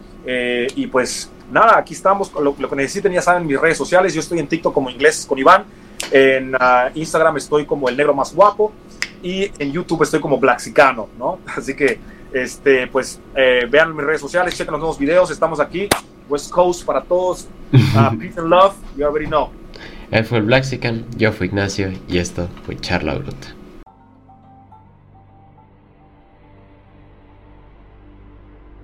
y 0.75 0.87
pues 0.87 1.29
nada, 1.51 1.77
aquí 1.77 1.93
estamos, 1.93 2.33
lo, 2.33 2.55
lo 2.57 2.67
que 2.67 2.75
necesiten 2.75 3.13
ya 3.13 3.21
saben 3.21 3.45
mis 3.45 3.61
redes 3.61 3.77
sociales, 3.77 4.11
yo 4.15 4.21
estoy 4.21 4.39
en 4.39 4.47
TikTok 4.47 4.73
como 4.73 4.89
inglés 4.89 5.23
con 5.29 5.37
Iván. 5.37 5.65
En 6.11 6.55
ah, 6.59 6.89
Instagram 6.93 7.37
estoy 7.37 7.65
como 7.65 7.89
el 7.89 7.97
negro 7.97 8.13
más 8.13 8.33
guapo 8.33 8.71
y 9.21 9.51
en 9.59 9.71
YouTube 9.71 10.03
estoy 10.03 10.19
como 10.19 10.37
Blaxicano, 10.37 11.09
¿no? 11.17 11.39
Así 11.55 11.75
que, 11.75 11.99
este, 12.33 12.87
pues, 12.87 13.19
eh, 13.35 13.67
vean 13.69 13.95
mis 13.95 14.05
redes 14.05 14.21
sociales, 14.21 14.55
chequen 14.55 14.73
los 14.73 14.79
nuevos 14.79 14.99
videos, 14.99 15.31
estamos 15.31 15.59
aquí, 15.59 15.89
West 16.29 16.51
Coast 16.51 16.85
para 16.85 17.01
todos, 17.01 17.47
uh, 17.73 18.17
peace 18.19 18.39
and 18.39 18.49
love, 18.49 18.75
you 18.95 19.05
already 19.05 19.27
know. 19.27 19.49
Él 20.11 20.23
fue 20.23 20.37
el 20.37 20.45
Blaxican, 20.45 21.05
yo 21.17 21.33
fui 21.33 21.47
Ignacio 21.47 21.91
y 22.07 22.19
esto 22.19 22.47
fue 22.65 22.77
Charla 22.77 23.15
Bruta. 23.15 23.56